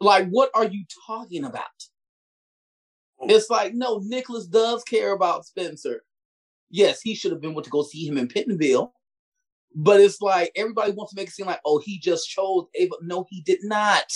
Like, 0.00 0.28
what 0.28 0.50
are 0.54 0.64
you 0.64 0.84
talking 1.06 1.44
about? 1.44 1.66
It's 3.20 3.50
like, 3.50 3.74
no, 3.74 4.00
Nicholas 4.02 4.46
does 4.46 4.82
care 4.82 5.12
about 5.12 5.46
Spencer. 5.46 6.02
Yes, 6.70 7.00
he 7.02 7.14
should 7.14 7.32
have 7.32 7.40
been 7.40 7.50
able 7.50 7.62
to 7.62 7.70
go 7.70 7.82
see 7.82 8.06
him 8.06 8.16
in 8.16 8.28
Pentonville. 8.28 8.92
But 9.74 10.00
it's 10.00 10.20
like 10.20 10.52
everybody 10.56 10.92
wants 10.92 11.12
to 11.12 11.20
make 11.20 11.28
it 11.28 11.32
seem 11.32 11.46
like, 11.46 11.60
oh, 11.64 11.80
he 11.84 11.98
just 11.98 12.28
chose 12.28 12.64
Ava. 12.74 12.94
No, 13.02 13.26
he 13.30 13.40
did 13.42 13.60
not. 13.62 14.10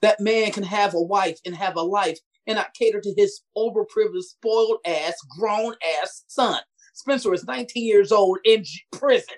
That 0.00 0.20
man 0.20 0.52
can 0.52 0.64
have 0.64 0.94
a 0.94 1.00
wife 1.00 1.38
and 1.44 1.54
have 1.54 1.76
a 1.76 1.82
life 1.82 2.18
and 2.46 2.56
not 2.56 2.74
cater 2.74 3.00
to 3.00 3.14
his 3.16 3.42
overprivileged, 3.56 4.22
spoiled 4.22 4.78
ass, 4.86 5.14
grown 5.38 5.74
ass 6.00 6.24
son. 6.26 6.60
Spencer 6.94 7.32
is 7.32 7.44
19 7.44 7.84
years 7.84 8.12
old 8.12 8.38
in 8.44 8.64
prison. 8.92 9.34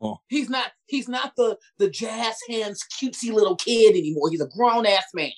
Oh. 0.00 0.18
He's 0.28 0.50
not 0.50 0.72
he's 0.86 1.08
not 1.08 1.32
the 1.36 1.56
the 1.78 1.88
jazz 1.88 2.36
hands 2.48 2.84
cutesy 3.00 3.32
little 3.32 3.56
kid 3.56 3.96
anymore. 3.96 4.30
He's 4.30 4.40
a 4.40 4.48
grown 4.48 4.86
ass 4.86 5.04
man. 5.14 5.30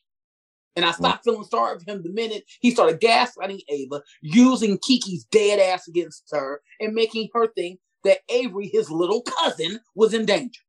And 0.76 0.84
I 0.84 0.90
stopped 0.90 1.24
feeling 1.24 1.44
sorry 1.44 1.78
for 1.78 1.90
him 1.90 2.02
the 2.02 2.12
minute 2.12 2.44
he 2.60 2.72
started 2.72 3.00
gaslighting 3.00 3.60
Ava, 3.68 4.02
using 4.22 4.78
Kiki's 4.78 5.24
dead 5.26 5.60
ass 5.60 5.86
against 5.86 6.24
her, 6.32 6.60
and 6.80 6.94
making 6.94 7.28
her 7.32 7.46
think 7.54 7.78
that 8.04 8.18
Avery, 8.28 8.68
his 8.68 8.90
little 8.90 9.22
cousin, 9.22 9.80
was 9.94 10.14
in 10.14 10.26
danger. 10.26 10.60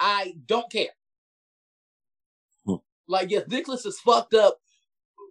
I 0.00 0.34
don't 0.46 0.70
care. 0.70 0.88
Hmm. 2.66 2.76
Like, 3.06 3.30
yes, 3.30 3.44
Nicholas 3.48 3.86
is 3.86 4.00
fucked 4.00 4.34
up, 4.34 4.58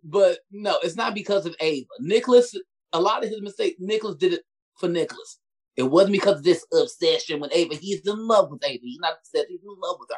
but 0.03 0.39
no, 0.51 0.77
it's 0.83 0.95
not 0.95 1.13
because 1.13 1.45
of 1.45 1.55
Ava. 1.59 1.87
Nicholas, 1.99 2.55
a 2.93 3.01
lot 3.01 3.23
of 3.23 3.29
his 3.29 3.41
mistakes, 3.41 3.77
Nicholas 3.79 4.15
did 4.15 4.33
it 4.33 4.43
for 4.79 4.87
Nicholas. 4.87 5.39
It 5.75 5.83
wasn't 5.83 6.13
because 6.13 6.37
of 6.37 6.43
this 6.43 6.65
obsession 6.73 7.39
with 7.39 7.51
Ava. 7.53 7.75
He's 7.75 8.01
in 8.07 8.27
love 8.27 8.51
with 8.51 8.63
Ava. 8.63 8.79
He's 8.83 8.99
not 8.99 9.13
obsessed. 9.19 9.47
He's 9.49 9.61
in 9.61 9.75
love 9.81 9.97
with 9.99 10.09
her. 10.09 10.15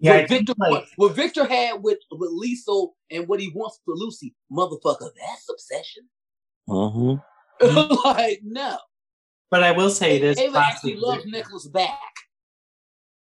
Yeah, 0.00 0.20
what 0.20 0.28
Victor, 0.28 0.54
like- 0.58 0.70
what, 0.70 0.86
what 0.96 1.16
Victor 1.16 1.44
had 1.46 1.82
with 1.82 1.98
with 2.10 2.30
Lisa 2.32 2.86
and 3.10 3.26
what 3.28 3.40
he 3.40 3.48
wants 3.54 3.80
for 3.84 3.94
Lucy, 3.94 4.34
motherfucker, 4.52 5.10
that's 5.18 5.48
obsession. 5.48 6.08
Mhm. 6.68 7.22
like 8.04 8.40
no, 8.42 8.78
but 9.50 9.62
I 9.62 9.72
will 9.72 9.90
say 9.90 10.18
this: 10.18 10.38
Ava 10.38 10.58
actually 10.58 10.96
loves 10.96 11.24
Nicholas 11.26 11.66
back. 11.68 11.98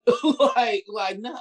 like 0.55 0.85
like 0.87 1.19
no, 1.19 1.37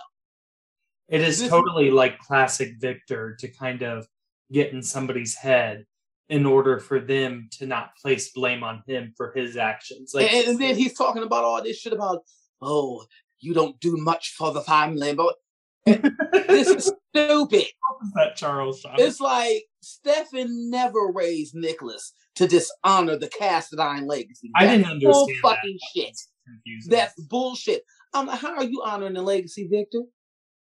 It 1.09 1.21
is 1.21 1.41
This- 1.41 1.51
totally 1.51 1.91
like 1.91 2.19
classic 2.19 2.75
Victor 2.79 3.37
to 3.41 3.49
kind 3.49 3.83
of 3.83 4.07
get 4.53 4.73
in 4.73 4.83
somebody's 4.83 5.35
head 5.35 5.85
in 6.29 6.45
order 6.45 6.79
for 6.79 7.01
them 7.01 7.49
to 7.53 7.67
not 7.67 7.97
place 7.97 8.33
blame 8.33 8.63
on 8.63 8.83
him 8.87 9.15
for 9.17 9.33
his 9.35 9.57
actions. 9.57 10.13
Like, 10.15 10.33
and, 10.33 10.49
and 10.49 10.59
then 10.59 10.77
he's 10.77 10.93
talking 10.95 11.23
about 11.23 11.45
all 11.45 11.63
this 11.63 11.79
shit 11.79 11.93
about 11.93 12.23
oh 12.61 13.05
you 13.41 13.55
don't 13.55 13.79
do 13.81 13.97
much 13.97 14.35
for 14.37 14.53
the 14.53 14.63
family, 14.63 15.15
but 15.15 15.35
this 15.87 16.69
is 16.69 16.93
stupid. 17.15 17.67
that 18.15 18.37
Charles. 18.37 18.85
It's 18.99 19.21
like 19.21 19.65
Stefan 19.81 20.71
never 20.71 21.11
raised 21.13 21.55
Nicholas 21.55 22.13
to 22.39 22.49
dishonor 22.49 23.17
the 23.17 23.29
Cassadine 23.29 24.07
legacy. 24.07 24.51
I 24.57 24.67
didn't 24.67 24.87
understand 24.87 25.01
bull 25.13 25.27
that. 25.27 25.39
fucking 25.43 25.79
shit. 25.95 26.17
confusing. 26.47 26.91
That's 26.91 27.15
bullshit. 27.23 27.85
Like, 28.15 28.39
how 28.39 28.55
are 28.57 28.65
you 28.65 28.83
honoring 28.85 29.15
the 29.15 29.23
legacy, 29.23 29.67
Victor? 29.69 30.03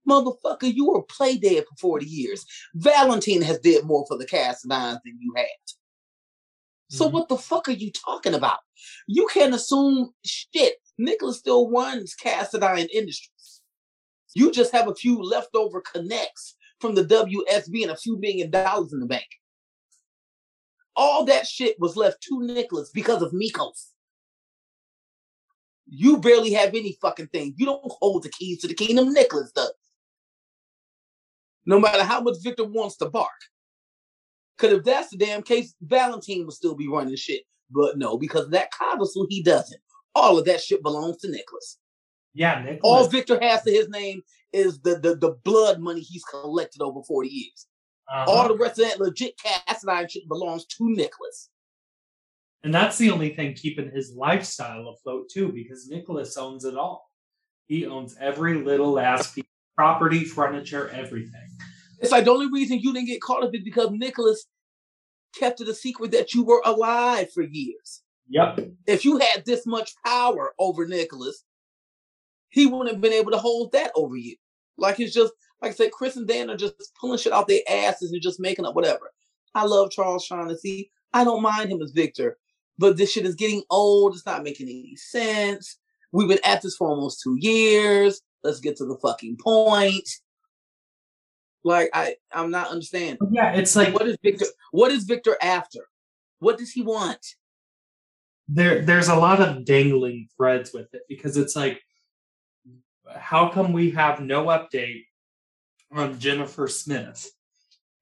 Motherfucker, 0.09 0.73
you 0.75 0.87
were 0.89 1.03
play 1.03 1.37
dead 1.37 1.65
for 1.69 1.77
40 1.79 2.07
years. 2.07 2.45
Valentine 2.75 3.43
has 3.43 3.59
did 3.61 3.85
more 3.85 4.05
for 4.09 4.17
the 4.19 4.27
Cassadines 4.27 5.01
than 5.05 5.19
you 5.21 5.33
had. 5.37 5.47
So 6.91 7.09
Mhm. 7.09 7.13
what 7.13 7.29
the 7.29 7.37
fuck 7.37 7.69
are 7.69 7.73
you 7.73 7.93
talking 7.93 8.33
about? 8.35 8.61
You 9.07 9.27
can't 9.33 9.55
assume 9.55 10.15
shit. 10.25 10.77
Nicholas 10.97 11.39
still 11.39 11.71
runs 11.71 12.15
Cassadine 12.17 12.89
Industries. 12.93 13.61
You 14.35 14.51
just 14.51 14.73
have 14.73 14.89
a 14.89 14.95
few 14.95 15.23
leftover 15.23 15.81
connects 15.83 16.57
from 16.81 16.95
the 16.95 17.05
WSB 17.05 17.83
and 17.83 17.93
a 17.93 17.97
few 17.97 18.19
million 18.19 18.51
dollars 18.51 18.93
in 18.93 19.01
the 19.01 19.07
bank. 19.07 19.27
All 21.01 21.25
that 21.27 21.47
shit 21.47 21.79
was 21.79 21.97
left 21.97 22.21
to 22.25 22.43
Nicholas 22.43 22.91
because 22.91 23.23
of 23.23 23.31
Mikkos. 23.31 23.93
You 25.87 26.19
barely 26.19 26.53
have 26.55 26.71
any 26.71 26.99
fucking 27.01 27.29
thing. 27.29 27.55
You 27.57 27.67
don't 27.67 27.81
hold 27.85 28.25
the 28.25 28.31
keys 28.31 28.61
to 28.63 28.69
the 28.69 28.75
kingdom. 28.75 29.13
Nicholas 29.13 29.53
does. 29.53 29.73
No 31.65 31.79
matter 31.79 32.03
how 32.03 32.21
much 32.21 32.43
Victor 32.43 32.65
wants 32.65 32.97
to 32.97 33.09
bark. 33.09 33.31
Because 34.57 34.79
if 34.79 34.85
that's 34.85 35.11
the 35.11 35.17
damn 35.17 35.43
case, 35.43 35.73
Valentine 35.81 36.45
will 36.45 36.51
still 36.51 36.75
be 36.75 36.89
running 36.89 37.15
shit. 37.15 37.43
But 37.71 37.97
no, 37.97 38.19
because 38.19 38.47
of 38.47 38.51
that 38.51 38.73
codicil, 38.73 39.27
he 39.31 39.41
doesn't. 39.41 39.81
All 40.17 40.37
of 40.37 40.47
that 40.47 40.61
shit 40.61 40.83
belongs 40.83 41.19
to 41.19 41.31
Nicholas. 41.31 41.79
yeah, 42.35 42.61
Nicholas. 42.61 42.81
All 42.83 43.07
Victor 43.07 43.39
has 43.41 43.63
to 43.63 43.71
his 43.71 43.89
name 43.89 44.23
is 44.53 44.81
the, 44.81 44.99
the, 44.99 45.15
the 45.15 45.37
blood 45.45 45.79
money 45.79 46.01
he's 46.01 46.25
collected 46.25 46.83
over 46.83 47.03
40 47.07 47.29
years. 47.29 47.69
Uh-huh. 48.11 48.31
All 48.31 48.49
the 48.49 48.57
rest 48.57 48.79
of 48.79 48.89
that 48.89 49.01
legit 49.01 49.35
Cassadine 49.39 50.11
shit 50.11 50.29
belongs 50.29 50.65
to 50.67 50.91
Nicholas. 50.91 51.51
And 52.65 52.75
that's 52.75 52.99
the 52.99 53.11
only 53.11 53.35
thing 53.35 53.55
keeping 53.55 53.91
his 53.91 54.15
lifestyle 54.15 54.89
afloat 54.89 55.29
too, 55.31 55.53
because 55.53 55.89
Nicholas 55.89 56.37
owns 56.37 56.65
it 56.65 56.77
all. 56.77 57.11
He 57.67 57.87
owns 57.87 58.17
every 58.21 58.55
little 58.55 58.99
ass 58.99 59.33
piece 59.33 59.45
of 59.45 59.77
property, 59.77 60.25
furniture, 60.25 60.89
everything. 60.89 61.49
It's 62.01 62.11
like 62.11 62.25
the 62.25 62.31
only 62.31 62.51
reason 62.51 62.81
you 62.81 62.93
didn't 62.93 63.09
get 63.09 63.21
caught 63.21 63.45
up 63.45 63.55
is 63.55 63.63
because 63.63 63.91
Nicholas 63.91 64.47
kept 65.35 65.61
it 65.61 65.69
a 65.69 65.75
secret 65.75 66.11
that 66.13 66.33
you 66.33 66.45
were 66.45 66.63
alive 66.65 67.31
for 67.33 67.43
years. 67.43 68.03
Yep. 68.31 68.71
If 68.87 69.05
you 69.05 69.19
had 69.19 69.45
this 69.45 69.67
much 69.67 69.93
power 70.05 70.53
over 70.59 70.87
Nicholas, 70.87 71.45
he 72.49 72.67
wouldn't 72.67 72.91
have 72.91 73.01
been 73.01 73.13
able 73.13 73.33
to 73.33 73.39
hold 73.39 73.73
that 73.73 73.93
over 73.95 74.17
you. 74.17 74.37
Like 74.79 74.99
it's 75.01 75.15
just 75.15 75.33
like 75.63 75.73
I 75.73 75.75
said, 75.75 75.93
Chris 75.93 76.17
and 76.17 76.27
Dan 76.27 76.51
are 76.51 76.57
just 76.57 76.95
pulling 77.01 77.19
shit 77.19 77.33
out 77.33 77.49
their 77.49 77.61
asses 77.69 78.13
and 78.13 78.23
just 78.23 78.41
making 78.41 78.65
up 78.65 78.75
whatever. 78.75 79.11
I 79.55 79.65
love 79.65 79.91
Charles 79.91 80.25
Shaughnessy. 80.25 80.91
I 81.13 81.25
don't 81.25 81.43
mind 81.43 81.71
him 81.71 81.83
as 81.83 81.91
Victor, 81.91 82.39
but 82.79 82.97
this 82.97 83.13
shit 83.13 83.27
is 83.27 83.35
getting 83.35 83.63
old. 83.71 84.15
It's 84.15 84.27
not 84.27 84.45
making 84.45 84.69
any 84.69 84.97
sense. 84.97 85.79
We've 86.13 86.29
been 86.29 86.39
at 86.45 86.63
this 86.63 86.77
for 86.77 86.89
almost 86.89 87.23
two 87.23 87.37
years. 87.39 88.21
Let's 88.43 88.61
get 88.61 88.77
to 88.77 88.85
the 88.87 88.99
fucking 89.03 89.39
point. 89.43 90.09
Like 91.65 91.91
I, 91.93 92.17
I'm 92.33 92.51
not 92.51 92.71
understanding. 92.71 93.19
Yeah, 93.31 93.53
it's 93.53 93.75
like 93.75 93.93
What 93.93 94.07
is 94.07 94.17
Victor? 94.23 94.47
What 94.71 94.93
is 94.93 95.05
Victor 95.05 95.37
after? 95.43 95.89
What 96.39 96.57
does 96.57 96.71
he 96.71 96.83
want? 96.83 97.25
there 98.49 98.83
there's 98.83 99.09
a 99.09 99.15
lot 99.15 99.41
of 99.41 99.65
dangling 99.65 100.29
threads 100.37 100.73
with 100.73 100.93
it 100.95 101.03
because 101.09 101.37
it's 101.37 101.55
like 101.55 101.81
how 103.15 103.49
come 103.49 103.73
we 103.73 103.91
have 103.91 104.21
no 104.21 104.47
update 104.47 105.05
on 105.93 106.19
Jennifer 106.19 106.69
Smith 106.69 107.31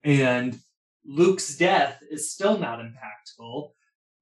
and 0.05 0.59
Luke's 1.05 1.57
death 1.57 2.01
is 2.11 2.33
still 2.33 2.59
not 2.59 2.81
impactful? 2.81 3.71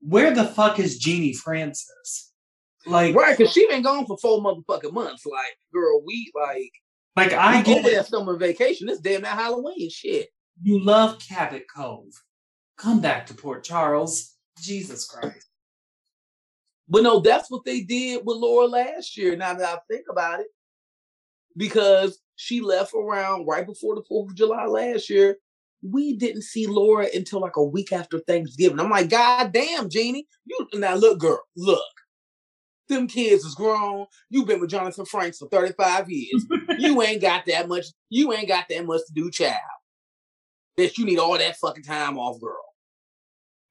Where 0.00 0.34
the 0.34 0.44
fuck 0.44 0.78
is 0.78 0.98
Genie 0.98 1.32
Francis? 1.32 2.32
Like, 2.86 3.14
Right, 3.14 3.36
because 3.36 3.52
she 3.52 3.66
been 3.66 3.82
gone 3.82 4.06
for 4.06 4.18
four 4.18 4.40
motherfucking 4.40 4.92
months. 4.92 5.24
Like, 5.24 5.56
girl, 5.72 6.02
we 6.04 6.30
like 6.34 6.72
like 7.16 7.32
I 7.32 7.62
get 7.62 7.84
that 7.84 8.06
summer 8.06 8.36
vacation. 8.36 8.86
This 8.86 9.00
damn 9.00 9.22
that 9.22 9.38
Halloween 9.38 9.88
shit. 9.88 10.28
You 10.62 10.82
love 10.82 11.18
Cabot 11.26 11.64
Cove. 11.74 12.12
Come 12.76 13.00
back 13.00 13.26
to 13.26 13.34
Port 13.34 13.64
Charles. 13.64 14.32
Jesus 14.60 15.06
Christ. 15.06 15.48
But 16.88 17.02
no, 17.02 17.20
that's 17.20 17.50
what 17.50 17.64
they 17.64 17.80
did 17.80 18.22
with 18.24 18.36
Laura 18.36 18.66
last 18.66 19.16
year. 19.16 19.36
Now 19.36 19.54
that 19.54 19.68
I 19.68 19.78
think 19.90 20.06
about 20.10 20.40
it, 20.40 20.46
because 21.56 22.18
she 22.36 22.60
left 22.60 22.94
around 22.94 23.46
right 23.46 23.66
before 23.66 23.94
the 23.94 24.02
Fourth 24.02 24.30
of 24.30 24.36
July 24.36 24.66
last 24.66 25.08
year. 25.10 25.36
We 25.82 26.16
didn't 26.16 26.42
see 26.42 26.66
Laura 26.66 27.06
until 27.14 27.40
like 27.40 27.56
a 27.56 27.64
week 27.64 27.92
after 27.92 28.18
Thanksgiving. 28.20 28.80
I'm 28.80 28.90
like, 28.90 29.10
God 29.10 29.52
damn, 29.52 29.90
Genie. 29.90 30.26
You 30.44 30.66
now 30.74 30.94
look, 30.94 31.18
girl, 31.18 31.42
look. 31.56 31.82
Them 32.88 33.06
kids 33.06 33.44
is 33.44 33.54
grown. 33.54 34.06
You've 34.28 34.46
been 34.46 34.60
with 34.60 34.70
Jonathan 34.70 35.06
Frakes 35.06 35.38
for 35.38 35.48
35 35.48 36.10
years. 36.10 36.46
you 36.78 37.00
ain't 37.02 37.22
got 37.22 37.46
that 37.46 37.68
much, 37.68 37.86
you 38.10 38.32
ain't 38.32 38.48
got 38.48 38.66
that 38.68 38.84
much 38.86 39.00
to 39.06 39.12
do, 39.14 39.30
child. 39.30 39.58
That 40.76 40.98
you 40.98 41.04
need 41.04 41.18
all 41.18 41.38
that 41.38 41.56
fucking 41.56 41.84
time 41.84 42.18
off, 42.18 42.40
girl. 42.40 42.56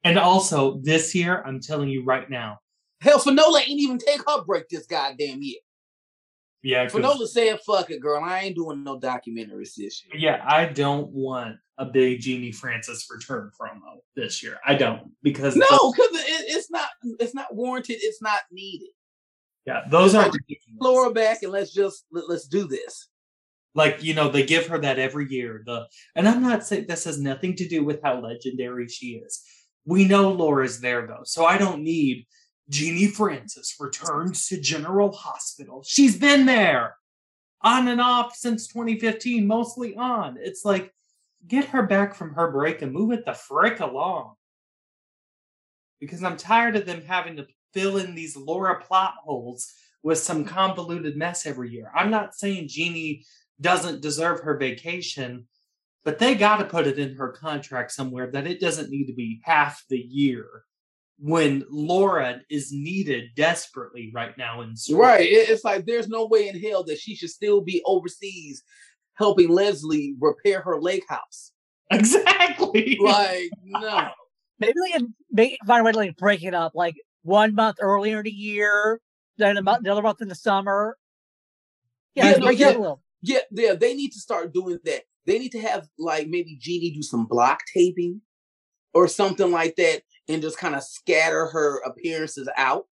And 0.03 0.17
also, 0.17 0.79
this 0.81 1.13
year, 1.15 1.43
I'm 1.45 1.59
telling 1.59 1.89
you 1.89 2.03
right 2.03 2.29
now. 2.29 2.59
Hell, 3.01 3.19
Finola 3.19 3.59
ain't 3.59 3.79
even 3.79 3.97
take 3.97 4.21
her 4.27 4.43
break 4.43 4.69
this 4.69 4.85
goddamn 4.85 5.41
year. 5.41 5.59
Yeah, 6.63 6.87
Finola 6.87 7.27
said, 7.27 7.59
fuck 7.65 7.91
it, 7.91 7.99
girl. 7.99 8.23
I 8.23 8.39
ain't 8.41 8.55
doing 8.55 8.83
no 8.83 8.97
documentaries 8.97 9.75
this 9.75 10.01
year. 10.05 10.15
yeah, 10.15 10.43
I 10.47 10.65
don't 10.65 11.09
want 11.09 11.57
a 11.77 11.85
big 11.85 12.21
Genie 12.21 12.53
Francis 12.53 13.05
return 13.13 13.51
promo 13.59 13.97
this 14.15 14.41
year. 14.41 14.59
I 14.65 14.75
don't 14.75 15.11
because 15.23 15.55
No, 15.57 15.65
because 15.91 16.09
it, 16.13 16.45
it's 16.55 16.71
not 16.71 16.87
it's 17.19 17.35
not 17.35 17.53
warranted. 17.53 17.97
It's 17.99 18.21
not 18.21 18.39
needed. 18.51 18.89
yeah, 19.65 19.81
those 19.89 20.15
are. 20.15 20.31
Laura 20.79 21.11
back 21.11 21.43
and 21.43 21.51
let's 21.51 21.73
just 21.73 22.05
let, 22.11 22.29
let's 22.29 22.47
do 22.47 22.65
this. 22.65 23.09
like 23.75 24.01
you 24.03 24.13
know 24.13 24.29
they 24.29 24.45
give 24.45 24.67
her 24.67 24.79
that 24.79 24.99
every 24.99 25.27
year. 25.29 25.63
The 25.65 25.87
and 26.15 26.27
I'm 26.29 26.41
not 26.41 26.65
saying 26.65 26.85
this 26.87 27.03
has 27.03 27.19
nothing 27.19 27.55
to 27.57 27.67
do 27.67 27.83
with 27.83 27.99
how 28.03 28.21
legendary 28.21 28.87
she 28.87 29.15
is. 29.25 29.41
We 29.85 30.05
know 30.05 30.31
Laura's 30.31 30.79
there 30.79 31.07
though, 31.07 31.23
so 31.25 31.43
I 31.45 31.57
don't 31.57 31.83
need 31.83 32.25
Genie 32.73 33.05
Francis 33.05 33.75
returns 33.79 34.47
to 34.47 34.59
General 34.59 35.11
Hospital. 35.11 35.83
She's 35.85 36.17
been 36.17 36.47
there 36.47 36.95
on 37.61 37.87
and 37.87 38.01
off 38.01 38.35
since 38.35 38.67
2015, 38.67 39.45
mostly 39.45 39.95
on. 39.95 40.37
It's 40.39 40.65
like 40.65 40.91
get 41.47 41.65
her 41.65 41.83
back 41.83 42.15
from 42.15 42.33
her 42.33 42.51
break 42.51 42.81
and 42.81 42.91
move 42.91 43.11
it 43.11 43.25
the 43.25 43.35
frick 43.35 43.79
along. 43.79 44.33
Because 45.99 46.23
I'm 46.23 46.35
tired 46.35 46.75
of 46.75 46.87
them 46.87 47.03
having 47.03 47.35
to 47.35 47.45
fill 47.75 47.97
in 47.97 48.15
these 48.15 48.35
Laura 48.35 48.81
plot 48.81 49.13
holes 49.23 49.71
with 50.01 50.17
some 50.17 50.43
convoluted 50.43 51.15
mess 51.15 51.45
every 51.45 51.69
year. 51.69 51.91
I'm 51.95 52.09
not 52.09 52.33
saying 52.33 52.69
Genie 52.69 53.23
doesn't 53.61 54.01
deserve 54.01 54.39
her 54.39 54.57
vacation, 54.57 55.47
but 56.03 56.17
they 56.17 56.33
got 56.33 56.57
to 56.57 56.65
put 56.65 56.87
it 56.87 56.97
in 56.97 57.17
her 57.17 57.29
contract 57.29 57.91
somewhere 57.91 58.31
that 58.31 58.47
it 58.47 58.59
doesn't 58.59 58.89
need 58.89 59.05
to 59.05 59.13
be 59.13 59.41
half 59.43 59.83
the 59.89 59.99
year 59.99 60.63
when 61.19 61.63
Laura 61.69 62.41
is 62.49 62.71
needed 62.71 63.29
desperately 63.35 64.11
right 64.13 64.37
now 64.37 64.61
in 64.61 64.75
story. 64.75 65.01
Right. 65.01 65.27
It's 65.29 65.63
like 65.63 65.85
there's 65.85 66.09
no 66.09 66.25
way 66.25 66.47
in 66.47 66.59
hell 66.59 66.83
that 66.85 66.99
she 66.99 67.15
should 67.15 67.29
still 67.29 67.61
be 67.61 67.81
overseas 67.85 68.63
helping 69.15 69.49
Leslie 69.49 70.15
repair 70.19 70.61
her 70.61 70.81
lake 70.81 71.05
house. 71.07 71.51
Exactly. 71.91 72.97
Like, 72.99 73.51
no. 73.63 74.09
Maybe 74.59 74.73
they 74.85 74.91
can 74.97 75.13
make 75.31 75.57
find 75.67 75.81
a 75.81 75.83
way 75.83 75.91
to 75.91 75.97
like 75.97 76.17
break 76.17 76.43
it 76.43 76.53
up, 76.55 76.71
like 76.73 76.95
one 77.21 77.53
month 77.53 77.77
earlier 77.81 78.19
in 78.19 78.23
the 78.23 78.31
year, 78.31 78.99
then 79.37 79.57
a 79.57 79.61
month, 79.61 79.85
another 79.85 80.01
month 80.01 80.21
in 80.21 80.27
the 80.27 80.33
summer. 80.35 80.97
Yeah, 82.15 82.31
Yeah, 82.31 82.37
no, 82.37 82.49
yeah. 82.49 82.67
up 82.69 82.75
a 82.75 82.79
little. 82.79 83.03
Yeah, 83.21 83.39
yeah, 83.51 83.73
they 83.73 83.93
need 83.93 84.11
to 84.13 84.19
start 84.19 84.53
doing 84.53 84.79
that. 84.85 85.03
They 85.27 85.37
need 85.37 85.51
to 85.51 85.61
have 85.61 85.87
like 85.99 86.27
maybe 86.27 86.57
Genie 86.59 86.91
do 86.91 87.03
some 87.03 87.25
block 87.25 87.59
taping 87.73 88.21
or 88.93 89.07
something 89.07 89.51
like 89.51 89.75
that 89.75 90.01
and 90.27 90.41
just 90.41 90.57
kind 90.57 90.75
of 90.75 90.83
scatter 90.83 91.47
her 91.47 91.81
appearances 91.83 92.49
out 92.57 92.87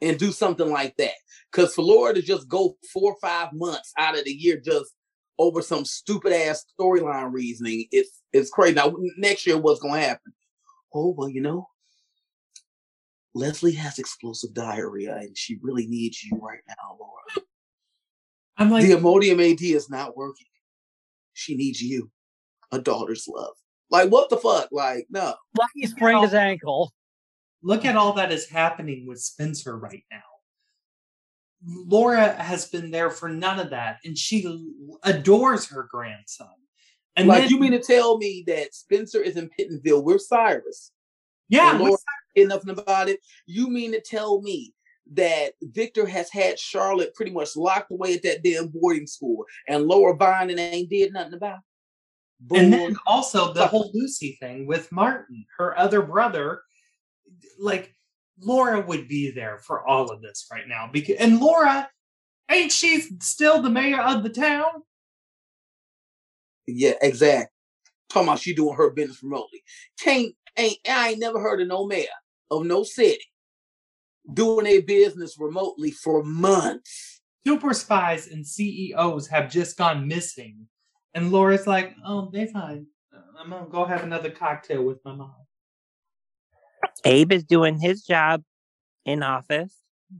and 0.00 0.18
do 0.18 0.32
something 0.32 0.70
like 0.70 0.96
that. 0.96 1.14
Because 1.50 1.74
for 1.74 1.82
Laura 1.82 2.14
to 2.14 2.22
just 2.22 2.48
go 2.48 2.76
four 2.92 3.12
or 3.12 3.16
five 3.20 3.52
months 3.52 3.92
out 3.98 4.18
of 4.18 4.24
the 4.24 4.32
year 4.32 4.60
just 4.62 4.92
over 5.38 5.62
some 5.62 5.84
stupid 5.84 6.32
ass 6.32 6.64
storyline 6.78 7.32
reasoning, 7.32 7.86
it's 7.92 8.22
it's 8.32 8.50
crazy. 8.50 8.74
Now 8.74 8.94
next 9.16 9.46
year, 9.46 9.58
what's 9.58 9.80
going 9.80 9.94
to 9.94 10.08
happen? 10.08 10.32
Oh 10.94 11.14
well, 11.16 11.28
you 11.28 11.40
know, 11.40 11.68
Leslie 13.34 13.72
has 13.72 13.98
explosive 13.98 14.54
diarrhea 14.54 15.16
and 15.16 15.36
she 15.36 15.58
really 15.62 15.86
needs 15.86 16.22
you 16.22 16.38
right 16.38 16.60
now, 16.68 16.96
Laura. 16.98 17.46
I'm 18.58 18.70
like, 18.70 18.84
the 18.84 18.92
Imodium 18.92 19.52
AD 19.52 19.62
is 19.62 19.88
not 19.88 20.16
working. 20.16 20.46
She 21.32 21.56
needs 21.56 21.80
you, 21.80 22.10
a 22.70 22.78
daughter's 22.78 23.26
love. 23.26 23.54
Like 23.92 24.10
what 24.10 24.30
the 24.30 24.38
fuck? 24.38 24.68
Like 24.72 25.06
no. 25.10 25.34
Lucky 25.56 25.86
sprained 25.86 26.24
his 26.24 26.34
ankle. 26.34 26.92
look 27.62 27.84
at 27.84 27.96
all 27.96 28.14
that 28.14 28.32
is 28.32 28.48
happening 28.48 29.06
with 29.06 29.20
Spencer 29.20 29.76
right 29.78 30.04
now. 30.10 30.22
Laura 31.64 32.32
has 32.42 32.66
been 32.68 32.90
there 32.90 33.10
for 33.10 33.28
none 33.28 33.60
of 33.60 33.70
that, 33.70 33.98
and 34.04 34.18
she 34.18 34.66
adores 35.04 35.68
her 35.68 35.86
grandson. 35.88 36.48
And 37.14 37.28
like 37.28 37.42
then- 37.42 37.50
you 37.50 37.60
mean 37.60 37.72
to 37.72 37.78
tell 37.80 38.18
me 38.18 38.42
that 38.48 38.74
Spencer 38.74 39.22
is 39.22 39.36
in 39.36 39.48
Pentonville? 39.56 40.02
We're 40.02 40.18
Cyrus. 40.18 40.90
yeah, 41.48 41.70
and 41.72 41.80
we- 41.80 41.86
Laura 41.86 41.98
did 42.34 42.48
nothing 42.48 42.70
about 42.70 43.08
it. 43.08 43.20
You 43.46 43.68
mean 43.68 43.92
to 43.92 44.00
tell 44.00 44.40
me 44.40 44.72
that 45.12 45.52
Victor 45.60 46.06
has 46.06 46.30
had 46.30 46.58
Charlotte 46.58 47.14
pretty 47.14 47.30
much 47.32 47.54
locked 47.56 47.92
away 47.92 48.14
at 48.14 48.22
that 48.22 48.42
damn 48.42 48.68
boarding 48.68 49.06
school, 49.06 49.44
and 49.68 49.84
Laura 49.86 50.16
Vine 50.16 50.50
and 50.50 50.58
ain't 50.58 50.88
did 50.88 51.12
nothing 51.12 51.34
about? 51.34 51.58
it? 51.58 51.64
And 52.50 52.72
then 52.72 52.96
also 53.06 53.52
the 53.52 53.66
whole 53.66 53.90
Lucy 53.94 54.36
thing 54.40 54.66
with 54.66 54.90
Martin, 54.92 55.44
her 55.58 55.78
other 55.78 56.02
brother. 56.02 56.62
Like 57.58 57.94
Laura 58.40 58.80
would 58.80 59.08
be 59.08 59.30
there 59.30 59.58
for 59.58 59.86
all 59.86 60.10
of 60.10 60.20
this 60.20 60.46
right 60.50 60.66
now 60.66 60.88
because, 60.92 61.16
and 61.16 61.40
Laura, 61.40 61.88
ain't 62.50 62.72
she 62.72 63.00
still 63.20 63.62
the 63.62 63.70
mayor 63.70 64.00
of 64.00 64.22
the 64.22 64.30
town? 64.30 64.82
Yeah, 66.66 66.94
exactly. 67.00 67.48
Talking 68.10 68.28
about 68.28 68.40
she 68.40 68.54
doing 68.54 68.76
her 68.76 68.90
business 68.90 69.22
remotely. 69.22 69.62
Can't 69.98 70.34
ain't 70.56 70.78
I 70.88 71.10
ain't 71.10 71.20
never 71.20 71.40
heard 71.40 71.60
of 71.60 71.68
no 71.68 71.86
mayor 71.86 72.06
of 72.50 72.66
no 72.66 72.82
city 72.82 73.24
doing 74.32 74.66
a 74.66 74.80
business 74.80 75.36
remotely 75.38 75.90
for 75.90 76.22
months. 76.22 77.20
super 77.44 77.74
spies 77.74 78.28
and 78.28 78.46
CEOs 78.46 79.26
have 79.26 79.50
just 79.50 79.76
gone 79.76 80.06
missing. 80.06 80.68
And 81.14 81.30
Laura's 81.30 81.66
like, 81.66 81.94
oh, 82.04 82.30
they're 82.32 82.46
fine. 82.46 82.86
I'm 83.38 83.50
gonna 83.50 83.68
go 83.68 83.84
have 83.84 84.04
another 84.04 84.30
cocktail 84.30 84.84
with 84.84 85.04
my 85.04 85.14
mom. 85.14 85.34
Abe 87.04 87.32
is 87.32 87.44
doing 87.44 87.78
his 87.78 88.02
job 88.02 88.42
in 89.04 89.22
office 89.22 89.74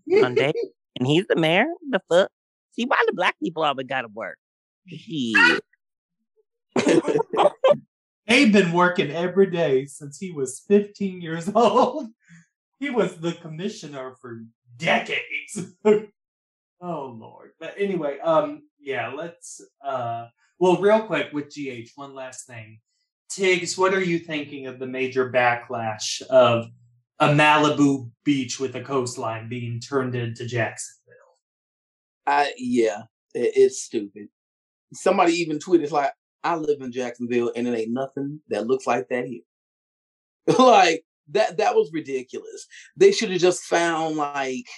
Monday, 0.07 0.53
and 0.99 1.07
he's 1.07 1.27
the 1.29 1.37
mayor. 1.37 1.67
The 1.89 2.01
fuck? 2.11 2.31
See 2.73 2.85
why 2.85 3.03
the 3.07 3.13
black 3.13 3.37
people 3.43 3.63
always 3.63 3.87
gotta 3.87 4.09
work? 4.09 4.39
Shit. 4.89 5.63
Abe 8.29 8.53
been 8.53 8.73
working 8.73 9.11
every 9.11 9.51
day 9.51 9.85
since 9.85 10.19
he 10.19 10.33
was 10.33 10.63
15 10.67 11.21
years 11.21 11.49
old. 11.55 12.09
He 12.81 12.91
was 12.91 13.17
the 13.17 13.33
commissioner 13.33 14.17
for 14.21 14.43
decades. 14.77 15.75
oh 16.81 17.17
Lord. 17.17 17.51
But 17.61 17.75
anyway, 17.79 18.19
um, 18.19 18.63
yeah, 18.81 19.13
let's 19.15 19.61
uh 19.85 20.27
well 20.63 20.77
real 20.77 21.03
quick 21.03 21.33
with 21.33 21.53
GH, 21.53 21.91
one 21.97 22.15
last 22.15 22.47
thing. 22.47 22.79
Tiggz, 23.33 23.77
what 23.77 23.93
are 23.95 24.03
you 24.03 24.21
thinking 24.21 24.69
of 24.69 24.79
the 24.79 24.87
major 24.87 25.29
backlash 25.29 26.23
of 26.31 26.67
a 27.19 27.31
Malibu 27.31 28.09
beach 28.25 28.61
with 28.61 28.77
a 28.77 28.81
coastline 28.81 29.49
being 29.49 29.81
turned 29.81 30.15
into 30.15 30.47
Jacksonville? 30.47 31.17
Yeah, 32.57 33.01
it, 33.35 33.53
it's 33.57 33.83
stupid. 33.83 34.29
Somebody 34.95 35.33
even 35.33 35.59
tweeted 35.59 35.83
it's 35.83 35.91
like, 35.91 36.13
I 36.45 36.55
live 36.55 36.81
in 36.81 36.93
Jacksonville 36.93 37.51
and 37.57 37.67
it 37.67 37.77
ain't 37.77 37.93
nothing 37.93 38.39
that 38.49 38.69
looks 38.69 38.87
like 38.87 39.09
that 39.09 39.27
here. 39.27 39.43
like 40.61 41.05
that 41.33 41.57
that 41.57 41.75
was 41.75 41.91
ridiculous. 41.93 42.69
They 42.97 43.11
should 43.11 43.33
have 43.33 43.41
just 43.41 43.65
found 43.65 44.15
like 44.15 44.69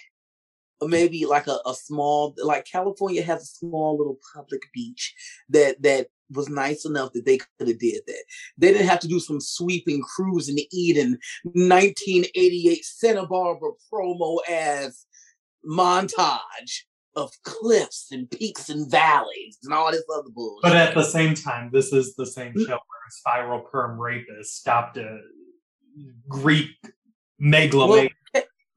maybe 0.89 1.27
like 1.27 1.47
a, 1.47 1.59
a 1.67 1.75
small 1.75 2.35
like 2.43 2.65
California 2.65 3.23
has 3.23 3.43
a 3.43 3.47
small 3.47 3.97
little 3.97 4.19
public 4.35 4.63
beach 4.73 5.15
that 5.49 5.83
that 5.83 6.09
was 6.31 6.49
nice 6.49 6.85
enough 6.85 7.13
that 7.13 7.27
they 7.27 7.39
could 7.39 7.69
have 7.69 7.79
did 7.79 8.03
that. 8.07 8.25
They 8.59 8.73
didn't 8.73 8.89
have 8.89 9.01
to 9.01 9.09
do 9.09 9.21
some 9.21 9.41
sweeping 9.41 10.03
cruise 10.03 10.49
in 10.49 10.57
Eden 10.73 11.19
1988 11.45 12.85
Santa 12.85 13.27
Barbara 13.27 13.71
promo 13.93 14.39
as 14.51 15.07
montage 15.69 16.85
of 17.17 17.31
cliffs 17.45 18.09
and 18.11 18.31
peaks 18.31 18.69
and 18.69 18.91
valleys 18.91 19.59
and 19.63 19.73
all 19.73 19.91
this 19.91 20.03
other 20.13 20.31
bullshit. 20.35 20.63
But 20.63 20.77
at 20.77 20.95
the 20.95 21.05
same 21.05 21.35
time, 21.35 21.71
this 21.73 21.93
is 21.93 22.15
the 22.17 22.27
same 22.27 22.53
mm. 22.55 22.67
show 22.67 22.73
where 22.73 22.77
a 22.77 23.11
spiral 23.11 23.61
perm 23.61 24.01
rapist 24.01 24.57
stopped 24.57 24.97
a 24.97 25.21
Greek 26.29 26.71
megalomaniac. 27.39 28.13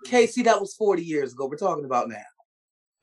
Casey, 0.08 0.44
that 0.44 0.60
was 0.60 0.74
40 0.76 1.04
years 1.04 1.34
ago. 1.34 1.48
We're 1.48 1.58
talking 1.58 1.86
about 1.86 2.10
now. 2.10 2.24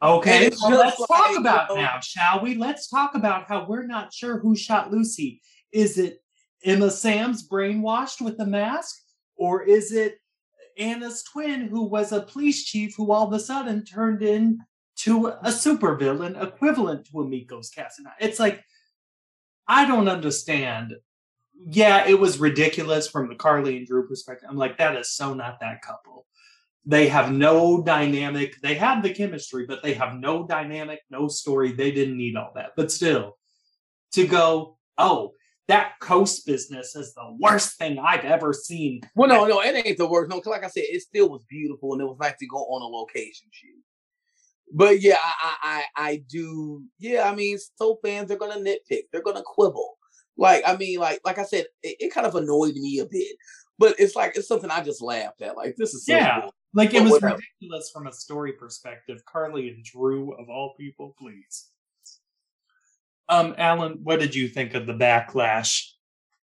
Okay, 0.03 0.51
well, 0.61 0.79
let's 0.79 0.99
like, 1.01 1.09
talk 1.09 1.39
about 1.39 1.71
you 1.71 1.77
know- 1.77 1.83
now, 1.83 2.01
shall 2.01 2.43
we? 2.43 2.57
Let's 2.57 2.89
talk 2.89 3.15
about 3.15 3.45
how 3.49 3.67
we're 3.67 3.87
not 3.87 4.13
sure 4.13 4.39
who 4.39 4.55
shot 4.55 4.91
Lucy. 4.91 5.41
Is 5.73 5.97
it 5.99 6.19
Emma 6.63 6.91
Sam's 6.91 7.49
brainwashed 7.49 8.21
with 8.21 8.37
the 8.37 8.47
mask, 8.47 8.97
or 9.37 9.63
is 9.63 9.93
it 9.93 10.19
Anna's 10.79 11.23
twin 11.23 11.69
who 11.69 11.85
was 11.85 12.13
a 12.13 12.21
police 12.21 12.65
chief 12.65 12.95
who 12.97 13.13
all 13.13 13.27
of 13.27 13.33
a 13.33 13.41
sudden 13.41 13.85
turned 13.85 14.23
into 14.23 15.29
a 15.29 15.49
supervillain 15.49 16.43
equivalent 16.43 17.07
to 17.07 17.13
Amiko's 17.13 17.71
Casanova? 17.71 18.17
It's 18.21 18.39
like 18.39 18.63
I 19.67 19.87
don't 19.87 20.09
understand. 20.09 20.97
Yeah, 21.67 22.07
it 22.07 22.19
was 22.19 22.39
ridiculous 22.39 23.09
from 23.09 23.29
the 23.29 23.37
Carly 23.37 23.79
and 23.79 23.87
Drew 23.87 24.07
perspective. 24.07 24.49
I'm 24.51 24.57
like, 24.57 24.77
that 24.79 24.97
is 24.97 25.11
so 25.13 25.33
not 25.33 25.61
that 25.61 25.81
couple. 25.83 26.27
They 26.87 27.09
have 27.09 27.33
no 27.33 27.83
dynamic. 27.83 28.61
They 28.61 28.75
have 28.75 29.03
the 29.03 29.15
chemistry, 29.15 29.65
but 29.67 29.83
they 29.83 29.95
have 29.95 30.17
no 30.17 30.47
dynamic, 30.47 31.01
no 31.11 31.29
story. 31.29 31.73
They 31.73 31.91
didn't 31.93 32.19
need 32.19 32.37
all 32.37 32.53
that. 32.57 32.73
But 32.77 32.93
still, 32.93 33.39
to 34.13 34.27
go, 34.27 34.77
oh, 34.99 35.33
that 35.69 35.95
coast 36.01 36.47
business 36.47 36.95
is 36.95 37.15
the 37.15 37.37
worst 37.41 37.79
thing 37.79 37.99
I've 37.99 38.25
ever 38.25 38.53
seen. 38.53 39.01
Well, 39.15 39.29
no, 39.29 39.47
no, 39.47 39.63
it 39.63 39.87
ain't 39.87 39.97
the 39.97 40.07
worst. 40.07 40.31
No, 40.31 40.43
like 40.45 40.63
I 40.65 40.69
said, 40.69 40.85
it 40.87 41.01
still 41.01 41.31
was 41.31 41.43
beautiful 41.49 41.95
and 41.95 42.03
it 42.03 42.05
was 42.05 42.19
nice 42.21 42.37
to 42.39 42.47
go 42.47 42.59
on 42.59 42.83
a 42.83 42.87
location 42.87 43.49
shoot. 43.51 43.83
But 44.73 45.01
yeah, 45.01 45.17
I, 45.23 45.33
I, 45.43 45.57
I, 45.63 46.09
I 46.11 46.25
do. 46.29 46.83
Yeah, 46.99 47.31
I 47.31 47.35
mean, 47.35 47.59
soap 47.77 48.01
fans 48.05 48.31
are 48.31 48.37
gonna 48.37 48.61
nitpick. 48.61 49.05
They're 49.13 49.23
gonna 49.23 49.43
quibble. 49.45 49.97
Like, 50.37 50.65
I 50.67 50.77
mean, 50.77 50.99
like, 50.99 51.21
like 51.25 51.39
I 51.39 51.45
said, 51.45 51.67
it, 51.83 51.97
it 52.01 52.13
kind 52.13 52.27
of 52.27 52.35
annoyed 52.35 52.75
me 52.75 52.99
a 52.99 53.07
bit. 53.07 53.37
But 53.79 53.99
it's 53.99 54.17
like 54.17 54.37
it's 54.37 54.49
something 54.49 54.71
I 54.71 54.83
just 54.83 55.03
laughed 55.03 55.43
at. 55.43 55.57
Like, 55.57 55.77
this 55.77 55.95
is 55.95 56.05
so 56.05 56.15
Yeah. 56.15 56.41
cool. 56.43 56.55
Like 56.75 56.93
it 56.93 57.03
was 57.03 57.13
whatever. 57.13 57.39
ridiculous 57.61 57.91
from 57.91 58.09
a 58.09 58.13
story 58.13 58.53
perspective. 58.53 59.25
Carly 59.25 59.69
and 59.69 59.85
Drew, 59.85 60.33
of 60.33 60.49
all 60.49 60.75
people, 60.79 61.15
please. 61.19 61.71
Um, 63.29 63.55
Alan, 63.57 64.01
what 64.03 64.19
did 64.21 64.35
you 64.35 64.49
think 64.49 64.75
of 64.75 64.87
the 64.87 64.93
backlash 64.93 65.93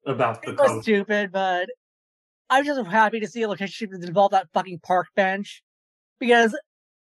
about 0.07 0.43
the 0.43 0.53
It 0.53 0.59
was 0.59 0.71
coast? 0.71 0.83
stupid, 0.83 1.31
but 1.33 1.69
I 2.49 2.59
was 2.61 2.67
just 2.67 2.89
happy 2.89 3.21
to 3.21 3.27
see 3.27 3.43
a 3.43 3.49
location 3.49 3.91
that 3.91 4.03
involved 4.03 4.33
that 4.33 4.49
fucking 4.53 4.81
park 4.81 5.09
bench. 5.15 5.63
Because 6.19 6.59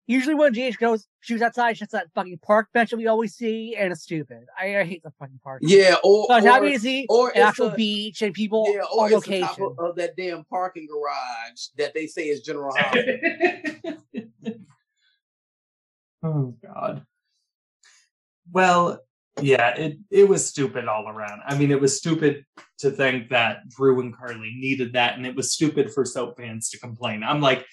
usually 0.07 0.35
when 0.35 0.53
GH 0.53 0.77
goes 0.79 1.07
shoots 1.21 1.41
outside, 1.41 1.71
it's 1.71 1.79
just 1.79 1.91
that 1.91 2.07
fucking 2.13 2.39
park 2.39 2.67
bench 2.73 2.91
that 2.91 2.97
we 2.97 3.07
always 3.07 3.35
see, 3.35 3.75
and 3.75 3.91
it's 3.91 4.03
stupid. 4.03 4.45
I, 4.59 4.79
I 4.79 4.83
hate 4.83 5.03
the 5.03 5.11
fucking 5.19 5.39
park. 5.43 5.61
Yeah, 5.63 5.95
or 6.03 6.25
So 6.27 6.33
I 6.33 6.35
was 6.37 6.45
or, 6.45 6.47
happy 6.49 6.71
to 6.73 6.79
see 6.79 7.05
or 7.09 7.29
an 7.35 7.41
actual 7.41 7.67
a- 7.69 7.75
beach 7.75 8.21
and 8.21 8.33
people 8.33 8.65
yeah, 8.73 8.81
or 8.93 9.05
on 9.05 9.13
it's 9.13 9.25
the 9.25 9.39
top 9.41 9.57
location. 9.57 9.75
of, 9.79 9.89
of 9.91 9.95
that 9.97 10.15
damn 10.15 10.43
parking 10.45 10.87
garage 10.87 11.67
that 11.77 11.93
they 11.93 12.07
say 12.07 12.27
is 12.29 12.41
General 12.41 12.73
Hospital. 12.77 13.95
oh 16.23 16.55
God. 16.63 17.05
Well, 18.51 18.99
yeah, 19.41 19.75
it 19.75 19.97
it 20.11 20.29
was 20.29 20.45
stupid 20.45 20.87
all 20.87 21.09
around. 21.09 21.41
I 21.45 21.57
mean, 21.57 21.71
it 21.71 21.81
was 21.81 21.97
stupid 21.97 22.45
to 22.79 22.91
think 22.91 23.29
that 23.29 23.67
Drew 23.69 23.99
and 23.99 24.15
Carly 24.15 24.53
needed 24.57 24.93
that, 24.93 25.17
and 25.17 25.25
it 25.25 25.35
was 25.35 25.51
stupid 25.51 25.91
for 25.91 26.05
soap 26.05 26.37
fans 26.37 26.69
to 26.69 26.79
complain. 26.79 27.23
I'm 27.23 27.41
like, 27.41 27.65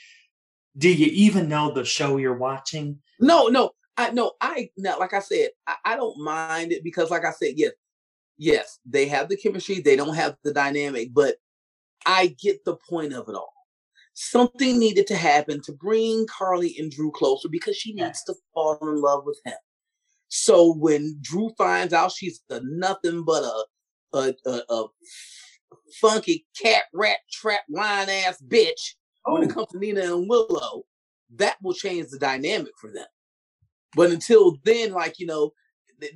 do 0.77 0.89
you 0.93 1.07
even 1.07 1.49
know 1.49 1.73
the 1.73 1.85
show 1.85 2.16
you're 2.16 2.36
watching? 2.36 2.99
No, 3.20 3.49
no, 3.49 3.73
I 3.97 4.11
no, 4.11 4.32
I 4.40 4.70
no, 4.77 4.99
like 4.99 5.12
I 5.12 5.20
said, 5.20 5.51
I, 5.66 5.77
I 5.85 5.97
don't 5.97 6.23
mind 6.23 6.73
it 6.73 6.85
because, 6.85 7.11
like 7.11 7.24
I 7.24 7.32
said, 7.32 7.55
yes, 7.57 7.73
yes, 8.39 8.78
they 8.86 9.07
have 9.09 9.28
the 9.28 9.36
chemistry, 9.36 9.81
they 9.81 9.97
don't 9.97 10.15
have 10.15 10.36
the 10.44 10.53
dynamic, 10.53 11.11
but 11.12 11.36
I 12.07 12.35
get 12.40 12.65
the 12.65 12.77
point 12.77 13.12
of 13.12 13.28
it 13.28 13.35
all. 13.35 13.53
Something 14.15 14.78
needed 14.78 15.07
to 15.07 15.16
happen 15.16 15.62
to 15.62 15.73
bring 15.73 16.27
Carly 16.27 16.77
and 16.78 16.90
Drew 16.90 17.11
closer 17.11 17.49
because 17.49 17.77
she 17.77 17.94
needs 17.94 18.23
to 18.24 18.35
fall 18.53 18.78
in 18.82 19.01
love 19.01 19.24
with 19.24 19.40
him. 19.44 19.55
So 20.28 20.74
when 20.74 21.19
Drew 21.20 21.51
finds 21.57 21.93
out 21.93 22.12
she's 22.12 22.43
nothing 22.51 23.24
but 23.24 23.43
a 23.43 23.65
a, 24.15 24.35
a, 24.47 24.62
a 24.69 24.85
funky 26.01 26.47
cat 26.61 26.85
rat 26.93 27.19
trap 27.31 27.61
line 27.70 28.09
ass 28.09 28.43
bitch 28.47 28.94
oh. 29.27 29.35
when 29.35 29.43
it 29.43 29.53
comes 29.53 29.69
to 29.69 29.78
Nina 29.78 30.01
and 30.01 30.28
Willow, 30.28 30.85
that 31.36 31.57
will 31.62 31.74
change 31.74 32.09
the 32.09 32.19
dynamic 32.19 32.73
for 32.81 32.90
them. 32.90 33.07
But 33.94 34.11
until 34.11 34.59
then, 34.65 34.93
like 34.93 35.19
you 35.19 35.27
know, 35.27 35.53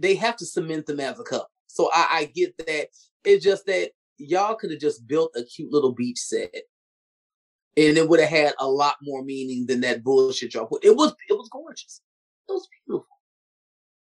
they 0.00 0.14
have 0.16 0.36
to 0.36 0.46
cement 0.46 0.86
them 0.86 1.00
as 1.00 1.18
a 1.18 1.24
couple. 1.24 1.50
So 1.66 1.90
I, 1.92 2.06
I 2.10 2.24
get 2.34 2.56
that. 2.58 2.88
It's 3.24 3.44
just 3.44 3.66
that 3.66 3.90
y'all 4.18 4.54
could 4.54 4.70
have 4.70 4.80
just 4.80 5.06
built 5.06 5.32
a 5.36 5.44
cute 5.44 5.72
little 5.72 5.92
beach 5.92 6.18
set, 6.18 6.54
and 7.76 7.98
it 7.98 8.08
would 8.08 8.20
have 8.20 8.28
had 8.28 8.54
a 8.58 8.66
lot 8.66 8.96
more 9.02 9.22
meaning 9.22 9.66
than 9.66 9.80
that 9.82 10.02
bullshit 10.02 10.54
y'all 10.54 10.66
put. 10.66 10.84
It 10.84 10.96
was 10.96 11.14
it 11.28 11.34
was 11.34 11.48
gorgeous. 11.50 12.00
It 12.48 12.52
was 12.52 12.68
beautiful. 12.86 13.06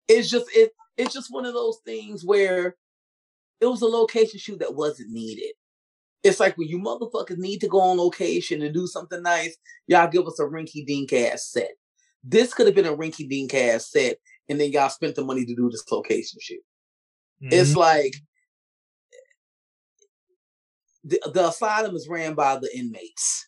It's 0.07 0.29
just 0.29 0.45
it 0.55 0.71
it's 0.97 1.13
just 1.13 1.33
one 1.33 1.45
of 1.45 1.53
those 1.53 1.79
things 1.85 2.23
where 2.25 2.75
it 3.59 3.65
was 3.65 3.81
a 3.81 3.87
location 3.87 4.39
shoot 4.39 4.59
that 4.59 4.75
wasn't 4.75 5.11
needed. 5.11 5.53
It's 6.27 6.39
like 6.39 6.57
when 6.57 6.67
you 6.67 6.79
motherfuckers 6.79 7.37
need 7.37 7.59
to 7.61 7.67
go 7.67 7.79
on 7.79 7.97
location 7.97 8.61
and 8.61 8.73
do 8.73 8.85
something 8.85 9.21
nice, 9.21 9.55
y'all 9.87 10.09
give 10.09 10.27
us 10.27 10.39
a 10.39 10.43
rinky 10.43 10.85
dink 10.85 11.13
ass 11.13 11.47
set. 11.51 11.71
This 12.23 12.53
could 12.53 12.65
have 12.65 12.75
been 12.75 12.85
a 12.85 12.95
rinky 12.95 13.29
dink 13.29 13.53
ass 13.53 13.89
set, 13.89 14.17
and 14.49 14.59
then 14.59 14.71
y'all 14.71 14.89
spent 14.89 15.15
the 15.15 15.23
money 15.23 15.45
to 15.45 15.55
do 15.55 15.69
this 15.69 15.85
location 15.91 16.39
shit. 16.41 16.59
Mm-hmm. 17.41 17.53
It's 17.53 17.75
like 17.75 18.15
the, 21.03 21.21
the 21.33 21.47
asylum 21.47 21.95
is 21.95 22.07
ran 22.09 22.33
by 22.33 22.57
the 22.57 22.69
inmates 22.77 23.47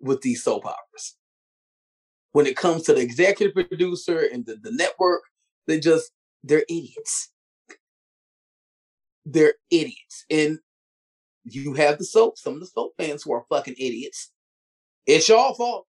with 0.00 0.20
these 0.20 0.44
soap 0.44 0.66
operas. 0.66 1.16
When 2.32 2.46
it 2.46 2.56
comes 2.56 2.82
to 2.84 2.94
the 2.94 3.00
executive 3.00 3.54
producer 3.54 4.28
and 4.32 4.44
the, 4.46 4.56
the 4.62 4.72
network, 4.72 5.22
they 5.66 5.80
just 5.80 6.12
they're 6.44 6.64
idiots. 6.68 7.30
They're 9.24 9.54
idiots. 9.70 10.26
And 10.30 10.58
you 11.44 11.74
have 11.74 11.98
the 11.98 12.04
soap, 12.04 12.38
some 12.38 12.54
of 12.54 12.60
the 12.60 12.66
soap 12.66 12.94
fans 12.98 13.22
who 13.22 13.32
are 13.32 13.44
fucking 13.48 13.74
idiots. 13.78 14.32
It's 15.06 15.28
y'all 15.28 15.54
fault. 15.54 15.86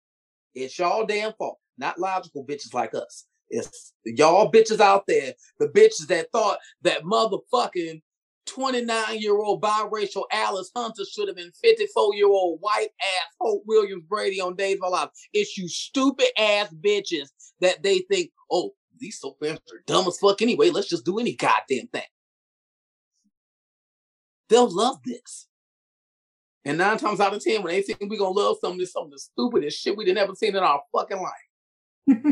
It's 0.55 0.79
y'all 0.79 1.07
damn 1.07 1.33
fault. 1.35 1.59
Not 1.79 1.99
logical 1.99 2.45
bitches 2.45 2.75
like 2.75 2.95
us. 2.95 3.27
It's 3.51 3.95
y'all 4.05 4.53
bitches 4.53 4.81
out 4.81 5.05
there, 5.07 5.33
the 5.59 5.69
bitches 5.69 6.07
that 6.09 6.31
thought 6.33 6.59
that 6.83 7.05
motherfucking 7.05 8.03
29 8.47 9.21
year 9.21 9.37
old 9.39 9.63
biracial 9.63 10.25
Alice 10.33 10.71
Hunter 10.75 11.05
should 11.05 11.29
have 11.29 11.37
been 11.37 11.53
54 11.63 12.15
year 12.15 12.27
old 12.27 12.59
white 12.61 12.89
ass 13.01 13.35
Hope 13.41 13.63
Williams 13.67 14.05
Brady 14.09 14.41
on 14.41 14.57
Days 14.57 14.77
of 14.77 14.85
Our 14.85 14.91
Lives. 14.91 15.29
It's 15.33 15.57
you 15.57 15.69
stupid 15.69 16.29
ass 16.39 16.75
bitches 16.75 17.29
that 17.61 17.83
they 17.83 18.01
think, 18.11 18.31
oh, 18.51 18.75
these 18.99 19.19
soap 19.21 19.39
fans 19.41 19.61
are 19.73 19.83
dumb 19.87 20.09
as 20.09 20.19
fuck 20.19 20.43
anyway. 20.43 20.71
Let's 20.71 20.89
just 20.89 21.05
do 21.05 21.19
any 21.19 21.35
goddamn 21.35 21.89
thing. 21.89 22.03
They'll 24.49 24.71
love 24.71 24.99
this. 25.05 25.47
And 26.65 26.79
nine 26.79 26.99
times 26.99 27.21
out 27.21 27.35
of 27.35 27.43
ten, 27.43 27.63
when 27.63 27.73
they 27.73 27.83
think 27.83 28.01
we're 28.03 28.19
gonna 28.19 28.31
love 28.31 28.57
something, 28.61 28.81
it's 28.81 28.93
something 28.93 29.13
the 29.13 29.19
stupidest 29.19 29.81
shit 29.81 29.97
we've 29.97 30.13
never 30.15 30.35
seen 30.35 30.57
in 30.57 30.63
our 30.63 30.83
fucking 30.93 31.23
life. 31.23 31.33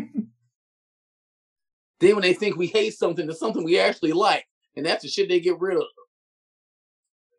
then 2.01 2.15
when 2.15 2.23
they 2.23 2.35
think 2.35 2.57
we 2.57 2.67
hate 2.67 2.95
something, 2.95 3.29
it's 3.29 3.41
something 3.41 3.65
we 3.65 3.79
actually 3.79 4.13
like. 4.13 4.47
And 4.77 4.85
that's 4.85 5.03
the 5.03 5.09
shit 5.09 5.29
they 5.29 5.41
get 5.41 5.59
rid 5.59 5.79
of. 5.79 5.85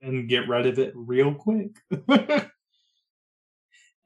And 0.02 0.28
get 0.30 0.48
rid 0.48 0.66
of 0.66 0.80
it 0.80 0.94
real 0.96 1.34
quick. 1.34 1.72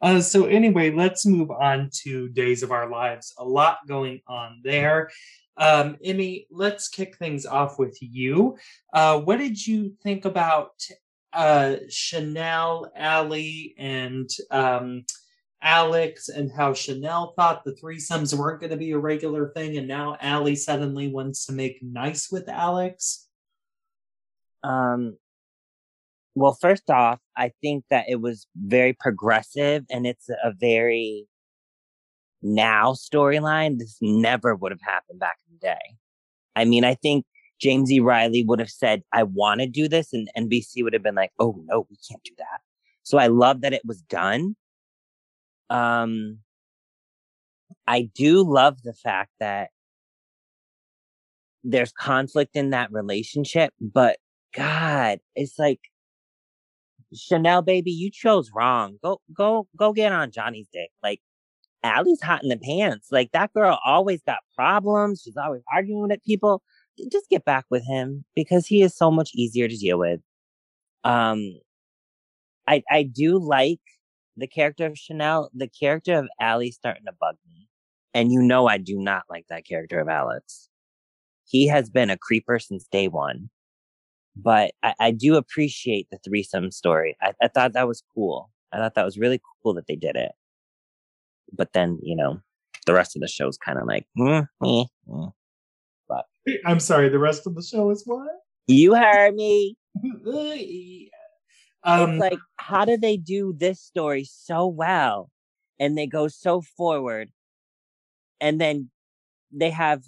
Uh, 0.01 0.19
so 0.19 0.45
anyway, 0.45 0.91
let's 0.91 1.25
move 1.25 1.51
on 1.51 1.89
to 2.03 2.29
Days 2.29 2.63
of 2.63 2.71
Our 2.71 2.89
Lives. 2.89 3.33
A 3.37 3.45
lot 3.45 3.77
going 3.87 4.21
on 4.27 4.61
there. 4.63 5.11
Um, 5.57 5.97
Emmy, 6.03 6.47
let's 6.49 6.87
kick 6.87 7.17
things 7.17 7.45
off 7.45 7.77
with 7.77 7.97
you. 8.01 8.57
Uh, 8.93 9.19
what 9.19 9.37
did 9.37 9.65
you 9.65 9.93
think 10.01 10.25
about 10.25 10.71
uh, 11.33 11.75
Chanel, 11.89 12.91
Allie, 12.95 13.75
and 13.77 14.29
um, 14.49 15.05
Alex, 15.61 16.29
and 16.29 16.51
how 16.51 16.73
Chanel 16.73 17.33
thought 17.35 17.63
the 17.63 17.75
threesomes 17.75 18.37
weren't 18.37 18.59
going 18.59 18.71
to 18.71 18.77
be 18.77 18.91
a 18.91 18.97
regular 18.97 19.49
thing, 19.49 19.77
and 19.77 19.87
now 19.87 20.17
Allie 20.19 20.55
suddenly 20.55 21.07
wants 21.07 21.45
to 21.45 21.53
make 21.53 21.77
nice 21.83 22.31
with 22.31 22.49
Alex? 22.49 23.27
Um, 24.63 25.17
well, 26.33 26.57
first 26.59 26.89
off, 26.89 27.19
I 27.41 27.51
think 27.59 27.85
that 27.89 28.05
it 28.07 28.21
was 28.21 28.45
very 28.55 28.93
progressive 28.93 29.83
and 29.89 30.05
it's 30.05 30.29
a 30.29 30.53
very 30.59 31.25
now 32.43 32.93
storyline. 32.93 33.79
This 33.79 33.97
never 33.99 34.53
would 34.53 34.71
have 34.71 34.81
happened 34.83 35.19
back 35.19 35.37
in 35.47 35.55
the 35.55 35.59
day. 35.59 35.95
I 36.55 36.65
mean, 36.65 36.85
I 36.85 36.93
think 36.93 37.25
James 37.59 37.91
E. 37.91 37.99
Reilly 37.99 38.45
would 38.45 38.59
have 38.59 38.69
said, 38.69 39.01
I 39.11 39.23
want 39.23 39.61
to 39.61 39.65
do 39.65 39.87
this. 39.87 40.13
And 40.13 40.29
NBC 40.37 40.83
would 40.83 40.93
have 40.93 41.01
been 41.01 41.15
like, 41.15 41.31
oh, 41.39 41.55
no, 41.65 41.87
we 41.89 41.97
can't 42.07 42.23
do 42.23 42.33
that. 42.37 42.59
So 43.01 43.17
I 43.17 43.25
love 43.25 43.61
that 43.61 43.73
it 43.73 43.81
was 43.85 44.03
done. 44.03 44.55
Um, 45.71 46.41
I 47.87 48.03
do 48.13 48.47
love 48.47 48.83
the 48.83 48.93
fact 48.93 49.31
that 49.39 49.69
there's 51.63 51.91
conflict 51.91 52.55
in 52.55 52.69
that 52.69 52.91
relationship, 52.91 53.73
but 53.81 54.17
God, 54.53 55.19
it's 55.35 55.57
like 55.57 55.79
Chanel, 57.13 57.61
baby, 57.61 57.91
you 57.91 58.09
chose 58.11 58.51
wrong. 58.53 58.97
Go, 59.03 59.21
go, 59.33 59.67
go 59.75 59.93
get 59.93 60.11
on 60.11 60.31
Johnny's 60.31 60.67
dick. 60.71 60.89
Like, 61.03 61.19
Allie's 61.83 62.21
hot 62.21 62.43
in 62.43 62.49
the 62.49 62.57
pants. 62.57 63.07
Like, 63.11 63.31
that 63.31 63.53
girl 63.53 63.79
always 63.85 64.21
got 64.23 64.39
problems. 64.55 65.21
She's 65.23 65.37
always 65.37 65.61
arguing 65.71 66.07
with 66.07 66.23
people. 66.23 66.61
Just 67.11 67.29
get 67.29 67.45
back 67.45 67.65
with 67.69 67.85
him 67.85 68.23
because 68.35 68.67
he 68.67 68.81
is 68.81 68.95
so 68.95 69.09
much 69.11 69.31
easier 69.33 69.67
to 69.67 69.77
deal 69.77 69.97
with. 69.97 70.21
Um, 71.03 71.53
I, 72.67 72.83
I 72.89 73.03
do 73.03 73.39
like 73.39 73.79
the 74.37 74.47
character 74.47 74.85
of 74.85 74.97
Chanel. 74.97 75.49
The 75.53 75.67
character 75.67 76.17
of 76.17 76.27
Allie 76.39 76.71
starting 76.71 77.05
to 77.05 77.13
bug 77.19 77.35
me. 77.47 77.67
And 78.13 78.31
you 78.31 78.41
know, 78.41 78.67
I 78.67 78.77
do 78.77 78.99
not 78.99 79.23
like 79.29 79.45
that 79.49 79.65
character 79.65 79.99
of 79.99 80.07
Alex. 80.07 80.69
He 81.47 81.67
has 81.67 81.89
been 81.89 82.09
a 82.09 82.17
creeper 82.17 82.59
since 82.59 82.85
day 82.87 83.07
one 83.07 83.49
but 84.35 84.71
I, 84.83 84.93
I 84.99 85.11
do 85.11 85.35
appreciate 85.35 86.07
the 86.11 86.19
threesome 86.23 86.71
story. 86.71 87.17
I, 87.21 87.33
I 87.41 87.47
thought 87.47 87.73
that 87.73 87.87
was 87.87 88.03
cool. 88.13 88.49
I 88.71 88.77
thought 88.77 88.95
that 88.95 89.05
was 89.05 89.17
really 89.17 89.41
cool 89.63 89.73
that 89.75 89.87
they 89.87 89.95
did 89.95 90.15
it. 90.15 90.31
But 91.51 91.73
then, 91.73 91.99
you 92.01 92.15
know, 92.15 92.39
the 92.85 92.93
rest 92.93 93.15
of 93.15 93.21
the 93.21 93.27
show 93.27 93.47
is 93.47 93.57
kind 93.57 93.77
of 93.77 93.85
like, 93.85 94.05
mm, 94.17 94.47
mm, 94.63 94.85
mm. 95.07 95.33
but 96.07 96.25
I'm 96.65 96.79
sorry, 96.79 97.09
the 97.09 97.19
rest 97.19 97.45
of 97.45 97.55
the 97.55 97.63
show 97.63 97.89
is 97.91 98.03
what? 98.05 98.29
You 98.67 98.95
heard 98.95 99.35
me. 99.35 99.75
um, 101.83 102.11
it's 102.11 102.19
like, 102.19 102.39
how 102.55 102.85
do 102.85 102.97
they 102.97 103.17
do 103.17 103.53
this 103.57 103.81
story 103.81 104.23
so 104.23 104.67
well? 104.67 105.29
And 105.79 105.97
they 105.97 106.07
go 106.07 106.27
so 106.27 106.61
forward. 106.61 107.29
And 108.39 108.61
then 108.61 108.89
they 109.51 109.71
have 109.71 110.03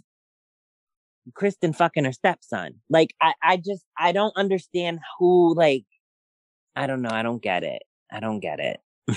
Kristen 1.36 1.74
fucking 1.74 2.06
her 2.06 2.12
stepson. 2.12 2.76
Like, 2.90 3.14
I, 3.22 3.34
I 3.44 3.58
just, 3.58 3.84
I 3.98 4.12
don't 4.12 4.36
understand 4.36 5.00
who, 5.20 5.56
like, 5.56 5.86
I 6.76 6.88
don't 6.88 7.02
know. 7.02 7.12
I 7.12 7.24
don't 7.24 7.42
get 7.42 7.64
it. 7.64 7.84
I 8.12 8.20
don't 8.20 8.40
get 8.40 8.60
it. 8.60 8.80
I 9.10 9.16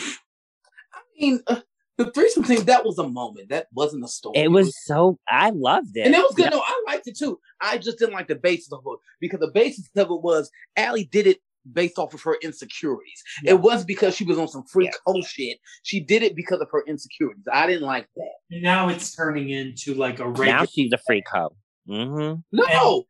mean, 1.19 1.41
uh, 1.47 1.61
the 1.99 2.11
threesome 2.11 2.45
thing, 2.45 2.65
that 2.65 2.85
was 2.85 2.99
a 2.99 3.09
moment. 3.09 3.49
That 3.49 3.69
wasn't 3.73 4.05
a 4.05 4.09
story. 4.09 4.39
It 4.39 4.51
was, 4.51 4.73
so, 4.85 5.19
I 5.28 5.51
loved 5.51 5.97
it. 5.97 6.07
And 6.07 6.15
it 6.15 6.19
was 6.19 6.35
good. 6.35 6.45
Yeah. 6.45 6.51
No, 6.51 6.61
I 6.61 6.83
liked 6.87 7.07
it 7.07 7.16
too. 7.19 7.39
I 7.61 7.78
just 7.78 7.99
didn't 7.99 8.15
like 8.15 8.28
the 8.28 8.35
basis 8.35 8.73
of 8.73 8.81
it 8.85 8.99
because 9.20 9.41
the 9.41 9.51
basis 9.53 9.89
of 9.97 10.11
it 10.11 10.23
was 10.23 10.51
Allie 10.77 11.09
did 11.11 11.27
it 11.27 11.39
based 11.73 11.99
off 11.99 12.15
of 12.15 12.23
her 12.23 12.37
insecurities. 12.43 13.23
Yeah. 13.43 13.53
It 13.53 13.61
was 13.61 13.85
because 13.85 14.15
she 14.15 14.24
was 14.24 14.39
on 14.39 14.49
some 14.49 14.65
freak 14.65 14.91
yeah. 14.93 14.99
hoe 15.07 15.23
shit. 15.23 15.59
She 15.83 16.01
did 16.01 16.23
it 16.23 16.37
because 16.37 16.61
of 16.61 16.69
her 16.70 16.85
insecurities. 16.87 17.45
I 17.53 17.66
didn't 17.66 17.87
like 17.87 18.09
that. 18.16 18.33
now 18.51 18.89
it's 18.89 19.15
turning 19.15 19.51
into 19.51 19.95
like 19.95 20.20
a 20.20 20.28
regular. 20.28 20.47
Now 20.47 20.65
she's 20.65 20.93
a 20.93 20.99
freak 21.07 21.24
hoe. 21.33 21.57
Mm-hmm. 21.89 22.41
No, 22.53 23.05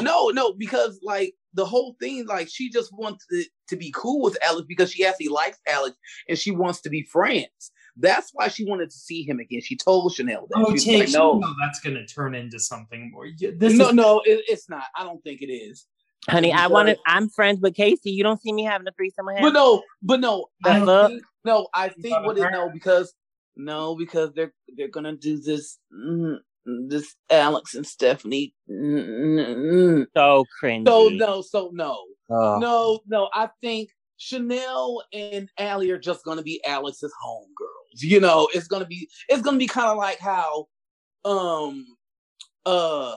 no, 0.00 0.28
no, 0.28 0.52
because 0.52 1.00
like 1.02 1.34
the 1.54 1.64
whole 1.64 1.96
thing, 2.00 2.26
like 2.26 2.48
she 2.48 2.70
just 2.70 2.92
wants 2.92 3.26
to, 3.28 3.44
to 3.68 3.76
be 3.76 3.92
cool 3.94 4.22
with 4.22 4.38
Alex 4.44 4.66
because 4.68 4.92
she 4.92 5.04
actually 5.04 5.28
likes 5.28 5.58
Alex 5.68 5.96
and 6.28 6.38
she 6.38 6.50
wants 6.50 6.80
to 6.82 6.90
be 6.90 7.02
friends. 7.02 7.72
That's 7.96 8.30
why 8.32 8.48
she 8.48 8.64
wanted 8.64 8.90
to 8.90 8.96
see 8.96 9.22
him 9.22 9.40
again. 9.40 9.60
She 9.60 9.76
told 9.76 10.14
Chanel 10.14 10.46
that. 10.50 10.64
Oh, 10.66 10.76
She 10.76 11.00
like, 11.00 11.10
no, 11.10 11.42
that's 11.60 11.80
going 11.80 11.96
to 11.96 12.06
turn 12.06 12.34
into 12.34 12.58
something 12.58 13.10
more. 13.10 13.26
This 13.38 13.74
no, 13.74 13.88
is- 13.88 13.94
no, 13.94 14.22
it, 14.24 14.44
it's 14.48 14.68
not. 14.68 14.84
I 14.96 15.04
don't 15.04 15.22
think 15.22 15.42
it 15.42 15.52
is. 15.52 15.86
Honey, 16.28 16.52
I 16.52 16.66
wanted. 16.66 16.98
I'm 17.06 17.28
friends 17.28 17.60
with 17.60 17.74
Casey. 17.74 18.10
You 18.10 18.22
don't 18.22 18.40
see 18.40 18.52
me 18.52 18.62
having 18.62 18.86
a 18.86 18.92
threesome 18.92 19.26
with 19.26 19.36
him. 19.36 19.42
But 19.42 19.52
no, 19.54 19.82
but 20.02 20.20
no, 20.20 20.46
I 20.64 20.84
think, 20.84 21.22
no. 21.44 21.68
I 21.72 21.88
think 21.88 22.26
what 22.26 22.36
it 22.36 22.50
no 22.50 22.68
because 22.70 23.14
no 23.56 23.96
because 23.96 24.32
they're 24.34 24.52
they're 24.76 24.88
gonna 24.88 25.16
do 25.16 25.40
this. 25.40 25.78
Mm, 25.92 26.40
this 26.64 27.14
Alex 27.30 27.74
and 27.74 27.86
Stephanie. 27.86 28.54
So 28.68 30.44
cringy. 30.62 30.86
So 30.86 31.08
no, 31.08 31.42
so 31.42 31.70
no, 31.72 32.04
oh. 32.30 32.58
no, 32.58 33.00
no. 33.06 33.28
I 33.32 33.48
think 33.60 33.90
Chanel 34.16 35.02
and 35.12 35.48
Allie 35.58 35.90
are 35.90 35.98
just 35.98 36.24
gonna 36.24 36.42
be 36.42 36.62
Alex's 36.66 37.12
homegirls. 37.24 38.02
You 38.02 38.20
know, 38.20 38.48
it's 38.52 38.68
gonna 38.68 38.86
be 38.86 39.08
it's 39.28 39.42
gonna 39.42 39.58
be 39.58 39.66
kind 39.66 39.88
of 39.88 39.96
like 39.96 40.18
how 40.18 40.66
um 41.24 41.86
uh 42.66 43.16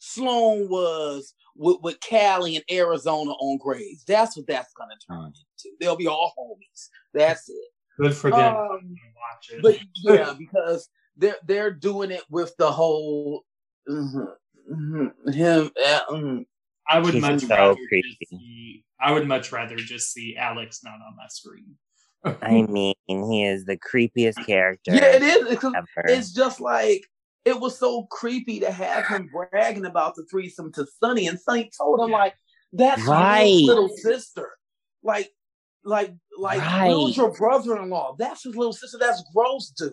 Sloan 0.00 0.68
was 0.68 1.34
with, 1.54 1.78
with 1.82 1.98
Callie 2.00 2.56
and 2.56 2.64
Arizona 2.70 3.32
on 3.32 3.58
Grey's. 3.58 4.04
That's 4.06 4.36
what 4.36 4.46
that's 4.46 4.72
gonna 4.74 4.94
turn 5.08 5.26
into. 5.26 5.76
They'll 5.80 5.96
be 5.96 6.08
all 6.08 6.32
homies. 6.38 6.88
That's 7.14 7.48
it. 7.48 7.68
Good 7.98 8.14
for 8.14 8.30
them. 8.30 8.56
Um, 8.56 8.68
Watch 8.70 9.50
it. 9.50 9.62
but 9.62 9.78
yeah, 9.96 10.34
because 10.38 10.88
they're 11.18 11.36
they're 11.44 11.70
doing 11.70 12.10
it 12.10 12.22
with 12.30 12.56
the 12.56 12.70
whole 12.70 13.44
mhm, 13.88 14.28
mhm, 14.72 15.34
him. 15.34 15.70
uh, 15.84 16.00
mhm. 16.10 16.46
I 16.88 17.00
would 17.00 17.12
He's 17.14 17.20
much 17.22 17.40
so 17.42 17.48
rather 17.48 17.74
just 17.92 18.30
see. 18.30 18.84
I 19.00 19.12
would 19.12 19.28
much 19.28 19.52
rather 19.52 19.76
just 19.76 20.12
see 20.12 20.36
Alex 20.36 20.80
not 20.82 20.94
on 20.94 21.16
my 21.16 21.26
screen. 21.28 21.76
I 22.24 22.62
mean, 22.62 22.94
he 23.06 23.44
is 23.44 23.64
the 23.64 23.76
creepiest 23.76 24.44
character 24.46 24.92
Yeah, 24.94 25.04
it 25.16 25.22
is. 25.22 25.52
It's, 25.52 25.64
ever. 25.64 25.86
it's 26.06 26.32
just 26.32 26.60
like 26.60 27.04
it 27.44 27.58
was 27.60 27.78
so 27.78 28.04
creepy 28.10 28.60
to 28.60 28.70
have 28.72 29.06
him 29.06 29.28
bragging 29.32 29.86
about 29.86 30.14
the 30.16 30.24
threesome 30.30 30.72
to 30.72 30.86
Sonny, 31.02 31.26
and 31.26 31.38
Sonny 31.38 31.70
told 31.76 32.00
him 32.00 32.10
like 32.10 32.34
that's 32.72 33.02
Right. 33.06 33.44
his 33.44 33.62
little 33.62 33.88
sister. 33.88 34.50
Like, 35.02 35.30
like, 35.84 36.12
like 36.36 36.60
Right. 36.60 36.88
Will's 36.88 37.16
your 37.16 37.32
brother-in-law. 37.32 38.16
That's 38.18 38.42
his 38.44 38.56
little 38.56 38.72
sister. 38.72 38.98
That's 38.98 39.22
gross, 39.34 39.70
dude. 39.70 39.92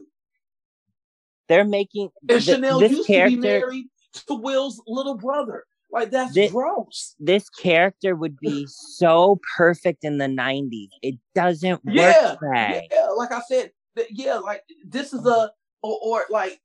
They're 1.47 1.63
making 1.65 2.09
And 2.21 2.29
th- 2.29 2.43
Chanel 2.43 2.79
this 2.79 2.91
used 2.91 3.03
to 3.07 3.11
be 3.11 3.13
character. 3.13 3.39
married 3.39 3.85
to 4.27 4.33
Will's 4.35 4.81
little 4.87 5.15
brother. 5.15 5.65
Like 5.91 6.09
that's 6.11 6.33
Thi- 6.33 6.49
gross. 6.49 7.15
This 7.19 7.49
character 7.49 8.15
would 8.15 8.37
be 8.39 8.65
so 8.67 9.39
perfect 9.55 10.03
in 10.03 10.17
the 10.17 10.25
'90s. 10.25 10.89
It 11.01 11.15
doesn't 11.35 11.85
work, 11.85 11.95
Yeah, 11.95 12.35
Craig. 12.37 12.83
Yeah, 12.91 13.07
like 13.15 13.31
I 13.31 13.41
said, 13.47 13.71
th- 13.95 14.09
yeah, 14.11 14.35
like 14.35 14.63
this 14.85 15.13
is 15.13 15.25
a 15.25 15.51
or, 15.83 15.99
or 16.03 16.25
like 16.29 16.59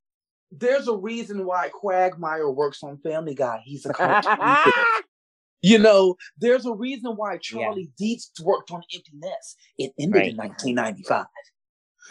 there's 0.51 0.87
a 0.89 0.95
reason 0.97 1.45
why 1.45 1.69
Quagmire 1.69 2.49
works 2.49 2.83
on 2.83 2.97
Family 2.97 3.35
Guy. 3.35 3.61
He's 3.63 3.85
a 3.85 3.93
you 5.61 5.77
know, 5.77 6.15
there's 6.39 6.65
a 6.65 6.73
reason 6.73 7.11
why 7.15 7.37
Charley 7.37 7.89
Dietz 7.97 8.31
worked 8.43 8.71
on 8.71 8.81
Empty 8.93 9.11
Nest. 9.13 9.57
It 9.77 9.93
ended 9.99 10.27
in 10.29 10.37
1995. 10.37 11.25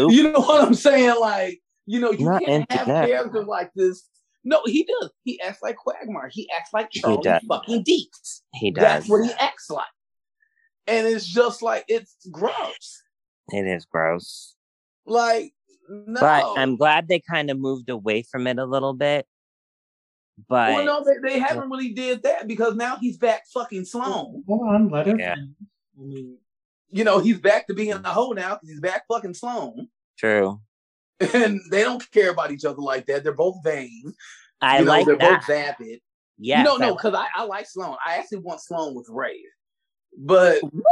Oop. 0.01 0.13
You 0.13 0.33
know 0.33 0.41
what 0.41 0.65
I'm 0.65 0.75
saying? 0.75 1.17
Like, 1.21 1.61
you 1.87 2.01
know, 2.01 2.11
you 2.13 2.25
Not 2.27 2.43
can't 2.45 2.71
have 2.73 2.87
Nest. 2.89 3.09
characters 3.09 3.47
like 3.47 3.71
this. 3.75 4.09
No, 4.45 4.63
he 4.65 4.85
does. 4.85 5.11
He 5.25 5.41
acts 5.41 5.63
like 5.63 5.77
Quagmire. 5.77 6.31
He 6.33 6.49
acts 6.57 6.71
like 6.73 6.91
Charley 6.91 7.23
does. 7.23 7.43
fucking 7.47 7.83
Dietz. 7.83 8.43
he 8.55 8.71
does. 8.71 8.83
That's 8.83 9.09
what 9.09 9.25
he 9.25 9.33
acts 9.39 9.69
like. 9.71 9.85
And 10.87 11.07
it's 11.07 11.27
just 11.27 11.61
like 11.63 11.85
it's 11.89 12.17
gross. 12.31 13.03
It 13.49 13.67
is 13.67 13.85
gross. 13.85 14.55
Like, 15.07 15.53
no. 15.89 16.21
But 16.21 16.55
I'm 16.59 16.77
glad 16.77 17.09
they 17.09 17.21
kind 17.21 17.51
of 17.51 17.59
moved 17.59 17.91
away 17.91 18.23
from 18.23 18.47
it 18.47 18.59
a 18.59 18.65
little 18.65 18.95
bit. 18.95 19.27
But 20.49 20.73
well, 20.73 20.85
no, 20.87 21.05
they, 21.05 21.29
they 21.35 21.39
haven't 21.39 21.69
really 21.69 21.93
did 21.93 22.23
that 22.23 22.49
because 22.49 22.75
now 22.77 22.97
he's 22.97 23.19
back 23.19 23.43
fucking 23.53 23.85
Sloan. 23.85 24.43
Hold 24.47 24.69
on, 24.69 24.89
let 24.89 25.07
her. 25.07 25.17
Yeah. 25.19 25.35
I 25.35 26.03
mean, 26.03 26.39
You 26.91 27.05
know, 27.05 27.19
he's 27.19 27.39
back 27.39 27.67
to 27.67 27.75
being 27.75 27.93
a 27.93 28.09
hoe 28.09 28.33
now 28.33 28.55
because 28.55 28.71
he's 28.71 28.81
back 28.81 29.03
fucking 29.07 29.35
Sloan. 29.35 29.89
true. 30.19 30.61
And 31.35 31.61
they 31.71 31.83
don't 31.83 32.11
care 32.13 32.31
about 32.31 32.51
each 32.51 32.65
other 32.65 32.81
like 32.81 33.07
that. 33.07 33.23
They're 33.25 33.33
both 33.35 33.57
vain. 33.63 34.13
I 34.63 34.79
you 34.79 34.85
know, 34.85 34.91
like 34.91 35.07
they're 35.07 35.17
that. 35.17 35.41
both 35.41 35.47
vapid. 35.47 36.01
Yeah. 36.39 36.59
you 36.61 36.65
don't 36.65 36.81
I 36.83 36.87
know 36.87 36.93
like- 36.93 37.03
because 37.03 37.15
I, 37.15 37.27
I 37.35 37.45
like 37.45 37.67
Sloan. 37.67 37.97
I 38.05 38.17
actually 38.17 38.39
want 38.39 38.61
Sloan 38.63 38.95
with 38.95 39.07
Ray, 39.11 39.39
but 40.19 40.61
what? 40.63 40.85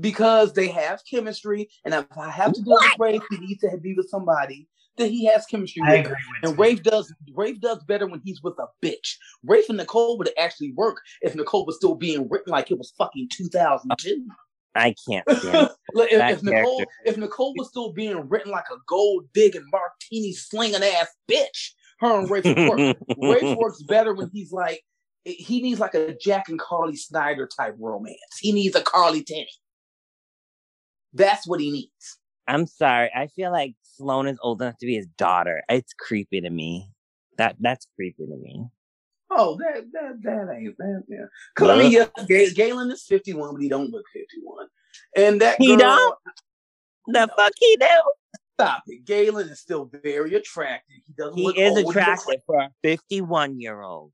because 0.00 0.52
they 0.54 0.68
have 0.68 1.02
chemistry, 1.10 1.68
and 1.84 1.92
if 1.94 2.06
I 2.16 2.30
have 2.30 2.52
to 2.54 2.62
do 2.62 2.70
it 2.72 2.80
with 2.82 2.98
Rafe, 2.98 3.22
he 3.30 3.36
needs 3.38 3.60
to 3.60 3.76
be 3.78 3.94
with 3.94 4.08
somebody 4.08 4.66
that 4.96 5.08
he 5.08 5.26
has 5.26 5.46
chemistry 5.46 5.82
I 5.84 5.96
with. 5.96 6.00
agree 6.06 6.12
with 6.14 6.50
And 6.50 6.52
you. 6.58 6.62
Rafe 6.64 6.82
does 6.82 7.12
Rafe 7.34 7.60
does 7.60 7.82
better 7.84 8.06
when 8.06 8.20
he's 8.24 8.42
with 8.42 8.54
a 8.58 8.66
bitch. 8.84 9.16
Rafe 9.44 9.68
and 9.68 9.78
Nicole 9.78 10.16
would 10.18 10.30
actually 10.38 10.72
work 10.72 10.98
if 11.22 11.34
Nicole 11.34 11.66
was 11.66 11.76
still 11.76 11.94
being 11.94 12.28
written 12.30 12.50
like 12.52 12.70
it 12.70 12.78
was 12.78 12.92
fucking 12.96 13.28
2002. 13.32 14.26
I 14.74 14.94
can't 15.08 15.28
stand. 15.38 15.70
If, 15.94 16.38
if 16.38 16.42
Nicole 16.42 16.84
if 17.04 17.16
Nicole 17.16 17.54
was 17.56 17.68
still 17.68 17.92
being 17.92 18.28
written 18.28 18.52
like 18.52 18.66
a 18.72 18.76
gold 18.86 19.26
digging 19.34 19.64
martini 19.72 20.32
slinging 20.32 20.82
ass 20.82 21.08
bitch, 21.30 21.72
her 22.00 22.20
and 22.20 22.30
work. 22.30 22.96
Rafe 23.18 23.56
works 23.56 23.82
better 23.82 24.14
when 24.14 24.30
he's 24.32 24.52
like 24.52 24.82
eh, 25.26 25.34
he 25.36 25.62
needs 25.62 25.80
like 25.80 25.94
a 25.94 26.14
Jack 26.14 26.48
and 26.48 26.58
Carly 26.58 26.96
Snyder 26.96 27.48
type 27.56 27.74
romance. 27.78 28.18
He 28.38 28.52
needs 28.52 28.74
a 28.74 28.82
Carly 28.82 29.22
Tenney. 29.22 29.48
That's 31.12 31.46
what 31.46 31.60
he 31.60 31.70
needs. 31.70 32.18
I'm 32.46 32.66
sorry. 32.66 33.10
I 33.14 33.26
feel 33.28 33.50
like 33.50 33.74
Sloan 33.82 34.26
is 34.26 34.38
old 34.42 34.62
enough 34.62 34.78
to 34.78 34.86
be 34.86 34.96
his 34.96 35.06
daughter. 35.18 35.62
It's 35.68 35.92
creepy 35.92 36.40
to 36.40 36.50
me. 36.50 36.90
That 37.38 37.56
that's 37.60 37.86
creepy 37.96 38.26
to 38.26 38.36
me. 38.36 38.66
Oh, 39.30 39.56
that 39.58 39.84
that 39.92 40.22
that 40.22 40.54
ain't 40.56 40.76
that. 40.78 41.04
Yeah. 41.08 41.26
Cause 41.54 41.70
I 41.70 41.78
mean, 41.78 41.92
yeah, 41.92 42.06
Ga- 42.26 42.52
Galen 42.52 42.90
is 42.90 43.04
fifty 43.04 43.32
one, 43.32 43.52
but 43.54 43.62
he 43.62 43.68
don't 43.68 43.90
look 43.90 44.04
fifty 44.12 44.38
one. 44.42 44.66
And 45.16 45.40
that 45.40 45.58
He 45.58 45.68
girl, 45.68 45.78
don't? 45.78 46.16
The 47.06 47.28
fuck 47.36 47.52
he 47.58 47.76
do? 47.76 47.86
stop 48.60 48.82
it. 48.86 49.04
Galen 49.04 49.48
is 49.48 49.60
still 49.60 49.90
very 50.02 50.34
attractive. 50.34 50.96
He 51.06 51.12
doesn't. 51.16 51.36
He 51.36 51.44
look 51.44 51.56
is 51.56 51.76
old. 51.76 51.90
Attractive 51.90 52.42
for 52.46 52.58
a 52.60 52.70
51 52.82 53.60
year 53.60 53.80
old. 53.80 54.12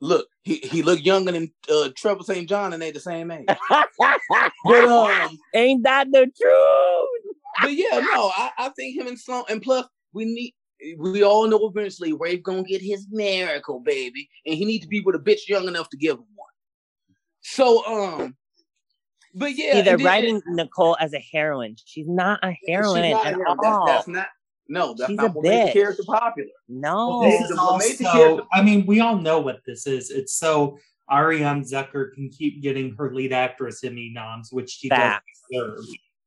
Look, 0.00 0.28
he 0.42 0.56
he 0.56 0.82
looked 0.82 1.02
younger 1.02 1.32
than 1.32 1.52
uh, 1.70 1.90
Trevor 1.96 2.22
St. 2.22 2.48
John, 2.48 2.72
and 2.72 2.80
they 2.80 2.90
the 2.90 3.00
same 3.00 3.30
age. 3.30 3.46
But 4.64 4.84
um, 4.84 5.38
Ain't 5.54 5.82
that 5.84 6.10
the 6.12 6.30
truth? 6.40 7.34
but 7.62 7.72
yeah, 7.72 8.00
no, 8.00 8.30
I, 8.36 8.50
I 8.58 8.68
think 8.70 8.96
him 8.96 9.06
and 9.06 9.18
Sloan, 9.18 9.44
and 9.48 9.60
plus 9.60 9.86
we 10.12 10.24
need. 10.26 10.54
We 10.98 11.22
all 11.22 11.46
know 11.46 11.68
eventually 11.68 12.12
Rafe 12.12 12.42
gonna 12.42 12.62
get 12.62 12.80
his 12.82 13.06
miracle, 13.10 13.80
baby, 13.80 14.28
and 14.46 14.54
he 14.54 14.64
needs 14.64 14.84
to 14.84 14.88
be 14.88 15.00
with 15.00 15.14
a 15.14 15.18
bitch 15.18 15.48
young 15.48 15.68
enough 15.68 15.88
to 15.90 15.96
give 15.96 16.16
him 16.16 16.24
one. 16.34 16.48
So, 17.42 17.84
um, 17.86 18.36
but 19.34 19.56
yeah, 19.56 19.74
See, 19.74 19.82
they're 19.82 19.94
and 19.94 20.00
then- 20.00 20.06
writing 20.06 20.42
Nicole 20.48 20.96
as 21.00 21.12
a 21.14 21.18
heroine. 21.32 21.76
She's 21.84 22.08
not 22.08 22.40
a 22.42 22.56
heroine 22.66 23.10
not 23.10 23.24
a 23.24 23.28
at 23.28 23.34
heroine. 23.34 23.56
That's- 23.62 23.74
all. 23.74 23.86
That's, 23.86 24.08
not. 24.08 24.26
No, 24.68 24.94
that's 24.94 25.08
She's 25.10 25.16
not 25.16 25.30
a 25.30 25.32
what 25.32 25.44
made 25.44 25.50
the 25.50 25.70
bitch. 25.70 25.72
character 25.72 26.02
popular. 26.06 26.48
no. 26.68 27.22
This 27.24 27.38
the- 27.48 27.54
is 27.54 27.58
what 27.60 27.78
made 27.78 27.98
the 27.98 28.06
also, 28.06 28.48
I 28.52 28.62
mean, 28.62 28.86
we 28.86 29.00
all 29.00 29.16
know 29.16 29.40
what 29.40 29.60
this 29.66 29.86
is. 29.86 30.10
It's 30.10 30.34
so 30.34 30.78
Arianne 31.10 31.68
Zucker 31.68 32.12
can 32.14 32.28
keep 32.30 32.62
getting 32.62 32.94
her 32.96 33.12
lead 33.12 33.32
actress 33.32 33.82
Emmy 33.82 34.10
noms, 34.14 34.52
which 34.52 34.70
she 34.70 34.88
Facts. 34.88 35.40
doesn't 35.52 35.74
deserve. 35.76 35.84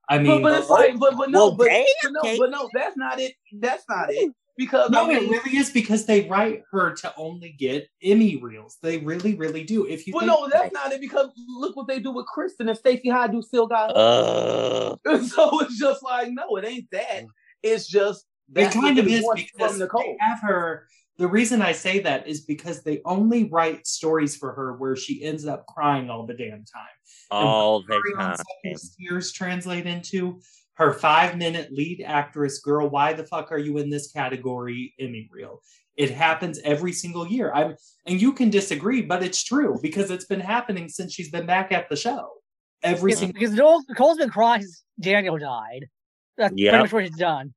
I 0.10 0.20
mean, 0.20 0.42
but 0.42 0.60
it's 0.60 0.70
like, 0.70 1.00
but 1.00 1.16
but 1.16 1.30
no, 1.30 1.48
Well, 1.48 1.56
but, 1.56 1.70
but 2.04 2.12
no, 2.12 2.38
but 2.38 2.50
no, 2.52 2.70
that's 2.74 2.98
not 2.98 3.20
it. 3.22 3.34
That's 3.54 3.86
not 3.88 4.12
it. 4.12 4.34
Because 4.56 4.92
no, 4.92 5.10
I 5.10 5.14
it 5.14 5.30
really 5.30 5.58
is 5.58 5.72
because 5.72 6.06
they 6.06 6.28
write 6.28 6.62
her 6.72 6.94
to 6.94 7.14
only 7.18 7.56
get 7.58 7.88
Emmy 8.04 8.36
reels. 8.36 8.78
They 8.84 9.00
really, 9.00 9.34
really 9.36 9.64
do. 9.64 9.86
If 9.86 10.06
you 10.06 10.14
well, 10.14 10.22
think 10.22 10.54
no, 10.54 10.60
that's 10.60 10.74
not 10.74 10.92
it. 10.92 11.02
Because 11.02 11.30
look 11.58 11.76
what 11.76 11.88
they 11.88 12.00
do 12.00 12.12
with 12.12 12.28
Kristen 12.28 12.70
and 12.70 12.78
Stacey 12.78 13.10
Hyde 13.10 13.36
still 13.44 13.66
got. 13.66 13.96
Uh. 13.96 14.96
Ugh. 15.08 15.24
so 15.24 15.60
it's 15.62 15.80
just 15.80 16.04
like, 16.04 16.30
no, 16.32 16.56
it 16.58 16.66
ain't 16.66 16.90
that. 16.92 17.24
Mm. 17.24 17.28
It's 17.64 17.88
just 17.88 18.26
it 18.50 18.56
that's 18.56 18.76
kind 18.76 18.98
what 18.98 19.00
of 19.00 19.06
they 19.06 19.14
is 19.14 19.24
want 19.24 19.38
because 19.40 19.72
from 19.72 19.80
Nicole. 19.80 20.02
they 20.02 20.18
have 20.20 20.42
her. 20.42 20.88
The 21.18 21.28
reason 21.28 21.62
I 21.62 21.74
say 21.74 22.00
that 22.00 22.28
is 22.28 22.42
because 22.42 22.84
they 22.84 23.02
only 23.06 23.46
write 23.46 23.86
stories 23.86 24.36
for 24.36 24.52
her 24.54 24.74
where 24.74 24.96
she 24.96 25.24
ends 25.24 25.46
up 25.46 25.66
crying 25.68 26.10
all 26.10 26.26
the 26.26 26.34
damn 26.34 26.66
time. 26.66 26.88
All 27.30 27.84
the 27.84 27.94
Arianne 27.94 28.36
time. 28.36 28.76
Tears 29.00 29.32
translate 29.32 29.86
into 29.86 30.42
her 30.76 30.94
five 30.94 31.38
minute 31.38 31.72
lead 31.72 32.04
actress 32.06 32.60
girl 32.60 32.90
why 32.90 33.14
the 33.14 33.26
fuck 33.26 33.52
are 33.52 33.58
you 33.58 33.78
in 33.78 33.90
this 33.90 34.12
category 34.12 34.94
emmy 35.00 35.30
reel 35.32 35.62
it 35.96 36.10
happens 36.10 36.60
every 36.64 36.92
single 36.92 37.28
year 37.28 37.52
i'm 37.54 37.76
and 38.08 38.22
you 38.22 38.34
can 38.34 38.50
disagree 38.50 39.02
but 39.02 39.22
it's 39.24 39.44
true 39.44 39.78
because 39.82 40.10
it's 40.12 40.26
been 40.26 40.40
happening 40.40 40.90
since 40.90 41.14
she's 41.14 41.30
been 41.30 41.46
back 41.46 41.72
at 41.72 41.90
the 41.90 41.96
show 41.96 42.30
every 42.82 43.10
Because, 43.12 43.20
single 43.20 43.34
because 43.40 43.52
Nicole, 43.54 43.84
Nicole's 43.88 44.18
been 44.18 44.30
crying 44.30 44.62
since 44.62 44.84
Daniel 45.00 45.38
died. 45.38 45.86
That's 46.38 46.54
Yep. 46.56 46.72
pretty 46.72 46.84
much 46.84 46.94
what 46.94 47.06
she's 47.06 47.18
done. 47.18 47.54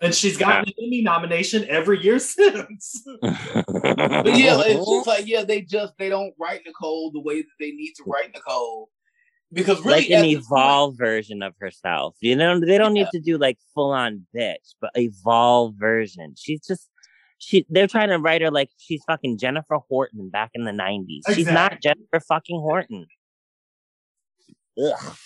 and 0.00 0.14
she's 0.14 0.36
gotten 0.36 0.64
an 0.68 0.72
emmy 0.84 1.00
nomination 1.02 1.64
every 1.68 2.02
year 2.02 2.18
since 2.34 3.02
But 3.22 4.36
yeah, 4.38 4.60
it's 4.64 4.88
just 4.88 5.06
like 5.06 5.26
yeah, 5.26 5.42
they 5.44 5.62
just 5.62 5.94
they 5.98 6.08
don't 6.08 6.34
write 6.38 6.60
Nicole 6.66 7.10
the 7.12 7.20
way 7.20 7.40
that 7.42 7.48
they 7.58 7.70
need 7.72 7.94
to 7.96 8.04
write 8.06 8.32
Nicole. 8.34 8.90
Because 9.52 9.84
really, 9.84 10.00
like 10.02 10.10
an 10.10 10.12
at 10.12 10.22
this 10.22 10.34
point- 10.34 10.44
evolved 10.46 10.98
version 10.98 11.42
of 11.42 11.54
herself. 11.60 12.16
You 12.20 12.36
know, 12.36 12.58
they 12.58 12.78
don't 12.78 12.94
need 12.94 13.08
to 13.12 13.20
do 13.20 13.36
like 13.38 13.58
full 13.74 13.90
on 13.90 14.26
bitch, 14.34 14.74
but 14.80 14.90
evolved 14.94 15.78
version. 15.78 16.34
She's 16.36 16.60
just 16.66 16.88
she. 17.38 17.66
They're 17.68 17.86
trying 17.86 18.08
to 18.08 18.18
write 18.18 18.40
her 18.42 18.50
like 18.50 18.70
she's 18.78 19.02
fucking 19.06 19.38
Jennifer 19.38 19.76
Horton 19.88 20.30
back 20.30 20.50
in 20.54 20.64
the 20.64 20.72
nineties. 20.72 21.24
She's 21.34 21.46
not 21.46 21.82
Jennifer 21.82 22.20
fucking 22.20 22.60
Horton. 22.60 23.06
Ugh. 24.82 25.16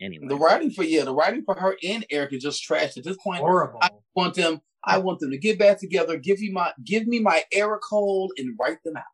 Anyway, 0.00 0.26
the 0.28 0.36
writing 0.36 0.70
for 0.70 0.82
yeah, 0.82 1.04
the 1.04 1.14
writing 1.14 1.42
for 1.44 1.54
her 1.54 1.76
and 1.84 2.06
Eric 2.10 2.32
is 2.32 2.42
just 2.42 2.62
trash 2.62 2.96
at 2.96 3.04
this 3.04 3.18
point. 3.18 3.40
horrible 3.40 3.78
I 3.82 3.90
want 4.14 4.34
them. 4.34 4.60
I 4.82 4.96
want 4.98 5.20
them 5.20 5.30
to 5.30 5.38
get 5.38 5.58
back 5.58 5.78
together. 5.78 6.16
Give 6.16 6.40
me 6.40 6.50
my 6.50 6.72
give 6.84 7.06
me 7.06 7.20
my 7.20 7.44
Ericole 7.52 8.30
and 8.38 8.56
write 8.58 8.82
them 8.82 8.96
out. 8.96 9.04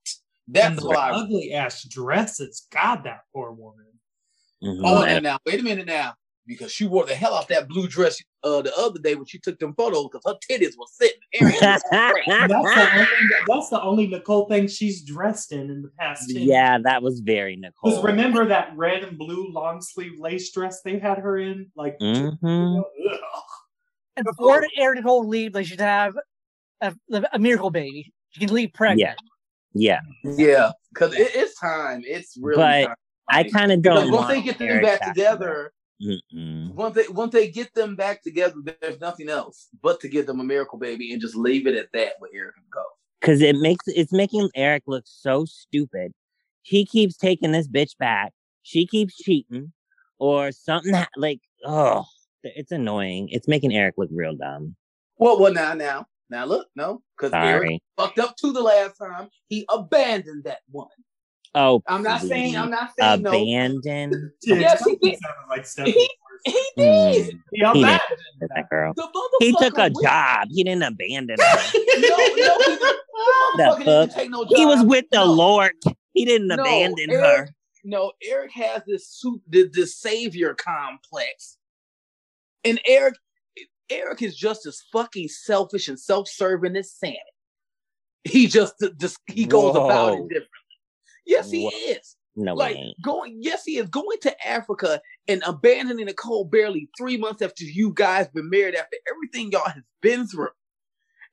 That's 0.47 0.69
and 0.69 0.79
the 0.79 0.89
why. 0.91 1.11
ugly 1.11 1.53
ass 1.53 1.83
dresses. 1.89 2.67
God, 2.73 3.03
that 3.03 3.23
poor 3.35 3.51
woman. 3.51 3.85
Oh, 4.63 5.03
and 5.03 5.23
now 5.23 5.39
wait 5.45 5.61
a 5.61 5.63
minute 5.63 5.87
now, 5.87 6.15
because 6.47 6.73
she 6.73 6.87
wore 6.87 7.05
the 7.05 7.15
hell 7.15 7.35
off 7.35 7.49
that 7.49 7.69
blue 7.69 7.89
dress 7.89 8.23
uh 8.43 8.63
the 8.63 8.75
other 8.77 8.99
day 8.99 9.15
when 9.15 9.27
she 9.27 9.39
took 9.39 9.59
them 9.59 9.75
photos 9.75 10.09
because 10.11 10.23
her 10.27 10.39
titties 10.51 10.75
were 10.79 10.87
sitting. 10.91 11.21
Aaron, 11.35 11.55
That's 11.61 11.83
the 11.91 12.89
only 12.95 13.07
that's 13.47 13.69
the 13.71 13.83
only 13.83 14.07
Nicole 14.07 14.49
thing 14.49 14.67
she's 14.69 15.03
dressed 15.03 15.53
in 15.53 15.71
in 15.71 15.83
the 15.83 15.91
past. 15.99 16.31
10 16.31 16.43
yeah, 16.43 16.79
that 16.79 17.03
was 17.03 17.21
very 17.21 17.57
Nicole. 17.57 17.91
Because 17.91 18.05
Nicole. 18.05 18.11
remember 18.11 18.47
that 18.47 18.73
red 18.77 19.05
and 19.05 19.19
blue 19.19 19.49
long 19.51 19.81
sleeve 19.83 20.19
lace 20.19 20.51
dress 20.53 20.83
they 20.83 20.99
had 20.99 21.19
her 21.19 21.39
in? 21.39 21.71
Like, 21.77 21.99
Mhm. 22.01 22.79
Ugh. 22.79 23.19
And 24.17 24.25
before 24.25 24.65
Aaron 24.79 24.97
Nicole 24.97 25.29
leave, 25.29 25.53
they 25.53 25.65
should 25.65 25.81
have 25.81 26.15
a, 26.81 26.95
a 27.33 27.39
miracle 27.39 27.71
baby. 27.71 28.13
She 28.31 28.41
can 28.41 28.55
leave 28.55 28.73
pregnant. 28.73 29.19
Yeah, 29.75 30.01
yeah, 30.25 30.73
because 30.93 31.13
it, 31.13 31.33
it's 31.35 31.59
time. 31.61 32.03
It's 32.07 32.37
really 32.41 32.57
But 32.57 32.87
time. 32.87 32.97
I 33.29 33.45
kind 33.45 33.73
of 33.73 33.83
don't. 33.83 34.11
once 34.11 34.29
they 34.29 34.43
get 34.43 34.59
them 34.59 34.81
back 34.83 35.03
together, 35.03 35.73
Mm-mm. 36.03 36.73
once 36.75 36.95
they 36.95 37.09
once 37.09 37.33
they 37.33 37.51
get 37.51 37.73
them 37.75 37.97
back 37.97 38.23
together, 38.23 38.55
there's 38.81 39.01
nothing 39.01 39.29
else 39.29 39.69
but 39.83 40.01
to 40.01 40.09
give 40.09 40.27
them 40.27 40.41
a 40.41 40.45
miracle 40.45 40.79
baby 40.79 41.13
and 41.13 41.21
just 41.21 41.35
leave 41.35 41.67
it 41.67 41.75
at 41.77 41.89
that 41.93 42.13
where 42.19 42.31
Eric 42.35 42.55
can 42.55 42.65
go. 42.73 42.83
because 43.21 43.41
it 43.41 43.57
makes 43.57 43.87
it's 43.89 44.13
making 44.13 44.49
Eric 44.55 44.85
look 44.87 45.05
so 45.07 45.45
stupid. 45.45 46.13
He 46.63 46.85
keeps 46.85 47.17
taking 47.17 47.53
this 47.53 47.69
bitch 47.69 47.97
back. 47.99 48.33
She 48.63 48.87
keeps 48.87 49.17
cheating, 49.17 49.73
or 50.19 50.53
something 50.53 50.95
ha- 50.95 51.09
like 51.17 51.41
oh, 51.65 52.05
it's 52.43 52.73
annoying. 52.73 53.29
It's 53.31 53.49
making 53.49 53.75
Eric 53.75 53.95
look 53.97 54.11
real 54.13 54.37
dumb. 54.37 54.77
Well, 55.19 55.41
well, 55.41 55.53
now, 55.53 55.73
now, 55.73 56.07
now, 56.29 56.45
look, 56.45 56.69
no, 56.77 57.03
because 57.17 57.33
Eric 57.33 57.81
fucked 57.97 58.19
up 58.19 58.37
to 58.37 58.53
the 58.53 58.61
last 58.61 58.99
time. 58.99 59.29
He 59.49 59.65
abandoned 59.73 60.45
that 60.45 60.59
woman. 60.71 60.91
Oh, 61.59 61.83
I'm 61.89 62.03
not 62.03 62.21
saying. 62.21 62.55
I'm 62.57 62.71
not 62.71 62.93
saying 62.99 63.23
no. 63.23 63.33
Yes, 64.45 64.85
he 64.85 64.97
did. 64.97 65.19
Like 65.49 65.67
He- 65.67 65.73
Forrest. 65.73 66.11
He 66.45 66.71
did. 66.77 66.77
Mm, 66.77 67.41
He 67.51 67.59
he 67.59 67.63
abandoned 67.63 68.01
did 68.41 68.51
that 68.55 68.69
girl. 68.71 68.93
He 69.41 69.53
took 69.53 69.79
a 69.79 69.91
motherfucker 69.91 69.95
went- 69.95 70.03
job. 70.05 70.49
He 70.51 70.63
didn't 70.65 70.83
abandon 70.83 71.37
her. 71.41 71.57
No, 71.99 72.09
no, 72.09 72.17
he 72.19 72.35
didn't. 72.35 72.97
The 73.57 73.75
didn't 73.79 73.85
fuck? 73.85 74.11
take 74.15 74.31
no 74.31 74.45
job. 74.45 74.53
he 74.55 74.67
was 74.67 74.85
with 74.85 75.07
the 75.11 75.25
No. 75.25 75.33
Lord. 75.33 75.73
He 76.13 76.25
didn't 76.27 76.49
No, 76.49 76.57
abandon 76.57 77.11
Eric- 77.11 77.25
her. 77.25 77.49
No, 77.85 78.13
Eric 78.23 78.53
has 78.53 78.83
this 78.87 79.09
suit, 79.09 79.41
this, 79.49 79.69
this 79.73 79.97
savior 79.97 80.55
complex, 80.55 81.57
and 82.65 82.81
Eric, 82.87 83.15
Eric 83.89 84.23
is 84.23 84.37
just 84.37 84.67
as 84.67 84.83
fucking 84.93 85.29
selfish 85.29 85.87
and 85.89 85.99
self-serving 85.99 86.75
as 86.77 86.93
Sammy. 86.93 87.17
He 88.25 88.49
just, 88.49 88.75
just 88.99 89.19
he 89.29 89.47
goes 89.47 89.77
about 89.77 90.15
it 90.15 90.19
Whoa. 90.19 90.29
differently. 90.29 90.51
Yes, 91.27 91.51
he 91.51 91.65
Whoa. 91.65 91.71
is. 91.91 92.17
No 92.39 92.53
like 92.55 92.77
way. 92.77 92.95
going 93.03 93.39
yes 93.41 93.65
he 93.65 93.79
is 93.79 93.89
going 93.89 94.19
to 94.21 94.47
africa 94.47 95.01
and 95.27 95.43
abandoning 95.47 96.05
nicole 96.05 96.45
barely 96.45 96.87
three 96.99 97.17
months 97.17 97.41
after 97.41 97.65
you 97.65 97.93
guys 97.95 98.29
been 98.29 98.51
married 98.51 98.75
after 98.75 98.99
everything 99.11 99.51
y'all 99.51 99.67
has 99.71 99.83
been 100.03 100.27
through 100.27 100.51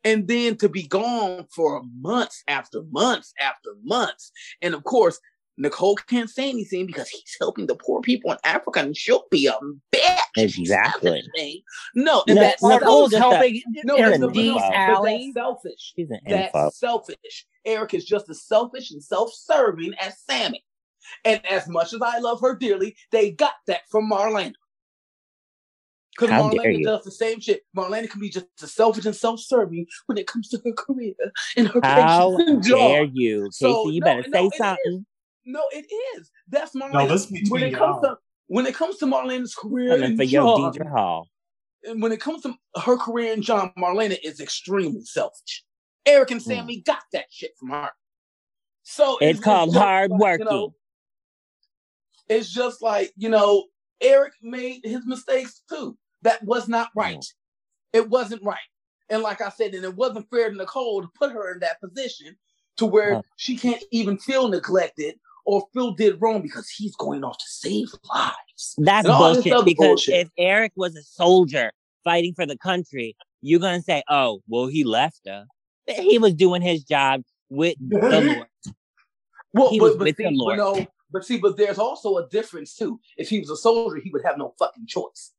and 0.06 0.30
then 0.30 0.56
to 0.60 0.70
be 0.70 0.84
gone 0.88 1.46
for 1.54 1.82
months 2.00 2.42
after 2.48 2.84
months 2.92 3.34
after 3.42 3.72
months 3.84 4.32
and 4.62 4.74
of 4.74 4.86
course 4.86 5.20
nicole 5.58 5.96
can't 5.98 6.30
say 6.30 6.48
anything 6.50 6.86
because 6.86 7.10
he's 7.10 7.36
helping 7.38 7.68
the 7.68 7.76
poor 7.76 8.00
people 8.00 8.32
in 8.32 8.38
africa 8.46 8.80
and 8.80 8.96
she'll 8.96 9.26
be 9.30 9.48
a 9.48 9.58
bitch 9.94 10.20
Exactly. 10.38 11.22
no 11.96 12.24
and 12.28 12.36
No, 12.38 12.42
that's 12.42 12.64
Nicole's 12.64 13.12
a- 13.12 13.20
helping 13.20 13.62
no, 13.84 13.96
Aaron 13.98 14.14
it's 14.14 14.20
no, 14.22 14.28
the- 14.28 14.34
Dee's 14.34 14.56
no, 14.56 14.72
alley. 14.74 15.34
that's 15.36 15.46
selfish 15.46 15.94
She's 15.98 16.10
an 16.10 16.20
that's 16.26 16.56
info. 16.56 16.70
selfish. 16.70 17.46
Eric 17.66 17.94
is 17.94 18.06
just 18.06 18.30
as 18.30 18.44
selfish 18.44 18.92
and 18.92 19.04
self-serving 19.04 19.94
as 20.00 20.20
Sammy. 20.20 20.64
And 21.26 21.46
as 21.46 21.68
much 21.68 21.94
as 21.94 22.02
I 22.02 22.20
love 22.20 22.42
her 22.42 22.56
dearly, 22.56 22.96
they 23.12 23.32
got 23.32 23.54
that 23.68 23.82
from 23.90 24.10
Marlena. 24.10 24.54
Because 26.12 26.30
Marlena 26.30 26.84
does 26.84 27.04
the 27.04 27.12
same 27.12 27.40
shit. 27.40 27.62
Marlena 27.76 28.08
can 28.08 28.22
be 28.22 28.30
just 28.30 28.46
as 28.62 28.74
selfish 28.74 29.06
and 29.06 29.16
self-serving 29.16 29.88
when 30.06 30.18
it 30.18 30.28
comes 30.28 30.48
to 30.50 30.62
her 30.64 30.74
career 30.74 31.14
and 31.58 31.68
her 31.68 31.82
How 31.84 32.38
patience 32.38 32.50
and 32.50 32.64
dare 32.64 33.04
job. 33.04 33.14
you, 33.14 33.46
Casey? 33.46 33.74
So, 33.74 33.90
you 33.90 34.00
no, 34.02 34.06
better 34.06 34.24
no, 34.28 34.40
say 34.40 34.46
it 34.46 34.52
is. 34.54 34.58
something. 34.58 35.06
No, 35.46 35.64
it 35.72 35.86
is. 36.18 36.32
That's 36.48 36.76
Marlena. 36.76 37.10
this 37.10 37.32
when 37.50 37.64
it 37.64 37.74
comes 37.74 38.02
to 38.02 38.18
when 38.48 38.66
it 38.66 38.76
comes 38.76 38.98
to 38.98 39.06
Marlena's 39.06 39.56
career 39.56 40.04
and 40.04 40.16
for 40.18 40.24
your 40.24 40.44
Deidre 40.44 40.90
Hall. 40.90 41.28
when 41.96 42.12
it 42.12 42.22
comes 42.22 42.44
to 42.44 42.54
her 42.84 42.98
career 42.98 43.34
and 43.34 43.42
John, 43.42 43.72
Marlena 43.78 44.18
is 44.24 44.40
extremely 44.40 45.04
selfish. 45.04 45.64
Eric 46.06 46.32
and 46.32 46.42
Hmm. 46.42 46.50
Sammy 46.50 46.78
got 46.82 47.04
that 47.14 47.26
shit 47.32 47.52
from 47.58 47.70
her. 47.70 47.92
So 48.84 49.18
It's 49.22 49.40
called 49.40 49.70
just 49.72 49.82
hard 49.82 50.12
like, 50.12 50.20
working. 50.20 50.46
You 50.48 50.52
know, 50.52 50.74
it's 52.30 52.50
just 52.52 52.82
like 52.82 53.14
you 53.16 53.30
know, 53.30 53.66
Eric 54.02 54.34
made 54.42 54.82
his 54.84 55.06
mistakes 55.06 55.62
too. 55.70 55.98
That 56.24 56.44
was 56.44 56.68
not 56.68 56.90
right. 56.96 57.24
It 57.94 58.10
wasn't 58.10 58.44
right. 58.44 58.58
And 59.10 59.22
like 59.22 59.42
I 59.42 59.50
said, 59.50 59.74
and 59.76 59.84
it 59.84 59.96
wasn't 59.96 60.30
fair 60.30 60.50
to 60.50 60.56
Nicole 60.56 61.02
to 61.02 61.10
put 61.18 61.32
her 61.32 61.54
in 61.54 61.60
that 61.60 61.80
position 61.80 62.36
to 62.78 62.86
where 62.86 63.16
Huh. 63.16 63.22
she 63.36 63.58
can't 63.58 63.84
even 63.92 64.18
feel 64.18 64.48
neglected 64.48 65.16
or 65.46 65.68
feel 65.74 65.92
did 65.94 66.22
wrong 66.22 66.42
because 66.42 66.70
he's 66.70 66.96
going 66.96 67.24
off 67.24 67.38
to 67.38 67.46
save 67.48 67.90
lives. 68.12 68.76
That's 68.78 69.08
bullshit. 69.08 69.44
Because 69.66 69.76
bullshit. 69.88 70.16
if 70.16 70.30
Eric 70.38 70.72
was 70.76 70.96
a 70.96 71.04
soldier 71.04 71.72
fighting 72.04 72.34
for 72.34 72.46
the 72.46 72.58
country, 72.58 73.16
you're 73.42 73.60
gonna 73.60 73.82
say, 73.82 74.04
"Oh, 74.10 74.42
well, 74.48 74.68
he 74.68 74.84
left 74.84 75.22
her." 75.28 75.46
He 75.88 76.18
was 76.18 76.34
doing 76.34 76.62
his 76.62 76.84
job 76.84 77.24
with 77.50 77.76
the 77.80 78.22
Lord. 78.36 78.48
Well, 79.54 79.70
He 79.70 79.80
but, 79.80 79.98
but 79.98 80.06
with 80.06 80.18
see, 80.18 80.24
the 80.24 80.30
but 80.30 80.36
Lord. 80.36 80.58
no, 80.58 80.88
but 81.12 81.26
see, 81.26 81.38
but 81.38 81.58
there's 81.58 81.78
also 81.78 82.18
a 82.18 82.28
difference 82.30 82.76
too. 82.76 83.00
If 83.18 83.30
he 83.30 83.40
was 83.40 83.50
a 83.50 83.58
soldier, 83.58 83.98
he 84.04 84.10
would 84.12 84.24
have 84.26 84.38
no 84.38 84.54
fucking 84.58 84.88
choice. 84.88 85.32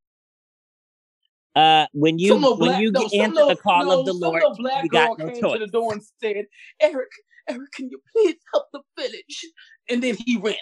Uh, 1.57 1.87
when 1.93 2.19
you 2.19 2.35
little 2.35 2.57
when 2.59 2.81
you 2.81 2.91
no, 2.91 3.01
answer 3.03 3.29
little- 3.35 3.49
the 3.49 3.57
call 3.57 3.85
no, 3.85 4.01
of 4.01 4.07
the 4.07 4.12
Lord, 4.12 4.43
black 4.59 4.83
you 4.85 4.89
girl 4.91 5.15
got 5.15 5.19
no 5.19 5.29
came 5.31 5.41
choice. 5.41 5.53
to 5.53 5.59
the 5.66 5.71
door 5.71 5.93
and 5.93 6.03
said, 6.21 6.47
"Eric, 6.81 7.09
Eric, 7.49 7.71
can 7.73 7.89
you 7.91 8.01
please 8.12 8.37
help 8.53 8.66
the 8.73 8.81
village?" 8.97 9.47
And 9.89 10.03
then 10.03 10.16
he 10.16 10.37
went. 10.37 10.59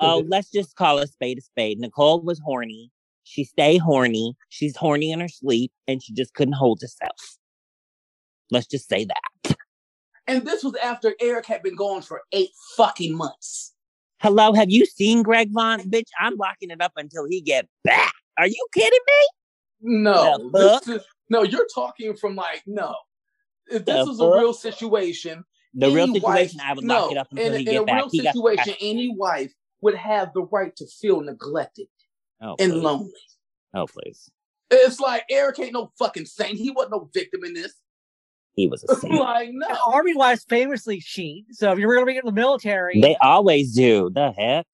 Oh, 0.00 0.22
let's 0.28 0.50
just 0.50 0.76
call 0.76 0.98
a 0.98 1.06
spade 1.06 1.38
a 1.38 1.40
spade. 1.40 1.78
Nicole 1.78 2.20
was 2.20 2.38
horny. 2.44 2.90
She 3.24 3.42
stay 3.44 3.78
horny. 3.78 4.34
She's 4.50 4.76
horny 4.76 5.10
in 5.12 5.20
her 5.20 5.28
sleep, 5.28 5.72
and 5.88 6.02
she 6.02 6.12
just 6.12 6.34
couldn't 6.34 6.54
hold 6.54 6.80
herself. 6.82 7.38
Let's 8.52 8.66
just 8.66 8.88
say 8.88 9.06
that. 9.06 9.56
And 10.28 10.46
this 10.46 10.62
was 10.62 10.74
after 10.76 11.14
Eric 11.20 11.46
had 11.46 11.62
been 11.62 11.74
gone 11.74 12.02
for 12.02 12.20
eight 12.32 12.50
fucking 12.76 13.16
months. 13.16 13.72
Hello, 14.20 14.52
have 14.52 14.70
you 14.70 14.86
seen 14.86 15.22
Greg 15.22 15.50
Vaughn? 15.50 15.80
Bitch, 15.90 16.08
I'm 16.20 16.36
locking 16.36 16.70
it 16.70 16.80
up 16.80 16.92
until 16.96 17.26
he 17.28 17.40
get 17.40 17.66
back. 17.82 18.12
Are 18.38 18.46
you 18.46 18.66
kidding 18.72 19.00
me? 19.06 19.94
No, 20.02 20.50
this 20.52 20.86
is 20.86 21.02
no. 21.28 21.42
You're 21.42 21.66
talking 21.74 22.14
from 22.14 22.36
like 22.36 22.62
no. 22.66 22.94
If 23.66 23.84
this 23.84 24.04
The 24.04 24.06
was 24.06 24.20
a 24.20 24.30
real 24.30 24.52
situation, 24.52 25.44
The 25.74 25.90
real 25.90 26.06
situation, 26.14 26.22
wife- 26.22 26.54
I 26.62 26.74
would 26.74 26.84
no, 26.84 27.02
lock 27.04 27.12
it 27.12 27.16
up 27.18 27.28
until 27.32 27.46
in, 27.52 27.58
he 27.58 27.58
in 27.66 27.72
get 27.72 27.82
a 27.82 27.84
back. 27.86 27.96
real 27.96 28.08
He 28.10 28.18
situation, 28.20 28.74
any 28.80 29.08
wife 29.16 29.52
would 29.80 29.94
have 29.96 30.32
the 30.34 30.42
right 30.42 30.74
to 30.76 30.86
feel 30.86 31.20
neglected 31.20 31.88
oh, 32.40 32.54
and 32.60 32.72
please. 32.72 32.82
lonely. 32.82 33.12
Oh, 33.74 33.86
please. 33.86 34.30
It's 34.70 35.00
like 35.00 35.24
Eric 35.28 35.58
ain't 35.58 35.72
no 35.72 35.90
fucking 35.98 36.26
saint. 36.26 36.58
He 36.58 36.70
wasn't 36.70 36.92
no 36.92 37.10
victim 37.12 37.42
in 37.44 37.54
this. 37.54 37.74
He 38.54 38.66
was 38.68 38.84
a 38.84 38.94
saint. 38.96 39.14
like 39.14 39.50
no. 39.52 39.66
Army 39.86 40.14
wives 40.14 40.44
famously 40.48 41.00
cheat. 41.00 41.46
So 41.52 41.72
if 41.72 41.78
you're 41.78 41.94
going 41.94 42.06
to 42.06 42.12
be 42.12 42.18
in 42.18 42.26
the 42.26 42.32
military, 42.32 43.00
they 43.00 43.16
always 43.22 43.74
do. 43.74 44.10
The 44.14 44.32
heck? 44.32 44.66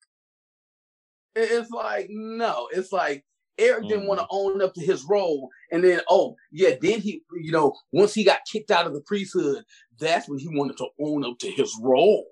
It's 1.35 1.69
like 1.71 2.07
no. 2.09 2.67
It's 2.71 2.91
like 2.91 3.23
Eric 3.57 3.87
didn't 3.87 4.05
Mm. 4.05 4.07
want 4.07 4.19
to 4.21 4.27
own 4.29 4.61
up 4.61 4.73
to 4.73 4.81
his 4.81 5.03
role, 5.03 5.49
and 5.71 5.83
then 5.83 6.01
oh 6.09 6.35
yeah, 6.51 6.71
then 6.81 6.99
he 7.01 7.21
you 7.41 7.51
know 7.51 7.73
once 7.91 8.13
he 8.13 8.23
got 8.23 8.39
kicked 8.51 8.71
out 8.71 8.87
of 8.87 8.93
the 8.93 9.01
priesthood, 9.01 9.63
that's 9.99 10.27
when 10.27 10.39
he 10.39 10.47
wanted 10.49 10.77
to 10.77 10.87
own 10.99 11.25
up 11.25 11.37
to 11.39 11.51
his 11.51 11.73
role 11.81 12.25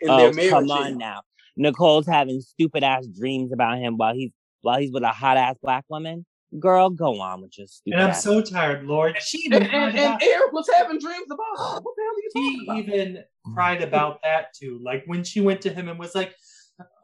in 0.00 0.10
oh, 0.10 0.16
their 0.16 0.32
marriage. 0.32 0.50
come 0.50 0.70
on 0.70 0.98
now. 0.98 1.22
Nicole's 1.56 2.06
having 2.06 2.40
stupid 2.40 2.82
ass 2.82 3.06
dreams 3.06 3.52
about 3.52 3.78
him 3.78 3.96
while 3.96 4.14
he's 4.14 4.30
while 4.62 4.78
he's 4.78 4.92
with 4.92 5.02
a 5.02 5.08
hot 5.08 5.36
ass 5.36 5.56
black 5.62 5.84
woman. 5.88 6.24
Girl, 6.58 6.90
go 6.90 7.20
on 7.20 7.40
with 7.40 7.56
your 7.56 7.66
stupid 7.66 7.94
And 7.94 8.02
I'm 8.02 8.10
ass. 8.10 8.22
so 8.22 8.42
tired, 8.42 8.84
Lord. 8.84 9.16
She 9.22 9.46
And, 9.46 9.54
even 9.54 9.62
and, 9.62 9.70
cried 9.70 9.88
and 9.88 9.98
about, 9.98 10.22
Eric 10.22 10.52
was 10.52 10.70
having 10.76 10.98
dreams 10.98 11.26
about. 11.30 11.82
What 11.82 11.94
the 11.96 12.02
hell 12.02 12.12
are 12.12 12.22
you 12.22 12.30
she 12.34 12.66
talking 12.66 12.68
about? 12.68 12.78
even 12.78 13.24
mm. 13.46 13.54
cried 13.54 13.82
about 13.82 14.22
that 14.22 14.52
too. 14.54 14.80
Like 14.82 15.04
when 15.06 15.24
she 15.24 15.40
went 15.40 15.62
to 15.62 15.70
him 15.72 15.88
and 15.88 15.98
was 15.98 16.14
like, 16.14 16.34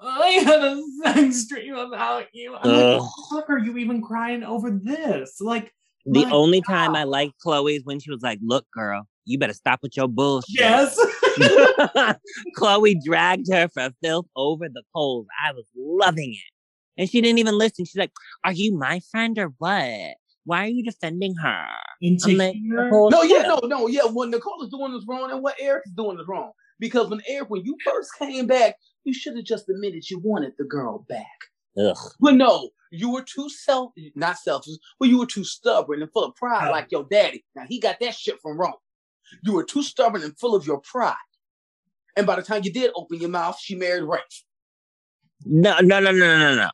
I 0.02 0.28
had 0.44 0.62
a 0.62 0.82
sex 1.04 1.46
dream 1.46 1.74
about 1.76 2.26
you. 2.32 2.56
I'm 2.56 2.70
like, 2.70 3.00
what 3.00 3.10
the 3.30 3.36
fuck 3.36 3.50
are 3.50 3.58
you 3.58 3.76
even 3.78 4.02
crying 4.02 4.42
over 4.42 4.70
this? 4.70 5.40
Like, 5.40 5.72
the 6.06 6.24
my 6.24 6.30
only 6.30 6.62
time 6.62 6.96
I 6.96 7.04
liked 7.04 7.38
Chloe 7.40 7.76
is 7.76 7.84
when 7.84 8.00
she 8.00 8.10
was 8.10 8.22
like, 8.22 8.38
"Look, 8.42 8.64
girl, 8.72 9.06
you 9.26 9.38
better 9.38 9.52
stop 9.52 9.80
with 9.82 9.96
your 9.96 10.08
bullshit." 10.08 10.58
yes. 10.58 10.98
Chloe 12.56 12.98
dragged 13.04 13.52
her 13.52 13.68
for 13.68 13.90
filth 14.02 14.26
over 14.34 14.68
the 14.68 14.82
coals. 14.94 15.26
I 15.44 15.52
was 15.52 15.66
loving 15.76 16.32
it. 16.32 16.57
And 16.98 17.08
she 17.08 17.20
didn't 17.20 17.38
even 17.38 17.56
listen. 17.56 17.84
She's 17.84 17.96
like, 17.96 18.12
Are 18.44 18.52
you 18.52 18.76
my 18.76 19.00
friend 19.10 19.38
or 19.38 19.54
what? 19.58 20.16
Why 20.44 20.64
are 20.64 20.68
you 20.68 20.82
defending 20.82 21.34
her? 21.36 21.66
and 22.02 22.18
like, 22.38 22.56
No, 22.58 23.22
yeah, 23.22 23.42
no, 23.42 23.60
no, 23.64 23.86
yeah. 23.86 24.04
What 24.04 24.28
Nicole 24.30 24.62
is 24.64 24.70
doing 24.70 24.94
is 24.94 25.04
wrong, 25.08 25.30
and 25.30 25.42
what 25.42 25.54
Eric 25.60 25.84
is 25.86 25.92
doing 25.92 26.18
is 26.18 26.26
wrong. 26.28 26.52
Because 26.80 27.08
when 27.08 27.20
Eric, 27.28 27.50
when 27.50 27.64
you 27.64 27.76
first 27.84 28.10
came 28.18 28.46
back, 28.46 28.76
you 29.04 29.12
should 29.14 29.36
have 29.36 29.44
just 29.44 29.68
admitted 29.68 30.08
you 30.10 30.20
wanted 30.20 30.52
the 30.58 30.64
girl 30.64 31.04
back. 31.08 31.26
Ugh. 31.78 31.96
But 32.20 32.34
no, 32.34 32.70
you 32.90 33.10
were 33.12 33.22
too 33.22 33.48
self, 33.50 33.92
not 34.14 34.38
selfish, 34.38 34.74
but 34.98 35.08
you 35.08 35.18
were 35.18 35.26
too 35.26 35.44
stubborn 35.44 36.02
and 36.02 36.10
full 36.12 36.24
of 36.24 36.34
pride, 36.34 36.66
Yeah. 36.66 36.70
like 36.70 36.88
your 36.90 37.06
daddy. 37.10 37.44
Now 37.54 37.64
he 37.68 37.80
got 37.80 37.96
that 38.00 38.14
shit 38.14 38.40
from 38.40 38.58
Rome. 38.58 38.72
You 39.44 39.52
were 39.54 39.64
too 39.64 39.82
stubborn 39.82 40.22
and 40.22 40.36
full 40.38 40.54
of 40.54 40.66
your 40.66 40.80
pride. 40.80 41.14
And 42.16 42.26
by 42.26 42.36
the 42.36 42.42
time 42.42 42.62
you 42.64 42.72
did 42.72 42.90
open 42.96 43.20
your 43.20 43.30
mouth, 43.30 43.58
she 43.60 43.74
married 43.74 44.02
Rafe. 44.04 44.44
No, 45.48 45.78
no, 45.80 46.00
no, 46.00 46.12
no, 46.12 46.38
no, 46.38 46.54
no. 46.54 46.70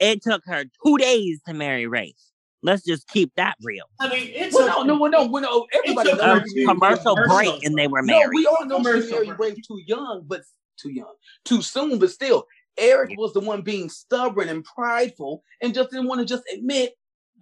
It 0.00 0.22
took 0.22 0.42
her 0.46 0.64
two 0.84 0.98
days 0.98 1.40
to 1.46 1.54
marry 1.54 1.86
Rafe. 1.86 2.14
Let's 2.62 2.84
just 2.84 3.06
keep 3.08 3.32
that 3.36 3.54
real. 3.62 3.84
I 4.00 4.08
mean, 4.08 4.30
it's 4.34 4.54
Well, 4.54 4.84
no, 4.84 4.94
no, 4.94 5.00
well, 5.00 5.10
no, 5.10 5.26
no. 5.40 5.66
Everybody 5.72 6.10
It's 6.10 6.20
a 6.20 6.24
A 6.24 6.26
knows. 6.26 6.38
Very 6.38 6.50
she- 6.50 6.66
commercial 6.66 7.14
commercial 7.14 7.36
break 7.36 7.64
and 7.64 7.76
they 7.78 7.86
were 7.86 8.02
married. 8.02 8.18
No, 8.18 8.20
married. 8.20 8.34
we 8.34 8.46
all 8.46 8.64
know 8.66 8.78
she 8.78 8.84
Commercial 8.84 9.24
married. 9.24 9.38
Rafe 9.38 9.66
too 9.66 9.80
young, 9.86 10.24
but 10.26 10.42
too 10.76 10.90
young, 10.90 11.14
too 11.44 11.62
soon. 11.62 11.98
But 12.00 12.10
still, 12.10 12.46
Eric 12.76 13.12
was 13.16 13.32
the 13.32 13.40
one 13.40 13.62
being 13.62 13.88
stubborn 13.88 14.48
and 14.48 14.64
prideful, 14.64 15.42
and 15.62 15.72
just 15.74 15.90
didn't 15.90 16.08
want 16.08 16.20
to 16.20 16.24
just 16.24 16.42
admit 16.52 16.94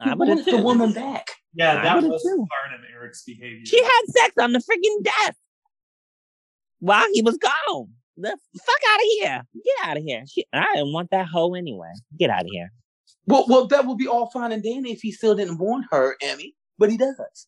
he 0.03 0.11
I 0.11 0.15
would 0.15 0.28
have 0.28 0.39
wanted 0.39 0.55
the 0.55 0.62
woman 0.62 0.93
back. 0.93 1.31
Yeah, 1.55 1.82
that 1.82 1.94
would've 1.97 2.11
was 2.11 2.23
too. 2.23 2.47
part 2.62 2.78
of 2.78 2.85
Eric's 2.94 3.23
behavior. 3.24 3.65
She 3.65 3.82
had 3.82 4.03
sex 4.09 4.35
on 4.39 4.53
the 4.53 4.59
freaking 4.59 5.03
desk 5.05 5.39
while 6.81 7.07
he 7.15 7.23
was 7.23 7.39
gone. 7.39 7.89
The 8.16 8.30
fuck 8.30 8.80
out 8.93 9.01
of 9.01 9.06
here. 9.20 9.43
Get 9.55 9.88
out 9.88 9.97
of 9.98 10.02
here. 10.02 10.24
She, 10.26 10.44
I 10.52 10.74
didn't 10.74 10.93
want 10.93 11.10
that 11.10 11.26
hoe 11.26 11.55
anyway. 11.55 11.93
Get 12.18 12.30
out 12.30 12.43
of 12.43 12.51
here. 12.51 12.72
Well, 13.26 13.44
well, 13.48 13.66
that 13.68 13.84
would 13.86 13.98
be 13.98 14.06
all 14.09 14.30
fine 14.30 14.52
and 14.52 14.62
dandy 14.62 14.93
if 14.93 15.01
he 15.02 15.12
still 15.12 15.34
didn't 15.34 15.59
want 15.59 15.86
her, 15.90 16.16
Emmy, 16.22 16.55
but 16.78 16.90
he 16.90 16.97
does. 16.97 17.47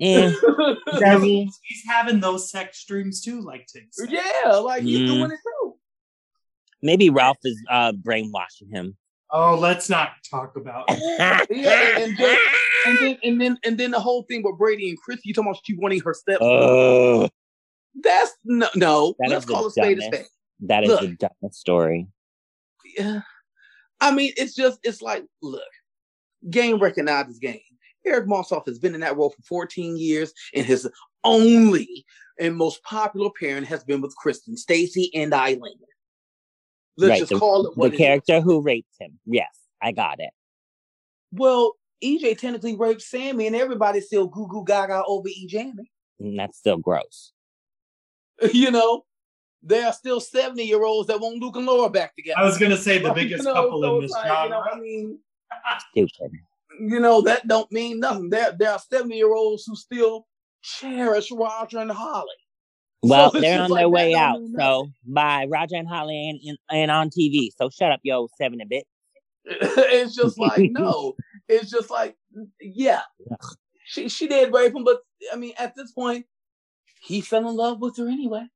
Eh, 0.00 0.32
I 1.04 1.18
mean, 1.18 1.50
he's 1.64 1.82
having 1.88 2.20
those 2.20 2.50
sex 2.50 2.84
dreams 2.86 3.20
too, 3.20 3.40
like 3.42 3.66
Tig 3.66 3.88
said. 3.92 4.10
yeah, 4.10 4.52
like 4.56 4.82
he's 4.82 5.00
Mm. 5.00 5.06
doing 5.06 5.30
it 5.32 5.38
too. 5.44 5.74
maybe 6.82 7.10
Rolf 7.10 7.36
is 7.44 7.60
uh, 7.68 7.92
brainwashing 7.92 8.70
him. 8.70 8.96
Oh, 9.32 9.56
let's 9.58 9.88
not 9.90 10.10
talk 10.30 10.56
about. 10.56 10.88
Yeah, 11.50 11.98
and 11.98 12.16
then, 12.16 12.38
and 12.86 12.98
then 12.98 13.18
and 13.24 13.40
then 13.40 13.58
and 13.64 13.78
then 13.78 13.90
the 13.90 14.00
whole 14.00 14.22
thing 14.22 14.42
with 14.42 14.56
Brady 14.58 14.88
and 14.88 14.98
Chris, 14.98 15.20
you 15.24 15.34
talking 15.34 15.50
about 15.50 15.60
she 15.64 15.74
wanting 15.76 16.00
her 16.00 16.14
step. 16.14 16.38
Oh, 16.40 17.28
That's 17.94 18.32
no, 18.44 18.68
no. 18.76 19.14
That 19.18 19.30
let's 19.30 19.42
is 19.42 19.46
the 19.46 19.52
call 19.54 19.66
a 19.66 19.70
spade 19.70 19.98
a 19.98 20.02
spade. 20.02 20.26
that 20.60 20.84
is 20.84 20.90
Look. 20.90 21.00
the 21.00 21.08
dumbest 21.16 21.60
story. 21.60 22.06
Yeah. 22.96 23.20
I 24.00 24.12
mean, 24.12 24.32
it's 24.36 24.54
just, 24.54 24.78
it's 24.82 25.02
like, 25.02 25.24
look, 25.42 25.62
game 26.48 26.78
recognizes 26.78 27.38
game. 27.38 27.60
Eric 28.06 28.26
Martsolf 28.26 28.64
has 28.66 28.78
been 28.78 28.94
in 28.94 29.00
that 29.02 29.16
role 29.16 29.30
for 29.30 29.42
14 29.42 29.96
years, 29.98 30.32
and 30.54 30.64
his 30.64 30.88
only 31.22 32.06
and 32.38 32.56
most 32.56 32.82
popular 32.82 33.28
pairing 33.38 33.64
has 33.64 33.84
been 33.84 34.00
with 34.00 34.16
Kristen, 34.16 34.56
Stacy, 34.56 35.10
and 35.14 35.34
Eileen. 35.34 35.74
Let's 36.96 37.10
Right, 37.10 37.18
just 37.20 37.30
the- 37.32 37.38
call 37.38 37.66
it 37.66 37.74
The 37.74 37.80
what 37.80 37.92
is. 37.92 37.98
character 37.98 38.40
who 38.40 38.60
raped 38.62 38.94
him. 38.98 39.18
Yes, 39.26 39.54
I 39.82 39.92
got 39.92 40.18
it. 40.20 40.30
Well, 41.32 41.74
EJ 42.02 42.38
technically 42.38 42.74
raped 42.76 43.02
Sammy, 43.02 43.46
and 43.46 43.54
everybody's 43.54 44.06
still 44.06 44.26
goo 44.26 44.48
goo 44.48 44.64
gaga 44.64 45.02
over 45.06 45.28
E 45.28 45.46
Jammy. 45.46 45.90
Mm, 46.20 46.28
and 46.30 46.38
that's 46.38 46.56
still 46.58 46.78
gross. 46.78 47.32
you 48.52 48.70
know, 48.70 49.04
there 49.62 49.86
are 49.86 49.92
still 49.92 50.20
70 50.20 50.62
year 50.62 50.84
olds 50.84 51.08
that 51.08 51.20
want 51.20 51.40
Luke 51.40 51.56
and 51.56 51.66
Laura 51.66 51.90
back 51.90 52.14
together. 52.16 52.38
I 52.38 52.44
was 52.44 52.58
gonna 52.58 52.76
say 52.76 52.98
the 52.98 53.08
You 53.08 53.14
biggest 53.14 53.44
know, 53.44 53.54
couple 53.54 53.82
so 53.82 53.96
in 53.96 54.02
this 54.02 54.12
like, 54.12 54.44
you 54.44 54.50
know. 54.50 54.62
I 54.72 54.78
mean, 54.78 55.18
Stupid. 55.90 56.32
you 56.80 57.00
know, 57.00 57.20
that 57.22 57.46
don't 57.46 57.70
mean 57.70 58.00
nothing. 58.00 58.30
There, 58.30 58.52
there 58.52 58.72
are 58.72 58.78
70 58.78 59.14
year 59.14 59.34
olds 59.34 59.64
who 59.66 59.76
still 59.76 60.26
cherish 60.62 61.30
Roger 61.30 61.78
and 61.78 61.90
Holly. 61.90 62.28
Well, 63.02 63.30
it's 63.34 63.40
they're 63.40 63.62
on 63.62 63.70
like 63.70 63.80
their 63.80 63.86
that 63.86 63.90
way 63.90 64.14
out. 64.14 64.40
So 64.58 64.90
by 65.06 65.46
Roger 65.46 65.76
and 65.76 65.88
Holly 65.88 66.30
and, 66.30 66.40
in, 66.42 66.56
ain't 66.70 66.90
on 66.90 67.10
TV. 67.10 67.48
So 67.56 67.70
shut 67.70 67.92
up, 67.92 68.00
yo, 68.02 68.28
seven 68.38 68.60
a 68.60 68.66
bit. 68.66 68.84
it's 69.44 70.14
just 70.14 70.38
like, 70.38 70.70
no. 70.72 71.14
It's 71.48 71.70
just 71.70 71.90
like, 71.90 72.16
yeah. 72.60 73.02
She 73.84 74.08
she 74.08 74.28
did 74.28 74.54
rape 74.54 74.74
him, 74.74 74.84
but 74.84 75.00
I 75.32 75.36
mean, 75.36 75.52
at 75.58 75.74
this 75.74 75.90
point, 75.90 76.24
he 77.00 77.20
fell 77.20 77.48
in 77.48 77.56
love 77.56 77.80
with 77.80 77.96
her 77.96 78.08
anyway. 78.08 78.46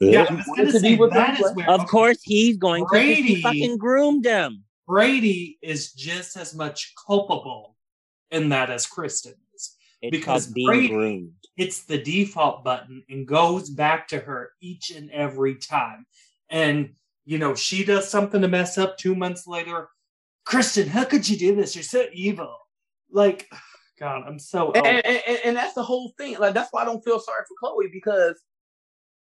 Yeah, 0.00 0.26
I 0.28 0.34
was 0.34 0.44
gonna 0.56 0.70
say 0.72 0.94
be 0.94 0.96
with 0.96 1.12
that 1.12 1.40
where 1.54 1.68
Of 1.70 1.86
course, 1.86 2.18
he's 2.22 2.56
going 2.56 2.84
to. 2.84 2.88
'cause 2.88 3.00
He 3.00 3.14
Brady. 3.22 3.42
fucking 3.42 3.78
groomed 3.78 4.24
him. 4.26 4.64
Brady 4.86 5.58
is 5.62 5.92
just 5.92 6.36
as 6.36 6.54
much 6.54 6.92
culpable 7.06 7.76
in 8.30 8.50
that 8.50 8.70
as 8.70 8.86
Kristen 8.86 9.34
is. 9.54 9.76
It's 10.02 10.10
Because 10.10 10.46
called 10.46 10.54
being 10.54 10.66
Brady- 10.66 10.88
groomed. 10.88 11.32
Hits 11.56 11.84
the 11.84 11.98
default 12.02 12.64
button 12.64 13.04
and 13.08 13.26
goes 13.28 13.70
back 13.70 14.08
to 14.08 14.18
her 14.18 14.50
each 14.60 14.90
and 14.90 15.10
every 15.10 15.54
time. 15.56 16.04
And 16.50 16.94
you 17.24 17.38
know, 17.38 17.54
she 17.54 17.84
does 17.84 18.10
something 18.10 18.42
to 18.42 18.48
mess 18.48 18.76
up 18.76 18.98
two 18.98 19.14
months 19.14 19.46
later. 19.46 19.88
Kristen, 20.44 20.88
how 20.88 21.04
could 21.04 21.26
you 21.26 21.38
do 21.38 21.54
this? 21.56 21.74
You're 21.74 21.82
so 21.82 22.06
evil. 22.12 22.54
Like, 23.10 23.48
God, 23.98 24.24
I'm 24.26 24.38
so 24.38 24.72
And, 24.72 24.86
and, 24.86 25.22
and, 25.26 25.38
and 25.44 25.56
that's 25.56 25.74
the 25.74 25.82
whole 25.82 26.12
thing. 26.18 26.38
Like 26.38 26.54
that's 26.54 26.72
why 26.72 26.82
I 26.82 26.84
don't 26.84 27.04
feel 27.04 27.20
sorry 27.20 27.44
for 27.46 27.54
Chloe 27.60 27.88
because 27.92 28.40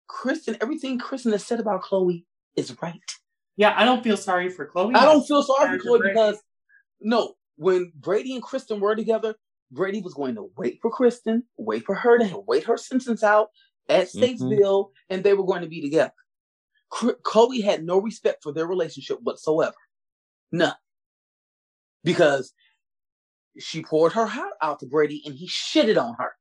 Kristen, 0.06 0.56
everything 0.60 0.98
Kristen 0.98 1.32
has 1.32 1.44
said 1.44 1.60
about 1.60 1.82
Chloe 1.82 2.24
is 2.56 2.76
right. 2.80 3.00
yeah. 3.56 3.74
I 3.76 3.84
don't 3.84 4.02
feel 4.02 4.16
sorry 4.16 4.48
for 4.48 4.66
Chloe. 4.66 4.94
I 4.94 5.04
don't 5.04 5.26
feel 5.26 5.42
sorry 5.42 5.66
Sorry 5.66 5.78
for 5.78 5.82
for 5.82 5.88
Chloe 5.88 5.98
Brady. 5.98 6.14
because 6.14 6.38
no, 7.00 7.34
when 7.56 7.92
Brady 7.94 8.34
and 8.34 8.42
Kristen 8.42 8.80
were 8.80 8.96
together, 8.96 9.34
Brady 9.70 10.00
was 10.00 10.14
going 10.14 10.34
to 10.36 10.50
wait 10.56 10.78
for 10.80 10.90
Kristen, 10.90 11.44
wait 11.58 11.84
for 11.84 11.94
her 11.94 12.18
to 12.18 12.44
wait 12.46 12.64
her 12.64 12.76
sentence 12.76 13.22
out 13.22 13.48
at 13.88 14.08
Statesville, 14.08 14.60
mm-hmm. 14.60 15.14
and 15.14 15.22
they 15.22 15.34
were 15.34 15.44
going 15.44 15.62
to 15.62 15.68
be 15.68 15.82
together. 15.82 16.12
Chloe 17.22 17.60
had 17.60 17.84
no 17.84 18.00
respect 18.00 18.42
for 18.42 18.52
their 18.52 18.66
relationship 18.66 19.18
whatsoever. 19.22 19.74
None. 20.52 20.74
Because 22.04 22.52
she 23.58 23.82
poured 23.82 24.12
her 24.12 24.26
heart 24.26 24.54
out 24.62 24.80
to 24.80 24.86
Brady 24.86 25.22
and 25.24 25.34
he 25.34 25.48
shitted 25.48 26.00
on 26.00 26.14
her. 26.18 26.32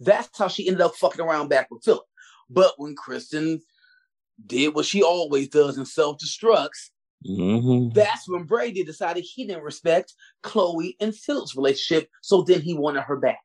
That's 0.00 0.36
how 0.38 0.48
she 0.48 0.66
ended 0.66 0.80
up 0.80 0.94
fucking 0.96 1.20
around 1.20 1.48
back 1.48 1.70
with 1.70 1.84
Philip. 1.84 2.04
But 2.48 2.74
when 2.78 2.96
Kristen 2.96 3.60
did 4.46 4.74
what 4.74 4.86
she 4.86 5.02
always 5.02 5.48
does 5.48 5.76
and 5.76 5.86
self 5.86 6.16
destructs, 6.18 6.90
Mhm. 7.26 7.92
that's 7.92 8.26
when 8.28 8.44
Brady 8.44 8.82
decided 8.82 9.22
he 9.24 9.46
didn't 9.46 9.62
respect 9.62 10.14
Chloe 10.42 10.96
and 11.00 11.14
Philip's 11.14 11.54
relationship, 11.54 12.08
so 12.22 12.42
then 12.42 12.62
he 12.62 12.72
wanted 12.74 13.02
her 13.02 13.16
back. 13.16 13.44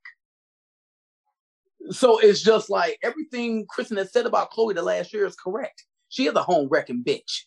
So 1.91 2.17
it's 2.19 2.41
just 2.41 2.69
like 2.69 2.97
everything 3.03 3.65
Kristen 3.67 3.97
has 3.97 4.11
said 4.11 4.25
about 4.25 4.49
Chloe 4.51 4.73
the 4.73 4.81
last 4.81 5.13
year 5.13 5.25
is 5.25 5.35
correct. 5.35 5.83
She 6.09 6.25
is 6.25 6.33
a 6.33 6.41
home 6.41 6.67
wrecking 6.69 7.03
bitch. 7.03 7.43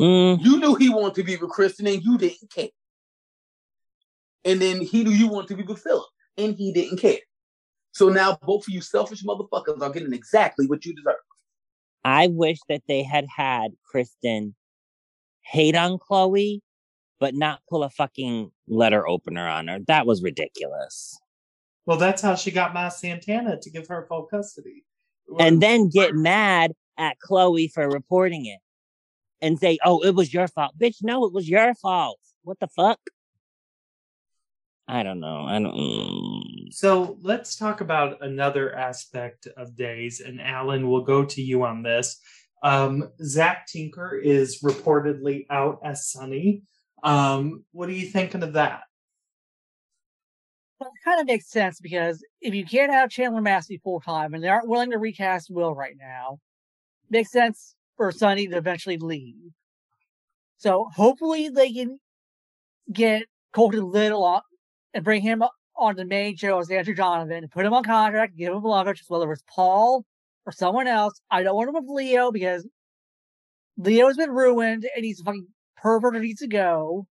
Mm, 0.00 0.42
You 0.42 0.58
knew 0.58 0.74
he 0.74 0.88
wanted 0.88 1.14
to 1.16 1.22
be 1.22 1.36
with 1.36 1.50
Kristen 1.50 1.86
and 1.86 2.02
you 2.02 2.18
didn't 2.18 2.50
care. 2.50 2.70
And 4.44 4.60
then 4.60 4.80
he 4.80 5.04
knew 5.04 5.10
you 5.10 5.28
wanted 5.28 5.48
to 5.48 5.56
be 5.56 5.62
with 5.62 5.82
Philip 5.82 6.08
and 6.36 6.54
he 6.54 6.72
didn't 6.72 6.98
care. 6.98 7.18
So 7.92 8.08
now 8.08 8.38
both 8.42 8.66
of 8.66 8.74
you 8.74 8.80
selfish 8.80 9.22
motherfuckers 9.22 9.80
are 9.82 9.90
getting 9.90 10.12
exactly 10.12 10.66
what 10.66 10.84
you 10.84 10.94
deserve. 10.94 11.14
I 12.04 12.28
wish 12.28 12.58
that 12.68 12.82
they 12.88 13.02
had 13.02 13.26
had 13.34 13.72
Kristen 13.84 14.54
hate 15.42 15.76
on 15.76 15.98
Chloe, 15.98 16.62
but 17.20 17.34
not 17.34 17.60
pull 17.68 17.84
a 17.84 17.90
fucking 17.90 18.50
letter 18.66 19.06
opener 19.06 19.46
on 19.46 19.68
her. 19.68 19.78
That 19.86 20.06
was 20.06 20.22
ridiculous. 20.22 21.18
Well, 21.86 21.98
that's 21.98 22.22
how 22.22 22.34
she 22.34 22.50
got 22.50 22.74
my 22.74 22.88
Santana 22.88 23.60
to 23.60 23.70
give 23.70 23.86
her 23.88 24.06
full 24.08 24.24
custody. 24.24 24.84
and 25.38 25.62
then 25.62 25.88
get 25.88 26.14
mad 26.14 26.72
at 26.98 27.18
Chloe 27.20 27.68
for 27.68 27.88
reporting 27.88 28.46
it 28.46 28.58
and 29.40 29.58
say, 29.58 29.78
"Oh, 29.84 30.00
it 30.04 30.14
was 30.14 30.34
your 30.34 30.46
fault, 30.46 30.76
bitch." 30.78 30.96
No, 31.02 31.24
it 31.24 31.32
was 31.32 31.48
your 31.48 31.74
fault. 31.74 32.20
What 32.42 32.60
the 32.60 32.68
fuck? 32.68 33.00
I 34.88 35.02
don't 35.02 35.20
know. 35.20 35.44
I 35.46 35.58
don't. 35.60 35.74
mm. 35.74 36.72
So 36.72 37.18
let's 37.22 37.56
talk 37.56 37.80
about 37.80 38.18
another 38.22 38.74
aspect 38.74 39.46
of 39.56 39.76
days, 39.76 40.20
and 40.20 40.40
Alan, 40.40 40.88
we'll 40.88 41.04
go 41.04 41.24
to 41.24 41.42
you 41.42 41.64
on 41.64 41.82
this. 41.82 42.20
Um, 42.62 43.10
Zach 43.22 43.66
Tinker 43.66 44.16
is 44.16 44.60
reportedly 44.62 45.46
out 45.50 45.80
as 45.84 46.08
Sonny. 46.10 46.62
Um, 47.02 47.64
what 47.72 47.88
are 47.88 47.92
you 47.92 48.06
thinking 48.06 48.42
of 48.42 48.52
that? 48.54 48.82
Well, 50.78 50.90
it 50.90 51.04
kind 51.08 51.20
of 51.20 51.26
makes 51.26 51.48
sense 51.48 51.80
because 51.80 52.24
if 52.40 52.54
you 52.54 52.64
can't 52.64 52.92
have 52.92 53.10
Chandler 53.10 53.40
Massey 53.40 53.80
full 53.82 54.00
time 54.00 54.34
and 54.34 54.42
they 54.42 54.48
aren't 54.48 54.68
willing 54.68 54.90
to 54.90 54.98
recast 54.98 55.50
Will 55.50 55.74
right 55.74 55.94
now, 55.98 56.38
makes 57.10 57.30
sense 57.30 57.74
for 57.96 58.10
Sonny 58.10 58.48
to 58.48 58.56
eventually 58.56 58.96
leave. 58.96 59.52
So 60.56 60.88
hopefully 60.94 61.48
they 61.48 61.72
can 61.72 61.98
get 62.92 63.26
Colton 63.52 63.90
Little 63.90 64.24
on 64.24 64.42
and 64.94 65.04
bring 65.04 65.22
him 65.22 65.42
on 65.76 65.96
the 65.96 66.04
main 66.04 66.36
show 66.36 66.58
as 66.58 66.70
Andrew 66.70 66.94
Donovan 66.94 67.38
and 67.38 67.50
put 67.50 67.64
him 67.64 67.72
on 67.72 67.84
contract, 67.84 68.36
give 68.36 68.52
him 68.52 68.62
love 68.62 68.86
interest, 68.86 69.10
whether 69.10 69.30
it's 69.32 69.42
Paul 69.46 70.04
or 70.46 70.52
someone 70.52 70.86
else. 70.86 71.20
I 71.30 71.42
don't 71.42 71.56
want 71.56 71.68
him 71.68 71.74
with 71.74 71.88
Leo 71.88 72.30
because 72.30 72.66
Leo's 73.76 74.16
been 74.16 74.30
ruined 74.30 74.86
and 74.94 75.04
he's 75.04 75.20
a 75.20 75.24
fucking 75.24 75.46
pervert 75.76 76.14
and 76.14 76.24
needs 76.24 76.40
to 76.40 76.48
go. 76.48 77.06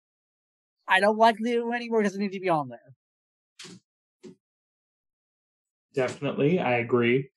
I 0.87 0.99
don't 0.99 1.17
like 1.17 1.39
Leo 1.39 1.71
anymore. 1.71 2.01
He 2.01 2.07
doesn't 2.07 2.21
need 2.21 2.31
to 2.31 2.39
be 2.39 2.49
on 2.49 2.69
there. 2.69 2.79
definitely. 5.97 6.59
I 6.59 6.75
agree. 6.75 7.29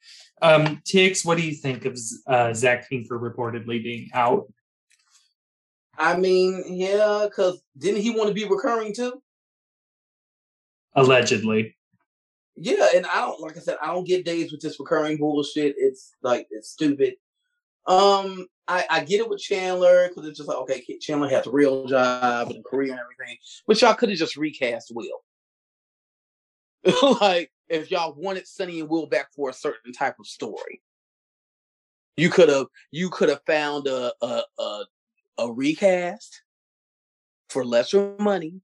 Um, 0.43 0.83
Tiggz, 0.87 1.25
what 1.25 1.39
do 1.39 1.43
you 1.43 1.55
think 1.55 1.87
of 1.87 1.99
uh, 2.27 2.53
Zach 2.53 2.89
Tinker 2.89 3.19
reportedly 3.19 3.83
being 3.83 4.11
out? 4.13 4.53
I 5.99 6.17
mean, 6.17 6.63
yeah, 6.69 7.27
because 7.27 7.63
didn't 7.79 8.03
he 8.03 8.11
want 8.11 8.29
to 8.29 8.35
be 8.35 8.45
recurring 8.45 8.95
too? 8.95 9.23
Allegedly. 10.95 11.77
Yeah, 12.57 12.89
and 12.95 13.07
I 13.07 13.21
don't 13.21 13.41
like 13.41 13.57
I 13.57 13.61
said, 13.61 13.79
I 13.83 13.87
don't 13.87 14.07
get 14.07 14.25
days 14.25 14.53
with 14.53 14.61
this 14.61 14.79
recurring 14.79 15.17
bullshit. 15.17 15.75
It's 15.79 16.13
like 16.23 16.47
it's 16.51 16.71
stupid. 16.71 17.15
Um, 17.87 18.47
I, 18.69 18.85
I 18.91 19.05
get 19.05 19.21
it 19.21 19.29
with 19.29 19.41
Chandler 19.41 20.09
because 20.09 20.29
it's 20.29 20.39
just 20.39 20.49
like 20.49 20.59
okay, 20.59 20.85
Chandler 21.01 21.29
has 21.29 21.47
a 21.47 21.51
real 21.51 21.87
job 21.87 22.51
and 22.51 22.59
a 22.59 22.69
career 22.69 22.91
and 22.91 23.01
everything, 23.01 23.37
but 23.67 23.81
y'all 23.81 23.95
could 23.95 24.11
have 24.11 24.19
just 24.19 24.37
recast 24.37 24.93
Will. 24.95 25.21
like 27.21 27.51
if 27.69 27.91
y'all 27.91 28.15
wanted 28.17 28.47
Sonny 28.47 28.81
and 28.81 28.89
Will 28.89 29.07
back 29.07 29.33
for 29.35 29.51
a 29.51 29.55
certain 29.55 29.93
type 29.93 30.17
of 30.19 30.27
story, 30.27 30.83
you 32.17 32.31
could 32.31 32.49
have 32.49 32.67
you 32.91 33.11
could 33.11 33.29
have 33.29 33.43
found 33.47 33.87
a 33.87 34.13
a, 34.21 34.43
a 34.59 34.85
a 35.39 35.53
recast 35.53 36.43
for 37.49 37.65
lesser 37.65 38.15
money, 38.19 38.61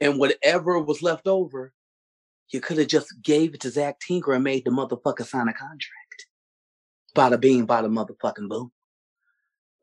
and 0.00 0.18
whatever 0.18 0.78
was 0.80 1.02
left 1.02 1.26
over, 1.26 1.72
you 2.50 2.60
could 2.60 2.78
have 2.78 2.88
just 2.88 3.12
gave 3.22 3.54
it 3.54 3.60
to 3.60 3.70
Zach 3.70 3.98
Tinker 4.00 4.32
and 4.32 4.44
made 4.44 4.64
the 4.64 4.70
motherfucker 4.70 5.26
sign 5.26 5.48
a 5.48 5.52
contract. 5.52 6.26
Bada 7.14 7.40
bing, 7.40 7.66
bada 7.66 7.88
motherfucking 7.88 8.48
boom. 8.48 8.70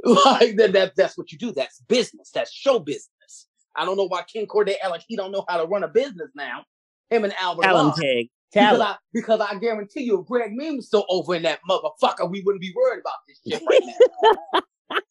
Like 0.03 0.57
that, 0.57 0.73
that 0.73 0.95
that's 0.95 1.17
what 1.17 1.31
you 1.31 1.37
do. 1.37 1.51
That's 1.51 1.79
business. 1.81 2.29
That's 2.31 2.51
show 2.51 2.77
business. 2.77 3.47
I 3.75 3.85
don't 3.85 3.97
know 3.97 4.07
why 4.07 4.21
Ken 4.21 4.45
Corday 4.45 4.75
like 4.87 5.03
he 5.07 5.15
don't 5.15 5.31
know 5.31 5.43
how 5.49 5.57
to 5.57 5.65
run 5.65 5.83
a 5.83 5.87
business 5.87 6.29
now. 6.35 6.63
Him 7.09 7.23
and 7.23 7.33
Albert. 7.39 7.95
Pig. 7.97 8.29
Tell 8.51 8.73
because 8.73 8.81
I, 8.81 8.95
because 9.13 9.39
I 9.41 9.55
guarantee 9.57 10.03
you, 10.03 10.21
if 10.21 10.27
Greg 10.27 10.53
Meng 10.53 10.77
was 10.77 10.87
still 10.87 11.05
over 11.09 11.35
in 11.35 11.43
that 11.43 11.59
motherfucker, 11.69 12.29
we 12.29 12.41
wouldn't 12.41 12.61
be 12.61 12.73
worried 12.75 13.01
about 13.01 13.15
this 13.27 13.39
shit 13.45 13.61
right 13.67 13.81
now. 14.53 14.61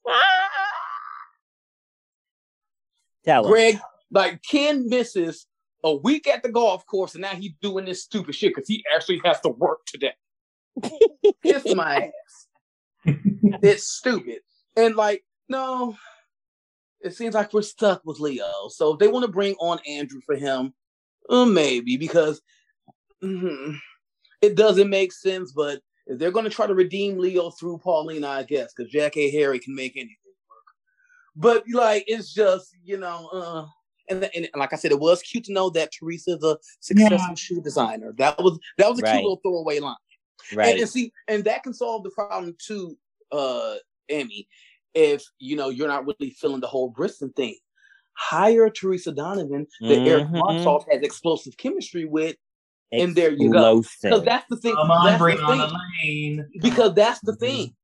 Tell 3.24 3.44
him. 3.44 3.50
Greg, 3.50 3.80
like 4.14 4.42
Ken 4.48 4.88
misses 4.88 5.46
a 5.82 5.94
week 5.94 6.26
at 6.26 6.42
the 6.42 6.50
golf 6.50 6.86
course, 6.86 7.14
and 7.14 7.22
now 7.22 7.34
he's 7.34 7.52
doing 7.60 7.84
this 7.84 8.02
stupid 8.02 8.34
shit 8.34 8.54
because 8.54 8.68
he 8.68 8.82
actually 8.94 9.20
has 9.24 9.40
to 9.40 9.50
work 9.50 9.80
today. 9.86 10.14
Kiss 11.42 11.74
my 11.74 11.96
ass. 11.96 12.46
it's 13.62 13.86
stupid. 13.86 14.38
And 14.76 14.96
like, 14.96 15.24
no, 15.48 15.96
it 17.00 17.14
seems 17.14 17.34
like 17.34 17.52
we're 17.52 17.62
stuck 17.62 18.02
with 18.04 18.18
Leo. 18.18 18.68
So 18.70 18.94
if 18.94 18.98
they 18.98 19.08
want 19.08 19.26
to 19.26 19.30
bring 19.30 19.54
on 19.60 19.78
Andrew 19.86 20.20
for 20.24 20.36
him, 20.36 20.72
uh, 21.28 21.44
maybe 21.44 21.96
because 21.96 22.40
mm, 23.22 23.76
it 24.40 24.56
doesn't 24.56 24.88
make 24.88 25.12
sense. 25.12 25.52
But 25.52 25.80
if 26.06 26.18
they're 26.18 26.30
going 26.30 26.44
to 26.44 26.50
try 26.50 26.66
to 26.66 26.74
redeem 26.74 27.18
Leo 27.18 27.50
through 27.50 27.78
Paulina, 27.78 28.28
I 28.28 28.42
guess, 28.44 28.72
because 28.74 28.92
Jackée 28.92 29.32
Harry 29.32 29.58
can 29.58 29.74
make 29.74 29.96
anything 29.96 30.16
work. 30.48 30.64
But 31.36 31.64
like, 31.70 32.04
it's 32.06 32.32
just 32.32 32.74
you 32.82 32.96
know, 32.96 33.28
uh, 33.32 33.66
and, 34.08 34.28
and, 34.34 34.48
like 34.54 34.72
I 34.72 34.76
said, 34.76 34.92
it 34.92 35.00
was 35.00 35.22
cute 35.22 35.44
to 35.44 35.52
know 35.52 35.70
that 35.70 35.90
Teresa's 35.92 36.42
a 36.42 36.58
successful 36.80 37.18
yeah. 37.18 37.34
shoe 37.34 37.60
designer. 37.60 38.12
That 38.18 38.38
was 38.38 38.58
that 38.78 38.90
was 38.90 39.00
a 39.00 39.02
right. 39.02 39.12
cute 39.12 39.22
little 39.22 39.40
throwaway 39.42 39.80
line. 39.80 39.96
Right. 40.54 40.72
And, 40.72 40.80
and, 40.80 40.88
see, 40.88 41.12
and 41.28 41.44
that 41.44 41.62
can 41.62 41.72
solve 41.72 42.04
the 42.04 42.10
problem 42.10 42.54
too, 42.64 42.96
uh, 43.32 43.76
Emmy. 44.08 44.46
If 44.94 45.24
you 45.38 45.56
know 45.56 45.70
you're 45.70 45.88
not 45.88 46.06
really 46.06 46.30
feeling 46.30 46.60
the 46.60 46.66
whole 46.66 46.92
Bristen 46.92 47.34
thing, 47.34 47.56
hire 48.12 48.70
Teresa 48.70 49.12
Donovan 49.12 49.66
that 49.80 49.86
mm-hmm. 49.86 50.06
Eric 50.06 50.26
Martsolf 50.28 50.84
has 50.90 51.02
explosive 51.02 51.56
chemistry 51.56 52.04
with, 52.04 52.36
and 52.92 53.16
there 53.16 53.32
you 53.32 53.50
go. 53.50 53.82
Because 54.02 54.24
that's 54.24 54.46
the 54.48 54.56
thing. 54.56 54.74
Come 54.74 54.90
on, 54.90 55.06
that's 55.06 55.18
bring 55.18 55.38
the 55.38 55.42
on 55.42 55.58
the 55.58 55.78
lane. 56.04 56.48
Because 56.60 56.94
that's 56.94 57.20
the 57.20 57.34
thing. 57.36 57.74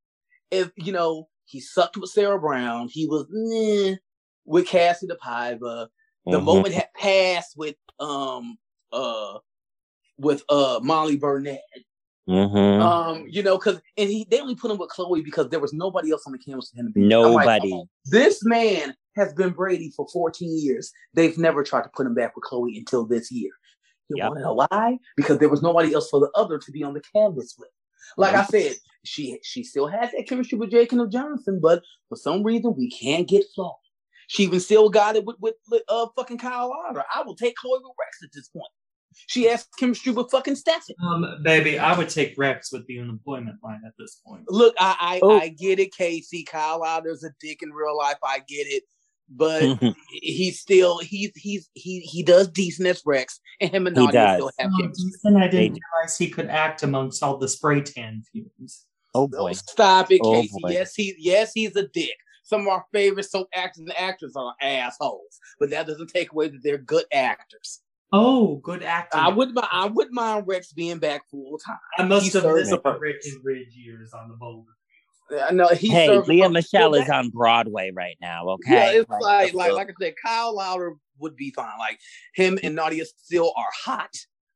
If 0.51 0.71
you 0.77 0.93
know 0.93 1.29
he 1.47 1.61
sucked 1.61 1.97
with 1.97 2.11
Sarah 2.11 2.39
Brown, 2.39 2.89
he 2.89 3.07
was 3.07 3.27
eh, 3.53 3.97
with 4.45 4.67
Kassie 4.69 5.09
DePaiva. 5.09 5.89
The 6.31 6.37
mm-hmm. 6.37 6.47
moment 6.47 6.75
had 6.75 6.93
passed 6.95 7.57
with 7.57 7.77
um 7.99 8.59
uh 8.93 9.39
with 10.19 10.43
uh 10.49 10.81
Molly 10.83 11.17
Burnett. 11.17 11.61
Mm-hmm. 12.29 12.83
Um, 12.83 13.27
you 13.29 13.43
know, 13.43 13.59
because 13.59 13.81
and 13.97 14.09
he 14.09 14.27
they 14.31 14.41
only 14.41 14.55
put 14.55 14.71
him 14.71 14.79
with 14.79 14.91
Chloe 14.91 15.23
because 15.23 15.49
there 15.49 15.59
was 15.59 15.73
nobody 15.73 16.13
else 16.13 16.25
on 16.27 16.33
the 16.33 16.39
campus 16.39 16.71
for 16.71 16.81
him 16.81 16.87
to 16.87 16.93
be. 16.93 17.01
Nobody. 17.01 17.71
Like, 17.73 17.87
this 18.07 18.45
man 18.45 18.95
has 19.17 19.33
been 19.33 19.51
Brady 19.51 19.93
for 19.97 20.07
14 20.13 20.57
years. 20.57 20.93
They've 21.15 21.37
never 21.37 21.65
tried 21.65 21.83
to 21.83 21.91
put 21.95 22.07
him 22.07 22.15
back 22.15 22.37
with 22.37 22.45
Chloe 22.45 22.79
until 22.79 23.05
this 23.05 23.33
year. 23.33 23.51
You 24.09 24.17
yep. 24.19 24.29
want 24.29 24.39
to 24.39 24.45
know 24.45 24.67
why? 24.69 24.99
Because 25.17 25.39
there 25.39 25.49
was 25.49 25.63
nobody 25.63 25.93
else 25.95 26.09
for 26.09 26.21
the 26.21 26.31
other 26.35 26.59
to 26.59 26.73
be 26.73 26.83
on 26.83 26.95
the 26.95 27.03
canvas 27.15 27.55
with. 27.59 27.69
Like 28.17 28.35
I 28.35 28.45
said, 28.45 28.75
she 29.05 29.39
she 29.43 29.63
still 29.63 29.87
has 29.87 30.11
that 30.13 30.27
chemistry 30.29 30.59
with 30.59 30.71
Jacob 30.71 31.11
Johnson, 31.11 31.61
but 31.63 31.83
for 32.09 32.17
some 32.17 32.43
reason 32.43 32.75
we 32.77 32.91
can't 32.91 33.29
get 33.29 33.45
Flo. 33.55 33.73
She 34.31 34.45
even 34.45 34.61
still 34.61 34.89
got 34.89 35.17
it 35.17 35.25
with 35.25 35.35
with, 35.41 35.57
with 35.69 35.83
uh 35.89 36.07
fucking 36.15 36.39
Kyle 36.39 36.71
Lowder. 36.71 37.03
I 37.13 37.23
will 37.23 37.35
take 37.35 37.57
Chloe 37.57 37.81
with 37.83 37.97
Rex 37.99 38.19
at 38.23 38.31
this 38.33 38.47
point. 38.47 38.71
She 39.27 39.43
has 39.47 39.67
chemistry 39.77 40.13
with 40.13 40.31
fucking 40.31 40.55
Stefan. 40.55 40.95
Um, 41.03 41.43
baby, 41.43 41.81
I 41.81 41.99
would 41.99 42.09
take 42.09 42.39
Rex 42.39 42.71
with 42.71 42.87
the 42.87 43.01
unemployment 43.01 43.57
line 43.65 43.81
at 43.85 43.93
this 43.99 44.21
point. 44.25 44.45
Look, 44.47 44.77
I 44.79 44.97
I, 45.01 45.21
oh. 45.25 45.37
I 45.37 45.49
get 45.49 45.81
it, 45.81 45.93
Casey. 45.93 46.45
Kyle 46.45 46.79
Lowder's 46.79 47.25
a 47.25 47.31
dick 47.41 47.61
in 47.61 47.71
real 47.71 47.97
life. 47.97 48.19
I 48.23 48.39
get 48.47 48.69
it. 48.69 48.85
But 49.29 49.81
he's 50.13 50.61
still 50.61 51.01
he's 51.01 51.33
he's 51.35 51.69
he 51.75 51.99
he 51.99 52.23
does 52.23 52.47
decent 52.47 52.87
as 52.87 53.03
Rex, 53.05 53.41
and 53.61 53.69
him 53.73 53.89
and 53.89 53.97
Nadia 53.97 54.35
still 54.37 54.53
have 54.61 54.71
oh, 54.73 54.87
decent. 54.87 55.39
I 55.39 55.49
didn't 55.49 55.81
realize 55.93 56.17
he 56.17 56.31
could 56.31 56.47
act 56.47 56.85
amongst 56.85 57.25
all 57.25 57.37
the 57.37 57.49
spray 57.49 57.81
tan 57.81 58.23
fumes. 58.31 58.87
Oh 59.13 59.27
boy! 59.27 59.55
Stop 59.55 60.13
it, 60.13 60.21
oh, 60.23 60.41
Casey. 60.41 60.55
Boy. 60.63 60.71
Yes, 60.71 60.95
he 60.95 61.17
yes 61.19 61.51
he's 61.53 61.75
a 61.75 61.89
dick. 61.89 62.15
Some 62.51 62.63
of 62.63 62.67
our 62.67 62.85
favorite 62.93 63.31
soap 63.31 63.49
actors 63.55 63.79
and 63.79 63.97
actors 63.97 64.35
are 64.35 64.55
assholes, 64.61 65.39
but 65.61 65.71
that 65.71 65.87
doesn't 65.87 66.09
take 66.09 66.33
away 66.33 66.49
that 66.49 66.59
they're 66.65 66.79
good 66.79 67.05
actors. 67.13 67.81
Oh, 68.13 68.57
good 68.57 68.83
acting. 68.83 69.21
I 69.21 69.29
would 69.29 69.57
I 69.57 69.87
would 69.87 70.11
mind 70.11 70.49
Rex 70.49 70.73
being 70.73 70.99
back 70.99 71.23
full 71.31 71.59
time. 71.65 71.79
I 71.97 72.03
must 72.03 72.27
he 72.27 72.33
have 72.33 72.53
missed 72.53 72.71
the 72.71 72.99
Rick 72.99 73.21
and 73.25 73.45
Ridge 73.45 73.77
years 73.77 74.13
on 74.13 74.29
the 74.29 74.35
Boulder. 74.35 74.73
I 75.49 75.53
know 75.53 75.69
he. 75.69 75.91
Hey, 75.91 76.19
Lea 76.19 76.49
Michele 76.49 76.95
is 76.95 77.09
on 77.09 77.31
Broadway 77.31 77.93
right 77.95 78.17
now. 78.21 78.49
Okay, 78.49 78.95
yeah, 78.95 79.01
it's 79.01 79.09
like 79.09 79.23
like 79.23 79.55
like, 79.55 79.73
like 79.73 79.89
I 79.91 79.93
said, 80.01 80.15
Kyle 80.21 80.57
Lowder 80.57 80.95
would 81.21 81.37
be 81.37 81.53
fine. 81.55 81.79
Like 81.79 82.01
him 82.35 82.59
and 82.65 82.75
Nadia 82.75 83.05
still 83.05 83.53
are 83.57 83.71
hot. 83.85 84.11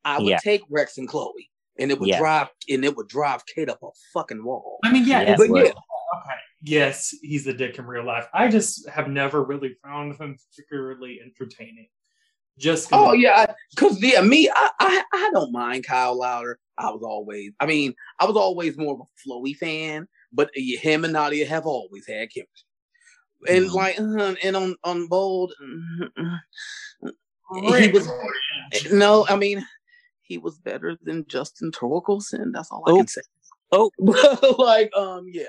I 0.04 0.18
would 0.18 0.26
yeah. 0.26 0.38
take 0.38 0.62
Rex 0.68 0.98
and 0.98 1.08
Chloe, 1.08 1.48
and 1.78 1.92
it 1.92 2.00
would 2.00 2.08
yeah. 2.08 2.18
drive 2.18 2.48
and 2.68 2.84
it 2.84 2.96
would 2.96 3.06
drive 3.06 3.46
Kate 3.46 3.68
up 3.68 3.78
a 3.84 3.88
fucking 4.12 4.44
wall. 4.44 4.80
I 4.82 4.90
mean, 4.90 5.06
yeah, 5.06 5.22
yes, 5.22 5.38
but 5.38 5.48
yeah, 5.54 5.62
okay, 5.62 5.72
yes, 6.64 7.14
he's 7.22 7.46
a 7.46 7.52
dick 7.52 7.78
in 7.78 7.86
real 7.86 8.04
life. 8.04 8.26
I 8.32 8.48
just 8.48 8.88
have 8.88 9.08
never 9.08 9.44
really 9.44 9.76
found 9.84 10.16
him 10.16 10.36
particularly 10.50 11.20
entertaining. 11.22 11.88
Just 12.58 12.88
oh 12.92 13.12
yeah, 13.12 13.52
because 13.70 14.00
yeah, 14.00 14.20
me, 14.20 14.48
I, 14.48 14.70
I 14.78 15.04
I 15.12 15.30
don't 15.32 15.52
mind 15.52 15.84
Kyle 15.86 16.16
Lowder. 16.16 16.58
I 16.78 16.90
was 16.90 17.02
always, 17.02 17.52
I 17.60 17.66
mean, 17.66 17.94
I 18.20 18.26
was 18.26 18.36
always 18.36 18.76
more 18.76 18.94
of 18.94 19.00
a 19.00 19.28
Flowy 19.28 19.56
fan, 19.56 20.06
but 20.32 20.50
him 20.54 21.04
and 21.04 21.12
Nadia 21.12 21.46
have 21.46 21.66
always 21.66 22.06
had 22.06 22.32
chemistry. 22.32 22.46
And 23.48 23.66
mm-hmm. 23.66 23.74
like, 23.74 24.00
uh, 24.00 24.34
and 24.42 24.56
on 24.56 24.76
on 24.84 25.08
Bold, 25.08 25.52
uh, 26.16 27.76
he 27.76 27.88
was 27.88 28.08
no, 28.92 29.26
I 29.28 29.36
mean, 29.36 29.66
he 30.22 30.38
was 30.38 30.58
better 30.58 30.96
than 31.02 31.26
Justin 31.26 31.72
Torkildsen. 31.72 32.52
That's 32.52 32.70
all 32.70 32.84
oh. 32.86 32.94
I 32.94 32.98
can 32.98 33.08
say. 33.08 33.22
Oh, 33.72 33.90
like, 34.58 34.94
um, 34.96 35.26
yeah. 35.26 35.44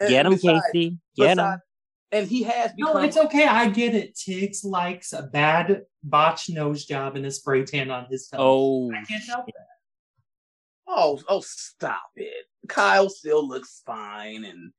And 0.00 0.10
Get 0.10 0.26
him, 0.26 0.32
besides, 0.32 0.64
Casey. 0.72 0.98
Get 1.16 1.36
besides, 1.36 1.54
him 1.54 1.60
and 2.12 2.26
he 2.26 2.42
has 2.44 2.72
become. 2.72 2.94
No, 2.94 3.02
it's 3.02 3.16
okay. 3.16 3.46
I 3.46 3.68
get 3.68 3.94
it. 3.94 4.14
Tiggz 4.14 4.64
likes 4.64 5.12
a 5.12 5.22
bad 5.22 5.82
botch 6.02 6.48
nose 6.48 6.84
job 6.84 7.16
and 7.16 7.26
a 7.26 7.30
spray 7.30 7.64
tan 7.64 7.90
on 7.90 8.06
his 8.10 8.28
toes. 8.28 8.38
Oh, 8.40 8.90
I 8.92 9.04
can't 9.04 9.24
help 9.24 9.46
that. 9.46 9.66
Oh, 10.86 11.20
oh, 11.28 11.40
stop 11.40 12.10
it. 12.16 12.46
Kyle 12.66 13.10
still 13.10 13.46
looks 13.46 13.82
fine, 13.84 14.44
and, 14.44 14.72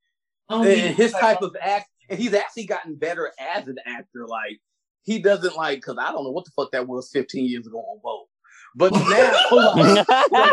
oh, 0.48 0.64
and 0.64 0.94
his 0.94 1.12
type 1.12 1.42
of 1.42 1.56
act, 1.60 1.88
and 2.08 2.18
he's 2.18 2.34
actually 2.34 2.66
gotten 2.66 2.96
better 2.96 3.32
as 3.38 3.68
an 3.68 3.76
actor. 3.86 4.26
Like 4.26 4.60
he 5.02 5.20
doesn't 5.20 5.56
like 5.56 5.78
because 5.78 5.98
I 6.00 6.10
don't 6.10 6.24
know 6.24 6.30
what 6.30 6.44
the 6.44 6.50
fuck 6.56 6.72
that 6.72 6.88
was 6.88 7.10
15 7.12 7.46
years 7.46 7.66
ago 7.66 7.78
on 7.78 8.00
Vogue. 8.02 8.26
But 8.74 8.92
now 8.92 10.04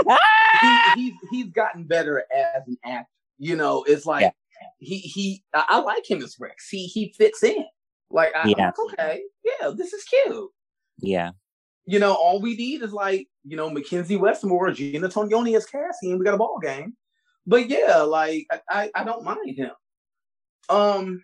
like, 0.06 0.20
he, 0.62 1.02
he's 1.02 1.14
he's 1.32 1.52
gotten 1.52 1.84
better 1.86 2.24
as 2.34 2.68
an 2.68 2.78
actor. 2.86 3.10
You 3.40 3.56
know, 3.56 3.84
it's 3.84 4.06
like 4.06 4.24
yeah 4.24 4.32
he 4.80 5.00
he 5.00 5.44
I 5.54 5.80
like 5.80 6.10
him 6.10 6.22
as 6.24 6.36
Rex. 6.40 6.70
He 6.70 6.86
he 6.88 7.14
fits 7.18 7.44
in. 7.44 7.66
Like 8.10 8.32
I, 8.36 8.48
yeah. 8.50 8.66
Like, 8.68 8.94
okay, 8.94 9.22
yeah, 9.44 9.72
this 9.76 9.94
is 9.94 10.04
cute. 10.04 10.50
Yeah. 11.00 11.32
You 11.86 12.00
know, 12.00 12.14
all 12.14 12.42
we 12.42 12.56
need 12.56 12.82
is 12.84 12.92
like, 12.92 13.28
you 13.46 13.56
know, 13.56 13.70
Mackenzie 13.70 14.18
Westmore, 14.18 14.72
Gina 14.72 15.08
Tognoni 15.08 15.56
as 15.56 15.66
Cassie, 15.66 16.12
and 16.12 16.20
we 16.20 16.26
got 16.26 16.34
a 16.34 16.38
ball 16.38 16.60
game. 16.62 16.94
But 17.46 17.70
yeah, 17.70 17.98
like 18.00 18.46
I, 18.52 18.60
I, 18.70 18.92
I 18.96 19.04
don't 19.04 19.24
mind 19.24 19.58
him. 19.58 19.72
Um 20.70 21.24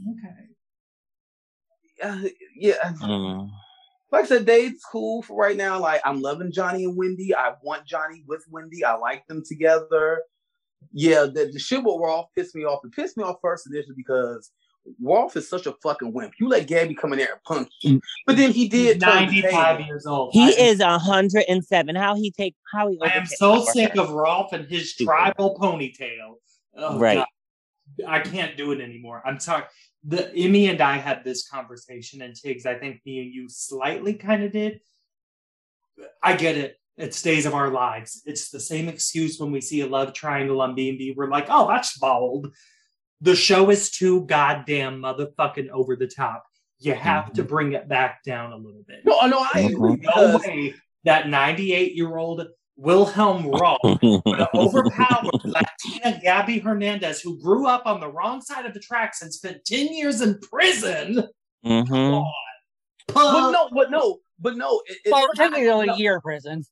Okay. 0.00 0.52
Uh, 2.02 2.28
yeah. 2.56 2.92
Mm. 3.02 3.48
like 4.10 4.24
I 4.24 4.26
said, 4.26 4.46
Dave's 4.46 4.82
cool 4.90 5.22
for 5.22 5.36
right 5.36 5.56
now. 5.56 5.78
Like 5.78 6.00
I'm 6.04 6.20
loving 6.20 6.52
Johnny 6.52 6.84
and 6.84 6.96
Wendy. 6.96 7.34
I 7.34 7.52
want 7.62 7.86
Johnny 7.86 8.24
with 8.26 8.44
Wendy. 8.50 8.84
I 8.84 8.96
like 8.96 9.26
them 9.28 9.42
together. 9.46 10.22
Yeah, 10.92 11.22
the, 11.32 11.50
the 11.52 11.58
shit 11.58 11.82
with 11.82 11.96
Rolf 11.98 12.26
pissed 12.36 12.54
me 12.54 12.64
off. 12.64 12.80
It 12.84 12.92
pissed 12.92 13.16
me 13.16 13.24
off 13.24 13.36
first 13.42 13.68
initially 13.70 13.94
because 13.96 14.50
Rolf 15.00 15.36
is 15.36 15.48
such 15.48 15.66
a 15.66 15.74
fucking 15.82 16.12
wimp. 16.12 16.34
You 16.40 16.48
let 16.48 16.66
Gabby 16.66 16.94
come 16.94 17.12
in 17.12 17.18
there 17.20 17.32
and 17.32 17.42
punch 17.44 17.72
you, 17.82 17.96
mm. 17.96 18.00
but 18.26 18.36
then 18.36 18.50
he 18.50 18.68
did. 18.68 19.00
turn 19.00 19.26
95 19.26 19.76
table. 19.76 19.86
years 19.86 20.06
old. 20.06 20.32
He 20.32 20.44
I- 20.44 20.48
is 20.58 20.80
a 20.80 20.98
hundred 20.98 21.44
and 21.48 21.64
seven. 21.64 21.94
How 21.94 22.14
he 22.16 22.30
take? 22.30 22.54
How 22.72 22.88
he? 22.88 22.98
I 23.02 23.10
am 23.16 23.26
so 23.26 23.64
sick 23.64 23.96
of 23.96 24.10
Rolf 24.10 24.52
and 24.52 24.66
his 24.66 24.92
Stupid. 24.92 25.10
tribal 25.10 25.56
ponytail. 25.60 26.34
Oh, 26.76 26.98
Right. 26.98 27.16
God. 27.16 27.26
I 28.06 28.20
can't 28.20 28.56
do 28.56 28.72
it 28.72 28.80
anymore. 28.80 29.22
I'm 29.24 29.38
sorry. 29.38 29.64
The 30.04 30.34
Emmy 30.34 30.66
and 30.68 30.80
I 30.80 30.96
had 30.96 31.22
this 31.24 31.46
conversation, 31.48 32.22
and 32.22 32.34
Tiggz, 32.34 32.66
I 32.66 32.74
think 32.78 33.02
me 33.04 33.20
and 33.20 33.32
you 33.32 33.48
slightly 33.48 34.14
kind 34.14 34.42
of 34.42 34.50
did. 34.52 34.80
I 36.22 36.34
get 36.34 36.56
it. 36.56 36.76
It's 37.02 37.20
days 37.20 37.46
of 37.46 37.54
our 37.54 37.68
lives. 37.68 38.22
It's 38.26 38.50
the 38.50 38.60
same 38.60 38.88
excuse 38.88 39.40
when 39.40 39.50
we 39.50 39.60
see 39.60 39.80
a 39.80 39.86
love 39.88 40.12
triangle 40.12 40.60
on 40.62 40.76
B&B. 40.76 41.14
We're 41.16 41.28
like, 41.28 41.46
oh, 41.48 41.66
that's 41.66 41.98
bold. 41.98 42.54
The 43.20 43.34
show 43.34 43.70
is 43.70 43.90
too 43.90 44.24
goddamn 44.26 45.00
motherfucking 45.02 45.68
over 45.70 45.96
the 45.96 46.06
top. 46.06 46.44
You 46.78 46.94
have 46.94 47.32
to 47.34 47.42
bring 47.42 47.72
it 47.72 47.88
back 47.88 48.22
down 48.24 48.52
a 48.52 48.56
little 48.56 48.84
bit. 48.86 49.04
No, 49.04 49.26
no, 49.26 49.44
I 49.52 49.60
agree. 49.72 49.96
No 49.96 50.38
because 50.38 50.40
way 50.46 50.74
that 51.02 51.28
98 51.28 51.94
year 51.96 52.16
old 52.16 52.46
Wilhelm 52.76 53.48
Rolf 53.48 53.78
would 54.02 54.38
have 54.38 54.48
overpowered 54.54 55.30
Latina 55.44 56.20
Gabby 56.22 56.58
Hernandez, 56.60 57.20
who 57.20 57.40
grew 57.40 57.66
up 57.66 57.84
on 57.84 57.98
the 58.00 58.08
wrong 58.08 58.40
side 58.40 58.64
of 58.64 58.74
the 58.74 58.80
tracks 58.80 59.22
and 59.22 59.32
spent 59.34 59.64
10 59.64 59.88
years 59.92 60.20
in 60.20 60.38
prison. 60.38 61.24
Mhm. 61.66 62.24
but 63.12 63.50
no, 63.50 63.68
but 63.72 63.90
no, 63.90 64.18
but 64.38 64.56
no. 64.56 64.82
It, 64.86 64.98
it- 65.04 65.12
Well, 65.12 65.28
technically, 65.34 65.68
only 65.68 65.88
a 65.88 65.94
year 65.96 66.14
in 66.16 66.20
prison. 66.20 66.64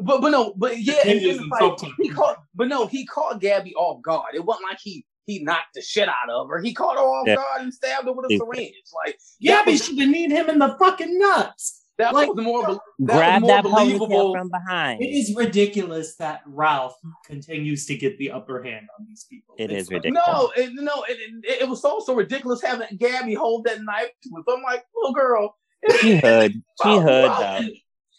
But 0.00 0.20
but 0.20 0.30
no, 0.30 0.54
but 0.56 0.78
yeah, 0.80 1.02
Ten 1.02 1.16
and 1.18 1.26
then, 1.40 1.48
like, 1.48 1.78
he 2.00 2.08
caught, 2.08 2.36
but 2.54 2.68
no, 2.68 2.86
he 2.86 3.04
caught 3.06 3.40
Gabby 3.40 3.74
off 3.74 4.00
guard. 4.02 4.34
It 4.34 4.44
wasn't 4.44 4.66
like 4.68 4.78
he 4.82 5.04
he 5.26 5.42
knocked 5.42 5.74
the 5.74 5.82
shit 5.82 6.08
out 6.08 6.30
of 6.30 6.48
her. 6.48 6.60
He 6.62 6.72
caught 6.72 6.96
her 6.96 7.02
off 7.02 7.26
Yeah. 7.26 7.34
guard 7.36 7.62
and 7.62 7.74
stabbed 7.74 8.06
her 8.06 8.12
with 8.12 8.30
a 8.30 8.36
Stupid. 8.36 8.54
syringe. 8.54 8.74
Like 9.04 9.18
Gabby 9.42 9.72
was- 9.72 9.84
should 9.84 9.98
have 9.98 10.08
need 10.08 10.30
him 10.30 10.48
in 10.48 10.58
the 10.58 10.76
fucking 10.78 11.18
nuts. 11.18 11.84
that 11.98 12.14
Like- 12.14 12.32
was 12.32 12.44
more. 12.44 12.64
be- 12.64 12.78
That 13.06 13.16
Grab 13.16 13.42
was 13.42 13.48
more 13.50 13.58
ponytail 13.58 13.98
believable. 13.98 14.32
from 14.34 14.50
behind. 14.50 15.02
It 15.02 15.06
is 15.08 15.34
ridiculous 15.34 16.14
that 16.18 16.42
Rolf 16.46 16.94
continues 17.26 17.86
to 17.86 17.96
get 17.96 18.16
the 18.18 18.30
upper 18.30 18.62
hand 18.62 18.86
on 18.96 19.04
these 19.04 19.24
people. 19.28 19.56
It 19.58 19.72
It's 19.72 19.82
is 19.82 19.88
like- 19.90 20.04
ridiculous. 20.04 20.24
No, 20.28 20.52
it, 20.56 20.70
no, 20.74 21.02
it, 21.08 21.18
it, 21.42 21.62
it 21.62 21.68
was 21.68 21.84
also 21.84 22.14
ridiculous 22.14 22.62
having 22.62 22.86
Gabby 22.98 23.34
hold 23.34 23.64
that 23.64 23.82
knife 23.82 24.10
to 24.22 24.30
us. 24.38 24.44
I'm 24.48 24.62
like, 24.62 24.84
little 24.94 25.12
girl. 25.12 25.56
She 26.00 26.16
heard. 26.20 26.52
She 26.84 26.96
heard 26.98 27.30
though. 27.32 27.68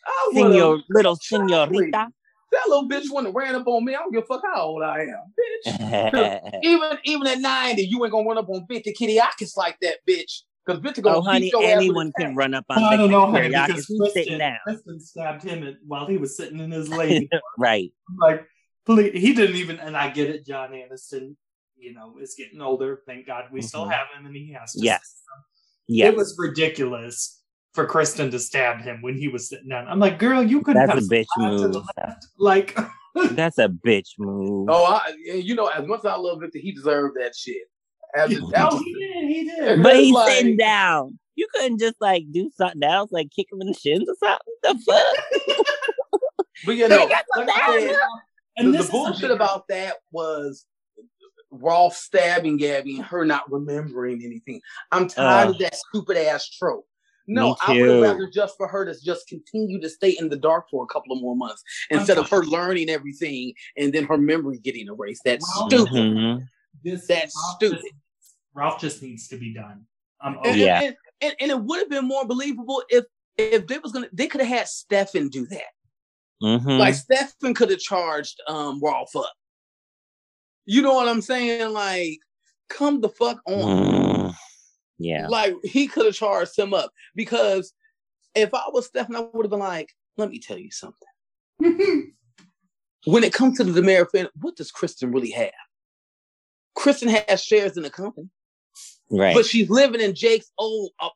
I 0.10 0.31
Senor, 0.34 0.80
little 0.90 1.15
senorita. 1.15 2.07
That 2.52 2.64
little 2.68 2.90
bitch 2.90 3.03
wouldn't 3.10 3.27
have 3.27 3.36
ran 3.36 3.53
up 3.56 3.68
on 3.68 3.86
me. 3.86 3.94
I 3.94 3.99
don't 3.99 4.11
give 4.11 4.23
a 4.23 4.26
fuck 4.26 4.41
how 4.44 4.61
old 4.64 4.81
I 4.84 5.02
am, 5.02 5.34
bitch. 5.65 6.60
even 6.64 6.98
even 7.03 7.27
at 7.27 7.40
90, 7.40 7.84
you 7.84 8.03
ain't 8.03 8.11
gonna 8.11 8.27
run 8.27 8.38
up 8.40 8.49
on 8.49 8.65
Victor 8.68 8.91
Kiriakis 8.91 9.56
like 9.56 9.77
that, 9.81 9.98
bitch. 10.07 10.41
Because 10.65 10.81
Victor 10.81 11.02
gonna 11.02 11.18
oh, 11.18 11.22
honey, 11.22 11.49
your 11.53 11.64
anyone 11.64 12.11
can 12.18 12.36
run 12.36 12.53
up 12.56 12.65
on 12.69 12.77
I 12.80 12.81
don't 12.81 12.90
Victor 12.91 13.11
know, 13.11 13.26
honey, 13.31 13.49
Kiriakis. 13.49 13.68
because 13.68 13.86
He's 13.86 13.98
sitting 13.98 14.14
Kristen, 14.14 14.40
down. 14.40 14.57
Kristen 14.65 14.99
stabbed 14.99 15.44
him 15.44 15.64
at- 15.68 15.76
while 15.86 16.07
he 16.07 16.18
was 16.18 16.36
sitting 16.36 16.60
in 16.60 16.72
his 16.72 16.90
lady. 16.90 17.30
right. 17.57 17.91
like 18.18 18.45
please, 18.86 19.11
he 19.14 19.34
didn't 19.34 19.56
even 19.57 19.80
and 19.80 19.95
i 19.95 20.10
get 20.10 20.30
it 20.30 20.45
john 20.45 20.72
aniston 20.72 21.36
you 21.77 21.94
know 21.94 22.15
is 22.19 22.34
getting 22.36 22.60
older 22.61 23.02
thank 23.06 23.27
god 23.27 23.45
we 23.52 23.61
still 23.61 23.86
Mhm. 23.86 23.91
have 23.91 24.07
him 24.18 24.26
and 24.26 24.36
he 24.36 24.52
has 24.53 24.73
to 24.73 24.80
Yes. 24.84 25.22
Yes. 25.88 26.11
it 26.14 26.18
was 26.18 26.36
ridiculous 26.40 27.39
for 27.73 27.85
kristen 27.85 28.31
to 28.31 28.39
stab 28.39 28.81
him 28.81 29.01
when 29.01 29.15
he 29.15 29.27
was 29.27 29.47
sitting 29.47 29.69
down 29.69 29.87
i'm 29.87 29.99
like 29.99 30.17
girl 30.19 30.41
you 30.43 30.61
could 30.61 30.75
That's 30.75 30.89
have 30.91 30.97
a 30.99 31.01
bitch 31.07 31.25
slide 31.35 31.51
to 31.51 31.67
the 31.67 31.79
move. 31.79 31.85
left. 31.97 32.25
like 32.37 32.77
That's 33.31 33.57
a 33.57 33.67
bitch 33.67 34.09
move. 34.19 34.67
Oh, 34.69 34.85
I, 34.85 35.11
you 35.25 35.55
know, 35.55 35.65
as 35.65 35.85
much 35.85 35.99
as 36.01 36.05
I 36.05 36.15
love 36.15 36.41
Victor, 36.41 36.59
he 36.59 36.71
deserved 36.71 37.17
that 37.19 37.35
shit. 37.35 37.63
As, 38.15 38.29
that 38.29 38.67
oh, 38.71 38.75
was- 38.75 38.83
he 38.83 38.93
did 38.93 39.27
he 39.27 39.43
did 39.49 39.83
But 39.83 39.95
he's 39.95 40.13
like- 40.13 40.37
sitting 40.37 40.57
down. 40.57 41.17
You 41.35 41.47
couldn't 41.55 41.79
just 41.79 41.95
like 41.99 42.25
do 42.31 42.51
something 42.55 42.83
else, 42.83 43.11
like 43.11 43.31
kick 43.35 43.47
him 43.51 43.61
in 43.61 43.67
the 43.67 43.73
shins 43.73 44.07
or 44.07 44.15
something. 44.19 44.53
The 44.61 44.79
fuck? 44.85 45.65
but 46.65 46.75
you 46.75 46.87
know, 46.87 47.07
got 47.09 47.23
like 47.35 47.49
said, 47.49 47.97
and 48.57 48.67
the, 48.73 48.77
this 48.77 48.85
the 48.85 48.91
bullshit 48.91 49.21
bigger- 49.21 49.33
about 49.33 49.67
that 49.69 49.95
was 50.11 50.65
Rolf 51.51 51.95
stabbing 51.95 52.57
Gabby 52.57 52.97
and 52.97 53.05
her 53.05 53.25
not 53.25 53.51
remembering 53.51 54.21
anything. 54.23 54.61
I'm 54.91 55.07
tired 55.07 55.47
Ugh. 55.47 55.55
of 55.55 55.59
that 55.61 55.75
stupid 55.75 56.15
ass 56.17 56.47
trope. 56.47 56.85
No, 57.31 57.56
I 57.65 57.73
would 57.80 57.89
have 57.89 58.01
rather 58.01 58.27
just 58.27 58.57
for 58.57 58.68
her 58.68 58.85
to 58.85 58.95
just 59.03 59.27
continue 59.27 59.80
to 59.81 59.88
stay 59.89 60.15
in 60.19 60.30
the 60.30 60.35
dark 60.35 60.65
for 60.72 60.84
a 60.84 60.88
couple 60.88 61.15
of 61.15 61.22
more 61.22 61.35
months 61.35 61.64
instead 61.91 62.18
of 62.18 62.27
her 62.30 62.43
learning 62.43 62.89
everything 62.89 63.53
and 63.77 63.93
then 63.93 64.03
her 64.06 64.18
memory 64.18 64.57
getting 64.57 64.88
erased. 64.88 65.22
That's 65.26 65.45
Well, 65.56 65.69
stupid. 65.69 65.93
Mhm. 65.93 66.47
this 66.84 67.06
That's 67.07 67.35
Rolf 67.35 67.56
stupid. 67.57 67.81
just- 67.81 67.93
rolf 68.56 68.80
just 68.81 69.01
needs 69.03 69.27
to 69.27 69.38
be 69.38 69.53
done 69.53 69.85
i'm 70.22 70.38
And, 70.43 70.57
Yeah. 70.60 70.81
and, 70.81 70.95
and, 71.22 71.35
and 71.39 71.51
it 71.51 71.60
would 71.61 71.80
have 71.80 71.89
been 71.89 72.06
more 72.07 72.26
believable 72.26 72.84
if 72.89 73.06
if 73.38 73.68
they 73.68 73.77
was 73.77 73.91
gonna 73.91 74.10
they 74.11 74.26
could 74.27 74.41
have 74.41 74.49
had 74.49 74.68
Stefan 74.68 75.30
do 75.30 75.45
that. 75.45 75.72
Mhm. 76.43 76.80
Like 76.80 76.95
Stefan 76.95 77.53
could 77.53 77.69
have 77.69 77.80
charged 77.80 78.41
um 78.47 78.80
Rolf 78.81 79.15
up. 79.15 79.31
You 80.65 80.81
know 80.81 80.93
what 80.95 81.07
I'm 81.07 81.22
saying? 81.22 81.72
Like, 81.73 82.18
come 82.69 83.01
the 83.01 83.10
fuck 83.10 83.39
on. 83.45 83.53
Mm. 84.31 84.35
Yeah. 84.99 85.27
Like 85.27 85.55
he 85.63 85.88
could 85.88 86.05
have 86.05 86.15
charged 86.15 86.57
him 86.59 86.73
up 86.73 86.91
because 87.15 87.73
if 88.35 88.53
I 88.53 88.63
was 88.71 88.85
Stefan, 88.88 89.15
I 89.15 89.21
would 89.34 89.45
have 89.45 89.49
been 89.49 89.59
like, 89.59 89.91
let 90.17 90.30
me 90.30 90.39
tell 90.39 90.57
you 90.57 90.69
something. 90.71 92.13
When 93.05 93.23
it 93.23 93.31
comes 93.31 93.57
to 93.57 93.63
the 93.63 93.80
DiMera 93.80 94.11
family, 94.11 94.30
what 94.41 94.57
does 94.57 94.71
Kristen 94.71 95.11
really 95.13 95.31
have? 95.31 95.51
Kristen 96.76 97.07
has 97.07 97.41
shares 97.41 97.77
in 97.77 97.84
the 97.84 97.89
company, 97.89 98.27
Right. 99.09 99.34
but 99.34 99.45
she's 99.45 99.69
living 99.69 100.01
in 100.01 100.13
Jake's 100.13 100.51
old 100.57 100.91
uh, 100.99 101.07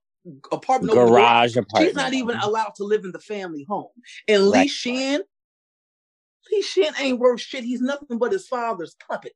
apartment. 0.54 0.98
over 0.98 1.08
Garage 1.08 1.58
apartment. 1.58 1.90
She's 1.90 1.96
not 1.96 2.14
even 2.14 2.38
allowed 2.38 2.76
to 2.78 2.86
live 2.86 3.04
in 3.04 3.12
the 3.12 3.20
family 3.20 3.66
home. 3.68 3.90
And 4.30 4.48
Lee 4.50 4.60
Right. 4.60 4.70
Shin, 4.70 5.22
Li 6.52 6.62
Shin 6.62 6.94
ain't 7.00 7.20
worth 7.20 7.42
shit. 7.42 7.66
He's 7.66 7.82
nothing 7.82 8.18
but 8.18 8.32
his 8.32 8.48
father's 8.48 8.96
puppet. 9.06 9.34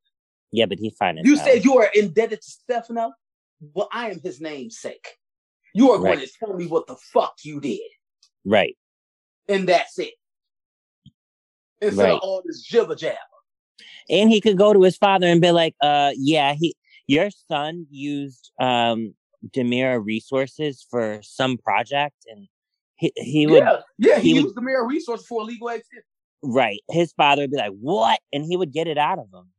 Yeah, 0.54 0.68
but 0.68 0.80
he's 0.80 0.96
fine. 0.96 1.20
You 1.24 1.36
said 1.36 1.66
you 1.66 1.78
are 1.78 1.90
indebted 1.94 2.42
to 2.42 2.50
Stefano? 2.50 3.12
Well, 3.60 3.90
I 3.92 4.10
am 4.12 4.20
his 4.20 4.40
namesake. 4.42 5.08
You 5.74 5.92
are 5.92 6.00
going 6.00 6.20
to 6.20 6.30
tell 6.40 6.54
me 6.56 6.68
what 6.68 6.88
the 6.88 6.96
fuck 7.14 7.36
you 7.44 7.60
did. 7.60 7.80
right. 8.46 8.76
And 9.50 9.68
that's 9.68 9.98
it. 10.00 10.14
Instead 11.82 12.04
Right. 12.04 12.14
of 12.14 12.20
all 12.22 12.42
this 12.46 12.62
jibber 12.64 12.96
jabber. 12.96 13.18
and 14.10 14.30
he 14.30 14.42
could 14.42 14.58
go 14.58 14.74
to 14.74 14.82
his 14.82 14.98
father 14.98 15.28
and 15.28 15.42
be 15.42 15.52
like, 15.52 15.76
uh, 15.82 16.12
yeah, 16.18 16.54
he 16.54 16.76
your 17.08 17.30
son 17.48 17.86
used 17.90 18.52
um 18.60 19.14
DiMera 19.50 20.04
resources 20.04 20.86
for 20.90 21.20
some 21.22 21.58
project 21.58 22.16
and 22.28 22.48
he, 22.98 23.12
he 23.16 23.48
would 23.48 23.64
yeah, 23.64 23.82
yeah, 23.98 24.20
he, 24.20 24.34
he 24.34 24.40
used 24.42 24.56
the 24.56 24.62
mirror 24.62 24.86
resource 24.88 25.26
for 25.26 25.42
illegal 25.42 25.70
activity. 25.70 26.06
right. 26.44 26.82
His 26.90 27.14
father 27.14 27.44
would 27.44 27.52
be 27.52 27.58
like, 27.58 27.74
What? 27.80 28.20
And 28.34 28.44
he 28.44 28.58
would 28.58 28.74
get 28.74 28.88
it 28.88 28.98
out 28.98 29.20
of 29.20 29.28
him. 29.34 29.52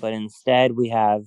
But 0.00 0.12
instead 0.12 0.72
we 0.72 0.88
have 0.90 1.22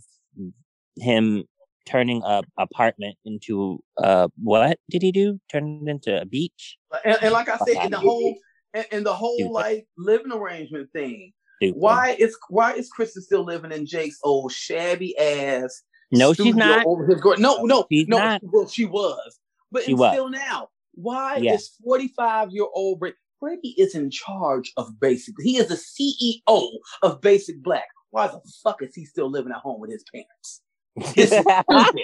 him 0.98 1.44
turning 1.86 2.22
a 2.24 2.44
apartment 2.58 3.16
into 3.26 3.80
uh 3.98 4.28
what 4.42 4.78
did 4.90 5.02
he 5.02 5.12
do? 5.12 5.40
Turn 5.52 5.82
it 5.86 5.90
into 5.90 6.22
a 6.22 6.26
beach? 6.26 6.78
And, 7.04 7.18
and 7.22 7.32
like 7.34 7.50
I 7.50 7.58
said, 7.58 7.84
in 7.86 7.92
the 7.92 7.98
whole 8.00 8.36
and, 8.74 8.86
and 8.92 9.06
the 9.06 9.14
whole 9.14 9.36
Stupid. 9.38 9.52
like 9.52 9.88
living 9.98 10.32
arrangement 10.32 10.90
thing. 10.94 11.34
Stupid. 11.62 11.80
Why 11.80 12.16
is 12.20 12.38
why 12.50 12.74
is 12.74 12.90
Kristen 12.90 13.22
still 13.22 13.44
living 13.44 13.72
in 13.72 13.86
Jake's 13.86 14.20
old 14.24 14.52
shabby 14.52 15.18
ass? 15.18 15.82
No, 16.12 16.34
she's 16.34 16.56
not. 16.56 16.86
Over 16.86 17.06
his 17.08 17.22
gar- 17.22 17.38
no, 17.38 17.64
no, 17.64 17.86
She's 17.90 18.08
no. 18.08 18.18
not. 18.18 18.42
Well, 18.44 18.68
she 18.68 18.86
was, 18.86 19.40
but 19.72 19.84
She 19.84 19.94
was. 19.94 20.12
still 20.12 20.30
now. 20.30 20.68
Why 20.94 21.38
Yeah. 21.38 21.54
is 21.54 21.72
forty-five 21.84 22.52
year 22.52 22.66
old 22.74 23.00
Brady? 23.00 23.16
Brady 23.40 23.70
is 23.78 23.96
in 23.96 24.12
charge 24.12 24.72
of 24.78 25.00
Basic. 25.00 25.34
He 25.42 25.58
is 25.58 25.68
the 25.70 25.76
CEO 25.76 26.68
of 27.02 27.22
Basic 27.22 27.64
Black. 27.64 27.88
Why 28.12 28.28
the 28.28 28.40
fuck 28.64 28.84
is 28.84 28.94
he 28.94 29.06
still 29.06 29.32
living 29.32 29.52
at 29.52 29.58
home 29.60 29.80
with 29.82 29.90
his 29.90 30.04
parents? 30.14 30.62
This 31.16 31.32
is 31.32 31.32
stupid. 31.32 32.04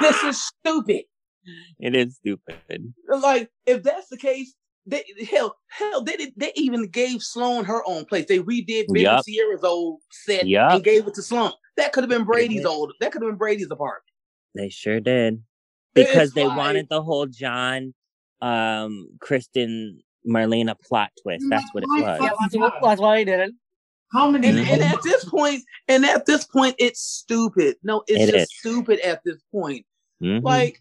This 0.00 0.22
is 0.24 0.44
stupid. 0.44 1.02
it 1.80 1.96
is 1.96 2.16
stupid. 2.16 2.94
Like, 3.08 3.50
if 3.66 3.82
that's 3.82 4.08
the 4.08 4.16
case, 4.16 4.54
they 4.86 5.04
hell, 5.30 5.56
hell, 5.68 6.02
they 6.02 6.16
did, 6.16 6.32
they 6.36 6.52
even 6.56 6.88
gave 6.88 7.22
Sloan 7.22 7.64
her 7.64 7.82
own 7.86 8.04
place. 8.04 8.26
They 8.28 8.38
redid 8.40 8.86
Baby 8.88 9.02
Yup. 9.02 9.24
Ciara's 9.24 9.62
old 9.64 10.00
set 10.10 10.46
Yup. 10.46 10.72
and 10.72 10.84
gave 10.84 11.06
it 11.06 11.14
to 11.14 11.22
Sloan. 11.22 11.52
That 11.76 11.92
could 11.92 12.02
have 12.02 12.10
been 12.10 12.24
Brady's 12.24 12.64
old. 12.64 12.92
That 13.00 13.12
could 13.12 13.22
have 13.22 13.30
been 13.30 13.38
Brady's 13.38 13.70
apartment. 13.70 14.04
They 14.54 14.68
sure 14.68 15.00
did. 15.00 15.42
It's 15.94 16.10
Because 16.10 16.32
they 16.32 16.46
like- 16.46 16.56
wanted 16.56 16.88
the 16.88 17.02
whole 17.02 17.26
John, 17.26 17.94
um, 18.40 19.08
Kristen, 19.20 20.00
Marlena 20.28 20.74
plot 20.80 21.10
twist. 21.22 21.44
That's 21.48 21.64
what 21.72 21.84
it 21.84 21.88
was. 21.88 22.00
Yeah, 22.02 22.68
that's, 22.82 23.00
why 23.00 23.18
he 23.18 23.24
did 23.24 23.40
it. 23.40 23.52
How 24.12 24.30
many 24.30 24.48
And, 24.48 24.58
and 24.58 24.82
at 24.82 25.02
this 25.02 25.24
point, 25.24 25.62
and 25.88 26.04
at 26.04 26.26
this 26.26 26.44
point, 26.44 26.74
it's 26.78 27.00
stupid. 27.00 27.76
No, 27.82 28.02
it's 28.06 28.28
It 28.28 28.32
just 28.32 28.52
is. 28.52 28.58
stupid 28.58 29.00
at 29.00 29.22
this 29.24 29.38
point. 29.52 29.86
Mhm. 30.22 30.42
Like 30.42 30.80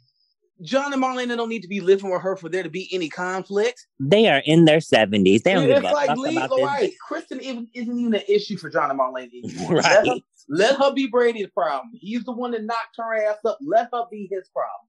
John 0.62 0.94
and 0.94 1.02
Marlena 1.02 1.36
don't 1.38 1.50
need 1.50 1.64
to 1.64 1.68
be 1.68 1.82
living 1.82 2.12
with 2.12 2.22
her 2.22 2.36
for 2.36 2.48
there 2.48 2.62
to 2.62 2.70
be 2.70 2.88
any 2.94 3.10
conflict. 3.10 3.88
They 4.00 4.28
are 4.28 4.42
in 4.46 4.66
their 4.66 4.80
seventies. 4.82 5.42
They 5.42 5.54
don't 5.54 5.64
it's 5.70 5.82
give 5.82 5.90
a 5.90 5.94
like 5.94 6.08
fuck 6.08 6.18
leave, 6.20 6.38
about 6.38 6.52
all 6.52 6.58
this. 6.58 6.66
right. 6.68 6.94
Kristen 7.08 7.42
even 7.42 7.68
isn't 7.74 7.98
even 8.00 8.14
an 8.14 8.22
issue 8.28 8.58
for 8.58 8.70
John 8.70 8.92
and 8.92 9.00
Marlena 9.00 9.30
anymore. 9.44 9.76
Let, 9.82 9.86
her, 9.86 10.12
Right. 10.12 10.24
let 10.50 10.76
her 10.78 10.94
be 10.94 11.08
Brady's 11.08 11.50
problem. 11.50 11.90
He's 11.96 12.24
the 12.26 12.32
one 12.34 12.52
that 12.52 12.64
knocked 12.64 12.98
her 12.98 13.16
ass 13.26 13.38
up. 13.46 13.58
Let 13.62 13.90
her 13.94 14.04
be 14.12 14.28
his 14.32 14.50
problem. 14.50 14.88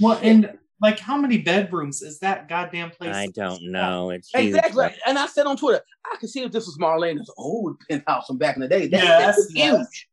Well, 0.00 0.18
and 0.22 0.58
like, 0.80 0.98
how 0.98 1.16
many 1.16 1.38
bedrooms 1.38 2.02
is 2.02 2.18
that 2.20 2.48
goddamn 2.48 2.90
place? 2.90 3.14
I 3.14 3.28
don't 3.28 3.62
know. 3.70 4.10
It's 4.10 4.28
huge. 4.30 4.54
Exactly. 4.54 4.88
And 5.06 5.18
I 5.18 5.26
said 5.26 5.46
on 5.46 5.56
Twitter, 5.56 5.80
I 6.04 6.16
can 6.18 6.28
see 6.28 6.42
if 6.42 6.52
this 6.52 6.66
was 6.66 6.76
Marlena's 6.78 7.32
old 7.38 7.76
penthouse 7.88 8.26
from 8.26 8.38
back 8.38 8.56
in 8.56 8.62
the 8.62 8.68
day. 8.68 8.88
That, 8.88 9.02
Yes, 9.02 9.18
that 9.20 9.36
was 9.36 9.52
yes. 9.54 9.76
huge. 9.76 10.08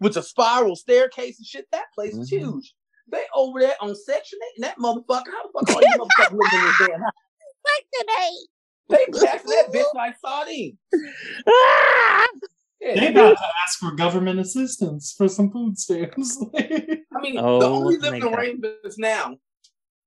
With 0.00 0.14
the 0.14 0.22
spiral 0.22 0.76
staircase 0.76 1.38
and 1.38 1.46
shit, 1.46 1.66
that 1.72 1.86
place 1.94 2.14
is 2.14 2.30
Mhm. 2.30 2.38
huge. 2.40 2.74
They 3.10 3.22
over 3.34 3.60
there 3.60 3.76
on 3.80 3.94
Section 3.94 4.38
8, 4.42 4.52
and 4.56 4.64
that 4.64 4.76
motherfucker, 4.78 5.30
how 5.32 5.42
the 5.46 5.52
fuck 5.66 5.76
are 5.76 5.82
you 5.82 5.88
motherfuckers 5.96 6.32
living 6.32 6.58
in 6.60 6.66
this 6.66 6.88
damn 6.88 7.00
house? 7.00 7.12
They 8.88 9.06
packed 9.06 9.46
that 9.46 9.72
bitch 9.72 9.94
like 9.94 10.16
sardines. 10.18 10.78
Ah! 11.48 12.26
Yeah, 12.80 12.94
They 13.00 13.06
about 13.08 13.36
to 13.38 13.44
ask 13.66 13.78
for 13.78 13.92
government 13.92 14.38
assistance 14.38 15.14
for 15.16 15.28
some 15.28 15.50
food 15.50 15.78
stamps. 15.78 16.36
I 16.58 17.20
mean, 17.22 17.36
the 17.36 17.40
Oh 17.42 17.62
only 17.62 17.96
my 17.98 18.04
living 18.04 18.20
God. 18.20 18.34
arrangements 18.34 18.98
now 18.98 19.36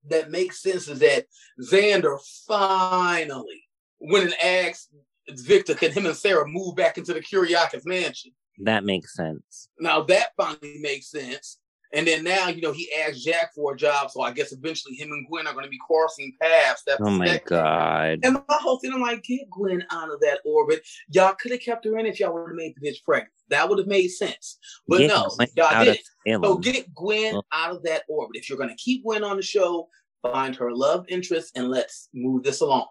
that 0.08 0.32
makes 0.32 0.62
sense 0.62 0.88
is 0.88 1.00
that 1.00 1.26
Xander 1.62 2.18
finally 2.48 3.64
went 4.00 4.26
and 4.26 4.36
asked 4.44 4.90
Victor, 5.30 5.76
can 5.76 5.92
him 5.92 6.06
and 6.06 6.16
Sarah 6.16 6.48
move 6.48 6.76
back 6.76 6.98
into 6.98 7.14
the 7.14 7.22
Kiriakis 7.22 7.86
mansion? 7.86 8.32
That 8.64 8.84
makes 8.84 9.16
sense. 9.16 9.70
Now 9.80 10.02
that 10.04 10.30
finally 10.36 10.80
makes 10.82 11.12
sense. 11.12 11.60
And 11.92 12.06
then 12.06 12.24
now, 12.24 12.50
you 12.50 12.62
know, 12.62 12.72
he 12.72 12.88
asked 13.02 13.26
Jack 13.26 13.54
for 13.56 13.74
a 13.74 13.78
job, 13.78 14.12
so 14.12 14.22
I 14.22 14.32
guess 14.32 14.52
eventually 14.52 14.96
him 14.96 15.12
and 15.12 15.26
Gwen 15.28 15.48
are 15.48 15.54
going 15.54 15.66
to 15.66 15.72
be 15.72 15.80
crossing 15.88 16.34
paths. 16.40 16.84
That's 16.86 17.02
Oh 17.04 17.10
my 17.10 17.42
god. 17.46 18.20
And 18.24 18.34
my 18.36 18.58
whole 18.60 18.78
thing, 18.80 18.94
I'm 18.94 19.02
like, 19.02 19.24
get 19.24 19.50
Gwen 19.50 19.84
out 19.92 20.12
of 20.12 20.20
that 20.22 20.42
orbit. 20.46 20.88
Y'all 21.10 21.34
could 21.34 21.52
have 21.52 21.62
kept 21.62 21.86
her 21.86 21.98
in 21.98 22.06
if 22.06 22.20
y'all 22.20 22.34
would 22.34 22.50
have 22.50 22.56
made 22.56 22.76
the 22.80 22.88
bitch 22.90 23.04
pregnant. 23.04 23.34
That 23.50 23.68
would 23.68 23.80
have 23.80 23.88
made 23.88 24.10
sense. 24.10 24.60
But 24.88 25.00
Get 25.00 25.08
no, 25.08 25.30
Gwen 25.36 25.48
y'all 25.56 25.84
didn't. 25.84 26.44
So 26.44 26.58
get 26.58 26.94
Gwen 26.94 27.36
Oh. 27.36 27.42
out 27.52 27.76
of 27.76 27.84
that 27.84 28.04
orbit. 28.08 28.38
If 28.38 28.50
you're 28.50 28.58
going 28.60 28.70
to 28.70 28.76
keep 28.76 29.04
Gwen 29.04 29.24
on 29.24 29.38
the 29.38 29.44
show, 29.44 29.90
find 30.22 30.56
her 30.58 30.72
love 30.72 31.06
interest 31.10 31.58
and 31.58 31.70
let's 31.70 32.10
move 32.14 32.44
this 32.44 32.62
along. 32.62 32.88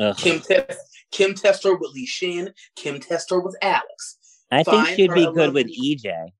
Ugh. 0.00 0.16
Kim 0.16 0.40
Test, 0.40 0.80
Kim 1.12 1.34
Tester 1.34 1.76
with 1.76 1.92
Li 1.92 2.06
Shin, 2.06 2.52
Kim 2.74 2.98
Tester 3.00 3.40
with 3.40 3.56
Alex. 3.62 4.18
I 4.50 4.62
think 4.62 4.88
she'd 4.88 5.12
be 5.12 5.30
good 5.32 5.52
with. 5.52 5.66
EJ. 5.68 6.32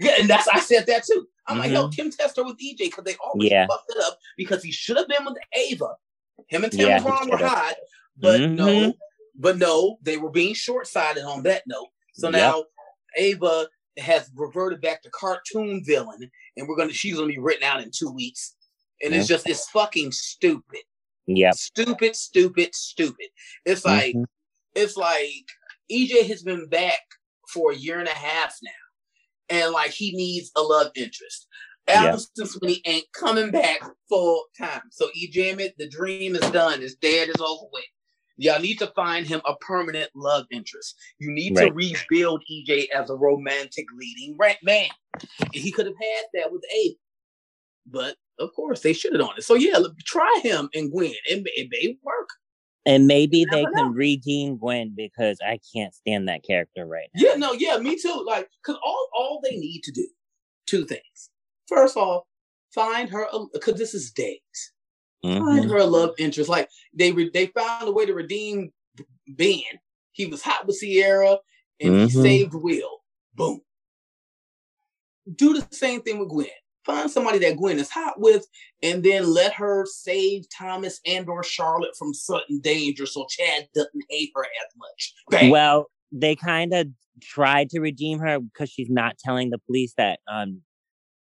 Yeah, 0.00 0.12
and 0.20 0.28
that's 0.28 0.48
I 0.48 0.60
said 0.60 0.86
that 0.86 1.04
too. 1.04 1.26
I'm 1.46 1.58
like, 1.58 1.70
yo, 1.72 1.88
Mhm. 1.88 1.96
Kim 1.96 2.10
Tester 2.10 2.44
with 2.44 2.58
EJ 2.60 2.76
because 2.86 3.04
they 3.04 3.16
always 3.16 3.50
Yeah. 3.50 3.66
fucked 3.66 3.90
it 3.90 4.02
up 4.04 4.18
because 4.36 4.62
he 4.62 4.70
should 4.70 4.96
have 4.96 5.08
been 5.08 5.24
with 5.24 5.36
Ava. 5.54 5.96
Him 6.48 6.64
and 6.64 6.72
Tim 6.72 6.88
Yeah, 6.88 7.00
Vaughn 7.00 7.30
were 7.30 7.38
hot, 7.38 7.74
but 8.16 8.40
no, 8.40 8.66
Mhm. 8.66 8.94
but 9.34 9.58
no, 9.58 9.98
they 10.02 10.16
were 10.18 10.30
being 10.30 10.54
short 10.54 10.86
sighted 10.86 11.24
on 11.24 11.42
that 11.44 11.66
note. 11.66 11.88
So 12.14 12.28
Yep. 12.28 12.32
now 12.32 12.64
Ava 13.16 13.68
has 13.98 14.30
reverted 14.34 14.80
back 14.80 15.02
to 15.02 15.10
cartoon 15.10 15.82
villain, 15.84 16.30
and 16.56 16.68
we're 16.68 16.76
gonna 16.76 16.92
she's 16.92 17.14
gonna 17.16 17.26
be 17.26 17.38
written 17.38 17.64
out 17.64 17.82
in 17.82 17.90
two 17.90 18.10
weeks, 18.10 18.54
and 19.02 19.14
it's 19.14 19.26
just 19.26 19.48
it's 19.48 19.68
fucking 19.70 20.12
stupid, 20.12 20.82
Yeah. 21.26 21.50
stupid, 21.52 22.14
stupid, 22.14 22.74
stupid. 22.74 23.28
It's 23.64 23.84
like 23.84 24.14
Mhm. 24.14 24.26
it's 24.74 24.96
like 24.96 25.46
EJ 25.90 26.22
has 26.28 26.42
been 26.42 26.68
back 26.68 27.00
for 27.48 27.72
a 27.72 27.76
year 27.76 27.98
and 27.98 28.08
a 28.08 28.14
half 28.14 28.56
now, 28.62 28.70
and 29.50 29.72
like 29.72 29.90
he 29.90 30.12
needs 30.14 30.50
a 30.56 30.62
love 30.62 30.88
interest. 30.94 31.46
Yeah. 31.88 32.04
Alison 32.04 32.46
Sweeney 32.46 32.82
ain't 32.84 33.06
coming 33.12 33.50
back 33.50 33.80
full 34.08 34.44
time. 34.58 34.82
So 34.90 35.08
EJ, 35.08 35.52
Emmett, 35.52 35.74
the 35.78 35.88
dream 35.88 36.36
is 36.36 36.50
done. 36.50 36.82
It's 36.82 36.94
dead. 36.94 37.28
It's 37.28 37.40
over 37.40 37.64
with. 37.72 37.84
Y'all 38.36 38.60
need 38.60 38.78
to 38.78 38.86
find 38.94 39.26
him 39.26 39.40
a 39.46 39.56
permanent 39.56 40.10
love 40.14 40.46
interest. 40.52 40.94
You 41.18 41.32
need 41.32 41.56
to 41.56 41.72
rebuild 41.72 42.42
EJ 42.50 42.88
as 42.90 43.10
a 43.10 43.16
romantic 43.16 43.86
leading 43.96 44.36
man. 44.62 44.88
And 45.40 45.54
he 45.54 45.72
could 45.72 45.86
have 45.86 45.96
had 46.00 46.24
that 46.34 46.52
with 46.52 46.62
Abe, 46.72 46.96
but 47.86 48.14
of 48.38 48.50
course 48.54 48.80
they 48.80 48.92
should 48.92 49.12
have 49.12 49.22
done 49.22 49.36
it. 49.36 49.42
So 49.42 49.54
yeah, 49.54 49.78
look, 49.78 49.98
try 50.00 50.40
him 50.42 50.68
and 50.72 50.92
Gwen. 50.92 51.14
It, 51.26 51.42
it 51.56 51.68
may 51.70 51.98
work. 52.04 52.28
And 52.86 53.06
maybe 53.06 53.44
they 53.44 53.64
can 53.64 53.88
know. 53.88 53.92
redeem 53.92 54.56
Gwen 54.56 54.94
because 54.96 55.38
I 55.44 55.58
can't 55.74 55.94
stand 55.94 56.28
that 56.28 56.42
character 56.42 56.86
right 56.86 57.10
now. 57.14 57.22
Yeah, 57.22 57.34
no, 57.34 57.52
yeah, 57.52 57.76
me 57.78 57.98
too. 58.00 58.22
Like, 58.26 58.48
cause 58.64 58.76
all 58.84 59.08
all 59.14 59.40
they 59.42 59.56
need 59.56 59.82
to 59.82 59.92
do, 59.92 60.08
two 60.66 60.86
things. 60.86 61.30
First 61.66 61.96
off, 61.96 62.24
find 62.74 63.10
her 63.10 63.26
because 63.52 63.74
this 63.74 63.92
is 63.94 64.10
days. 64.10 64.40
Find 65.22 65.64
Mhm. 65.66 65.70
her 65.70 65.76
a 65.78 65.84
love 65.84 66.14
interest. 66.18 66.48
Like 66.48 66.70
they 66.94 67.12
re- 67.12 67.30
they 67.34 67.46
found 67.48 67.88
a 67.88 67.92
way 67.92 68.06
to 68.06 68.14
redeem 68.14 68.72
Ben. 69.26 69.60
He 70.12 70.26
was 70.26 70.40
hot 70.42 70.66
with 70.66 70.80
Ciara, 70.80 71.38
and 71.80 71.94
he 71.94 72.06
Mhm. 72.06 72.22
saved 72.22 72.54
Will. 72.54 73.04
Boom. 73.34 73.60
Do 75.34 75.52
the 75.60 75.68
same 75.74 76.00
thing 76.02 76.18
with 76.18 76.30
Gwen. 76.30 76.48
Find 76.88 77.10
somebody 77.10 77.38
that 77.40 77.58
Gwen 77.58 77.78
is 77.78 77.90
hot 77.90 78.18
with, 78.18 78.46
and 78.82 79.02
then 79.04 79.30
let 79.32 79.52
her 79.52 79.84
save 79.86 80.46
Thomas 80.48 81.00
and 81.06 81.28
or 81.28 81.44
Charlotte 81.44 81.94
from 81.98 82.14
certain 82.14 82.60
danger, 82.60 83.04
so 83.04 83.26
Chad 83.28 83.68
doesn't 83.74 84.04
hate 84.08 84.30
her 84.34 84.42
as 84.44 84.74
much. 84.76 85.14
Bang. 85.30 85.50
Well, 85.50 85.90
they 86.10 86.34
kind 86.34 86.72
of 86.72 86.88
tried 87.20 87.68
to 87.70 87.80
redeem 87.80 88.18
her 88.20 88.40
because 88.40 88.70
she's 88.70 88.88
not 88.88 89.18
telling 89.18 89.50
the 89.50 89.58
police 89.58 89.92
that 89.98 90.20
um 90.32 90.62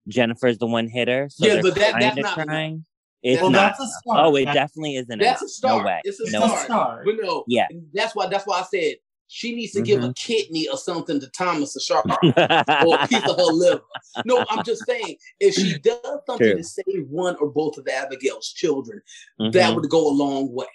Jennifer's 0.09 0.57
the 0.57 0.67
one 0.67 0.89
hitter. 0.89 1.29
So 1.31 1.47
Yeah, 1.47 1.55
they're 1.55 1.63
but 1.63 1.75
that- 1.75 1.93
that's 2.01 2.15
kinda 2.15 2.23
not 2.23 2.37
enough. 2.39 2.47
trying. 2.47 2.85
It's 3.23 3.43
Well, 3.43 3.51
not. 3.51 3.77
that's 3.77 3.81
a 3.81 3.87
start. 3.87 4.19
Oh, 4.27 4.37
it 4.37 4.47
That- 4.47 4.55
definitely 4.55 4.97
isn't. 4.97 5.19
That's 5.21 5.43
a 5.43 5.45
enough. 5.45 5.51
start. 5.51 5.79
No 5.83 5.87
way. 5.87 6.01
It's 6.05 6.21
a 6.21 6.31
no 6.31 6.39
It's 6.39 6.47
a 6.47 6.49
start. 6.49 6.65
start. 6.65 7.05
But 7.05 7.15
no, 7.21 7.45
Yeah. 7.49 7.67
that's 7.93 8.15
why 8.17 8.29
that's 8.29 8.47
why 8.47 8.61
I 8.61 8.63
said 8.63 8.95
she 9.33 9.55
needs 9.55 9.73
to 9.73 9.81
give 9.81 10.03
a 10.03 10.09
Mhm. 10.09 10.17
kidney 10.17 10.69
or 10.69 10.77
something 10.77 11.21
to 11.21 11.29
Thomas 11.29 11.77
or 11.77 11.81
Charlotte 11.81 12.19
or 12.85 12.99
a 13.01 13.07
piece 13.07 13.29
of 13.29 13.37
her 13.37 13.45
liver. 13.45 13.85
No, 14.25 14.45
I'm 14.51 14.65
just 14.65 14.85
saying 14.85 15.17
if 15.39 15.55
she 15.55 15.79
does 15.79 16.01
something 16.27 16.49
True. 16.49 16.57
to 16.57 16.65
save 16.65 17.09
one 17.09 17.37
or 17.37 17.49
both 17.49 17.79
of 17.79 17.87
Abigail's 17.87 18.49
children, 18.53 19.01
that 19.39 19.53
Mhm. 19.53 19.77
would 19.77 19.89
go 19.89 20.09
a 20.09 20.11
long 20.11 20.53
way. 20.53 20.67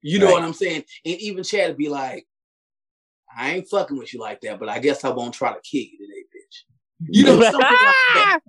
You 0.00 0.18
know 0.18 0.26
Right. 0.26 0.32
what 0.32 0.42
I'm 0.42 0.54
saying? 0.54 0.84
And 1.04 1.20
even 1.20 1.44
Chad 1.44 1.68
would 1.68 1.76
be 1.76 1.90
like, 1.90 2.26
I 3.36 3.56
ain't 3.56 3.68
fucking 3.68 3.98
with 3.98 4.14
you 4.14 4.20
like 4.20 4.40
that, 4.40 4.58
but 4.58 4.70
I 4.70 4.78
guess 4.78 5.04
I 5.04 5.10
won't 5.10 5.34
try 5.34 5.52
to 5.52 5.60
kill 5.60 5.82
you 5.82 5.98
today, 5.98 6.24
bitch. 6.34 6.64
You 7.10 7.24
know, 7.24 7.40
something 7.52 7.78
like 7.82 7.96
that. 8.14 8.40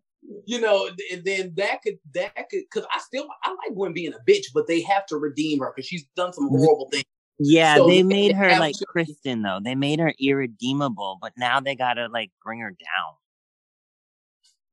You 0.45 0.61
know, 0.61 0.89
and 1.11 1.23
then 1.25 1.53
that 1.57 1.81
could 1.81 1.99
that 2.13 2.35
could 2.49 2.61
because 2.71 2.85
I 2.93 2.99
still 2.99 3.27
I 3.43 3.49
like 3.49 3.75
Gwen 3.75 3.91
being 3.93 4.13
a 4.13 4.19
bitch, 4.31 4.45
but 4.53 4.67
they 4.67 4.81
have 4.81 5.05
to 5.07 5.17
redeem 5.17 5.59
her 5.59 5.73
because 5.75 5.87
she's 5.87 6.05
done 6.15 6.31
some 6.31 6.47
horrible 6.47 6.87
things. 6.91 7.03
Yeah, 7.39 7.75
So 7.77 7.87
they 7.87 8.03
made 8.03 8.33
her 8.35 8.49
like 8.59 8.75
Kristen 8.87 9.41
though. 9.41 9.59
They 9.63 9.75
made 9.75 9.99
her 9.99 10.13
irredeemable, 10.19 11.17
but 11.21 11.33
now 11.37 11.59
they 11.59 11.75
gotta 11.75 12.07
like 12.07 12.31
bring 12.43 12.59
her 12.59 12.71
down. 12.71 13.15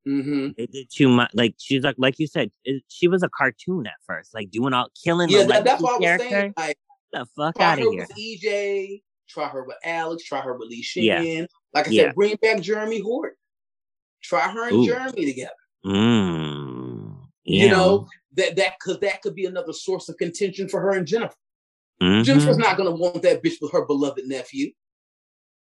Mm-hmm. 0.07 0.49
They 0.57 0.67
did 0.67 0.89
too 0.91 1.09
much. 1.09 1.31
Like 1.33 1.55
she's 1.59 1.85
like, 1.85 1.95
like 1.99 2.19
you 2.19 2.27
said, 2.27 2.51
it, 2.65 2.83
she 2.89 3.09
was 3.09 3.23
a 3.23 3.29
cartoon 3.29 3.87
at 3.87 3.95
first, 4.07 4.35
like 4.35 4.51
doing 4.51 4.73
all 4.73 4.89
killing 5.03 5.29
Yeah, 5.29 5.43
the 5.43 5.49
that, 5.49 5.65
that's 5.65 5.83
what 5.83 6.03
I 6.03 6.17
was 6.17 6.21
saying. 6.21 6.55
Like, 6.57 6.79
the 7.13 7.27
fuck 7.37 7.61
out 7.61 7.79
of 7.81 7.93
here. 7.93 8.07
EJ, 8.19 9.03
try 9.29 9.49
her 9.49 9.65
with 9.65 9.77
Alex, 9.85 10.25
try 10.25 10.41
her 10.41 10.55
with 10.57 10.69
Li 10.69 10.83
Shin. 10.83 11.05
Yeah. 11.05 11.47
Like 11.73 11.89
I 11.89 11.91
Yeah. 11.91 12.03
said, 12.05 12.15
bring 12.15 12.37
back 12.43 12.61
Jeremy 12.61 13.01
Horton. 13.01 13.37
Try 14.23 14.49
her 14.49 14.69
and 14.69 14.77
Ooh. 14.77 14.87
Jeremy 14.87 15.25
together. 15.25 15.51
Mm. 15.85 17.17
You 17.45 17.69
know 17.69 18.09
that 18.35 18.57
that 18.57 18.75
because 18.81 18.99
that 19.01 19.23
could 19.23 19.37
be 19.37 19.45
another 19.45 19.73
source 19.73 20.09
of 20.09 20.17
contention 20.17 20.69
for 20.69 20.81
her 20.81 20.91
and 20.91 21.07
Jennifer. 21.07 21.37
Mhm. 22.03 22.25
Jennifer's 22.25 22.59
not 22.59 22.77
going 22.77 22.89
to 22.91 22.95
want 22.97 23.23
that 23.23 23.43
bitch 23.43 23.61
with 23.61 23.73
her 23.73 23.85
beloved 23.87 24.25
nephew. 24.27 24.71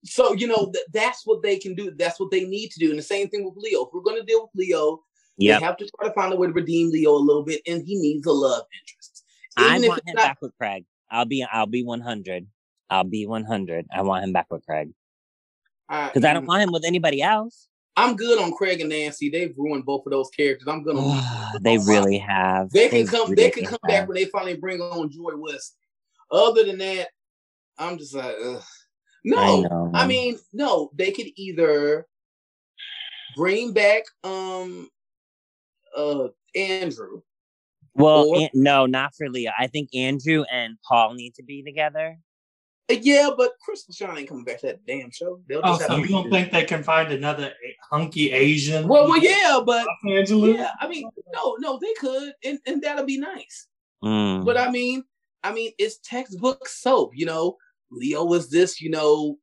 So 0.05 0.33
you 0.33 0.47
know 0.49 0.71
that 0.73 0.85
that's 0.93 1.23
what 1.25 1.43
they 1.43 1.59
can 1.59 1.75
do. 1.75 1.93
That's 1.97 2.19
what 2.19 2.31
they 2.31 2.45
need 2.45 2.71
to 2.73 2.79
do. 2.81 2.91
And 2.91 2.99
the 2.99 3.03
same 3.05 3.29
thing 3.29 3.45
with 3.45 3.55
Leo. 3.57 3.83
If 3.87 3.89
we're 3.93 4.01
going 4.03 4.19
to 4.21 4.27
deal 4.27 4.43
with 4.43 4.51
Leo, 4.55 5.03
Yep. 5.39 5.61
they 5.61 5.65
have 5.65 5.77
to 5.79 5.89
try 5.97 6.09
to 6.09 6.15
find 6.15 6.33
a 6.33 6.37
way 6.37 6.47
to 6.49 6.53
redeem 6.53 6.91
Leo 6.91 7.15
a 7.15 7.19
little 7.19 7.43
bit, 7.45 7.63
and 7.67 7.83
he 7.87 7.97
needs 7.97 8.27
a 8.27 8.33
love 8.33 8.65
interest. 8.81 9.25
I 9.57 9.71
Even 9.77 9.85
if 9.85 9.89
want 9.91 10.03
him 10.09 10.15
not- 10.17 10.23
back 10.25 10.39
with 10.43 10.53
Craig. 10.59 10.85
I'll 11.11 11.25
be 11.25 11.45
I'll 11.51 11.67
be 11.67 11.83
100. 11.83 12.47
I'll 12.91 13.05
be 13.05 13.27
100. 13.27 13.87
I 13.95 14.03
want 14.03 14.25
him 14.25 14.33
back 14.33 14.47
with 14.51 14.65
Craig 14.67 14.93
because 15.89 16.25
I 16.25 16.33
don't 16.33 16.47
want 16.47 16.63
him 16.63 16.73
with 16.73 16.85
anybody 16.85 17.21
else. 17.23 17.69
I'm 17.97 18.17
good 18.17 18.39
on 18.43 18.53
Craig 18.53 18.81
and 18.81 18.89
Nancy. 18.89 19.29
They've 19.29 19.55
ruined 19.57 19.85
both 19.85 20.07
of 20.07 20.11
those 20.13 20.31
characters. 20.31 20.67
I'm 20.69 20.83
gonna. 20.83 21.21
they 21.61 21.77
really 21.79 22.17
have. 22.19 22.71
They 22.71 22.89
can 22.89 23.07
come. 23.07 23.35
They 23.35 23.51
can 23.51 23.65
come 23.67 23.79
have. 23.85 23.89
back 23.89 24.09
when 24.09 24.15
they 24.17 24.25
finally 24.27 24.57
bring 24.57 24.81
on 24.81 25.11
Joy 25.11 25.33
West. 25.37 25.77
Other 26.33 26.65
than 26.65 26.79
that, 26.79 27.09
I'm 27.79 27.99
just 27.99 28.15
like, 28.15 28.35
ugh. 28.43 28.63
no. 29.25 29.61
know. 29.63 29.91
I, 29.95 30.07
mean, 30.07 30.39
no. 30.53 30.91
They 30.95 31.13
could 31.13 31.29
either 31.37 32.07
bring 33.37 33.73
back 33.73 34.05
um 34.25 34.89
uh 35.97 36.29
Andrew. 36.55 37.21
Well, 37.95 38.27
or- 38.27 38.41
An- 38.41 38.51
no, 38.55 38.87
not 38.87 39.15
for 39.15 39.29
Leah. 39.29 39.53
I 39.59 39.67
think 39.67 39.91
Andrew 39.95 40.45
and 40.51 40.77
Paul 40.87 41.15
need 41.15 41.35
to 41.35 41.43
be 41.43 41.63
together. 41.63 42.19
Uh, 42.91 42.97
Yeah, 43.01 43.31
but 43.37 43.53
Christopher 43.63 43.93
Sean 43.93 44.19
ain't 44.19 44.29
coming 44.29 44.45
back 44.45 44.61
to 44.61 44.69
that 44.69 44.87
damn 44.87 45.11
show. 45.11 45.41
They'll 45.47 45.61
Oh, 45.63 45.77
just 45.77 45.87
so 45.87 45.97
you 45.97 46.09
don't 46.09 46.31
think 46.31 46.53
they 46.53 46.65
can 46.65 46.83
find 46.83 47.13
another 47.13 47.53
hunky 47.91 48.33
Asian? 48.33 48.89
Well, 48.89 49.09
well, 49.09 49.23
yeah, 49.23 49.61
but 49.65 49.87
Los 49.87 50.17
Angeles? 50.17 50.57
yeah, 50.57 50.71
I 50.81 50.89
mean, 50.89 51.09
no, 51.35 51.57
no, 51.59 51.79
they 51.79 51.93
could, 51.95 52.33
and, 52.45 52.59
and 52.67 52.83
that'll 52.83 53.05
be 53.05 53.19
nice. 53.19 53.67
Mm. 54.03 54.45
But 54.45 54.57
I 54.57 54.71
mean, 54.71 55.05
I 55.45 55.53
mean, 55.53 55.73
it's 55.79 55.99
textbook 55.99 56.67
soap. 56.69 57.13
You 57.15 57.27
know, 57.27 57.57
Leo 57.91 58.25
was 58.25 58.51
this, 58.51 58.81
you 58.81 58.91
know, 58.91 59.39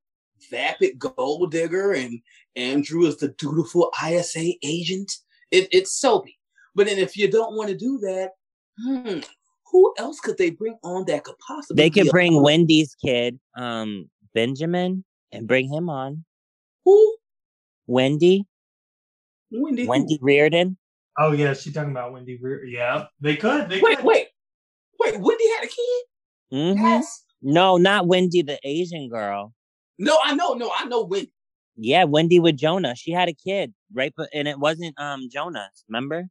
vapid 0.51 0.97
gold 0.99 1.51
digger, 1.51 1.93
and 1.93 2.19
Andrew 2.55 3.05
is 3.05 3.17
the 3.17 3.29
dutiful 3.29 3.91
ISA 4.05 4.53
agent. 4.63 5.11
It, 5.51 5.67
it's 5.71 5.91
soapy. 5.99 6.37
But 6.75 6.87
then 6.87 6.97
if 6.99 7.17
you 7.17 7.29
don't 7.29 7.55
want 7.55 7.69
to 7.69 7.75
do 7.77 7.97
that, 7.99 8.29
hmm, 8.81 9.19
who 9.71 9.93
else 9.97 10.19
could 10.19 10.37
they 10.37 10.51
bring 10.51 10.77
on 10.83 11.05
that 11.05 11.23
could 11.23 11.35
possibly? 11.45 11.83
They 11.83 11.89
be 11.89 11.99
could 12.01 12.07
a- 12.07 12.11
bring 12.11 12.41
Wendy's 12.41 12.95
kid, 12.95 13.39
um, 13.57 14.09
Benjamin, 14.33 15.03
and 15.31 15.47
bring 15.47 15.71
him 15.71 15.89
on. 15.89 16.23
who? 16.85 17.15
Wendy, 17.87 18.45
Wendy. 19.51 19.83
who? 19.83 19.89
Wendy 19.89 20.19
Reardon. 20.21 20.77
Oh 21.17 21.31
yeah, 21.33 21.53
she's 21.53 21.73
talking 21.73 21.91
about 21.91 22.13
Wendy. 22.13 22.37
Reardon. 22.41 22.69
yeah, 22.71 23.05
they 23.19 23.35
could. 23.35 23.67
They 23.69 23.81
Wait, 23.81 23.97
could. 23.97 24.05
wait, 24.05 24.27
wait. 24.99 25.19
Wendy 25.19 25.49
had 25.55 25.65
a 25.65 25.67
kid. 25.67 26.03
Mm-hmm. 26.53 26.83
Yes. 26.83 27.23
No, 27.41 27.77
not 27.77 28.07
Wendy, 28.07 28.41
the 28.41 28.59
Asian 28.63 29.09
girl. 29.09 29.53
No, 29.97 30.17
I 30.23 30.35
know. 30.35 30.53
No, 30.53 30.71
I 30.77 30.85
know 30.85 31.03
Wendy. 31.03 31.33
Yeah, 31.77 32.03
Wendy 32.03 32.39
with 32.39 32.57
Jonah. 32.57 32.95
She 32.95 33.11
had 33.11 33.29
a 33.29 33.33
kid, 33.33 33.73
right? 33.93 34.13
But 34.15 34.29
and 34.33 34.47
it 34.47 34.59
wasn't 34.59 34.99
um 34.99 35.29
Jonas. 35.31 35.85
Remember? 35.87 36.27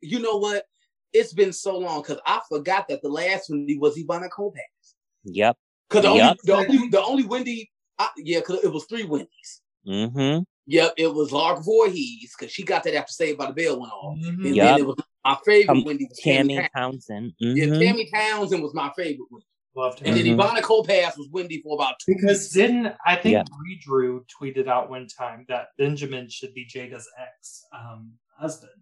You 0.00 0.18
know 0.20 0.36
what? 0.38 0.64
It's 1.12 1.34
been 1.34 1.52
so 1.52 1.76
long 1.78 2.00
because 2.00 2.18
I 2.26 2.40
forgot 2.48 2.88
that 2.88 3.02
the 3.02 3.08
last 3.08 3.50
Wendy 3.50 3.78
was 3.78 3.98
Ivana 3.98 4.28
Kopax. 4.30 4.94
Yep. 5.24 5.56
Because 5.88 6.02
the, 6.04 6.08
only, 6.08 6.38
the 6.44 6.54
only 6.54 6.88
the 6.88 7.02
only 7.02 7.24
Wendy, 7.24 7.70
I, 7.98 8.08
yeah, 8.16 8.38
because 8.38 8.64
it 8.64 8.72
was 8.72 8.86
three 8.86 9.04
Wendy's. 9.04 9.60
Mm-hmm. 9.86 10.42
Yep, 10.66 10.94
it 10.96 11.12
was 11.12 11.32
Lark 11.32 11.64
Voorhees 11.64 12.34
because 12.38 12.52
she 12.52 12.62
got 12.62 12.84
that 12.84 12.94
after 12.94 13.12
Saved 13.12 13.38
by 13.38 13.46
the 13.46 13.52
Bell 13.52 13.80
went 13.80 13.92
off, 13.92 14.16
Mhm. 14.18 14.46
and 14.46 14.56
Yup. 14.56 14.66
then 14.66 14.78
it 14.80 14.86
was 14.86 14.96
my 15.24 15.36
favorite 15.44 15.76
Um, 15.78 15.84
Wendy 15.84 16.06
was 16.08 16.18
Tammy 16.18 16.54
Tammy. 16.54 16.68
Town- 16.74 16.92
Townsend. 16.92 17.32
Yeah, 17.38 17.64
Mhm. 17.66 17.78
Tammy 17.80 18.10
Townsend 18.12 18.62
was 18.62 18.72
my 18.74 18.92
favorite 18.96 19.26
Wendy, 19.30 19.46
Loved 19.74 19.98
her. 20.00 20.06
and 20.06 20.16
then 20.16 20.24
Mhm. 20.24 20.36
Ivana 20.38 20.60
Kopass 20.60 21.16
was 21.18 21.28
Wendy 21.32 21.60
for 21.62 21.74
about 21.74 21.94
two. 21.98 22.14
Because 22.14 22.50
didn't 22.50 22.94
I 23.04 23.16
think 23.16 23.32
Yeah. 23.32 23.42
Bree 23.58 23.78
Drew 23.82 24.24
tweeted 24.40 24.68
out 24.68 24.88
one 24.88 25.06
time 25.08 25.44
that 25.48 25.68
Benjamin 25.78 26.28
should 26.28 26.54
be 26.54 26.64
Jada's 26.64 27.08
ex 27.18 27.64
um, 27.72 28.12
husband. 28.38 28.72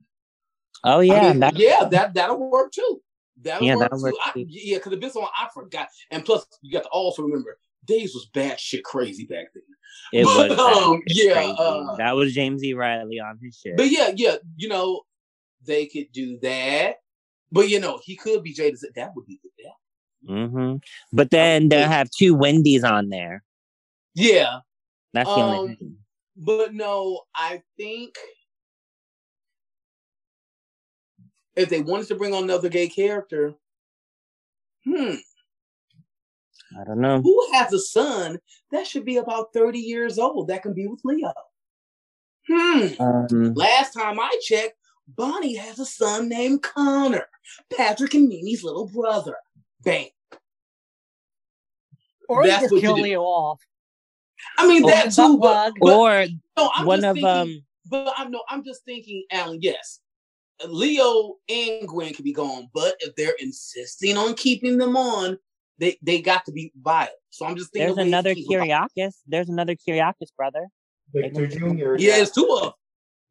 Oh 0.85 1.01
I 1.01 1.03
yeah, 1.03 1.31
mean, 1.31 1.41
that- 1.41 1.57
yeah, 1.59 1.85
that 1.85 2.13
that'll 2.15 2.39
work 2.51 2.73
too. 2.73 3.03
That'll 3.43 3.67
Yeah, 3.67 3.75
work 3.77 3.85
that'll 3.85 3.99
too. 3.99 4.03
work 4.05 4.15
I, 4.23 4.33
too. 4.33 4.47
yeah, 4.49 4.77
because 4.77 4.91
the 4.91 4.97
best 4.99 5.15
one 5.17 5.29
I 5.39 5.49
forgot, 5.55 5.89
and 6.11 6.25
plus 6.25 6.47
you 6.63 6.73
got 6.73 6.83
to 6.83 6.89
also 6.91 7.23
remember 7.23 7.59
Days 7.85 8.15
was 8.15 8.29
batshit 8.35 8.83
crazy 8.83 9.25
back 9.25 9.47
then. 9.55 9.63
it 10.13 10.25
But, 10.25 10.51
was. 10.51 10.59
um, 10.59 11.03
yeah, 11.07 11.35
uh, 11.59 11.97
that 11.97 12.15
was 12.15 12.35
James 12.35 12.63
E. 12.63 12.75
Reilly 12.75 13.21
on 13.21 13.39
his 13.43 13.57
shit. 13.59 13.77
But 13.77 13.91
yeah, 13.91 14.11
yeah, 14.15 14.37
you 14.57 14.69
know, 14.69 15.03
they 15.65 15.87
could 15.87 16.13
do 16.13 16.39
that. 16.43 16.97
But 17.53 17.69
you 17.69 17.81
know, 17.81 18.01
he 18.05 18.17
could 18.17 18.43
be 18.43 18.55
Jada. 18.55 18.79
That 18.95 19.11
would 19.17 19.27
be 19.27 19.41
good. 19.43 19.51
Yeah. 19.59 20.47
hmm 20.47 20.77
But 21.13 21.31
then 21.31 21.69
they'll 21.69 21.89
have 21.89 22.11
two 22.11 22.35
Wendy's 22.35 22.85
on 22.85 23.09
there. 23.09 23.43
Yeah, 24.15 24.61
That's 25.13 25.29
the 25.29 25.37
Um, 25.37 25.43
only 25.55 25.75
thing. 25.77 25.97
but 26.37 26.75
no, 26.75 27.23
I 27.35 27.63
think 27.77 28.17
if 31.57 31.69
they 31.69 31.81
wanted 31.81 32.09
to 32.09 32.15
bring 32.15 32.35
on 32.35 32.45
another 32.45 32.69
gay 32.69 32.89
character, 32.89 33.55
hmm, 34.85 35.15
I 36.79 36.85
don't 36.85 37.01
know. 37.01 37.21
who 37.21 37.49
has 37.53 37.73
a 37.73 37.81
son 37.81 38.39
that 38.71 38.87
should 38.87 39.05
be 39.05 39.17
about 39.17 39.53
30 39.53 39.79
years 39.79 40.19
old 40.19 40.49
that 40.49 40.63
can 40.63 40.73
be 40.73 40.87
with 40.87 41.01
Leo? 41.05 41.33
Hmm. 42.49 42.87
Um, 43.01 43.55
Last 43.55 43.93
time 43.93 44.21
I 44.21 44.39
checked, 44.43 44.77
Bonnie 45.09 45.57
has 45.57 45.79
a 45.79 45.87
son 45.87 46.29
named 46.29 46.63
Connor, 46.63 47.27
Patrick 47.77 48.15
and 48.15 48.29
Mimi's 48.29 48.63
little 48.63 48.87
brother. 48.87 49.37
Bang. 49.85 50.09
Or 52.29 52.47
That's 52.47 52.63
just 52.63 52.75
you 52.75 52.81
kill. 52.81 52.95
Leo 52.95 53.23
off. 53.23 53.61
I 54.57 54.67
mean 54.67 54.85
Or 54.85 54.91
that 54.91 55.13
too, 55.13 55.39
but, 55.39 55.73
but 55.81 55.93
or 55.93 56.27
no, 56.57 56.71
I'm 56.75 56.87
one 56.87 57.01
just 57.01 57.09
of 57.09 57.15
thinking, 57.15 57.27
um. 57.57 57.63
But 57.87 58.15
I'm 58.17 58.31
no, 58.31 58.43
I'm 58.49 58.65
just 58.65 58.85
thinking, 58.85 59.25
Alan. 59.33 59.59
Yes, 59.61 60.01
Leo 60.67 61.37
and 61.49 61.89
Gwen 61.89 62.15
could 62.15 62.25
be 62.25 62.33
gone, 62.33 62.69
but 62.73 62.95
if 63.01 63.15
they're 63.17 63.35
insisting 63.41 64.17
on 64.17 64.35
keeping 64.35 64.79
them 64.79 64.97
on, 64.97 65.39
they 65.81 65.97
they 66.03 66.21
got 66.21 66.45
to 66.45 66.53
be 66.53 66.73
vile. 66.81 67.09
So 67.31 67.47
I'm 67.47 67.57
just 67.57 67.73
thinking. 67.73 67.87
There's 67.87 67.93
of 67.93 67.97
ways 67.99 68.05
to 68.05 68.09
another 68.11 68.35
keep 68.35 68.49
them 68.49 68.59
viable. 68.69 68.89
Kiriakis. 68.97 69.15
There's 69.27 69.49
another 69.49 69.75
Kiriakis 69.75 70.35
brother. 70.37 70.67
Victor 71.13 71.47
Jr. 71.49 71.97
Yeah, 71.97 72.19
it's 72.19 72.31
two 72.31 72.47
of 72.53 72.63
them. 72.63 72.73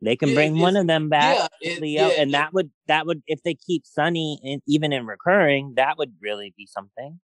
They 0.01 0.15
can 0.15 0.29
Yeah, 0.29 0.35
bring 0.35 0.59
one 0.59 0.75
of 0.77 0.87
them 0.87 1.09
back, 1.09 1.35
Yeah, 1.37 1.47
it- 1.61 1.81
Leo, 1.81 2.07
yeah, 2.07 2.13
and 2.21 2.29
it- 2.29 2.33
that 2.33 2.53
would 2.53 2.71
that 2.87 3.05
would 3.05 3.21
if 3.27 3.43
they 3.43 3.53
keep 3.53 3.85
Sonny 3.85 4.39
in, 4.43 4.61
even 4.65 4.91
in 4.91 5.05
recurring, 5.05 5.73
that 5.75 5.97
would 5.97 6.13
really 6.21 6.53
be 6.57 6.65
something. 6.65 7.19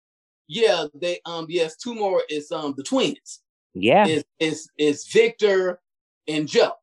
yeah, 0.47 0.85
they 0.93 1.19
um 1.25 1.45
yes, 1.49 1.75
two 1.77 1.95
more 1.95 2.23
is 2.29 2.51
um 2.51 2.73
the 2.75 2.83
twins. 2.83 3.41
Yeah, 3.73 4.05
Is 4.07 4.23
is 4.39 4.69
is 4.77 5.07
Victor 5.07 5.79
and 6.27 6.47
Joe. 6.47 6.73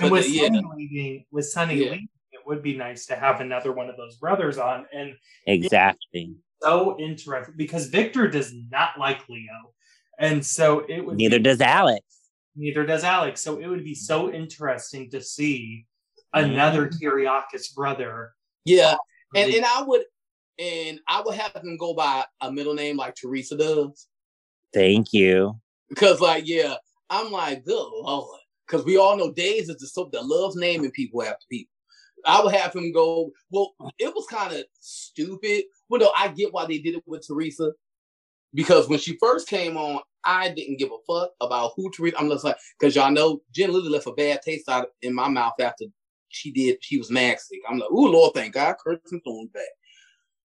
And 0.00 0.10
with 0.12 0.28
Yeah. 0.28 0.48
Sonny 0.48 0.62
leaving, 0.76 1.24
with 1.32 1.46
Sonny 1.48 1.74
Yeah. 1.76 1.90
leaving, 1.90 2.08
it 2.32 2.40
would 2.46 2.62
be 2.62 2.76
nice 2.76 3.06
to 3.06 3.16
have 3.16 3.40
another 3.40 3.72
one 3.72 3.88
of 3.88 3.96
those 3.96 4.16
brothers 4.16 4.58
on. 4.58 4.86
And 4.92 5.16
exactly. 5.46 6.34
So 6.62 6.98
interesting 6.98 7.54
because 7.56 7.86
Victor 7.86 8.28
does 8.28 8.52
not 8.70 8.98
like 8.98 9.28
Leo, 9.28 9.72
and 10.18 10.44
so 10.44 10.84
it 10.88 11.04
would. 11.04 11.16
Neither 11.16 11.38
be- 11.38 11.44
does 11.44 11.60
Alex. 11.60 12.04
Neither 12.56 12.84
does 12.84 13.04
Alex. 13.04 13.40
So 13.40 13.58
it 13.58 13.68
would 13.68 13.84
be 13.84 13.94
so 13.94 14.32
interesting 14.32 15.10
to 15.10 15.20
see 15.20 15.86
mm-hmm. 16.34 16.50
another 16.50 16.88
Kiriakis 16.88 17.74
brother. 17.74 18.32
Yeah, 18.64 18.94
uh, 18.94 18.96
and 19.38 19.54
and 19.54 19.64
I 19.64 19.82
would 19.82 20.02
and 20.58 21.00
I 21.06 21.22
would 21.24 21.36
have 21.36 21.52
them 21.54 21.76
go 21.76 21.94
by 21.94 22.24
a 22.40 22.50
middle 22.50 22.74
name 22.74 22.96
like 22.96 23.14
Teresa 23.14 23.56
does. 23.56 24.08
Thank 24.74 25.12
you. 25.12 25.58
Because 25.88 26.20
like, 26.20 26.46
yeah, 26.46 26.74
I'm 27.08 27.30
like, 27.30 27.64
good 27.64 27.88
lord. 27.92 28.40
Because 28.66 28.84
we 28.84 28.98
all 28.98 29.16
know 29.16 29.32
Days 29.32 29.68
is 29.68 29.76
the 29.76 29.86
soap 29.86 30.12
that 30.12 30.26
loves 30.26 30.56
naming 30.56 30.90
people 30.90 31.22
after 31.22 31.44
people. 31.50 31.72
I 32.28 32.42
would 32.42 32.54
have 32.54 32.74
him 32.74 32.92
go, 32.92 33.32
well, 33.50 33.74
it 33.98 34.14
was 34.14 34.26
kind 34.26 34.54
of 34.54 34.64
stupid. 34.78 35.64
Well, 35.88 36.00
no, 36.00 36.12
I 36.16 36.28
get 36.28 36.52
why 36.52 36.66
they 36.66 36.78
did 36.78 36.94
it 36.94 37.02
with 37.06 37.26
Teresa. 37.26 37.72
Because 38.54 38.88
when 38.88 38.98
she 38.98 39.16
first 39.18 39.48
came 39.48 39.76
on, 39.76 40.00
I 40.24 40.50
didn't 40.50 40.78
give 40.78 40.90
a 40.90 40.98
fuck 41.12 41.30
about 41.40 41.72
who 41.76 41.90
Teresa. 41.90 42.18
I'm 42.18 42.28
just 42.28 42.44
like, 42.44 42.56
because 42.78 42.94
y'all 42.94 43.10
know 43.10 43.40
Jen 43.52 43.72
Lilley 43.72 43.88
left 43.88 44.06
a 44.06 44.12
bad 44.12 44.42
taste 44.42 44.68
out 44.68 44.88
in 45.02 45.14
my 45.14 45.28
mouth 45.28 45.54
after 45.60 45.86
she 46.28 46.50
did, 46.52 46.78
she 46.82 46.98
was 46.98 47.10
Maxie. 47.10 47.60
I'm 47.68 47.78
like, 47.78 47.90
ooh, 47.90 48.08
Lord, 48.08 48.34
thank 48.34 48.54
God, 48.54 48.76
Kirsten 48.82 49.20
Storms 49.20 49.50
back. 49.52 49.62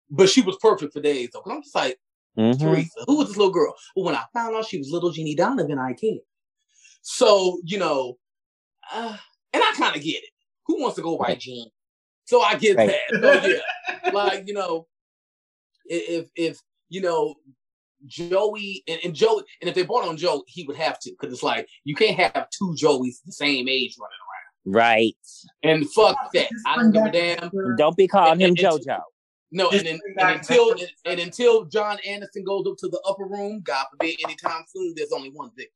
But 0.09 0.29
she 0.29 0.41
was 0.41 0.57
perfect 0.61 0.93
for 0.93 1.01
days, 1.01 1.29
though. 1.33 1.41
'Cause 1.41 1.53
I'm 1.53 1.63
just 1.63 1.75
like, 1.75 1.99
Mhm. 2.37 2.59
Teresa. 2.59 3.03
Who 3.07 3.17
was 3.17 3.27
this 3.27 3.37
little 3.37 3.53
girl? 3.53 3.75
Well, 3.95 4.05
when 4.05 4.15
I 4.15 4.23
found 4.33 4.55
out 4.55 4.65
she 4.67 4.77
was 4.77 4.89
little 4.91 5.11
Jeannie 5.11 5.35
Donovan, 5.35 5.79
I 5.79 5.93
cared. 5.93 6.21
So, 7.01 7.59
you 7.63 7.77
know, 7.77 8.17
uh, 8.91 9.17
and 9.53 9.63
I 9.63 9.73
kind 9.75 9.95
of 9.95 10.01
get 10.01 10.23
it. 10.23 10.29
Who 10.67 10.81
wants 10.81 10.95
to 10.97 11.01
go 11.01 11.17
by 11.17 11.35
Jean? 11.35 11.67
So 12.25 12.41
I 12.41 12.55
get 12.55 12.77
Right. 12.77 12.93
that. 13.11 13.43
So, 13.43 13.47
yeah. 13.47 14.11
like, 14.11 14.47
you 14.47 14.53
know, 14.53 14.87
if, 15.85 16.27
if, 16.35 16.59
you 16.89 17.01
know, 17.01 17.35
Joey 18.05 18.83
and, 18.87 18.99
and 19.03 19.13
Joey, 19.13 19.43
and 19.61 19.69
if 19.69 19.75
they 19.75 19.83
brought 19.83 20.07
on 20.07 20.17
Joe, 20.17 20.43
he 20.47 20.63
would 20.63 20.75
have 20.77 20.99
to, 20.99 21.11
because 21.11 21.33
it's 21.33 21.43
like, 21.43 21.67
you 21.83 21.95
can't 21.95 22.17
have 22.19 22.49
two 22.49 22.75
Joeys 22.77 23.21
the 23.25 23.31
same 23.31 23.67
age 23.67 23.95
running 23.99 24.11
around. 24.11 24.75
Right. 24.75 25.15
And 25.63 25.89
fuck 25.91 26.17
that. 26.33 26.47
I 26.65 26.75
don't 26.77 26.91
give 26.91 27.03
a 27.05 27.11
damn. 27.11 27.51
Don't 27.77 27.97
be 27.97 28.07
calling 28.07 28.39
him 28.39 28.49
And- 28.51 28.59
and- 28.59 28.67
JoJo. 28.79 28.99
No, 29.55 29.69
Just 29.69 29.85
and, 29.85 29.99
then, 30.17 30.27
and 30.27 30.39
until 30.39 30.71
and, 30.71 30.87
and 31.05 31.19
until 31.19 31.65
John 31.65 31.99
Aniston 32.07 32.43
goes 32.43 32.65
up 32.65 32.75
to 32.79 32.87
the 32.87 32.99
upper 33.07 33.25
room, 33.25 33.61
God 33.63 33.85
forbid, 33.91 34.15
anytime 34.25 34.63
soon, 34.67 34.93
there's 34.97 35.11
only 35.11 35.29
one 35.29 35.51
victim. 35.55 35.75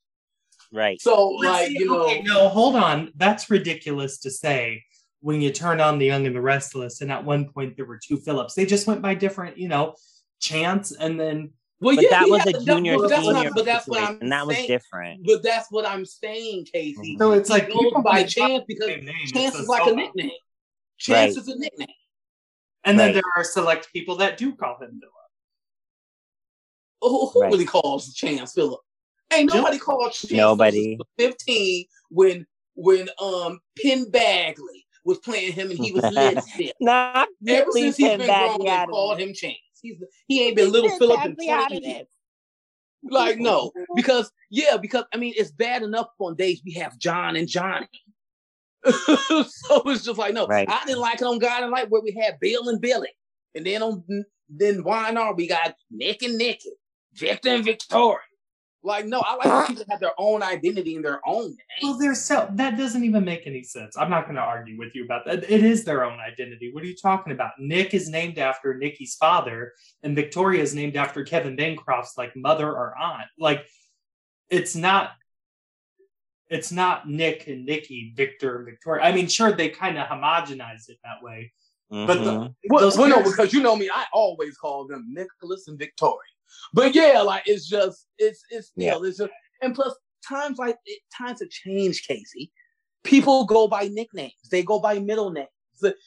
Right. 0.72 1.00
So, 1.02 1.38
But 1.42 1.48
like, 1.48 1.68
see, 1.68 1.80
you 1.80 1.86
know, 1.86 2.02
okay, 2.06 2.22
no, 2.24 2.50
hold 2.50 2.76
on. 2.76 3.12
That's 3.16 3.50
ridiculous 3.50 4.20
to 4.20 4.32
say 4.32 4.84
when 5.22 5.42
you 5.42 5.52
turn 5.52 5.82
on 5.82 5.98
The 5.98 6.06
Young 6.06 6.28
and 6.28 6.36
the 6.36 6.42
Restless, 6.42 7.02
and 7.02 7.12
at 7.12 7.24
one 7.24 7.50
point 7.52 7.76
there 7.76 7.86
were 7.86 8.00
two 8.06 8.18
Phillips. 8.18 8.54
They 8.54 8.66
just 8.66 8.88
went 8.88 9.02
by 9.02 9.16
different, 9.16 9.58
you 9.58 9.68
know, 9.68 9.96
chance, 10.40 10.92
and 10.92 11.20
then 11.20 11.52
well, 11.80 11.96
But 11.96 12.06
yeah, 12.06 12.10
that 12.22 12.30
was 12.30 12.46
a 12.48 12.54
junior 12.64 12.98
but 12.98 13.10
that's 13.10 13.24
senior 13.26 13.52
but 13.54 13.66
that's 13.66 13.88
what 13.88 14.02
I'm 14.02 14.18
and 14.20 14.32
that 14.32 14.48
was 14.48 14.58
different. 14.66 15.26
But 15.26 15.44
that's 15.44 15.72
what 15.72 15.86
I'm 15.86 16.06
saying, 16.06 16.66
Casey. 16.74 17.14
Mm-hmm. 17.14 17.18
so 17.20 17.32
it's 17.34 17.50
like 17.50 17.68
goes 17.70 17.78
people 17.84 18.02
by 18.02 18.24
chance 18.24 18.64
because 18.68 18.88
same 18.88 19.06
name. 19.06 19.16
It's 19.24 19.32
chance 19.32 19.56
a 19.56 19.60
is 19.60 19.68
like 19.68 19.86
a 19.88 19.96
nickname. 19.96 20.32
Chance 20.98 21.36
Right. 21.36 21.42
is 21.44 21.48
a 21.48 21.58
nickname. 21.58 21.88
And 22.84 23.00
then 23.00 23.08
Right. 23.08 23.14
there 23.16 23.24
are 23.36 23.44
select 23.44 23.92
people 23.94 24.16
that 24.18 24.38
do 24.38 24.56
call 24.56 24.78
him 24.80 25.00
Philip. 25.00 25.14
Who, 27.02 27.28
who 27.30 27.42
Right. 27.42 27.52
really 27.52 27.66
calls 27.66 28.14
Chance 28.14 28.54
Phillip? 28.54 28.82
Ain't 29.34 29.54
nobody 29.54 29.78
called 29.78 30.12
Chance 30.14 30.32
Nobody. 30.32 30.98
15 31.18 31.86
when 32.10 32.46
when 32.76 33.10
um 33.22 33.60
Penn 33.82 34.06
Badgley 34.06 34.86
was 35.04 35.18
playing 35.20 35.54
him 35.54 35.70
and 35.70 35.80
he 35.80 35.92
was 35.92 36.04
lesbian. 36.04 36.74
Not 36.80 37.28
Ever 37.48 37.72
since 37.72 37.98
he's 37.98 38.08
Penn 38.08 38.20
been 38.20 38.30
Badgley 38.30 38.58
grown, 38.58 38.66
they 38.66 38.86
called 38.86 39.20
him 39.20 39.34
Chance. 39.34 39.58
He's 39.82 39.98
he 40.28 40.46
ain't 40.48 40.56
been 40.56 40.72
little 40.72 40.98
Philip 40.98 41.26
in 41.26 41.36
Badgley 41.36 41.50
out 41.50 41.68
20 41.70 41.88
years. 41.88 42.08
Like, 43.04 43.38
no, 43.38 43.72
because 43.96 44.32
yeah, 44.50 44.78
because 44.78 45.06
I 45.14 45.18
mean, 45.18 45.34
it's 45.38 45.52
bad 45.52 45.84
enough 45.84 46.08
on 46.20 46.36
days 46.36 46.62
we 46.66 46.74
have 46.74 46.98
John 46.98 47.36
and 47.36 47.48
Johnny. 47.48 47.88
so 48.84 49.82
it's 49.86 50.04
just 50.04 50.18
like, 50.18 50.34
no, 50.34 50.48
Right. 50.48 50.68
I 50.70 50.84
didn't 50.86 51.02
like 51.02 51.22
it 51.22 51.28
on 51.28 51.40
Guiding 51.40 51.72
Light 51.72 51.90
where 51.90 52.02
we 52.02 52.12
had 52.12 52.40
Bill 52.40 52.70
and 52.70 52.82
Billy, 52.82 53.10
and 53.56 53.66
then 53.66 53.82
on 53.82 54.04
then 54.50 54.84
why 54.84 55.12
not 55.12 55.36
we 55.36 55.48
got 55.48 55.76
Nick 55.92 56.24
and 56.24 56.38
Nikki, 56.38 56.72
Victor 57.14 57.50
and 57.50 57.66
Victoria. 57.66 58.20
Like, 58.88 59.06
no, 59.06 59.20
I 59.20 59.36
like 59.36 59.46
when 59.46 59.68
people 59.68 59.86
have 59.90 60.00
their 60.00 60.14
own 60.18 60.42
identity 60.42 60.96
and 60.96 61.04
their 61.04 61.20
own 61.28 61.50
name. 61.50 61.58
Well, 61.84 61.98
they're 62.00 62.16
so 62.16 62.48
that 62.54 62.78
doesn't 62.78 63.04
even 63.04 63.26
make 63.26 63.46
any 63.46 63.62
sense. 63.62 63.98
I'm 63.98 64.10
not 64.10 64.24
going 64.24 64.38
to 64.38 64.42
argue 64.42 64.78
with 64.78 64.96
you 64.96 65.04
about 65.04 65.26
that. 65.26 65.44
It 65.52 65.64
is 65.64 65.84
their 65.84 66.06
own 66.06 66.20
identity. 66.20 66.72
What 66.74 66.84
are 66.84 66.88
you 66.88 66.96
talking 66.96 67.34
about? 67.34 67.52
Nick 67.60 67.94
is 67.94 68.08
named 68.10 68.40
after 68.40 68.74
Nikki's 68.76 69.16
father, 69.16 69.74
and 70.04 70.16
Victoria 70.16 70.64
is 70.64 70.74
named 70.74 70.96
after 70.96 71.26
Kevin 71.26 71.58
Bancroft's 71.58 72.18
like 72.18 72.34
mother 72.36 72.70
or 72.70 72.98
aunt. 72.98 73.28
Like, 73.38 73.66
it's 74.50 74.74
not. 74.76 75.12
It's 76.50 76.72
not 76.72 77.10
Nick 77.10 77.48
and 77.48 77.66
Nikki, 77.66 78.14
Victor 78.16 78.56
and 78.56 78.66
Victoria. 78.66 79.04
I 79.04 79.12
mean, 79.12 79.28
sure, 79.28 79.52
they 79.52 79.68
kind 79.68 79.98
of 79.98 80.08
homogenize 80.08 80.88
it 80.88 80.98
that 81.04 81.22
way, 81.22 81.52
but 81.90 82.24
the, 82.24 82.32
Mhm. 82.32 82.56
Well, 82.70 82.92
well, 82.98 83.10
no, 83.10 83.22
because 83.22 83.52
you 83.52 83.62
know 83.62 83.76
me, 83.76 83.90
I 83.94 84.06
always 84.14 84.56
call 84.56 84.88
them 84.88 85.08
Nicholas 85.10 85.68
and 85.68 85.78
Victoria. 85.78 86.32
But 86.74 86.96
yeah, 86.96 87.22
like 87.22 87.44
it's 87.46 87.68
just 87.68 88.08
it's 88.18 88.44
it's 88.50 88.68
still 88.68 89.04
it's 89.04 89.18
just 89.18 89.32
and 89.62 89.74
plus 89.76 89.96
times 90.28 90.58
like 90.58 90.78
it, 90.86 91.02
times 91.16 91.40
have 91.40 91.50
changed, 91.50 92.08
Casey. 92.08 92.52
People 93.04 93.46
go 93.46 93.68
by 93.68 93.88
nicknames. 93.88 94.34
They 94.52 94.64
go 94.64 94.80
by 94.80 95.00
middle 95.00 95.32
names 95.32 95.48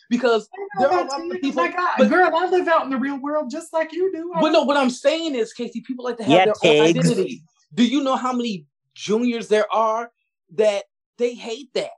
because 0.09 0.49
there 0.79 0.89
are 0.89 1.01
a 1.01 1.05
lot 1.05 1.21
of 1.21 1.41
people. 1.41 1.63
my 1.63 1.71
God, 1.73 1.95
but- 1.99 2.09
girl, 2.09 2.31
I 2.35 2.47
live 2.47 2.69
out 2.69 2.85
in 2.85 2.91
the 2.91 2.97
real 2.99 3.19
world 3.21 3.51
just 3.51 3.73
like 3.73 3.93
you 3.93 4.13
do. 4.13 4.33
But 4.41 4.51
no, 4.51 4.63
what 4.63 4.77
I'm 4.77 4.91
saying 4.91 5.35
is, 5.35 5.53
Casey, 5.53 5.81
people 5.81 6.05
like 6.05 6.17
to 6.19 6.25
have 6.25 6.33
Yeah, 6.33 6.45
their 6.47 6.55
own 6.63 6.87
identity. 6.87 7.43
Do 7.75 7.87
you 7.87 8.03
know 8.03 8.17
how 8.17 8.33
many 8.33 8.67
juniors 8.95 9.49
there 9.49 9.73
are 9.73 10.11
that 10.55 10.85
they 11.19 11.35
hate 11.35 11.73
that? 11.75 11.91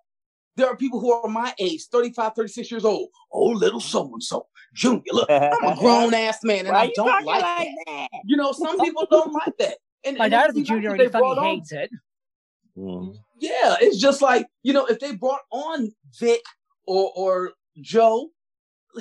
There 0.57 0.67
are 0.67 0.77
people 0.77 1.01
who 1.01 1.13
are 1.13 1.29
my 1.29 1.55
age, 1.59 1.85
35, 1.91 2.35
36 2.35 2.71
years 2.71 2.85
old. 2.85 3.09
Oh, 3.33 3.47
little 3.47 3.81
so 3.81 4.11
and 4.13 4.23
so, 4.23 4.47
junior. 4.75 5.03
Look, 5.11 5.31
I'm 5.31 5.65
a 5.65 5.77
grown 5.81 6.13
ass 6.15 6.45
man, 6.45 6.61
and 6.67 6.69
Why 6.69 6.81
I 6.81 6.85
you 6.85 6.93
don't 6.95 7.07
like, 7.25 7.25
like 7.43 7.69
that. 7.87 8.09
that? 8.13 8.21
You 8.27 8.37
know, 8.37 8.53
some 8.53 8.79
people 8.81 9.07
don't 9.11 9.33
like 9.33 9.57
that. 9.59 9.79
And 10.05 10.19
My 10.19 10.25
and 10.27 10.33
dad 10.33 10.51
is 10.51 10.57
a 10.57 10.63
junior 10.63 10.91
and 10.91 11.01
he 11.01 11.09
fucking 11.09 11.23
on- 11.27 11.45
hates 11.45 11.73
it. 11.73 11.91
Mm. 12.77 13.17
Yeah, 13.39 13.77
it's 13.81 13.99
just 13.99 14.21
like 14.23 14.47
you 14.63 14.73
know, 14.73 14.87
if 14.87 14.99
they 14.99 15.15
brought 15.15 15.41
on 15.51 15.93
Vic 16.19 16.41
or 16.87 17.13
or 17.15 17.53
Joe, 17.81 18.29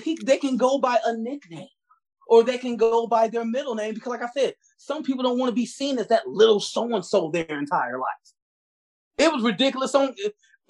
he 0.03 0.17
they 0.25 0.37
can 0.37 0.57
go 0.57 0.77
by 0.77 0.99
a 1.05 1.15
nickname, 1.17 1.67
or 2.27 2.43
they 2.43 2.57
can 2.57 2.75
go 2.77 3.07
by 3.07 3.27
their 3.27 3.45
middle 3.45 3.75
name 3.75 3.93
because, 3.93 4.09
like 4.11 4.21
I 4.23 4.29
said, 4.35 4.55
some 4.77 5.03
people 5.03 5.23
don't 5.23 5.37
want 5.39 5.49
to 5.51 5.55
be 5.55 5.65
seen 5.65 5.99
as 5.99 6.07
that 6.07 6.27
little 6.27 6.59
so 6.59 6.93
and 6.95 7.05
so 7.05 7.29
their 7.31 7.45
entire 7.59 7.97
life. 7.97 8.07
It 9.17 9.31
was 9.31 9.43
ridiculous 9.43 9.93
on 9.95 10.15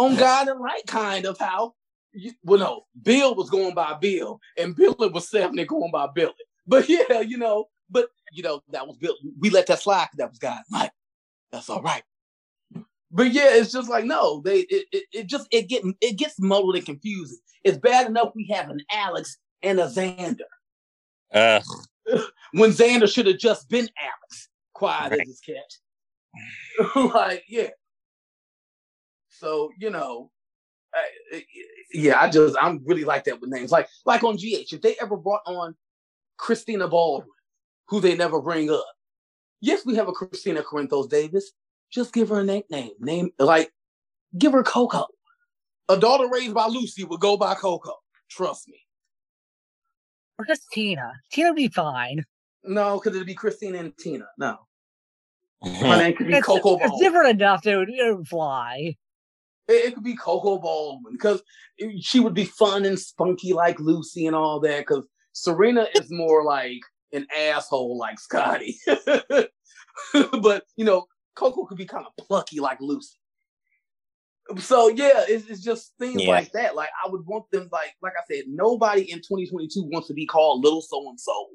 on 0.06 0.16
Guiding 0.16 0.60
Light 0.60 0.86
kind 0.88 1.26
of 1.26 1.38
how. 1.38 1.74
You, 2.14 2.34
well, 2.44 2.60
no, 2.60 2.86
Bill 3.02 3.36
was 3.36 3.50
going 3.50 3.74
by 3.74 3.94
Bill, 3.94 4.40
and 4.58 4.76
Billy 4.76 5.08
was 5.10 5.28
Stephanie 5.28 5.66
going 5.66 5.92
by 5.92 6.08
Billy. 6.14 6.34
But 6.68 6.90
yeah, 6.90 7.22
you 7.22 7.38
know, 7.38 7.70
but 7.90 8.10
you 8.34 8.44
know 8.44 8.62
that 8.70 8.86
was 8.86 8.98
Bill. 8.98 9.16
We 9.40 9.50
let 9.50 9.68
that 9.68 9.82
slide. 9.82 10.10
That 10.18 10.30
was 10.30 10.40
Guiding 10.40 10.64
Light. 10.72 10.92
That's 11.52 11.70
all 11.70 11.82
right 11.82 12.04
but 13.12 13.32
yeah, 13.34 13.56
it's 13.56 13.72
just 13.72 13.90
like 13.90 14.06
no, 14.06 14.42
they 14.42 14.60
it, 14.62 14.86
it, 14.92 15.04
it 15.12 15.28
just 15.28 15.48
it 15.52 15.68
get 15.68 15.84
it 16.00 16.18
gets 16.18 16.40
muddled 16.40 16.76
and 16.76 16.86
confusing. 16.86 17.38
It's 17.64 17.78
bad 17.78 18.08
enough 18.08 18.32
we 18.36 18.48
have 18.48 18.70
an 18.70 18.82
Alex 18.92 19.38
and 19.62 19.80
a 19.80 19.88
Xander 19.88 20.40
Ugh. 21.34 21.64
when 22.54 22.72
Xander 22.72 23.12
should 23.14 23.28
have 23.28 23.38
just 23.38 23.70
been 23.70 23.90
Alex, 24.00 24.50
quiet 24.74 25.12
Right. 25.12 25.22
as 25.22 25.28
his 25.28 25.42
cat. 25.42 26.96
like 27.14 27.44
yeah. 27.50 27.70
So 29.42 29.72
you 29.80 29.90
know, 29.90 30.30
I, 30.94 31.08
I- 31.38 31.46
yeah, 31.94 32.22
I 32.22 32.30
just 32.30 32.56
I'm 32.62 32.82
really 32.86 33.04
like 33.04 33.24
that 33.26 33.42
with 33.42 33.50
names. 33.50 33.72
Like 33.72 33.90
like 34.06 34.24
on 34.24 34.36
GH, 34.38 34.72
if 34.72 34.82
they 34.82 34.96
ever 35.02 35.18
brought 35.18 35.42
on 35.48 35.76
Christina 36.38 36.88
Baldwin, 36.88 37.28
who 37.88 38.00
they 38.00 38.16
never 38.16 38.40
bring 38.40 38.70
up. 38.70 38.86
Yes, 39.62 39.84
we 39.86 39.96
have 39.96 40.08
a 40.08 40.12
Kristina 40.14 40.64
Corinthos 40.64 41.10
Davis. 41.10 41.52
Just 41.92 42.14
give 42.14 42.30
her 42.30 42.40
a 42.42 42.44
nickname. 42.44 42.92
Name 43.00 43.32
like 43.40 43.72
give 44.38 44.54
her 44.54 44.64
Coco. 44.64 45.08
A 45.90 45.98
daughter 45.98 46.30
raised 46.32 46.54
by 46.54 46.68
Lucy 46.68 47.04
would 47.04 47.20
go 47.20 47.36
by 47.36 47.56
Coco. 47.56 47.96
Trust 48.30 48.68
me. 48.70 48.80
Or 50.40 50.46
just 50.46 50.68
Tina. 50.72 51.12
Tina 51.32 51.50
would 51.50 51.56
be 51.58 51.68
fine. 51.68 52.24
No, 52.64 53.00
because 53.00 53.16
it'd 53.16 53.28
be 53.28 53.34
Christina 53.34 53.80
and 53.80 53.98
Tina. 53.98 54.28
No. 54.38 54.60
Her 55.64 55.70
Mhm. 55.70 55.98
name 55.98 56.16
could 56.16 56.28
be 56.28 56.36
It's, 56.36 56.46
Coco 56.46 56.76
it's 56.76 56.84
Baldwin. 56.84 57.00
different 57.00 57.30
enough 57.42 57.64
that 57.64 57.82
it 57.82 57.90
it 57.90 58.16
would 58.18 58.28
fly. 58.28 58.96
It, 59.68 59.86
it 59.86 59.94
could 59.96 60.04
be 60.04 60.16
Coco 60.16 60.58
Baldwin 60.58 61.14
because 61.14 61.42
she 62.02 62.20
would 62.20 62.34
be 62.34 62.46
fun 62.46 62.86
and 62.86 63.00
spunky 63.00 63.54
like 63.54 63.80
Lucy 63.80 64.28
and 64.28 64.36
all 64.36 64.60
that. 64.62 64.80
Because 64.80 65.08
Serena 65.34 65.88
is 65.96 66.08
more 66.12 66.44
like 66.44 66.80
an 67.14 67.26
asshole 67.38 67.98
like 67.98 68.20
Scotty. 68.20 68.78
but 70.42 70.64
you 70.76 70.86
know, 70.86 71.06
Coco 71.36 71.66
could 71.66 71.78
be 71.78 71.86
kind 71.86 72.06
of 72.06 72.26
plucky 72.26 72.60
like 72.60 72.80
Lucy. 72.82 73.18
So 74.58 74.90
yeah, 74.90 75.24
it's, 75.28 75.48
it's 75.50 75.62
just 75.62 75.94
things 76.00 76.22
Yeah. 76.24 76.30
like 76.32 76.52
that. 76.54 76.76
Like 76.76 76.90
I 77.06 77.10
would 77.10 77.26
want 77.26 77.50
them 77.52 77.70
like 77.72 77.94
like 78.02 78.14
I 78.18 78.24
said, 78.34 78.46
nobody 78.48 79.10
in 79.12 79.20
2022 79.20 79.84
wants 79.92 80.08
to 80.10 80.14
be 80.14 80.26
called 80.26 80.64
little 80.64 80.82
so 80.82 81.08
and 81.10 81.20
so. 81.20 81.48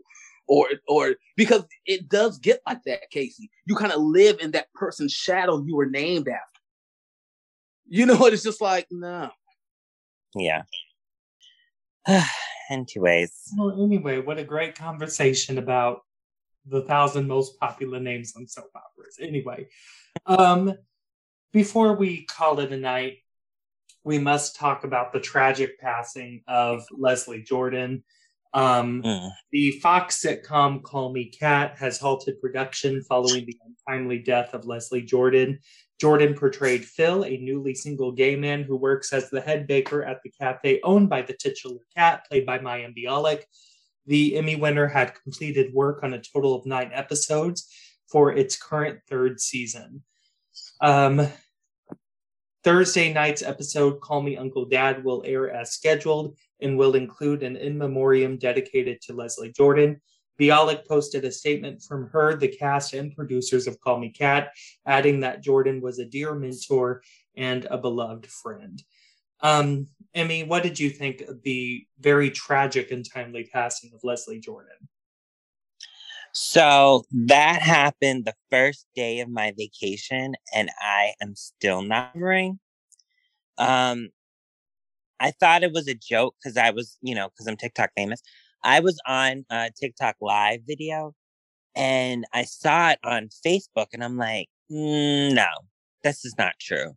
Or, 0.49 0.69
or 0.87 1.17
because 1.37 1.65
it 1.87 2.09
does 2.09 2.39
get 2.39 2.61
like 2.69 2.85
that, 2.85 3.11
Casey. 3.11 3.51
You 3.67 3.75
kind 3.75 3.91
of 3.91 4.01
live 4.01 4.39
in 4.41 4.53
that 4.53 4.73
person's 4.75 5.13
shadow 5.13 5.61
you 5.67 5.75
were 5.75 5.87
named 5.91 6.29
after. 6.29 6.56
You 7.89 8.07
know 8.07 8.17
what? 8.17 8.33
It's 8.33 8.43
just 8.43 8.61
like, 8.61 8.87
no. 8.91 9.31
Yeah. 10.35 10.63
Anyways. 12.71 13.53
Well, 13.57 13.83
anyway, 13.83 14.21
what 14.21 14.39
a 14.39 14.45
great 14.45 14.75
conversation 14.75 15.59
about 15.59 16.01
the 16.67 16.83
thousand 16.83 17.29
most 17.29 17.59
popular 17.61 18.01
names 18.01 18.35
on 18.37 18.47
soap 18.49 18.71
operas. 18.75 19.19
Anyway, 19.21 19.69
um, 20.27 20.75
before 21.53 21.95
we 21.95 22.25
call 22.25 22.59
it 22.61 22.73
a 22.73 22.77
night, 22.77 23.19
we 24.03 24.19
must 24.19 24.57
talk 24.57 24.85
about 24.85 25.13
the 25.13 25.21
tragic 25.21 25.79
passing 25.81 26.43
of 26.49 26.85
Leslie 26.91 27.43
Jordan. 27.43 28.03
Um, 28.53 29.03
Mm. 29.03 29.31
the 29.53 29.73
Fox 29.81 30.23
sitcom 30.25 30.83
Call 30.83 31.13
Me 31.13 31.27
Kat 31.27 31.77
has 31.79 31.99
halted 31.99 32.41
production 32.41 33.03
following 33.03 33.45
the 33.45 33.59
untimely 33.65 34.19
death 34.19 34.55
of 34.55 34.65
Leslie 34.65 35.03
Jordan. 35.03 35.61
Jordan 35.99 36.35
portrayed 36.35 36.85
Phil, 36.85 37.25
a 37.25 37.39
newly 37.39 37.75
single 37.75 38.13
gay 38.13 38.37
man 38.37 38.63
who 38.63 38.77
works 38.77 39.13
as 39.13 39.31
the 39.31 39.41
head 39.41 39.67
baker 39.67 40.03
at 40.05 40.23
the 40.23 40.31
cafe 40.31 40.81
owned 40.83 41.09
by 41.09 41.23
the 41.23 41.33
titular 41.33 41.81
cat, 41.97 42.27
played 42.29 42.45
by 42.45 42.59
Mayim 42.59 42.95
Bialik. 42.97 43.43
The 44.07 44.37
Emmy 44.37 44.57
winner 44.57 44.87
had 44.87 45.15
completed 45.23 45.73
work 45.73 46.03
on 46.03 46.13
a 46.13 46.21
total 46.21 46.55
of 46.55 46.67
nine 46.67 46.91
episodes 46.93 47.69
for 48.09 48.33
its 48.33 48.57
current 48.57 49.01
third 49.09 49.41
season. 49.41 50.03
Um, 50.81 51.27
Thursday 52.63 53.13
night's 53.13 53.43
episode, 53.43 54.01
Call 54.01 54.23
Me 54.23 54.37
Uncle 54.37 54.67
Dad, 54.67 55.05
will 55.05 55.23
air 55.25 55.51
as 55.51 55.73
scheduled 55.73 56.37
and 56.61 56.77
will 56.77 56.95
include 56.95 57.43
an 57.43 57.57
in 57.57 57.79
memoriam 57.79 58.37
dedicated 58.37 59.01
to 59.03 59.15
Leslie 59.15 59.53
Jordan. 59.53 60.01
Bialik 60.39 60.87
posted 60.87 61.25
a 61.25 61.33
statement 61.33 61.83
from 61.83 62.09
her, 62.11 62.37
the 62.37 62.49
cast, 62.49 62.95
and 62.95 63.15
producers 63.15 63.67
of 63.67 63.81
Call 63.81 63.99
Me 63.99 64.11
Kat, 64.11 64.53
adding 64.87 65.21
that 65.21 65.43
Jordan 65.43 65.81
was 65.81 65.99
a 65.99 66.05
dear 66.05 66.35
mentor 66.35 67.03
and 67.37 67.67
a 67.67 67.79
beloved 67.79 68.27
friend. 68.27 68.83
Um, 69.41 69.87
Emmy, 70.15 70.45
what 70.45 70.63
did 70.63 70.79
you 70.79 70.91
think 70.91 71.23
of 71.23 71.43
the 71.43 71.87
very 72.01 72.31
tragic 72.31 72.91
and 72.91 73.05
timely 73.09 73.45
passing 73.53 73.91
of 73.95 74.01
Leslie 74.03 74.41
Jordan? 74.41 74.77
So 76.33 77.05
that 77.13 77.63
happened 77.63 78.27
the 78.27 78.35
first 78.51 78.87
day 78.95 79.21
of 79.21 79.29
my 79.31 79.55
vacation, 79.57 80.35
and 80.55 80.71
I 80.81 81.15
am 81.23 81.35
still 81.35 81.81
not 81.81 82.11
recovering. 82.15 82.59
Um, 83.59 84.11
I 85.19 85.31
thought 85.31 85.63
it 85.63 85.73
was 85.73 85.89
a 85.89 85.95
joke 85.95 86.35
because 86.39 86.59
I 86.59 86.71
was, 86.71 86.99
you 87.01 87.15
know, 87.15 87.29
because 87.29 87.47
I'm 87.47 87.57
TikTok 87.57 87.91
famous. 87.97 88.21
I 88.63 88.81
was 88.81 88.99
on 89.07 89.45
a 89.51 89.71
TikTok 89.79 90.17
live 90.21 90.61
video, 90.67 91.15
and 91.75 92.25
I 92.33 92.45
saw 92.45 92.91
it 92.91 92.99
on 93.05 93.29
Facebook, 93.47 93.89
and 93.93 94.03
I'm 94.05 94.17
like, 94.17 94.49
"Mm, 94.71 95.35
no, 95.35 95.47
this 96.03 96.25
is 96.25 96.35
not 96.39 96.55
true. 96.61 96.95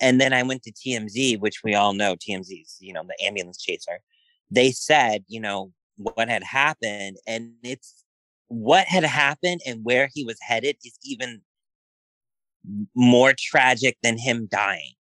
And 0.00 0.20
then 0.20 0.32
I 0.32 0.42
went 0.42 0.62
to 0.64 0.72
TMZ, 0.72 1.38
which 1.40 1.62
we 1.64 1.74
all 1.74 1.94
know 1.94 2.16
TMZ 2.16 2.62
is, 2.62 2.76
you 2.80 2.92
know, 2.92 3.04
the 3.04 3.24
ambulance 3.24 3.58
chaser. 3.62 4.00
They 4.50 4.72
said, 4.72 5.24
you 5.28 5.40
know, 5.40 5.72
what 5.96 6.28
had 6.28 6.42
happened, 6.44 7.18
and 7.26 7.52
it's 7.62 8.04
what 8.48 8.86
had 8.86 9.04
happened 9.04 9.60
and 9.66 9.84
where 9.84 10.08
he 10.12 10.24
was 10.24 10.38
headed 10.40 10.76
is 10.84 10.98
even 11.04 11.42
more 12.94 13.34
tragic 13.36 13.96
than 14.02 14.18
him 14.18 14.48
dying. 14.50 14.92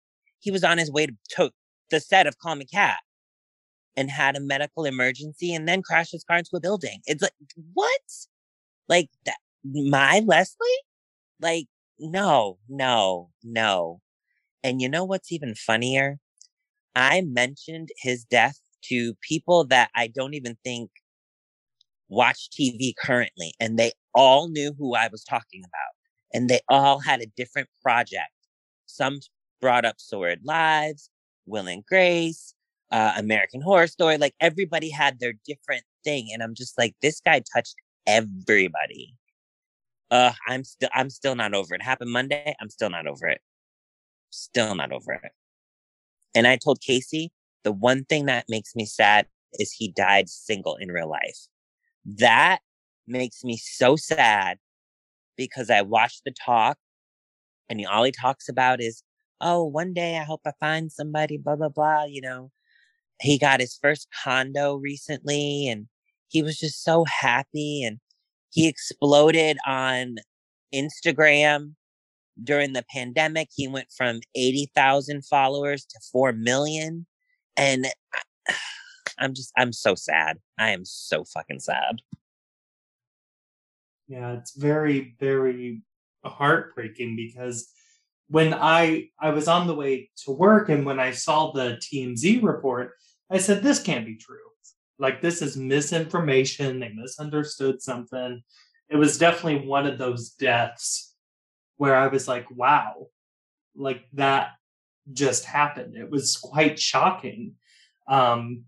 He 0.40 0.50
was 0.50 0.64
on 0.64 0.78
his 0.78 0.90
way 0.90 1.06
to, 1.06 1.14
to 1.30 1.50
the 1.90 2.00
set 2.00 2.26
of 2.26 2.38
Call 2.38 2.56
Me 2.56 2.64
Kat 2.64 2.98
and 3.96 4.10
had 4.10 4.36
a 4.36 4.40
medical 4.40 4.84
emergency 4.84 5.54
and 5.54 5.68
then 5.68 5.82
crashed 5.82 6.12
his 6.12 6.24
car 6.24 6.38
into 6.38 6.56
a 6.56 6.60
building. 6.60 7.00
It's 7.06 7.22
like, 7.22 7.32
what? 7.74 8.00
Like 8.88 9.10
that, 9.26 9.38
my 9.64 10.20
Leslie? 10.20 10.66
Like, 11.40 11.66
no, 11.98 12.58
no, 12.68 13.30
no. 13.42 14.00
And 14.62 14.80
you 14.80 14.88
know 14.88 15.04
what's 15.04 15.32
even 15.32 15.54
funnier? 15.54 16.18
I 16.94 17.22
mentioned 17.22 17.88
his 17.98 18.24
death 18.24 18.58
to 18.84 19.14
people 19.26 19.64
that 19.66 19.90
I 19.94 20.08
don't 20.08 20.34
even 20.34 20.56
think 20.64 20.90
watch 22.08 22.50
TV 22.50 22.92
currently, 23.02 23.54
and 23.58 23.78
they 23.78 23.92
all 24.14 24.48
knew 24.48 24.74
who 24.78 24.94
I 24.94 25.08
was 25.08 25.24
talking 25.24 25.62
about. 25.64 25.94
And 26.34 26.48
they 26.48 26.60
all 26.68 26.98
had 26.98 27.20
a 27.20 27.26
different 27.36 27.68
project. 27.82 28.30
Some 28.86 29.20
brought 29.60 29.84
up 29.84 29.96
Sordid 29.98 30.44
Lives, 30.44 31.10
Will 31.46 31.66
and 31.66 31.84
Grace, 31.84 32.54
uh, 32.92 33.14
American 33.16 33.62
Horror 33.62 33.86
Story. 33.88 34.18
Like 34.18 34.34
everybody 34.38 34.90
had 34.90 35.18
their 35.18 35.32
different 35.46 35.84
thing. 36.04 36.28
And 36.32 36.42
I'm 36.42 36.54
just 36.54 36.78
like, 36.78 36.94
this 37.02 37.20
guy 37.20 37.42
touched 37.54 37.74
everybody. 38.06 39.14
Uh, 40.10 40.32
I'm 40.46 40.62
still, 40.62 40.90
I'm 40.94 41.08
still 41.08 41.34
not 41.34 41.54
over 41.54 41.74
it. 41.74 41.82
Happened 41.82 42.12
Monday. 42.12 42.54
I'm 42.60 42.68
still 42.68 42.90
not 42.90 43.06
over 43.06 43.26
it. 43.26 43.40
Still 44.30 44.74
not 44.74 44.92
over 44.92 45.12
it. 45.12 45.32
And 46.34 46.46
I 46.46 46.56
told 46.56 46.80
Casey, 46.80 47.32
the 47.64 47.72
one 47.72 48.04
thing 48.04 48.26
that 48.26 48.44
makes 48.48 48.76
me 48.76 48.84
sad 48.84 49.26
is 49.54 49.72
he 49.72 49.88
died 49.88 50.28
single 50.28 50.76
in 50.76 50.90
real 50.90 51.08
life. 51.08 51.46
That 52.04 52.60
makes 53.06 53.42
me 53.42 53.56
so 53.56 53.96
sad 53.96 54.58
because 55.36 55.70
I 55.70 55.82
watched 55.82 56.22
the 56.24 56.32
talk 56.32 56.76
and 57.68 57.84
all 57.86 58.04
he 58.04 58.12
talks 58.12 58.48
about 58.48 58.80
is, 58.80 59.02
oh, 59.40 59.64
one 59.64 59.92
day 59.94 60.18
I 60.18 60.24
hope 60.24 60.42
I 60.46 60.52
find 60.60 60.92
somebody, 60.92 61.38
blah, 61.38 61.56
blah, 61.56 61.68
blah. 61.68 62.04
You 62.04 62.20
know, 62.20 62.50
he 63.22 63.38
got 63.38 63.60
his 63.60 63.78
first 63.80 64.08
condo 64.22 64.74
recently 64.74 65.68
and 65.68 65.86
he 66.28 66.42
was 66.42 66.58
just 66.58 66.82
so 66.82 67.04
happy 67.04 67.84
and 67.84 67.98
he 68.50 68.68
exploded 68.68 69.58
on 69.66 70.16
Instagram 70.74 71.74
during 72.42 72.72
the 72.72 72.84
pandemic. 72.90 73.48
He 73.54 73.68
went 73.68 73.88
from 73.96 74.20
80,000 74.34 75.24
followers 75.24 75.84
to 75.86 76.00
4 76.10 76.32
million. 76.32 77.06
And 77.56 77.86
I'm 79.18 79.34
just, 79.34 79.52
I'm 79.56 79.72
so 79.72 79.94
sad. 79.94 80.38
I 80.58 80.70
am 80.70 80.84
so 80.84 81.24
fucking 81.24 81.60
sad. 81.60 82.00
Yeah, 84.08 84.32
it's 84.32 84.56
very, 84.56 85.14
very 85.20 85.82
heartbreaking 86.24 87.16
because 87.16 87.68
when 88.28 88.54
I 88.54 89.10
I 89.20 89.30
was 89.30 89.46
on 89.46 89.66
the 89.66 89.74
way 89.74 90.10
to 90.24 90.32
work 90.32 90.70
and 90.70 90.86
when 90.86 90.98
I 90.98 91.10
saw 91.10 91.52
the 91.52 91.78
TMZ 91.82 92.42
report, 92.42 92.92
I 93.32 93.38
said 93.38 93.62
this 93.62 93.82
can't 93.82 94.04
be 94.04 94.16
true. 94.16 94.36
Like 94.98 95.22
this 95.22 95.40
is 95.40 95.56
misinformation. 95.56 96.78
They 96.78 96.90
misunderstood 96.90 97.80
something. 97.80 98.42
It 98.90 98.96
was 98.96 99.18
definitely 99.18 99.66
one 99.66 99.86
of 99.86 99.98
those 99.98 100.30
deaths 100.30 101.14
where 101.78 101.96
I 101.96 102.08
was 102.08 102.28
like, 102.28 102.46
wow, 102.50 103.08
like 103.74 104.04
that 104.12 104.50
just 105.12 105.46
happened. 105.46 105.96
It 105.96 106.10
was 106.10 106.36
quite 106.36 106.78
shocking. 106.78 107.54
Um, 108.06 108.64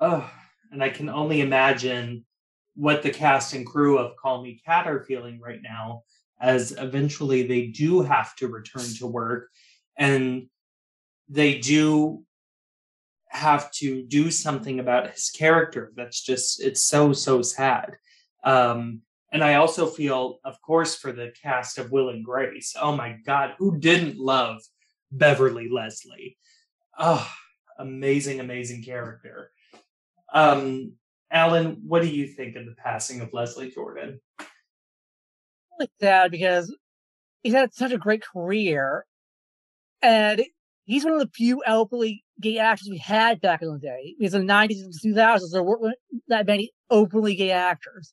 oh, 0.00 0.28
and 0.72 0.82
I 0.82 0.88
can 0.88 1.10
only 1.10 1.42
imagine 1.42 2.24
what 2.74 3.02
the 3.02 3.10
cast 3.10 3.52
and 3.52 3.66
crew 3.66 3.98
of 3.98 4.16
Call 4.16 4.42
Me 4.42 4.60
Kat 4.64 4.86
are 4.86 5.04
feeling 5.04 5.38
right 5.38 5.60
now, 5.62 6.04
as 6.40 6.72
eventually 6.72 7.46
they 7.46 7.66
do 7.66 8.00
have 8.00 8.34
to 8.36 8.48
return 8.48 8.86
to 8.98 9.06
work 9.06 9.50
and 9.98 10.46
they 11.28 11.58
do 11.58 12.24
have 13.32 13.70
to 13.72 14.02
do 14.02 14.30
something 14.30 14.78
about 14.78 15.10
his 15.10 15.30
character. 15.30 15.92
That's 15.96 16.20
just, 16.20 16.62
it's 16.62 16.84
so, 16.84 17.12
so 17.12 17.42
sad. 17.42 17.96
Um, 18.44 19.00
and 19.32 19.42
I 19.42 19.54
also 19.54 19.86
feel, 19.86 20.38
of 20.44 20.60
course, 20.60 20.94
for 20.94 21.12
the 21.12 21.32
cast 21.42 21.78
of 21.78 21.90
Will 21.90 22.10
and 22.10 22.24
Grace. 22.24 22.74
Oh 22.80 22.94
my 22.94 23.16
God, 23.24 23.54
who 23.58 23.78
didn't 23.78 24.18
love 24.18 24.60
Beverly 25.10 25.68
Leslie? 25.70 26.36
Oh, 26.98 27.26
amazing, 27.78 28.40
amazing 28.40 28.84
character. 28.84 29.50
Um, 30.32 30.92
Alan, 31.30 31.82
what 31.86 32.02
do 32.02 32.08
you 32.08 32.26
think 32.26 32.56
of 32.56 32.66
the 32.66 32.74
passing 32.74 33.22
of 33.22 33.32
Leslie 33.32 33.70
Jordan? 33.70 34.20
Really 35.78 35.90
sad 36.00 36.30
because 36.30 36.74
he's 37.42 37.54
had 37.54 37.72
such 37.72 37.92
a 37.92 37.98
great 37.98 38.22
career, 38.22 39.06
and 40.02 40.42
he's 40.84 41.04
one 41.04 41.14
of 41.14 41.20
the 41.20 41.30
few 41.34 41.62
openly 41.66 42.21
gay 42.40 42.58
actors 42.58 42.88
we 42.90 42.98
had 42.98 43.40
back 43.40 43.62
in 43.62 43.72
the 43.72 43.78
day. 43.78 44.14
Because 44.18 44.34
in 44.34 44.46
the 44.46 44.52
90s 44.52 44.82
and 44.82 44.92
2000s, 44.92 45.52
there 45.52 45.62
weren't 45.62 45.96
that 46.28 46.46
many 46.46 46.70
openly 46.90 47.34
gay 47.34 47.50
actors. 47.50 48.12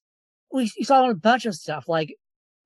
We 0.52 0.68
saw 0.68 1.04
him 1.04 1.06
in 1.06 1.12
a 1.12 1.20
bunch 1.20 1.46
of 1.46 1.56
stuff 1.56 1.86
like 1.88 2.16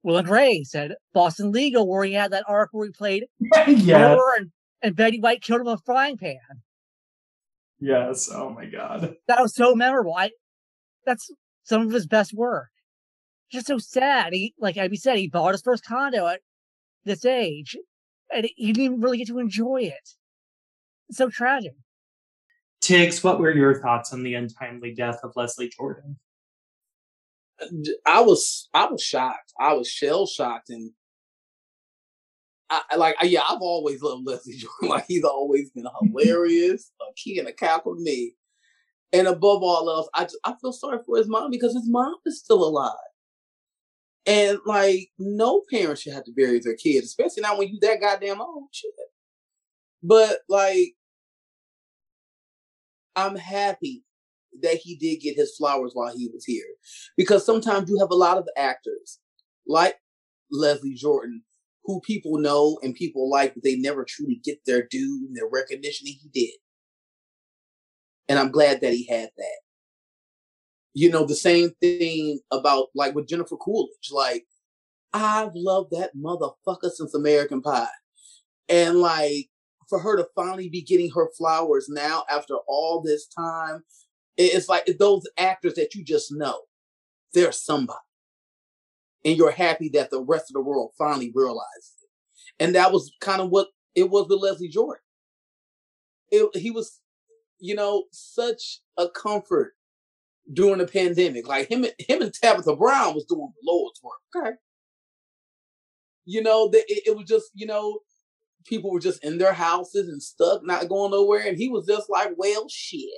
Will 0.04 0.18
and 0.18 0.28
Grace 0.28 0.72
said 0.72 0.96
Boston 1.14 1.52
Legal, 1.52 1.88
where 1.88 2.04
he 2.04 2.14
had 2.14 2.32
that 2.32 2.44
arc 2.48 2.70
where 2.72 2.88
he 2.88 2.92
played 2.92 3.26
and, 4.38 4.52
and 4.82 4.96
Betty 4.96 5.20
White 5.20 5.42
killed 5.42 5.62
him 5.62 5.68
with 5.68 5.80
a 5.80 5.84
frying 5.86 6.18
pan. 6.18 6.38
Yes. 7.80 8.30
Oh 8.32 8.50
my 8.50 8.66
God. 8.66 9.16
That 9.28 9.42
was 9.42 9.56
so 9.56 9.76
memorable. 9.76 10.14
I, 10.16 10.32
that's 11.06 11.30
some 11.64 11.82
of 11.82 11.92
his 11.92 12.08
best 12.08 12.34
work. 12.34 12.70
Just 13.52 13.68
so 13.68 13.78
sad. 13.78 14.34
He, 14.34 14.54
like 14.58 14.78
Abby 14.78 14.98
said, 14.98 15.18
he 15.18 15.28
bought 15.28 15.54
his 15.54 15.62
first 15.62 15.86
condo 15.86 16.28
at 16.28 16.42
this 17.06 17.26
age, 17.26 17.76
and 18.34 18.48
he 18.56 18.68
didn't 18.68 18.86
even 18.86 19.02
really 19.02 19.18
get 19.18 19.28
to 19.28 19.40
enjoy 19.40 19.82
it. 19.82 20.10
It's 21.14 21.20
so 21.20 21.30
tragic. 21.30 21.76
Tiggz, 22.82 23.24
what 23.24 23.40
were 23.40 23.56
your 23.56 23.80
thoughts 23.80 24.14
on 24.14 24.24
the 24.24 24.34
untimely 24.34 24.96
death 24.96 25.20
of 25.24 25.32
Leslie 25.36 25.70
Jordan? 25.70 26.18
Uh, 27.62 27.68
I 28.08 28.22
was 28.22 28.68
I 28.74 28.88
was 28.88 29.04
shocked. 29.04 29.54
I 29.60 29.74
was 29.74 29.88
shell 29.88 30.26
shocked, 30.26 30.72
and 30.72 30.90
I, 32.72 32.96
like, 32.96 33.16
yeah, 33.22 33.44
I've 33.48 33.62
always 33.62 34.02
loved 34.02 34.26
Leslie 34.26 34.56
Jordan. 34.58 34.90
Like, 34.90 35.06
he's 35.08 35.24
always 35.24 35.70
been 35.70 35.86
hilarious, 36.02 36.92
a 37.00 37.14
key 37.16 37.38
and 37.38 37.48
a 37.48 37.54
cackle 37.54 37.96
to 37.96 38.02
me. 38.02 38.34
And 39.12 39.28
above 39.28 39.62
all 39.62 39.88
else, 39.92 40.10
I, 40.16 40.28
I 40.44 40.56
feel 40.60 40.74
sorry 40.74 40.98
for 41.06 41.20
his 41.20 41.28
mom 41.28 41.52
because 41.52 41.76
his 41.76 41.88
mom 41.88 42.16
is 42.26 42.40
still 42.40 42.64
alive. 42.64 42.92
And 44.26 44.58
like, 44.66 45.12
no 45.20 45.62
parent 45.70 46.00
should 46.00 46.14
have 46.14 46.24
to 46.24 46.32
bury 46.32 46.60
their 46.60 46.76
kids, 46.76 47.06
especially 47.06 47.44
not 47.44 47.60
when 47.60 47.68
you 47.68 47.78
that 47.82 48.02
goddamn 48.02 48.42
old 48.42 48.70
shit. 48.72 48.90
But 50.02 50.40
like, 50.50 50.96
I'm 53.16 53.36
happy 53.36 54.04
that 54.62 54.76
he 54.76 54.96
did 54.96 55.18
get 55.18 55.36
his 55.36 55.56
flowers 55.56 55.92
while 55.94 56.16
he 56.16 56.30
was 56.34 56.46
here. 56.46 56.66
Because 57.18 57.46
sometimes 57.46 57.90
you 57.90 57.98
have 58.00 58.12
a 58.12 58.16
lot 58.16 58.38
of 58.38 58.48
actors 58.58 59.20
like 59.68 59.98
Leslie 60.52 60.94
Jordan 60.94 61.44
who 61.86 62.00
people 62.02 62.38
know 62.38 62.80
and 62.82 62.96
people 62.96 63.30
like, 63.30 63.54
but 63.54 63.64
they 63.64 63.76
never 63.76 64.06
truly 64.06 64.40
get 64.44 64.60
their 64.66 64.88
due 64.90 65.26
and 65.28 65.36
their 65.36 65.50
recognition, 65.52 66.08
and 66.08 66.16
he 66.22 66.30
did. 66.34 66.58
And 68.30 68.40
I'm 68.40 68.52
glad 68.52 68.82
that 68.82 68.94
he 68.94 69.06
had 69.08 69.30
that. 69.36 69.60
You 70.94 71.10
know, 71.10 71.26
the 71.26 71.36
same 71.36 71.72
thing 71.82 72.40
about 72.52 72.88
like 72.96 73.16
with 73.16 73.28
Jennifer 73.28 73.58
Coolidge. 73.58 74.12
Like, 74.12 74.46
I've 75.12 75.52
loved 75.56 75.92
that 75.92 76.12
motherfucker 76.16 76.90
since 76.92 77.14
American 77.14 77.62
Pie. 77.62 77.88
And 78.70 79.00
like, 79.00 79.50
for 79.90 80.00
her 80.00 80.18
to 80.18 80.28
finally 80.36 80.70
be 80.70 80.82
getting 80.82 81.12
her 81.12 81.30
flowers 81.38 81.88
now 81.90 82.24
after 82.30 82.56
all 82.68 83.02
this 83.02 83.28
time, 83.28 83.84
it's 84.38 84.70
like 84.70 84.86
those 85.00 85.24
actors 85.38 85.76
that 85.76 85.94
you 85.94 86.04
just 86.04 86.32
know. 86.32 86.62
They're 87.34 87.52
somebody 87.52 88.00
and 89.26 89.38
you're 89.38 89.52
happy 89.52 89.90
that 89.90 90.12
the 90.12 90.22
rest 90.22 90.50
of 90.50 90.54
the 90.54 90.62
world 90.62 90.92
finally 90.98 91.32
realizes 91.34 91.94
it. 92.02 92.10
And 92.60 92.76
that 92.76 92.92
was 92.92 93.12
kind 93.22 93.42
of 93.42 93.50
what 93.50 93.68
it 93.96 94.10
was 94.10 94.28
with 94.30 94.42
Leslie 94.42 94.70
Jordan. 94.70 95.02
It, 96.32 96.56
he 96.56 96.72
was, 96.72 97.00
you 97.60 97.76
know, 97.76 98.06
such 98.12 98.82
a 98.98 99.08
comfort 99.10 99.74
during 100.52 100.80
the 100.80 100.88
pandemic. 100.88 101.48
Like 101.48 101.70
him, 101.70 101.86
him 102.00 102.22
and 102.22 102.34
Tabitha 102.34 102.76
Brown 102.76 103.14
was 103.14 103.26
doing 103.26 103.52
the 103.54 103.72
Lord's 103.72 104.02
work. 104.04 104.20
Okay. 104.36 104.56
You 106.26 106.42
know, 106.42 106.70
the, 106.70 106.80
it, 106.80 107.04
it 107.08 107.16
was 107.18 107.26
just, 107.26 107.52
you 107.54 107.66
know, 107.66 108.00
people 108.66 108.92
were 108.92 109.00
just 109.00 109.24
in 109.24 109.38
their 109.38 109.54
houses 109.54 110.08
and 110.08 110.22
stuck, 110.22 110.66
not 110.66 110.90
going 110.90 111.12
nowhere. 111.12 111.48
And 111.48 111.58
he 111.58 111.70
was 111.70 111.86
just 111.86 112.10
like, 112.10 112.32
well, 112.38 112.68
shit. 112.70 113.10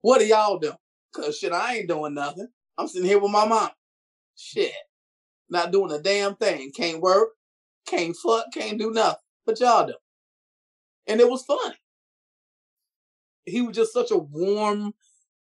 What 0.00 0.20
are 0.20 0.24
y'all 0.24 0.58
doing? 0.58 0.76
Cause 1.14 1.38
shit, 1.38 1.52
I 1.52 1.76
ain't 1.76 1.88
doing 1.88 2.14
nothing. 2.14 2.48
I'm 2.78 2.88
sitting 2.88 3.08
here 3.08 3.18
with 3.18 3.30
my 3.30 3.46
mom. 3.46 3.70
Shit. 4.36 4.72
Not 5.50 5.70
doing 5.70 5.92
a 5.92 6.00
damn 6.00 6.34
thing. 6.36 6.72
Can't 6.74 7.02
work, 7.02 7.30
can't 7.86 8.16
fuck, 8.16 8.46
can't 8.54 8.78
do 8.78 8.90
nothing. 8.90 9.20
But 9.44 9.60
y'all 9.60 9.86
do. 9.86 9.94
And 11.06 11.20
it 11.20 11.28
was 11.28 11.44
funny. 11.44 11.74
He 13.44 13.60
was 13.60 13.76
just 13.76 13.92
such 13.92 14.10
a 14.10 14.16
warm, 14.16 14.94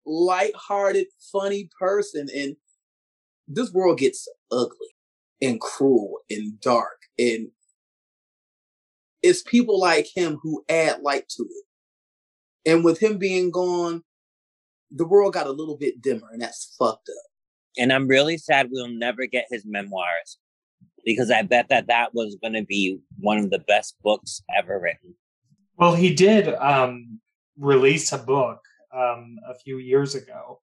light-hearted, 0.05 1.07
funny 1.31 1.69
person. 1.77 2.27
And 2.33 2.55
this 3.47 3.71
world 3.71 3.99
gets 3.99 4.27
ugly 4.51 4.95
and 5.41 5.61
cruel 5.61 6.19
and 6.29 6.59
dark. 6.59 6.97
And 7.19 7.49
it's 9.21 9.41
people 9.41 9.79
like 9.79 10.07
him 10.13 10.39
who 10.41 10.63
add 10.69 11.01
light 11.01 11.27
to 11.29 11.43
it. 11.43 12.71
And 12.71 12.83
with 12.83 12.99
him 12.99 13.17
being 13.17 13.51
gone, 13.51 14.03
the 14.91 15.07
world 15.07 15.33
got 15.33 15.47
a 15.47 15.51
little 15.51 15.77
bit 15.77 16.01
dimmer, 16.01 16.29
and 16.31 16.41
that's 16.41 16.75
fucked 16.77 17.09
up 17.09 17.29
and 17.79 17.93
I'm 17.93 18.07
really 18.07 18.37
sad 18.37 18.67
we'll 18.69 18.89
never 18.89 19.25
get 19.25 19.47
his 19.49 19.65
memoirs. 19.65 20.37
because 21.05 21.31
I 21.31 21.43
bet 21.43 21.69
that 21.69 21.87
that 21.87 22.13
was 22.13 22.35
going 22.41 22.53
to 22.53 22.63
be 22.63 22.99
one 23.19 23.37
of 23.37 23.49
the 23.49 23.59
best 23.59 23.95
books 24.03 24.43
ever 24.55 24.79
written. 24.79 25.15
Well, 25.77 25.95
he 25.95 26.13
did 26.13 26.53
um, 26.55 27.19
release 27.57 28.11
a 28.11 28.17
book 28.17 28.59
um, 28.93 29.37
a 29.47 29.55
few 29.55 29.77
years 29.77 30.13
ago, 30.13 30.59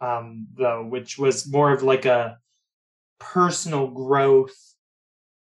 um, 0.00 0.46
though, 0.56 0.86
which 0.86 1.18
was 1.18 1.50
more 1.50 1.72
of 1.72 1.82
like 1.82 2.04
a 2.04 2.38
personal 3.18 3.88
growth 3.88 4.54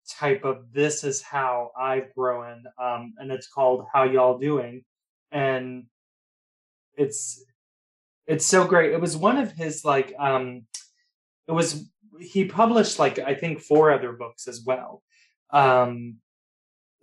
type 0.09 0.45
of 0.45 0.73
this 0.73 1.05
is 1.05 1.23
how 1.23 1.71
I've 1.79 2.15
grown, 2.15 2.65
um, 2.79 3.15
and 3.19 3.31
it's 3.31 3.49
called 3.49 3.87
How 3.93 4.05
Y'all 4.05 4.39
Doing, 4.39 4.85
and 5.33 5.85
it's 6.97 7.45
it's 8.27 8.47
so 8.47 8.67
great. 8.67 8.93
It 8.93 9.01
was 9.01 9.17
one 9.17 9.37
of 9.37 9.53
his 9.53 9.85
like 9.85 10.15
um, 10.19 10.67
it 11.47 11.53
was 11.53 11.89
he 12.21 12.45
published 12.47 12.99
like 12.99 13.19
I 13.19 13.35
think 13.35 13.61
four 13.61 13.91
other 13.91 14.13
books 14.13 14.49
as 14.49 14.63
well. 14.65 15.03
Um, 15.51 16.17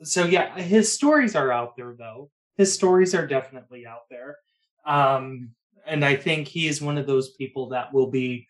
so 0.03 0.25
yeah, 0.25 0.57
his 0.59 0.91
stories 0.91 1.35
are 1.35 1.51
out 1.51 1.75
there 1.77 1.95
though. 1.97 2.29
His 2.57 2.73
stories 2.73 3.15
are 3.15 3.27
definitely 3.27 3.85
out 3.85 4.09
there. 4.09 4.37
Um, 4.85 5.51
and 5.85 6.03
I 6.03 6.15
think 6.15 6.47
he 6.47 6.67
is 6.67 6.81
one 6.81 6.97
of 6.97 7.07
those 7.07 7.31
people 7.31 7.69
that 7.69 7.93
will 7.93 8.09
be 8.09 8.47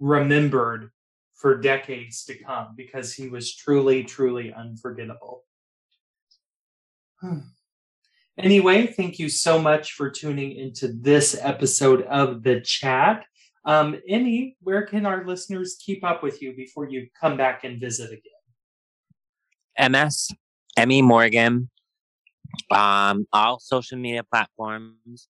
remembered 0.00 0.90
for 1.38 1.60
decades 1.60 2.24
to 2.24 2.36
come 2.36 2.74
because 2.76 3.14
he 3.14 3.28
was 3.28 3.54
truly, 3.54 4.04
truly 4.04 4.52
unforgettable. 4.52 5.44
Anyway, 8.36 8.86
thank 8.86 9.18
you 9.18 9.28
so 9.28 9.60
much 9.60 9.92
for 9.92 10.10
tuning 10.10 10.52
into 10.52 10.92
this 10.92 11.36
episode 11.40 12.02
of 12.02 12.42
the 12.42 12.60
chat. 12.60 13.24
Um, 13.64 13.96
Emmy, 14.08 14.56
where 14.60 14.86
can 14.86 15.06
our 15.06 15.26
listeners 15.26 15.76
keep 15.84 16.04
up 16.04 16.22
with 16.22 16.40
you 16.40 16.54
before 16.54 16.88
you 16.88 17.08
come 17.20 17.36
back 17.36 17.64
and 17.64 17.80
visit 17.80 18.10
again? 18.10 19.92
MS, 19.92 20.30
Emmy 20.76 21.02
Morgan, 21.02 21.68
um, 22.70 23.26
all 23.32 23.58
social 23.58 23.98
media 23.98 24.22
platforms, 24.22 25.28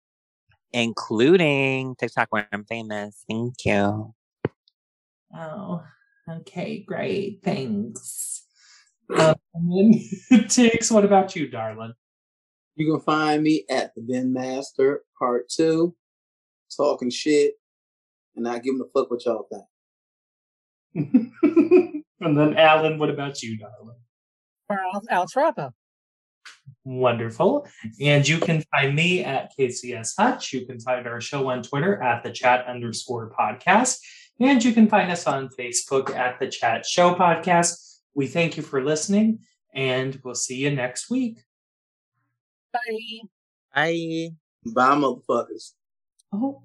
including 0.72 1.95
TikTok, 1.95 2.27
where 2.30 2.48
I'm 2.51 2.64
famous. 2.64 3.23
Thank 3.30 3.65
you. 3.65 4.14
Oh, 5.35 5.83
okay, 6.29 6.83
great. 6.87 7.39
Thanks. 7.43 8.45
Um, 9.13 9.35
and 9.53 9.71
then, 9.71 9.93
Tiggz, 10.47 10.91
what 10.91 11.05
about 11.05 11.35
you, 11.35 11.49
darling? 11.49 11.93
You 12.75 12.91
can 12.91 13.01
find 13.01 13.43
me 13.43 13.65
at 13.69 13.93
the 13.95 14.01
Ben 14.01 14.33
Master 14.33 15.01
Part 15.19 15.49
Two, 15.49 15.95
talking 16.75 17.09
shit 17.09 17.53
and 18.35 18.43
not 18.43 18.63
giving 18.63 18.81
a 18.81 18.85
fuck 18.97 19.11
what 19.11 19.25
y'all 19.25 19.47
think. 19.51 19.63
and 22.19 22.37
then, 22.37 22.57
Alan, 22.57 22.97
what 22.97 23.09
about 23.09 23.41
you, 23.41 23.57
darling? 23.57 23.97
Alex, 24.69 25.07
Alex 25.09 25.35
Rappa. 25.35 25.73
Wonderful. 26.85 27.67
And 28.01 28.27
you 28.27 28.39
can 28.39 28.63
find 28.71 28.95
me 28.95 29.23
at 29.23 29.51
KCS 29.57 30.13
Hutch. 30.17 30.53
You 30.53 30.65
can 30.65 30.79
find 30.79 31.07
our 31.07 31.21
show 31.21 31.49
on 31.49 31.63
Twitter 31.63 32.01
at 32.01 32.23
the 32.23 32.31
chat 32.31 32.65
underscore 32.67 33.31
podcast. 33.37 33.99
And 34.39 34.63
you 34.63 34.73
can 34.73 34.87
find 34.87 35.11
us 35.11 35.27
on 35.27 35.49
Facebook 35.49 36.15
at 36.15 36.39
the 36.39 36.47
Chat 36.47 36.85
Show 36.85 37.13
Podcast. 37.15 37.99
We 38.15 38.27
thank 38.27 38.57
you 38.57 38.63
for 38.63 38.83
listening, 38.83 39.39
and 39.73 40.19
we'll 40.23 40.35
see 40.35 40.55
you 40.55 40.71
next 40.71 41.09
week. 41.09 41.39
Bye. 42.71 42.79
Bye. 43.73 44.29
Bye, 44.65 44.95
motherfuckers. 44.95 45.73
Oh, 46.31 46.63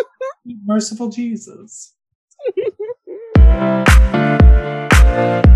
merciful 0.64 1.08
Jesus. 1.08 1.94